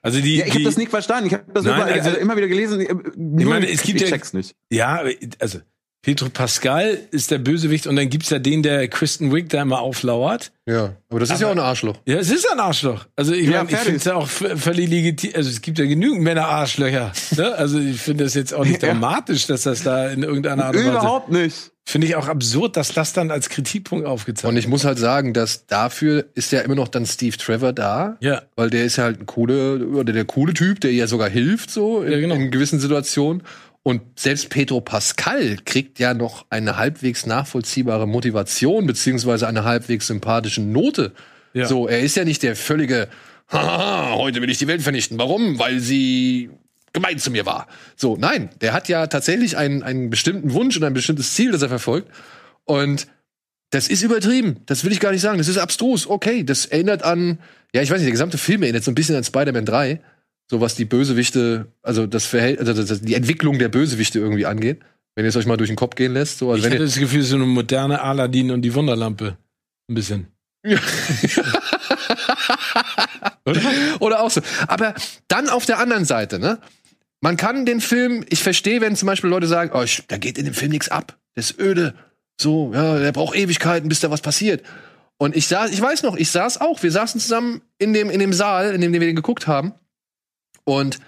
Also 0.00 0.20
die, 0.20 0.38
Ja, 0.38 0.46
ich 0.46 0.54
habe 0.54 0.64
das 0.64 0.78
nicht 0.78 0.90
verstanden. 0.90 1.26
Ich 1.26 1.34
habe 1.34 1.44
das 1.52 1.64
Nein, 1.64 1.76
überall, 1.76 1.92
also- 1.92 2.08
also, 2.08 2.20
immer 2.20 2.36
wieder 2.36 2.48
gelesen. 2.48 2.84
Nur, 3.16 3.50
meine, 3.50 3.70
es 3.70 3.82
gibt 3.82 4.00
ich 4.00 4.08
ja- 4.08 4.16
check's 4.16 4.32
nicht. 4.32 4.56
Ja, 4.70 5.02
also 5.38 5.60
Petro 6.02 6.28
Pascal 6.30 6.98
ist 7.12 7.30
der 7.30 7.38
Bösewicht 7.38 7.86
und 7.86 7.94
dann 7.94 8.08
gibt's 8.08 8.30
ja 8.30 8.40
den, 8.40 8.64
der 8.64 8.88
Kristen 8.88 9.32
Wiig 9.32 9.48
da 9.50 9.62
immer 9.62 9.78
auflauert. 9.80 10.50
Ja, 10.66 10.94
aber 11.08 11.20
das 11.20 11.30
ist 11.30 11.40
ja 11.40 11.46
auch 11.46 11.52
ein 11.52 11.60
Arschloch. 11.60 11.96
Ja, 12.06 12.16
es 12.16 12.28
ist 12.30 12.50
ein 12.50 12.58
Arschloch. 12.58 13.06
Also 13.14 13.32
ich, 13.32 13.46
Ja, 13.48 13.62
mein, 13.62 13.72
ich 13.72 13.80
finde 13.80 13.98
es 13.98 14.04
ja 14.04 14.14
auch 14.16 14.26
völlig 14.26 14.88
legitim. 14.90 15.30
Also 15.36 15.48
es 15.48 15.60
gibt 15.62 15.78
ja 15.78 15.84
genügend 15.86 16.22
Männer-Arschlöcher. 16.22 17.12
Ne? 17.36 17.54
Also 17.54 17.78
ich 17.78 18.00
finde 18.00 18.24
das 18.24 18.34
jetzt 18.34 18.52
auch 18.52 18.64
nicht 18.64 18.82
Ja. 18.82 18.88
dramatisch, 18.88 19.46
dass 19.46 19.62
das 19.62 19.84
da 19.84 20.08
in 20.08 20.24
irgendeiner 20.24 20.64
Art 20.66 20.74
und 20.74 20.80
Weise. 20.82 20.90
Überhaupt 20.90 21.30
nicht. 21.30 21.70
Finde 21.84 22.06
ich 22.08 22.16
auch 22.16 22.26
absurd, 22.28 22.76
dass 22.76 22.92
das 22.92 23.12
dann 23.12 23.30
als 23.30 23.48
Kritikpunkt 23.48 24.04
aufgezeigt 24.06 24.48
Und 24.48 24.56
ich 24.56 24.66
muss 24.68 24.84
halt 24.84 24.98
sagen, 24.98 25.32
dass 25.34 25.66
dafür 25.66 26.26
ist 26.34 26.50
ja 26.52 26.60
immer 26.60 26.74
noch 26.76 26.88
dann 26.88 27.06
Steve 27.06 27.36
Trevor 27.36 27.72
da. 27.72 28.16
Ja. 28.20 28.42
Weil 28.56 28.70
der 28.70 28.84
ist 28.84 28.96
ja 28.96 29.04
halt 29.04 29.20
ein 29.20 29.26
coole, 29.26 29.86
oder 29.86 30.12
der 30.12 30.24
coole 30.24 30.52
Typ, 30.54 30.80
der 30.80 30.90
ihr 30.90 31.06
sogar 31.08 31.28
hilft, 31.28 31.70
so 31.70 32.02
in, 32.02 32.10
Ja, 32.12 32.18
genau. 32.18 32.34
in 32.34 32.50
gewissen 32.50 32.78
Situationen. 32.80 33.42
Und 33.84 34.02
selbst 34.16 34.48
Pedro 34.50 34.80
Pascal 34.80 35.56
kriegt 35.64 35.98
ja 35.98 36.14
noch 36.14 36.46
eine 36.50 36.76
halbwegs 36.76 37.26
nachvollziehbare 37.26 38.06
Motivation, 38.06 38.86
beziehungsweise 38.86 39.48
eine 39.48 39.64
halbwegs 39.64 40.06
sympathische 40.06 40.62
Note. 40.62 41.12
Ja. 41.52 41.66
So, 41.66 41.88
er 41.88 42.00
ist 42.00 42.16
ja 42.16 42.24
nicht 42.24 42.42
der 42.44 42.54
völlige, 42.54 43.08
haha, 43.48 44.14
heute 44.14 44.40
will 44.40 44.50
ich 44.50 44.58
die 44.58 44.68
Welt 44.68 44.82
vernichten. 44.82 45.18
Warum? 45.18 45.58
Weil 45.58 45.80
sie 45.80 46.50
gemein 46.92 47.18
zu 47.18 47.30
mir 47.30 47.44
war. 47.44 47.66
So, 47.96 48.16
nein, 48.16 48.50
der 48.60 48.72
hat 48.72 48.88
ja 48.88 49.06
tatsächlich 49.08 49.56
einen, 49.56 49.82
einen 49.82 50.10
bestimmten 50.10 50.52
Wunsch 50.52 50.76
und 50.76 50.84
ein 50.84 50.94
bestimmtes 50.94 51.34
Ziel, 51.34 51.50
das 51.50 51.62
er 51.62 51.68
verfolgt. 51.68 52.08
Und 52.64 53.08
das 53.70 53.88
ist 53.88 54.02
übertrieben. 54.02 54.58
Das 54.66 54.84
will 54.84 54.92
ich 54.92 55.00
gar 55.00 55.12
nicht 55.12 55.22
sagen. 55.22 55.38
Das 55.38 55.48
ist 55.48 55.58
abstrus. 55.58 56.06
Okay, 56.06 56.44
das 56.44 56.66
erinnert 56.66 57.02
an, 57.02 57.38
ja, 57.74 57.82
ich 57.82 57.90
weiß 57.90 57.98
nicht, 57.98 58.06
der 58.06 58.12
gesamte 58.12 58.38
Film 58.38 58.62
erinnert 58.62 58.84
so 58.84 58.90
ein 58.90 58.94
bisschen 58.94 59.16
an 59.16 59.24
Spider-Man 59.24 59.64
3. 59.64 60.00
So 60.52 60.60
was 60.60 60.74
die 60.74 60.84
Bösewichte, 60.84 61.72
also 61.82 62.06
das 62.06 62.26
Verhält, 62.26 62.58
also 62.58 62.74
das, 62.74 63.00
die 63.00 63.14
Entwicklung 63.14 63.58
der 63.58 63.70
Bösewichte 63.70 64.18
irgendwie 64.18 64.44
angeht. 64.44 64.80
Wenn 65.14 65.24
ihr 65.24 65.30
es 65.30 65.36
euch 65.36 65.46
mal 65.46 65.56
durch 65.56 65.70
den 65.70 65.76
Kopf 65.76 65.94
gehen 65.94 66.12
lässt. 66.12 66.36
So, 66.36 66.50
also 66.50 66.58
Ich 66.58 66.64
wenn 66.64 66.72
hatte 66.72 66.82
ihr, 66.82 66.86
das 66.88 66.98
Gefühl, 66.98 67.22
so 67.22 67.36
eine 67.36 67.46
moderne 67.46 68.02
Aladdin 68.02 68.50
und 68.50 68.60
die 68.60 68.74
Wunderlampe. 68.74 69.38
Ein 69.88 69.94
bisschen. 69.94 70.26
Oder 73.98 74.20
auch 74.20 74.30
so. 74.30 74.42
Aber 74.68 74.92
dann 75.26 75.48
auf 75.48 75.64
der 75.64 75.78
anderen 75.78 76.04
Seite, 76.04 76.38
ne? 76.38 76.58
Man 77.22 77.38
kann 77.38 77.64
den 77.64 77.80
Film, 77.80 78.22
ich 78.28 78.42
verstehe, 78.42 78.82
wenn 78.82 78.94
zum 78.94 79.06
Beispiel 79.06 79.30
Leute 79.30 79.46
sagen, 79.46 79.70
oh, 79.72 79.80
ich, 79.80 80.02
da 80.06 80.18
geht 80.18 80.36
in 80.36 80.44
dem 80.44 80.52
Film 80.52 80.72
nichts 80.72 80.90
ab. 80.90 81.16
Der 81.34 81.44
ist 81.44 81.58
öde. 81.58 81.94
So, 82.38 82.72
ja, 82.74 82.98
der 82.98 83.12
braucht 83.12 83.34
Ewigkeiten, 83.34 83.88
bis 83.88 84.00
da 84.00 84.10
was 84.10 84.20
passiert. 84.20 84.62
Und 85.16 85.34
ich 85.34 85.46
saß, 85.46 85.70
ich 85.70 85.80
weiß 85.80 86.02
noch, 86.02 86.14
ich 86.14 86.30
saß 86.30 86.60
auch, 86.60 86.82
wir 86.82 86.92
saßen 86.92 87.22
zusammen 87.22 87.62
in 87.78 87.94
dem, 87.94 88.10
in 88.10 88.20
dem 88.20 88.34
Saal, 88.34 88.74
in 88.74 88.82
dem 88.82 88.92
wir 88.92 89.00
den 89.00 89.16
geguckt 89.16 89.46
haben. 89.46 89.72
Und 90.64 90.98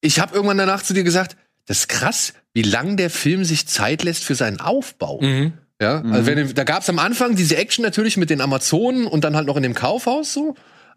ich 0.00 0.20
habe 0.20 0.34
irgendwann 0.34 0.58
danach 0.58 0.82
zu 0.82 0.94
dir 0.94 1.04
gesagt, 1.04 1.36
das 1.66 1.78
ist 1.78 1.88
krass, 1.88 2.34
wie 2.54 2.62
lang 2.62 2.96
der 2.96 3.10
Film 3.10 3.44
sich 3.44 3.66
Zeit 3.66 4.02
lässt 4.02 4.24
für 4.24 4.34
seinen 4.34 4.60
Aufbau. 4.60 5.20
Mhm. 5.20 5.52
Ja, 5.80 6.00
also 6.02 6.26
wenn, 6.26 6.54
da 6.54 6.62
gab's 6.62 6.88
am 6.88 7.00
Anfang 7.00 7.34
diese 7.34 7.56
Action 7.56 7.84
natürlich 7.84 8.16
mit 8.16 8.30
den 8.30 8.40
Amazonen 8.40 9.06
und 9.06 9.24
dann 9.24 9.34
halt 9.34 9.46
noch 9.46 9.56
in 9.56 9.64
dem 9.64 9.74
Kaufhaus 9.74 10.32
so. 10.32 10.54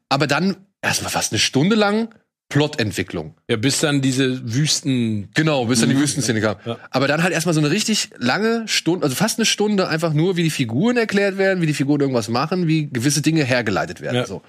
Aber 0.09 0.27
dann 0.27 0.57
erstmal 0.81 1.09
fast 1.09 1.31
eine 1.31 1.39
Stunde 1.39 1.75
lang 1.75 2.09
Plotentwicklung. 2.49 3.35
Ja, 3.49 3.57
bis 3.57 3.79
dann 3.79 4.01
diese 4.01 4.53
Wüsten. 4.53 5.29
Genau, 5.33 5.65
bis 5.65 5.79
dann 5.79 5.89
die 5.89 5.97
Wüstenszene 5.97 6.41
kam. 6.41 6.57
Ja. 6.65 6.77
Aber 6.91 7.07
dann 7.07 7.23
halt 7.23 7.33
erstmal 7.33 7.55
so 7.55 7.59
eine 7.59 7.71
richtig 7.71 8.11
lange 8.17 8.67
Stunde, 8.67 9.03
also 9.03 9.15
fast 9.15 9.39
eine 9.39 9.45
Stunde 9.47 9.87
einfach 9.87 10.13
nur, 10.13 10.37
wie 10.37 10.43
die 10.43 10.51
Figuren 10.51 10.97
erklärt 10.97 11.39
werden, 11.39 11.61
wie 11.61 11.67
die 11.67 11.73
Figuren 11.73 12.01
irgendwas 12.01 12.29
machen, 12.29 12.67
wie 12.67 12.87
gewisse 12.87 13.23
Dinge 13.23 13.43
hergeleitet 13.43 14.01
werden. 14.01 14.17
Ja. 14.17 14.27
So. 14.27 14.43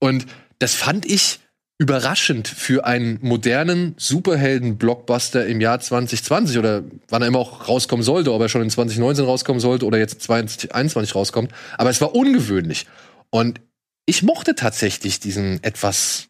Und 0.00 0.26
das 0.58 0.74
fand 0.74 1.06
ich 1.06 1.38
überraschend 1.78 2.48
für 2.48 2.84
einen 2.84 3.18
modernen 3.22 3.94
Superhelden-Blockbuster 3.96 5.46
im 5.46 5.60
Jahr 5.60 5.78
2020 5.78 6.58
oder 6.58 6.82
wann 7.08 7.22
er 7.22 7.28
immer 7.28 7.38
auch 7.38 7.68
rauskommen 7.68 8.02
sollte, 8.02 8.32
ob 8.32 8.42
er 8.42 8.48
schon 8.48 8.62
in 8.62 8.70
2019 8.70 9.24
rauskommen 9.24 9.60
sollte 9.60 9.86
oder 9.86 9.98
jetzt 9.98 10.20
2021 10.22 11.14
rauskommt. 11.14 11.52
Aber 11.76 11.88
es 11.88 12.00
war 12.00 12.16
ungewöhnlich. 12.16 12.86
Und 13.30 13.60
ich 14.06 14.24
mochte 14.24 14.56
tatsächlich 14.56 15.20
diesen 15.20 15.62
etwas 15.62 16.28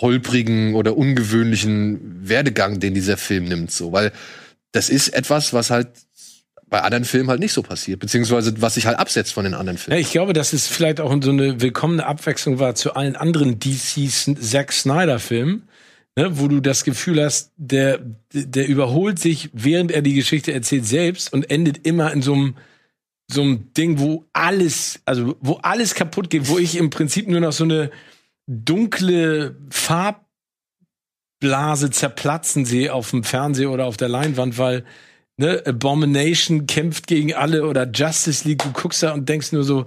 holprigen 0.00 0.74
oder 0.74 0.96
ungewöhnlichen 0.96 2.28
Werdegang, 2.28 2.80
den 2.80 2.94
dieser 2.94 3.18
Film 3.18 3.44
nimmt, 3.44 3.70
so, 3.70 3.92
weil 3.92 4.12
das 4.72 4.88
ist 4.88 5.10
etwas, 5.10 5.52
was 5.52 5.70
halt 5.70 5.88
bei 6.68 6.82
anderen 6.82 7.04
Filmen 7.04 7.30
halt 7.30 7.38
nicht 7.40 7.52
so 7.52 7.62
passiert, 7.62 8.00
beziehungsweise 8.00 8.60
was 8.60 8.74
sich 8.74 8.86
halt 8.86 8.98
absetzt 8.98 9.32
von 9.32 9.44
den 9.44 9.54
anderen 9.54 9.76
Ja, 9.76 9.82
Filmen. 9.84 10.00
ich 10.00 10.10
glaube, 10.10 10.32
dass 10.32 10.52
es 10.52 10.66
vielleicht 10.66 11.00
auch 11.00 11.14
so 11.22 11.30
eine 11.30 11.60
willkommene 11.60 12.04
Abwechslung 12.04 12.58
war 12.58 12.74
zu 12.74 12.94
allen 12.94 13.14
anderen 13.16 13.58
DC 13.60 14.10
Zack 14.40 14.72
Snyder 14.72 15.18
Filmen, 15.20 15.68
ne, 16.16 16.38
wo 16.38 16.48
du 16.48 16.60
das 16.60 16.82
Gefühl 16.84 17.22
hast, 17.24 17.52
der 17.56 18.00
der 18.32 18.66
überholt 18.66 19.18
sich, 19.20 19.50
während 19.52 19.92
er 19.92 20.02
die 20.02 20.14
Geschichte 20.14 20.52
erzählt 20.52 20.86
selbst 20.86 21.32
und 21.32 21.50
endet 21.50 21.86
immer 21.86 22.12
in 22.12 22.22
so 22.22 22.34
einem 22.34 22.56
so 23.28 23.42
einem 23.42 23.72
Ding, 23.74 23.98
wo 23.98 24.24
alles, 24.32 25.00
also 25.04 25.36
wo 25.40 25.54
alles 25.62 25.94
kaputt 25.94 26.30
geht, 26.30 26.48
wo 26.48 26.58
ich 26.58 26.76
im 26.76 26.90
Prinzip 26.90 27.28
nur 27.28 27.40
noch 27.40 27.52
so 27.52 27.64
eine 27.64 27.90
dunkle 28.46 29.56
Farbblase 29.70 30.20
zerplatzen 31.90 32.64
sehe 32.64 32.92
auf 32.92 33.10
dem 33.10 33.24
Fernseher 33.24 33.70
oder 33.70 33.86
auf 33.86 33.96
der 33.96 34.08
Leinwand, 34.08 34.58
weil 34.58 34.84
ne, 35.36 35.62
Abomination 35.66 36.66
kämpft 36.66 37.06
gegen 37.06 37.34
alle 37.34 37.66
oder 37.66 37.88
Justice 37.90 38.46
League, 38.46 38.62
du 38.62 38.72
guckst 38.72 39.02
da 39.02 39.12
und 39.12 39.28
denkst 39.28 39.52
nur 39.52 39.64
so, 39.64 39.86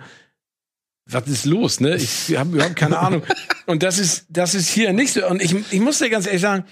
was 1.05 1.27
ist 1.27 1.45
los, 1.45 1.79
ne? 1.79 1.95
Ich 1.95 2.37
habe 2.37 2.55
überhaupt 2.55 2.75
keine 2.75 2.99
Ahnung. 2.99 3.23
Und 3.65 3.81
das 3.83 3.97
ist, 3.97 4.25
das 4.29 4.53
ist 4.53 4.69
hier 4.69 4.93
nicht 4.93 5.13
so. 5.13 5.25
Und 5.27 5.41
ich, 5.41 5.55
ich 5.71 5.79
muss 5.79 5.97
dir 5.99 6.09
ganz 6.09 6.27
ehrlich 6.27 6.41
sagen, 6.41 6.65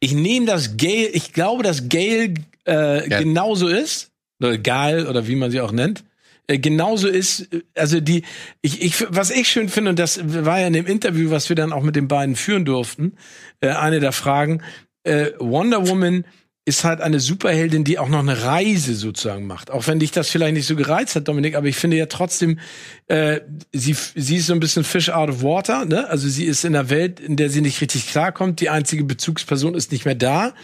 ich 0.00 0.12
nehme 0.12 0.46
das 0.46 0.76
Gale, 0.76 1.08
ich 1.08 1.32
glaube, 1.32 1.62
dass 1.62 1.88
Gale 1.88 2.34
äh, 2.66 3.08
Ja. 3.08 3.18
genauso 3.20 3.68
ist, 3.68 4.10
oder 4.40 4.56
Gal, 4.58 5.06
oder 5.06 5.26
wie 5.28 5.36
man 5.36 5.50
sie 5.50 5.60
auch 5.60 5.72
nennt, 5.72 6.04
äh, 6.46 6.58
genauso 6.58 7.08
ist, 7.08 7.52
äh, 7.52 7.62
also 7.74 8.00
die, 8.00 8.24
ich, 8.62 8.82
ich, 8.82 9.06
was 9.10 9.30
ich 9.30 9.48
schön 9.48 9.68
finde, 9.68 9.90
und 9.90 9.98
das 9.98 10.20
war 10.24 10.60
ja 10.60 10.66
in 10.66 10.72
dem 10.72 10.86
Interview, 10.86 11.30
was 11.30 11.48
wir 11.50 11.56
dann 11.56 11.72
auch 11.72 11.82
mit 11.82 11.96
den 11.96 12.08
beiden 12.08 12.36
führen 12.36 12.64
durften, 12.64 13.12
äh, 13.60 13.68
eine 13.68 14.00
der 14.00 14.12
Fragen, 14.12 14.62
äh, 15.04 15.32
Wonder 15.38 15.86
Woman 15.88 16.24
ist 16.66 16.84
halt 16.84 17.02
eine 17.02 17.20
Superheldin, 17.20 17.84
die 17.84 17.98
auch 17.98 18.08
noch 18.08 18.20
eine 18.20 18.42
Reise 18.42 18.94
sozusagen 18.94 19.46
macht. 19.46 19.70
Auch 19.70 19.86
wenn 19.86 19.98
dich 19.98 20.12
das 20.12 20.30
vielleicht 20.30 20.54
nicht 20.54 20.66
so 20.66 20.76
gereizt 20.76 21.14
hat, 21.14 21.28
Dominik, 21.28 21.56
aber 21.56 21.66
ich 21.66 21.76
finde 21.76 21.98
ja 21.98 22.06
trotzdem, 22.06 22.58
äh, 23.06 23.40
sie, 23.72 23.94
sie 24.14 24.36
ist 24.36 24.46
so 24.46 24.54
ein 24.54 24.60
bisschen 24.60 24.82
Fish 24.82 25.10
out 25.10 25.28
of 25.28 25.42
water, 25.42 25.84
ne? 25.84 26.08
Also 26.08 26.26
sie 26.26 26.44
ist 26.44 26.64
in 26.64 26.74
einer 26.74 26.88
Welt, 26.88 27.20
in 27.20 27.36
der 27.36 27.50
sie 27.50 27.60
nicht 27.60 27.82
richtig 27.82 28.08
klarkommt. 28.08 28.60
Die 28.60 28.70
einzige 28.70 29.04
Bezugsperson 29.04 29.74
ist 29.74 29.92
nicht 29.92 30.06
mehr 30.06 30.14
da. 30.14 30.54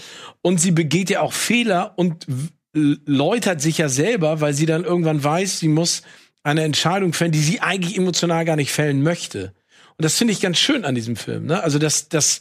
Und 0.41 0.59
sie 0.59 0.71
begeht 0.71 1.11
ja 1.11 1.21
auch 1.21 1.35
Fehler 1.35 1.93
und 1.97 2.27
läutert 2.73 3.61
sich 3.61 3.79
ja 3.79 3.89
selber, 3.89 4.41
weil 4.41 4.55
sie 4.55 4.67
dann 4.67 4.85
irgendwann 4.85 5.23
weiß, 5.23 5.59
sie 5.59 5.69
muss 5.69 6.03
eine 6.43 6.63
Entscheidung 6.63 7.13
fällen, 7.13 7.33
die 7.33 7.41
sie 7.41 7.61
eigentlich 7.61 7.99
emotional 7.99 8.45
gar 8.47 8.57
nicht 8.57 8.73
fällen 8.73 9.03
möchte. 9.03 9.53
Und 9.99 10.05
das 10.05 10.17
finde 10.17 10.33
ich 10.33 10.41
ganz 10.41 10.59
schön 10.59 10.87
an 10.87 10.95
diesem 10.95 11.17
Film, 11.17 11.45
ne? 11.45 11.63
Also 11.63 11.79
das, 11.79 12.09
das, 12.09 12.41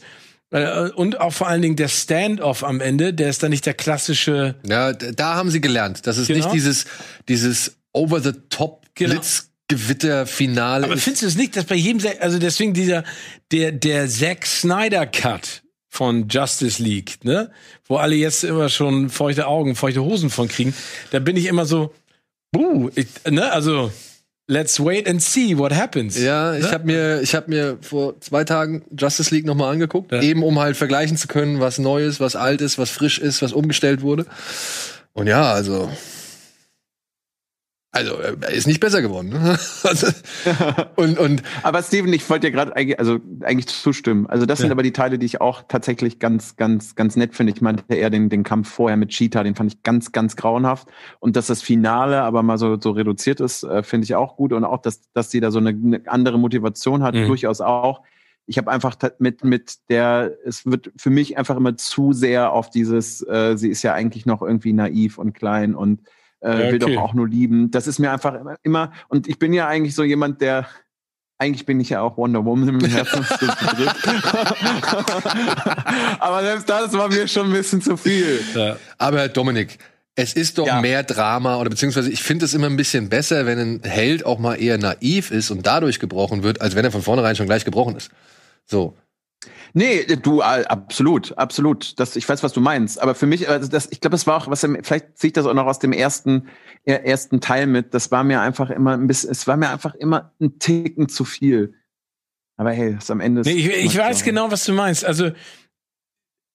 und 0.96 1.20
auch 1.20 1.32
vor 1.32 1.46
allen 1.46 1.62
Dingen 1.62 1.76
der 1.76 1.88
Standoff 1.88 2.64
am 2.64 2.80
Ende, 2.80 3.14
der 3.14 3.30
ist 3.30 3.42
dann 3.42 3.50
nicht 3.50 3.66
der 3.66 3.74
klassische, 3.74 4.56
Ja, 4.66 4.92
da 4.92 5.34
haben 5.34 5.50
sie 5.50 5.60
gelernt, 5.60 6.06
dass 6.06 6.16
es 6.16 6.26
Genau. 6.26 6.38
nicht 6.44 6.52
dieses, 6.54 6.86
dieses 7.28 7.76
over-the-top 7.92 8.86
Genau. 8.94 9.14
Aber 10.84 10.94
ist. 10.94 11.04
findest 11.04 11.22
du 11.22 11.26
es 11.28 11.36
nicht, 11.36 11.56
dass 11.56 11.64
bei 11.64 11.76
jedem, 11.76 12.04
also 12.20 12.38
deswegen 12.40 12.74
dieser, 12.74 13.04
der, 13.52 13.70
der 13.70 14.08
Zack 14.08 14.44
Snyder 14.44 15.06
Cut 15.06 15.62
von 15.88 16.26
Justice 16.28 16.82
League, 16.82 17.24
ne, 17.24 17.50
wo 17.86 17.96
alle 17.96 18.16
jetzt 18.16 18.42
immer 18.44 18.68
schon 18.68 19.10
feuchte 19.10 19.46
Augen, 19.46 19.76
feuchte 19.76 20.02
Hosen 20.02 20.30
von 20.30 20.48
kriegen, 20.48 20.74
da 21.12 21.20
bin 21.20 21.36
ich 21.36 21.46
immer 21.46 21.66
so, 21.66 21.94
buh, 22.50 22.90
ich, 22.96 23.06
ne, 23.28 23.50
also, 23.52 23.92
let's 24.50 24.80
wait 24.80 25.08
and 25.08 25.22
see 25.22 25.56
what 25.56 25.72
happens. 25.72 26.20
Ja, 26.20 26.54
ich 26.54 26.64
Ne? 26.64 26.72
habe 26.72 26.84
mir, 26.86 27.20
ich 27.22 27.34
habe 27.36 27.48
mir 27.48 27.78
vor 27.80 28.20
zwei 28.20 28.42
Tagen 28.44 28.82
Justice 28.98 29.32
League 29.34 29.46
nochmal 29.46 29.72
angeguckt, 29.72 30.10
Ja. 30.12 30.20
eben 30.20 30.42
um 30.42 30.58
halt 30.58 30.76
vergleichen 30.76 31.16
zu 31.16 31.28
können, 31.28 31.60
was 31.60 31.78
neu 31.78 32.04
ist, 32.04 32.18
was 32.18 32.34
alt 32.36 32.60
ist, 32.60 32.76
was 32.78 32.90
frisch 32.90 33.18
ist, 33.18 33.42
was 33.42 33.52
umgestellt 33.52 34.02
wurde. 34.02 34.26
Und 35.12 35.28
ja, 35.28 35.52
also 35.52 35.88
Also, 37.92 38.14
äh, 38.20 38.36
er 38.40 38.50
ist 38.52 38.68
nicht 38.68 38.78
besser 38.78 39.02
geworden. 39.02 39.30
ne? 39.30 39.58
also, 39.82 40.06
und, 40.96 41.18
und 41.18 41.42
Aber 41.64 41.82
Steven, 41.82 42.12
ich 42.12 42.28
wollte 42.30 42.46
dir 42.46 42.52
gerade 42.52 42.76
eigentlich, 42.76 42.98
also 43.00 43.18
eigentlich 43.42 43.66
zustimmen. 43.66 44.26
Also 44.28 44.46
das 44.46 44.60
sind 44.60 44.68
Ja. 44.68 44.72
aber 44.72 44.84
die 44.84 44.92
Teile, 44.92 45.18
die 45.18 45.26
ich 45.26 45.40
auch 45.40 45.64
tatsächlich 45.66 46.20
ganz, 46.20 46.54
ganz, 46.56 46.94
ganz 46.94 47.16
nett 47.16 47.34
finde. 47.34 47.52
Ich 47.52 47.60
meinte 47.60 47.92
eher 47.92 48.10
den, 48.10 48.28
den 48.28 48.44
Kampf 48.44 48.68
vorher 48.70 48.96
mit 48.96 49.08
Cheetah, 49.10 49.42
den 49.42 49.56
fand 49.56 49.72
ich 49.74 49.82
ganz, 49.82 50.12
ganz 50.12 50.36
grauenhaft. 50.36 50.86
Und 51.18 51.34
dass 51.34 51.48
das 51.48 51.62
Finale 51.62 52.22
aber 52.22 52.44
mal 52.44 52.58
so, 52.58 52.78
so 52.80 52.92
reduziert 52.92 53.40
ist, 53.40 53.64
äh, 53.64 53.82
finde 53.82 54.04
ich 54.04 54.14
auch 54.14 54.36
gut. 54.36 54.52
Und 54.52 54.64
auch, 54.64 54.82
dass, 54.82 55.00
dass 55.12 55.30
sie 55.32 55.40
da 55.40 55.50
so 55.50 55.58
eine, 55.58 55.70
eine 55.70 56.02
andere 56.06 56.38
Motivation 56.38 57.02
hat, 57.02 57.14
Mhm. 57.16 57.26
durchaus 57.26 57.60
auch. 57.60 58.02
Ich 58.46 58.56
habe 58.56 58.70
einfach 58.70 58.96
mit, 59.18 59.42
mit 59.44 59.74
der, 59.88 60.32
es 60.44 60.64
wird 60.64 60.92
für 60.96 61.10
mich 61.10 61.36
einfach 61.38 61.56
immer 61.56 61.76
zu 61.76 62.12
sehr 62.12 62.52
auf 62.52 62.70
dieses, 62.70 63.20
äh, 63.28 63.56
sie 63.56 63.68
ist 63.68 63.82
ja 63.82 63.94
eigentlich 63.94 64.26
noch 64.26 64.42
irgendwie 64.42 64.72
naiv 64.72 65.18
und 65.18 65.32
klein 65.34 65.74
und 65.74 66.00
äh, 66.40 66.50
Ja, 66.50 66.58
will 66.72 66.82
okay. 66.82 66.94
doch 66.94 67.02
auch 67.02 67.14
nur 67.14 67.28
lieben. 67.28 67.70
Das 67.70 67.86
ist 67.86 67.98
mir 67.98 68.10
einfach 68.12 68.34
immer, 68.34 68.56
immer, 68.62 68.92
und 69.08 69.28
ich 69.28 69.38
bin 69.38 69.52
ja 69.52 69.66
eigentlich 69.68 69.94
so 69.94 70.04
jemand, 70.04 70.40
der 70.40 70.66
eigentlich 71.38 71.64
bin 71.64 71.80
ich 71.80 71.88
ja 71.88 72.02
auch 72.02 72.18
Wonder 72.18 72.44
Woman 72.44 72.68
im 72.68 72.84
Herzen. 72.84 73.24
Aber 76.18 76.42
selbst 76.42 76.68
das 76.68 76.92
war 76.92 77.08
mir 77.08 77.26
schon 77.28 77.46
ein 77.46 77.52
bisschen 77.52 77.80
zu 77.80 77.96
viel. 77.96 78.40
Ja. 78.54 78.76
Aber 78.98 79.28
Dominik, 79.28 79.78
es 80.16 80.34
ist 80.34 80.58
doch 80.58 80.66
Ja. 80.66 80.80
mehr 80.82 81.02
Drama 81.02 81.56
oder 81.58 81.70
beziehungsweise 81.70 82.10
ich 82.10 82.22
finde 82.22 82.44
es 82.44 82.52
immer 82.54 82.66
ein 82.66 82.76
bisschen 82.76 83.08
besser, 83.08 83.46
wenn 83.46 83.58
ein 83.58 83.80
Held 83.82 84.26
auch 84.26 84.38
mal 84.38 84.56
eher 84.56 84.76
naiv 84.76 85.30
ist 85.30 85.50
und 85.50 85.66
dadurch 85.66 85.98
gebrochen 85.98 86.42
wird, 86.42 86.60
als 86.60 86.74
wenn 86.74 86.84
er 86.84 86.90
von 86.92 87.02
vornherein 87.02 87.36
schon 87.36 87.46
gleich 87.46 87.64
gebrochen 87.64 87.96
ist. 87.96 88.10
So. 88.66 88.94
Nee, 89.72 90.04
du, 90.04 90.40
äh, 90.40 90.64
absolut, 90.64 91.36
absolut. 91.38 91.98
Das, 91.98 92.16
ich 92.16 92.28
weiß, 92.28 92.42
was 92.42 92.52
du 92.52 92.60
meinst. 92.60 93.00
Aber 93.00 93.14
für 93.14 93.26
mich, 93.26 93.48
also 93.48 93.68
das, 93.68 93.88
ich 93.90 94.00
glaube, 94.00 94.16
es 94.16 94.26
war 94.26 94.36
auch, 94.36 94.48
was, 94.48 94.60
vielleicht 94.82 95.18
ziehe 95.18 95.28
ich 95.28 95.32
das 95.32 95.46
auch 95.46 95.54
noch 95.54 95.66
aus 95.66 95.78
dem 95.78 95.92
ersten, 95.92 96.48
äh, 96.84 96.94
ersten 96.94 97.40
Teil 97.40 97.66
mit. 97.66 97.94
Das 97.94 98.10
war 98.10 98.24
mir 98.24 98.40
einfach 98.40 98.70
immer 98.70 98.92
ein 98.92 99.06
bisschen, 99.06 99.30
es 99.30 99.46
war 99.46 99.56
mir 99.56 99.70
einfach 99.70 99.94
immer 99.94 100.32
ein 100.40 100.58
Ticken 100.58 101.08
zu 101.08 101.24
viel. 101.24 101.74
Aber 102.56 102.72
hey, 102.72 102.94
das 102.94 103.10
am 103.10 103.20
Ende. 103.20 103.42
Nee, 103.42 103.52
ich, 103.52 103.68
ich 103.68 103.96
weiß 103.96 104.22
genau, 104.24 104.50
was 104.50 104.64
du 104.64 104.72
meinst. 104.74 105.04
Also, 105.04 105.30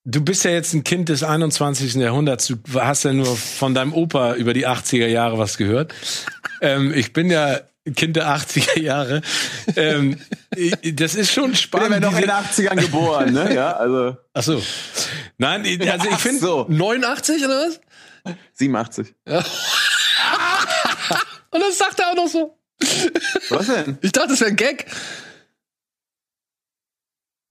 du 0.03 0.24
bist 0.24 0.45
ja 0.45 0.52
jetzt 0.52 0.74
ein 0.74 0.84
Kind 0.84 1.10
des 1.10 1.24
21. 1.24 1.95
Jahrhunderts. 1.95 2.48
Du 2.48 2.57
hast 2.76 3.03
ja 3.03 3.14
nur 3.14 3.36
von 3.36 3.74
deinem 3.74 3.94
Opa 3.94 4.36
über 4.36 4.53
die 4.53 4.68
80er 4.68 5.07
Jahre 5.07 5.40
was 5.40 5.57
gehört. 5.57 5.95
Ähm, 6.62 6.94
ich 6.94 7.12
bin 7.14 7.32
ja 7.32 7.62
Kind 7.94 8.16
der 8.16 8.28
80er 8.28 8.80
Jahre. 8.80 9.22
ähm, 9.76 10.20
ich- 10.56 10.95
das 10.95 11.14
ist 11.16 11.32
schon 11.32 11.52
Ich 11.53 11.70
bin 11.70 11.80
spannend. 11.82 11.91
ja 11.91 11.99
noch 11.99 12.16
in 12.16 12.22
den 12.22 12.32
80ern 12.32 12.76
geboren, 12.82 13.34
ne? 13.34 13.53
Ja, 13.53 13.74
also 13.74 14.18
Ach 14.34 14.44
so. 14.44 14.62
Nein, 15.38 15.64
also 15.90 16.10
ich 16.10 16.18
finde, 16.18 16.40
so, 16.41 16.66
89 16.70 17.45
oder 17.45 17.68
was? 17.68 17.80
87. 18.53 19.14
Und 21.52 21.62
das 21.62 21.78
sagt 21.78 21.99
er 21.99 22.10
auch 22.12 22.16
noch 22.16 22.28
so. 22.28 22.57
Was 23.49 23.68
denn? 23.68 23.98
Ich 24.02 24.12
dachte, 24.12 24.30
das 24.30 24.40
wäre 24.41 24.49
ein 24.49 24.56
Gag. 24.56 24.86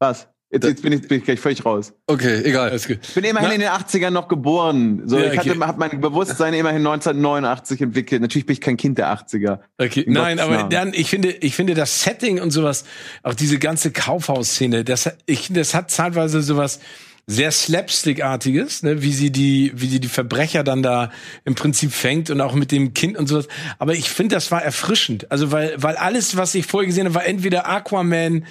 Was? 0.01 0.27
Jetzt, 0.55 0.65
jetzt 0.65 0.83
bin, 0.83 0.93
ich, 0.93 1.09
bin 1.09 1.19
ich 1.19 1.25
gleich 1.25 1.41
völlig 1.41 1.65
raus. 1.67 1.93
Okay, 2.07 2.43
egal. 2.45 2.75
Ich 2.77 2.87
bin 2.87 3.25
immerhin 3.25 3.49
Na? 3.49 3.55
in 3.55 3.61
den 3.61 3.69
80ern 3.71 4.11
noch 4.11 4.29
geboren. 4.29 5.03
So, 5.05 5.19
Ja, 5.19 5.33
ich 5.33 5.39
hatte, 5.39 5.51
okay. 5.51 5.61
habe 5.61 5.79
mein 5.81 6.01
Bewusstsein 6.01 6.55
immerhin 6.55 6.79
1989 6.87 7.81
entwickelt. 7.81 8.23
Natürlich 8.23 8.47
bin 8.47 8.55
ich 8.55 8.61
kein 8.61 8.77
Kind 8.77 8.97
der 8.99 9.09
80er. 9.13 9.59
Okay, 9.79 10.03
In 10.03 10.13
nein, 10.13 10.37
Gottes 10.37 10.45
aber 10.49 10.57
Namen. 10.59 10.71
dann, 10.71 10.95
ich 10.95 11.11
finde, 11.11 11.31
ich 11.33 11.57
finde 11.57 11.75
das 11.75 12.03
Setting 12.05 12.41
und 12.41 12.53
sowas, 12.53 12.85
auch 13.25 13.35
diese 13.35 13.59
ganze 13.59 13.91
Kaufhausszene, 13.91 14.85
das, 14.85 15.07
hat- 15.07 15.19
ich, 15.27 15.53
das 15.53 15.75
hat 15.75 15.91
zeitweise 15.91 16.41
sowas 16.41 16.79
sehr 17.27 17.51
slapstickartiges, 17.99 18.83
ne, 18.83 19.03
wie 19.03 19.13
sie 19.13 19.31
die, 19.33 19.73
wie 19.75 19.87
sie 19.89 19.99
die 20.01 20.09
Verbrecher 20.09 20.63
dann 20.63 20.83
da 20.83 21.11
im 21.45 21.55
Prinzip 21.55 21.93
fängt 21.93 22.29
und 22.31 22.41
auch 22.41 22.55
mit 22.55 22.71
dem 22.71 22.93
Kind 22.95 23.17
und 23.17 23.27
sowas. 23.29 23.49
Aber 23.79 23.95
ich 23.95 24.11
finde, 24.11 24.35
das 24.37 24.51
war 24.51 24.63
erfrischend. 24.63 25.31
Also, 25.31 25.51
weil, 25.51 25.75
weil 25.79 25.97
alles, 25.97 26.37
was 26.37 26.55
ich 26.55 26.67
vorher 26.67 26.87
gesehen 26.87 27.07
habe, 27.07 27.15
war 27.15 27.27
entweder 27.27 27.67
Aquaman, 27.69 28.45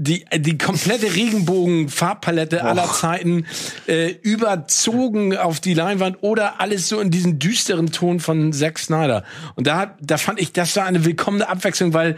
die, 0.00 0.24
die 0.32 0.56
komplette 0.56 1.12
Regenbogen-Farbpalette 1.12 2.62
aller 2.62 2.90
Zeiten 2.92 3.46
äh, 3.88 4.14
überzogen 4.22 5.36
auf 5.36 5.58
die 5.58 5.74
Leinwand 5.74 6.18
oder 6.20 6.60
alles 6.60 6.88
so 6.88 7.00
in 7.00 7.10
diesen 7.10 7.40
düsteren 7.40 7.90
Ton 7.90 8.20
von 8.20 8.52
Zack 8.52 8.78
Snyder. 8.78 9.24
Und 9.56 9.66
da, 9.66 9.96
da 10.00 10.16
fand 10.16 10.40
ich, 10.40 10.52
das 10.52 10.76
war 10.76 10.84
eine 10.84 11.04
willkommene 11.04 11.48
Abwechslung, 11.48 11.94
weil 11.94 12.16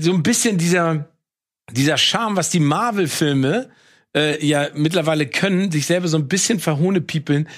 so 0.00 0.14
ein 0.14 0.22
bisschen 0.22 0.56
dieser, 0.56 1.08
dieser 1.70 1.98
Charme, 1.98 2.36
was 2.36 2.48
die 2.48 2.60
Marvel-Filme 2.60 3.68
äh, 4.16 4.44
ja 4.44 4.68
mittlerweile 4.74 5.26
können, 5.26 5.70
sich 5.70 5.84
selber 5.84 6.08
so 6.08 6.16
ein 6.16 6.26
bisschen 6.26 6.58
verhohnepiepeln, 6.58 7.48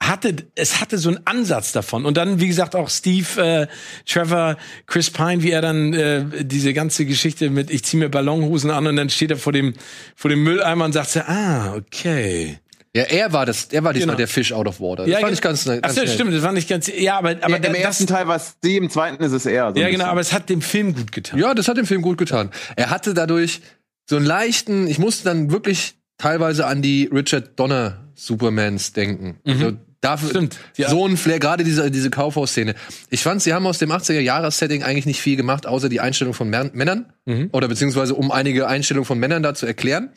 hatte, 0.00 0.34
es 0.54 0.80
hatte 0.80 0.96
so 0.98 1.08
einen 1.10 1.20
Ansatz 1.26 1.72
davon. 1.72 2.06
Und 2.06 2.16
dann, 2.16 2.40
wie 2.40 2.46
gesagt, 2.48 2.74
auch 2.76 2.88
Steve, 2.88 3.42
äh, 3.42 3.66
Trevor, 4.06 4.56
Chris 4.86 5.10
Pine, 5.10 5.42
wie 5.42 5.50
er 5.50 5.60
dann 5.60 5.92
äh, 5.92 6.24
diese 6.44 6.72
ganze 6.72 7.04
Geschichte 7.04 7.50
mit 7.50 7.70
ich 7.70 7.84
ziehe 7.84 8.02
mir 8.02 8.08
Ballonhosen 8.08 8.70
an 8.70 8.86
und 8.86 8.96
dann 8.96 9.10
steht 9.10 9.30
er 9.32 9.36
vor 9.36 9.52
dem, 9.52 9.74
vor 10.14 10.30
dem 10.30 10.42
Mülleimer 10.44 10.84
und 10.84 10.92
sagt 10.92 11.10
so, 11.10 11.20
ah, 11.20 11.74
okay. 11.74 12.58
Ja, 12.96 13.02
er 13.02 13.32
war 13.32 13.44
das, 13.44 13.66
er 13.66 13.84
war 13.84 13.92
diesmal 13.92 14.14
Genau. 14.14 14.18
der 14.18 14.28
Fish 14.28 14.50
out 14.52 14.66
of 14.66 14.80
water. 14.80 15.04
Das 15.04 15.12
fand 15.16 15.24
ge- 15.26 15.34
ich 15.34 15.40
ganz, 15.42 15.64
ganz 15.66 15.80
Ach 15.82 15.90
so, 15.90 16.06
stimmt, 16.06 16.32
das 16.32 16.42
war 16.42 16.52
nicht 16.52 16.68
ganz, 16.68 16.86
ja, 16.88 17.18
aber, 17.18 17.30
aber 17.32 17.50
Ja, 17.50 17.56
Im 17.56 17.62
das, 17.62 17.74
ersten 17.76 18.06
Teil 18.06 18.26
war 18.26 18.36
es 18.36 18.56
sie, 18.62 18.76
im 18.78 18.88
zweiten 18.88 19.22
ist 19.22 19.32
es 19.32 19.44
er. 19.46 19.72
So 19.74 19.80
ja, 19.80 19.90
genau, 19.90 20.06
aber 20.06 20.20
es 20.20 20.32
hat 20.32 20.48
dem 20.48 20.62
Film 20.62 20.94
gut 20.94 21.12
getan. 21.12 21.38
Ja, 21.38 21.54
das 21.54 21.68
hat 21.68 21.76
dem 21.76 21.86
Film 21.86 22.00
gut 22.02 22.16
getan. 22.18 22.50
Er 22.76 22.88
hatte 22.90 23.12
dadurch 23.14 23.60
so 24.08 24.16
einen 24.16 24.24
leichten, 24.24 24.86
ich 24.88 24.98
musste 24.98 25.24
dann 25.24 25.50
wirklich 25.50 25.96
teilweise 26.16 26.66
an 26.66 26.80
die 26.82 27.10
Richard 27.12 27.60
Donner 27.60 28.08
Supermans 28.14 28.94
denken. 28.94 29.38
Also 29.46 29.72
dafür. 30.00 30.30
Stimmt, 30.30 30.58
ja. 30.76 30.88
so 30.90 31.06
ein 31.06 31.16
Flair, 31.16 31.38
gerade 31.38 31.64
diese, 31.64 31.90
diese 31.90 32.10
Kaufhausszene. 32.10 32.74
Ich 33.10 33.22
fand, 33.22 33.42
sie 33.42 33.52
haben 33.52 33.66
aus 33.66 33.78
dem 33.78 33.90
80er-Jahres-Setting 33.90 34.82
eigentlich 34.82 35.06
nicht 35.06 35.20
viel 35.20 35.36
gemacht, 35.36 35.66
außer 35.66 35.88
die 35.88 36.00
Einstellung 36.00 36.34
von 36.34 36.48
Män- 36.52 36.70
Männern. 36.72 37.12
Mhm. 37.26 37.48
Oder 37.52 37.68
beziehungsweise 37.68 38.14
um 38.14 38.30
einige 38.30 38.68
Einstellungen 38.68 39.06
von 39.06 39.18
Männern 39.18 39.42
da 39.42 39.54
zu 39.54 39.66
erklären. 39.66 40.10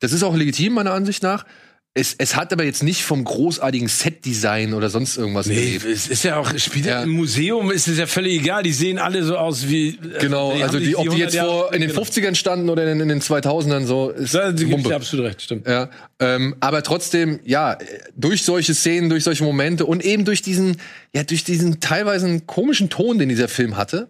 Das 0.00 0.12
ist 0.12 0.22
auch 0.22 0.34
legitim, 0.34 0.74
meiner 0.74 0.92
Ansicht 0.92 1.22
nach. 1.22 1.44
Es, 1.92 2.14
es 2.16 2.36
hat 2.36 2.52
aber 2.52 2.62
jetzt 2.62 2.84
nicht 2.84 3.02
vom 3.02 3.24
großartigen 3.24 3.88
Set-Design 3.88 4.74
oder 4.74 4.88
sonst 4.90 5.16
irgendwas 5.16 5.46
Nee, 5.46 5.78
gelebt. 5.78 5.86
es 5.86 6.06
ist 6.06 6.22
ja 6.22 6.36
auch, 6.36 6.56
spielt 6.56 6.86
ja. 6.86 7.02
Im 7.02 7.10
Museum, 7.10 7.72
ist 7.72 7.88
es 7.88 7.98
ja 7.98 8.06
völlig 8.06 8.40
egal. 8.40 8.62
Die 8.62 8.72
sehen 8.72 8.98
alle 8.98 9.24
so 9.24 9.36
aus 9.36 9.68
wie. 9.68 9.98
Genau, 10.20 10.52
äh, 10.52 10.62
also 10.62 10.78
haben 10.78 10.84
die, 10.84 10.94
ob 10.94 11.02
die 11.02 11.08
100 11.10 11.32
jetzt 11.34 11.44
vor 11.44 11.74
in 11.74 11.80
den 11.80 11.90
genau. 11.90 12.02
50ern 12.02 12.36
standen 12.36 12.70
oder 12.70 12.90
in, 12.90 13.00
in 13.00 13.08
den 13.08 13.20
2000ern 13.20 13.86
so, 13.86 14.10
ist 14.10 14.32
Da 14.34 14.52
gebe 14.52 14.80
ich 14.80 14.94
absolut 14.94 15.26
recht, 15.26 15.42
stimmt. 15.42 15.66
Ja, 15.66 15.90
ähm, 16.20 16.54
aber 16.60 16.84
trotzdem, 16.84 17.40
ja, 17.44 17.76
durch 18.14 18.44
solche 18.44 18.72
Szenen, 18.72 19.10
durch 19.10 19.24
solche 19.24 19.42
Momente 19.42 19.84
und 19.84 20.04
eben 20.04 20.24
durch 20.24 20.42
diesen, 20.42 20.76
ja, 21.12 21.24
durch 21.24 21.42
diesen 21.42 21.80
teilweise 21.80 22.40
komischen 22.46 22.88
Ton, 22.88 23.18
den 23.18 23.28
dieser 23.28 23.48
Film 23.48 23.76
hatte, 23.76 24.08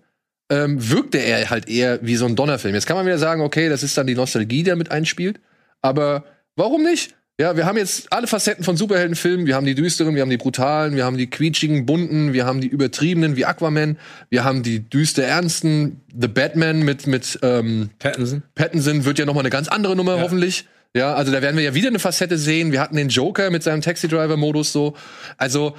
ähm, 0.50 0.90
wirkte 0.90 1.16
er 1.16 1.48
halt 1.48 1.66
eher 1.66 2.00
wie 2.02 2.16
so 2.16 2.26
ein 2.26 2.36
Donnerfilm. 2.36 2.74
Jetzt 2.74 2.86
kann 2.86 2.98
man 2.98 3.06
wieder 3.06 3.16
sagen, 3.16 3.40
okay, 3.40 3.70
das 3.70 3.82
ist 3.82 3.96
dann 3.96 4.06
die 4.06 4.14
Nostalgie, 4.16 4.64
die 4.64 4.68
da 4.68 4.76
mit 4.76 4.90
einspielt, 4.90 5.40
aber 5.80 6.24
warum 6.56 6.82
nicht? 6.82 7.14
Ja, 7.40 7.56
wir 7.56 7.64
haben 7.64 7.78
jetzt 7.78 8.12
alle 8.12 8.26
Facetten 8.26 8.64
von 8.64 8.76
Superheldenfilmen. 8.76 9.46
Wir 9.46 9.56
haben 9.56 9.64
die 9.64 9.74
düsteren, 9.74 10.14
wir 10.14 10.20
haben 10.20 10.28
die 10.28 10.36
brutalen, 10.36 10.94
wir 10.94 11.06
haben 11.06 11.16
die 11.16 11.30
quietschigen, 11.30 11.86
bunten, 11.86 12.34
wir 12.34 12.44
haben 12.44 12.60
die 12.60 12.66
übertriebenen 12.66 13.34
wie 13.34 13.46
Aquaman, 13.46 13.96
wir 14.28 14.44
haben 14.44 14.62
die 14.62 14.80
düster 14.80 15.22
ernsten. 15.24 16.02
The 16.14 16.28
Batman 16.28 16.80
mit 16.82 17.06
mit 17.06 17.38
ähm, 17.42 17.88
Pattinson. 17.98 18.42
Pattinson 18.54 19.06
wird 19.06 19.18
ja 19.18 19.24
noch 19.24 19.32
mal 19.32 19.40
eine 19.40 19.48
ganz 19.48 19.68
andere 19.68 19.96
Nummer, 19.96 20.16
Ja. 20.16 20.22
hoffentlich. 20.22 20.66
Ja, 20.94 21.14
also 21.14 21.32
da 21.32 21.40
werden 21.40 21.56
wir 21.56 21.64
ja 21.64 21.72
wieder 21.72 21.88
eine 21.88 21.98
Facette 21.98 22.36
sehen. 22.36 22.72
Wir 22.72 22.80
hatten 22.82 22.96
den 22.96 23.08
Joker 23.08 23.48
mit 23.48 23.62
seinem 23.62 23.80
Taxi-Driver-Modus 23.80 24.70
so. 24.70 24.94
Also, 25.38 25.74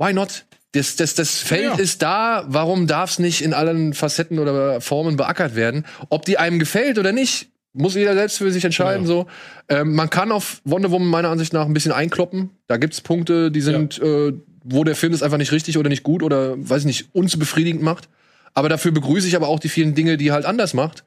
why 0.00 0.12
not? 0.12 0.44
Das, 0.72 0.96
das, 0.96 1.14
das 1.14 1.38
Feld 1.38 1.62
Ja. 1.62 1.74
ist 1.78 2.02
da. 2.02 2.44
Warum 2.48 2.88
darf 2.88 3.10
es 3.12 3.18
nicht 3.20 3.42
in 3.44 3.54
allen 3.54 3.94
Facetten 3.94 4.40
oder 4.40 4.80
Formen 4.80 5.16
beackert 5.16 5.54
werden? 5.54 5.86
Ob 6.08 6.24
die 6.24 6.36
einem 6.38 6.58
gefällt 6.58 6.98
oder 6.98 7.12
nicht, 7.12 7.48
muss 7.76 7.94
jeder 7.94 8.14
selbst 8.14 8.38
für 8.38 8.50
sich 8.50 8.64
entscheiden. 8.64 9.06
So, 9.06 9.26
ähm, 9.68 9.94
man 9.94 10.10
kann 10.10 10.32
auf 10.32 10.60
Wonder 10.64 10.90
Woman 10.90 11.08
meiner 11.08 11.28
Ansicht 11.28 11.52
nach 11.52 11.66
ein 11.66 11.74
bisschen 11.74 11.92
einkloppen. 11.92 12.50
Da 12.66 12.76
gibt's 12.76 13.00
Punkte, 13.00 13.50
die 13.50 13.60
sind, 13.60 13.98
äh, 14.00 14.32
wo 14.64 14.84
der 14.84 14.96
Film 14.96 15.12
es 15.12 15.22
einfach 15.22 15.38
nicht 15.38 15.52
richtig 15.52 15.78
oder 15.78 15.88
nicht 15.88 16.02
gut 16.02 16.22
oder 16.22 16.56
weiß 16.56 16.80
ich 16.80 16.86
nicht 16.86 17.14
uns 17.14 17.38
befriedigend 17.38 17.82
macht. 17.82 18.08
Aber 18.54 18.68
dafür 18.68 18.92
begrüße 18.92 19.28
ich 19.28 19.36
aber 19.36 19.48
auch 19.48 19.60
die 19.60 19.68
vielen 19.68 19.94
Dinge, 19.94 20.16
die 20.16 20.28
er 20.28 20.34
halt 20.34 20.46
anders 20.46 20.72
macht 20.72 21.04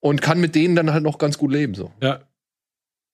und 0.00 0.22
kann 0.22 0.40
mit 0.40 0.54
denen 0.54 0.76
dann 0.76 0.92
halt 0.92 1.02
noch 1.02 1.18
ganz 1.18 1.36
gut 1.36 1.52
leben. 1.52 1.74
So. 1.74 1.90
Ja. 2.00 2.20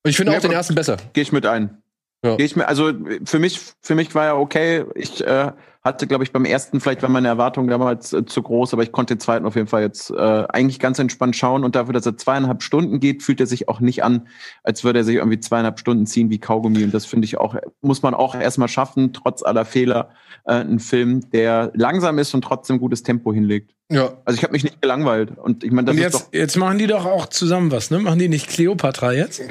Und 0.03 0.11
ich 0.11 0.17
finde 0.17 0.31
Ja, 0.31 0.37
auch 0.37 0.41
den 0.41 0.51
ersten 0.51 0.75
besser. 0.75 0.97
Gehe 1.13 1.23
ich 1.23 1.31
mit 1.31 1.45
ein. 1.45 1.81
Ja. 2.23 2.35
Geh 2.35 2.43
ich 2.43 2.55
mit, 2.55 2.67
also 2.67 2.93
für 3.25 3.39
mich, 3.39 3.59
für 3.81 3.95
mich 3.95 4.13
war 4.13 4.25
ja 4.25 4.35
okay. 4.35 4.85
Ich 4.95 5.25
äh, 5.25 5.51
hatte, 5.81 6.07
glaube 6.07 6.25
ich, 6.25 6.33
beim 6.33 6.43
ersten, 6.43 6.81
vielleicht 6.81 7.01
war 7.03 7.09
meine 7.09 7.29
Erwartung 7.29 7.67
damals 7.69 8.11
äh, 8.11 8.25
zu 8.25 8.43
groß, 8.43 8.73
aber 8.73 8.83
ich 8.83 8.91
konnte 8.91 9.15
den 9.15 9.21
zweiten 9.21 9.45
auf 9.45 9.55
jeden 9.55 9.67
Fall 9.67 9.81
jetzt 9.81 10.11
äh, 10.11 10.15
eigentlich 10.49 10.77
ganz 10.79 10.99
entspannt 10.99 11.35
schauen. 11.37 11.63
Und 11.63 11.75
dafür, 11.75 11.93
dass 11.93 12.05
er 12.05 12.17
zweieinhalb 12.17 12.63
Stunden 12.63 12.99
geht, 12.99 13.23
fühlt 13.23 13.39
er 13.39 13.47
sich 13.47 13.69
auch 13.69 13.79
nicht 13.79 14.03
an, 14.03 14.27
als 14.63 14.83
würde 14.83 14.99
er 14.99 15.05
sich 15.05 15.15
irgendwie 15.15 15.39
zweieinhalb 15.39 15.79
Stunden 15.79 16.05
ziehen 16.05 16.29
wie 16.29 16.37
Kaugummi. 16.37 16.83
Und 16.83 16.93
das 16.93 17.05
finde 17.05 17.25
ich 17.25 17.37
auch, 17.37 17.55
muss 17.81 18.01
man 18.01 18.13
auch 18.13 18.35
erstmal 18.35 18.67
schaffen, 18.67 19.13
trotz 19.13 19.41
aller 19.41 19.63
Fehler, 19.63 20.09
äh, 20.45 20.55
ein 20.55 20.79
Film, 20.79 21.29
der 21.31 21.71
langsam 21.75 22.19
ist 22.19 22.33
und 22.33 22.41
trotzdem 22.43 22.79
gutes 22.79 23.03
Tempo 23.03 23.31
hinlegt. 23.33 23.73
Ja. 23.89 24.17
Also 24.25 24.37
ich 24.37 24.43
habe 24.43 24.51
mich 24.51 24.65
nicht 24.65 24.81
gelangweilt. 24.81 25.37
Und 25.37 25.63
ich 25.63 25.71
meine, 25.71 25.85
das 25.85 25.95
Und 25.95 26.01
ist 26.03 26.13
doch 26.13 26.19
jetzt, 26.19 26.33
jetzt 26.33 26.57
machen 26.57 26.77
die 26.77 26.87
doch 26.87 27.05
auch 27.05 27.27
zusammen 27.27 27.71
was, 27.71 27.89
ne? 27.89 27.99
Machen 27.99 28.19
die 28.19 28.27
nicht 28.27 28.49
Cleopatra 28.49 29.13
jetzt? 29.13 29.41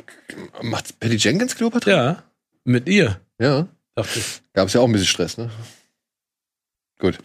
Macht 0.62 1.00
Patty 1.00 1.16
Jenkins 1.16 1.56
Cleopatra? 1.56 1.90
Ja. 1.90 2.22
Mit 2.64 2.86
ihr, 2.86 3.18
Ja. 3.40 3.66
dachte 3.94 4.18
ich. 4.18 4.42
Gab 4.52 4.68
es 4.68 4.74
ja 4.74 4.82
auch 4.82 4.84
ein 4.86 4.92
bisschen 4.92 5.08
Stress, 5.08 5.38
ne? 5.38 5.48
Gut. 6.98 7.18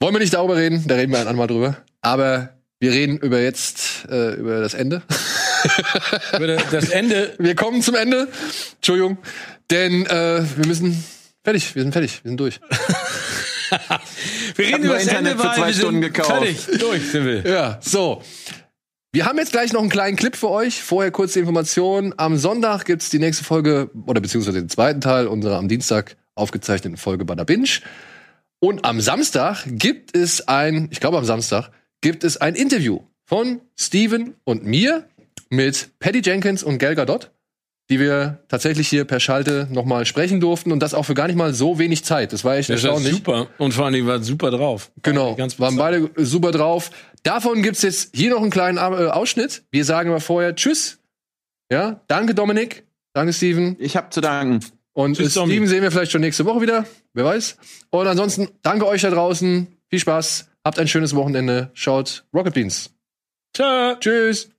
Wollen 0.00 0.14
wir 0.14 0.20
nicht 0.20 0.34
darüber 0.34 0.56
reden, 0.56 0.84
da 0.86 0.96
reden 0.96 1.12
wir 1.12 1.20
ein 1.20 1.26
andermal 1.26 1.46
drüber. 1.46 1.76
Aber 2.00 2.50
wir 2.80 2.92
reden 2.92 3.18
über 3.18 3.40
jetzt, 3.40 4.06
äh, 4.10 4.34
über 4.34 4.60
das 4.60 4.74
Ende. 4.74 5.02
Über 6.36 6.46
das 6.46 6.90
Ende. 6.90 7.34
Wir 7.38 7.54
kommen 7.54 7.80
zum 7.80 7.94
Ende. 7.94 8.28
Entschuldigung. 8.74 9.16
Denn 9.70 10.04
äh, 10.04 10.44
wir 10.56 10.66
müssen 10.66 11.02
fertig, 11.42 11.74
wir 11.74 11.82
sind 11.82 11.92
fertig, 11.92 12.22
wir 12.22 12.28
sind 12.28 12.38
durch. 12.38 12.60
Wir 14.56 14.66
reden 14.66 14.84
über 14.84 14.94
das 14.94 15.04
Internet 15.04 15.32
Ende, 15.32 15.42
für 15.42 15.54
zwei 15.54 15.66
wir 15.66 15.72
sind 15.72 15.82
Stunden 15.82 16.00
gekauft. 16.00 16.30
Fertig, 16.30 16.78
durch 16.78 17.10
sind 17.10 17.24
wir. 17.24 17.40
Ja, 17.44 17.78
so. 17.80 18.22
Wir 19.12 19.24
haben 19.24 19.38
jetzt 19.38 19.52
gleich 19.52 19.72
noch 19.72 19.80
einen 19.80 19.90
kleinen 19.90 20.16
Clip 20.16 20.36
für 20.36 20.50
euch. 20.50 20.82
Vorher 20.82 21.10
kurz 21.10 21.32
die 21.32 21.40
Information. 21.40 22.14
Am 22.16 22.36
Sonntag 22.36 22.84
gibt's 22.84 23.10
die 23.10 23.18
nächste 23.18 23.42
Folge, 23.42 23.90
oder 24.06 24.20
beziehungsweise 24.20 24.58
den 24.60 24.68
zweiten 24.68 25.00
Teil 25.00 25.26
unserer 25.26 25.56
am 25.56 25.66
Dienstag 25.66 26.16
aufgezeichneten 26.34 26.96
Folge 26.96 27.24
Bada 27.24 27.42
Binge. 27.44 27.68
Und 28.64 28.86
am 28.86 28.98
Samstag 29.02 29.66
gibt 29.66 30.16
es 30.16 30.48
ein, 30.48 30.88
ich 30.90 30.98
glaube 30.98 31.18
am 31.18 31.26
Samstag, 31.26 31.68
gibt 32.00 32.24
es 32.24 32.38
ein 32.38 32.54
Interview 32.54 33.00
von 33.26 33.60
Steven 33.78 34.36
und 34.44 34.64
mir 34.64 35.06
mit 35.50 35.90
Patty 35.98 36.22
Jenkins 36.24 36.62
und 36.62 36.78
Gal 36.78 36.94
Gadot, 36.94 37.30
die 37.90 38.00
wir 38.00 38.42
tatsächlich 38.48 38.88
hier 38.88 39.04
per 39.04 39.20
Schalte 39.20 39.68
nochmal 39.70 40.06
sprechen 40.06 40.40
durften 40.40 40.72
und 40.72 40.80
das 40.80 40.94
auch 40.94 41.02
für 41.02 41.12
gar 41.12 41.26
nicht 41.26 41.36
mal 41.36 41.52
so 41.52 41.78
wenig 41.78 42.06
Zeit. 42.06 42.32
Das 42.32 42.42
war 42.42 42.56
echt 42.56 42.70
Das 42.70 42.82
erstaunlich. 42.82 43.12
super. 43.12 43.48
Und 43.58 43.74
vor 43.74 43.84
allem, 43.84 43.96
die 43.96 44.06
war 44.06 44.22
super 44.22 44.50
drauf. 44.50 44.90
Genau, 45.02 45.34
Ganz 45.34 45.60
waren 45.60 45.76
beide 45.76 46.10
super 46.16 46.50
drauf. 46.50 46.90
Davon 47.22 47.62
gibt's 47.62 47.82
jetzt 47.82 48.16
hier 48.16 48.30
noch 48.30 48.40
einen 48.40 48.50
kleinen 48.50 48.78
äh, 48.78 48.80
Ausschnitt. 48.80 49.62
Wir 49.72 49.84
sagen 49.84 50.08
aber 50.08 50.20
vorher 50.20 50.54
Tschüss. 50.56 51.00
Ja, 51.70 52.00
danke 52.08 52.34
Dominik, 52.34 52.84
danke 53.12 53.34
Steven. 53.34 53.76
Ich 53.78 53.94
habe 53.94 54.08
zu 54.08 54.22
danken. 54.22 54.60
Und 54.94 55.16
Tschüss. 55.16 55.32
Steven 55.32 55.66
sehen 55.66 55.82
wir 55.82 55.90
vielleicht 55.90 56.12
schon 56.12 56.20
nächste 56.20 56.44
Woche 56.46 56.62
wieder, 56.62 56.86
wer 57.12 57.24
weiß. 57.24 57.58
Und 57.90 58.06
ansonsten 58.06 58.48
danke 58.62 58.86
euch 58.86 59.02
da 59.02 59.10
draußen, 59.10 59.66
viel 59.88 59.98
Spaß, 59.98 60.48
habt 60.64 60.78
ein 60.78 60.88
schönes 60.88 61.14
Wochenende, 61.14 61.70
schaut 61.74 62.24
Rocket 62.32 62.54
Beans. 62.54 62.90
Ciao. 63.54 63.96
Tschüss. 63.96 64.50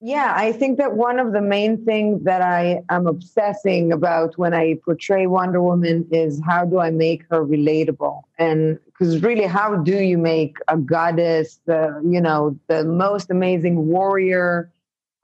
Yeah, 0.00 0.32
I 0.36 0.52
think 0.52 0.78
that 0.78 0.92
one 0.92 1.18
of 1.18 1.32
the 1.32 1.40
main 1.40 1.84
things 1.84 2.22
that 2.22 2.40
I 2.40 2.82
am 2.88 3.08
obsessing 3.08 3.90
about 3.90 4.38
when 4.38 4.54
I 4.54 4.76
portray 4.84 5.26
Wonder 5.26 5.60
Woman 5.60 6.06
is 6.12 6.40
how 6.46 6.64
do 6.64 6.78
I 6.78 6.90
make 6.90 7.24
her 7.30 7.44
relatable? 7.44 8.22
And 8.38 8.78
because 8.86 9.20
really, 9.24 9.46
how 9.46 9.74
do 9.74 9.96
you 9.96 10.16
make 10.16 10.58
a 10.68 10.76
goddess, 10.76 11.58
the, 11.66 12.00
you 12.04 12.20
know, 12.20 12.56
the 12.68 12.84
most 12.84 13.28
amazing 13.28 13.88
warrior 13.88 14.70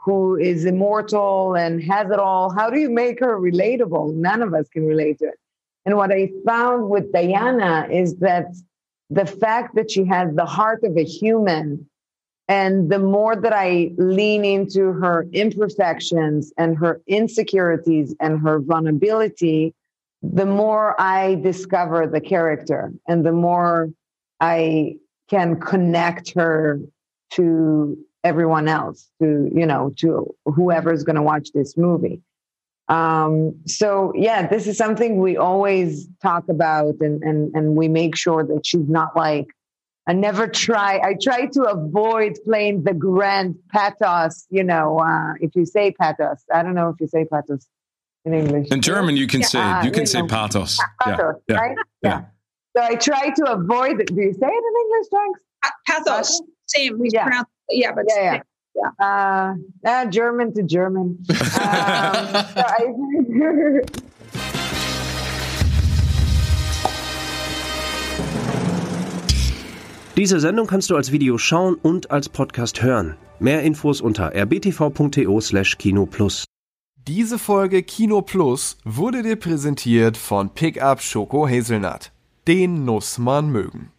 who 0.04 0.36
is 0.36 0.66
immortal 0.66 1.54
and 1.56 1.82
has 1.82 2.10
it 2.10 2.18
all? 2.18 2.50
How 2.50 2.68
do 2.68 2.78
you 2.78 2.90
make 2.90 3.20
her 3.20 3.38
relatable? 3.38 4.14
None 4.14 4.42
of 4.42 4.52
us 4.52 4.68
can 4.68 4.86
relate 4.86 5.18
to 5.20 5.26
it. 5.26 5.38
And 5.86 5.96
what 5.96 6.12
I 6.12 6.30
found 6.46 6.90
with 6.90 7.12
Diana 7.12 7.88
is 7.90 8.16
that 8.16 8.46
the 9.08 9.24
fact 9.24 9.74
that 9.76 9.90
she 9.90 10.04
has 10.04 10.34
the 10.34 10.44
heart 10.44 10.82
of 10.84 10.96
a 10.96 11.04
human 11.04 11.88
and 12.48 12.90
the 12.90 12.98
more 12.98 13.34
that 13.34 13.54
I 13.54 13.92
lean 13.96 14.44
into 14.44 14.92
her 14.92 15.26
imperfections 15.32 16.52
and 16.58 16.76
her 16.76 17.00
insecurities 17.06 18.14
and 18.20 18.38
her 18.40 18.60
vulnerability, 18.60 19.74
the 20.22 20.44
more 20.44 21.00
I 21.00 21.36
discover 21.36 22.06
the 22.06 22.20
character 22.20 22.92
and 23.08 23.24
the 23.24 23.32
more 23.32 23.90
I 24.40 24.96
can 25.30 25.58
connect 25.58 26.34
her 26.34 26.80
to 27.32 27.96
everyone 28.24 28.66
else, 28.68 29.10
to, 29.20 29.50
you 29.54 29.66
know, 29.66 29.92
to 29.98 30.34
whoever's 30.46 31.04
going 31.04 31.16
to 31.16 31.22
watch 31.22 31.50
this 31.52 31.76
movie. 31.76 32.22
Um, 32.88 33.54
so 33.66 34.12
yeah, 34.14 34.46
this 34.46 34.66
is 34.66 34.76
something 34.76 35.18
we 35.18 35.36
always 35.36 36.08
talk 36.20 36.48
about 36.48 36.96
and, 37.00 37.22
and, 37.22 37.54
and 37.54 37.76
we 37.76 37.88
make 37.88 38.16
sure 38.16 38.44
that 38.44 38.66
she's 38.66 38.88
not 38.88 39.14
like, 39.14 39.46
I 40.06 40.12
never 40.12 40.46
try. 40.46 41.00
I 41.02 41.14
try 41.22 41.46
to 41.46 41.62
avoid 41.62 42.36
playing 42.44 42.82
the 42.84 42.92
grand 42.92 43.56
pathos. 43.72 44.46
You 44.50 44.64
know, 44.64 44.98
uh, 44.98 45.32
if 45.40 45.54
you 45.56 45.64
say 45.64 45.92
pathos, 45.92 46.44
I 46.52 46.62
don't 46.62 46.74
know 46.74 46.90
if 46.90 46.96
you 47.00 47.06
say 47.08 47.24
pathos 47.24 47.66
in 48.26 48.34
English. 48.34 48.68
In 48.70 48.82
German, 48.82 49.16
you 49.16 49.26
can 49.26 49.42
say 49.42 49.60
Ah, 49.62 49.82
you 49.82 49.90
can 49.90 50.02
you 50.02 50.06
say 50.06 50.20
know. 50.20 50.26
pathos. 50.26 50.78
pathos, 51.02 51.36
yeah, 51.48 51.56
right? 51.56 51.76
yeah. 52.02 52.24
So 52.76 52.82
I 52.82 52.96
try 52.96 53.30
to 53.30 53.52
avoid 53.52 54.00
it. 54.00 54.08
Do 54.08 54.20
you 54.20 54.34
say 54.34 54.46
it 54.46 54.64
in 54.70 54.74
English, 54.82 55.08
Frank? 55.10 55.36
pathos. 55.86 56.42
Same. 56.66 56.98
We 56.98 57.08
Yeah. 57.10 57.24
pronounce 57.24 57.48
yeah, 57.70 57.92
but 57.92 58.04
Yeah, 58.08 58.42
yeah. 58.74 58.90
Uh, 58.98 59.54
uh, 59.86 60.06
German 60.06 60.52
to 60.54 60.62
German. 60.62 61.18
um, 61.30 61.36
so 61.36 61.60
I, 62.60 62.94
Diese 70.16 70.38
Sendung 70.38 70.68
kannst 70.68 70.90
du 70.90 70.96
als 70.96 71.10
Video 71.10 71.38
schauen 71.38 71.74
und 71.74 72.12
als 72.12 72.28
Podcast 72.28 72.82
hören. 72.82 73.16
Mehr 73.40 73.62
Infos 73.62 74.00
unter 74.00 74.32
rbtv.to/kinoplus. 74.32 76.44
Diese 77.06 77.38
Folge 77.38 77.82
Kino 77.82 78.22
Plus 78.22 78.78
wurde 78.84 79.22
dir 79.22 79.36
präsentiert 79.36 80.16
von 80.16 80.48
Pickup 80.50 81.02
Schoko 81.02 81.46
Hazelnut. 81.48 82.12
Den 82.46 82.84
muss 82.84 83.18
man 83.18 83.50
mögen. 83.50 83.90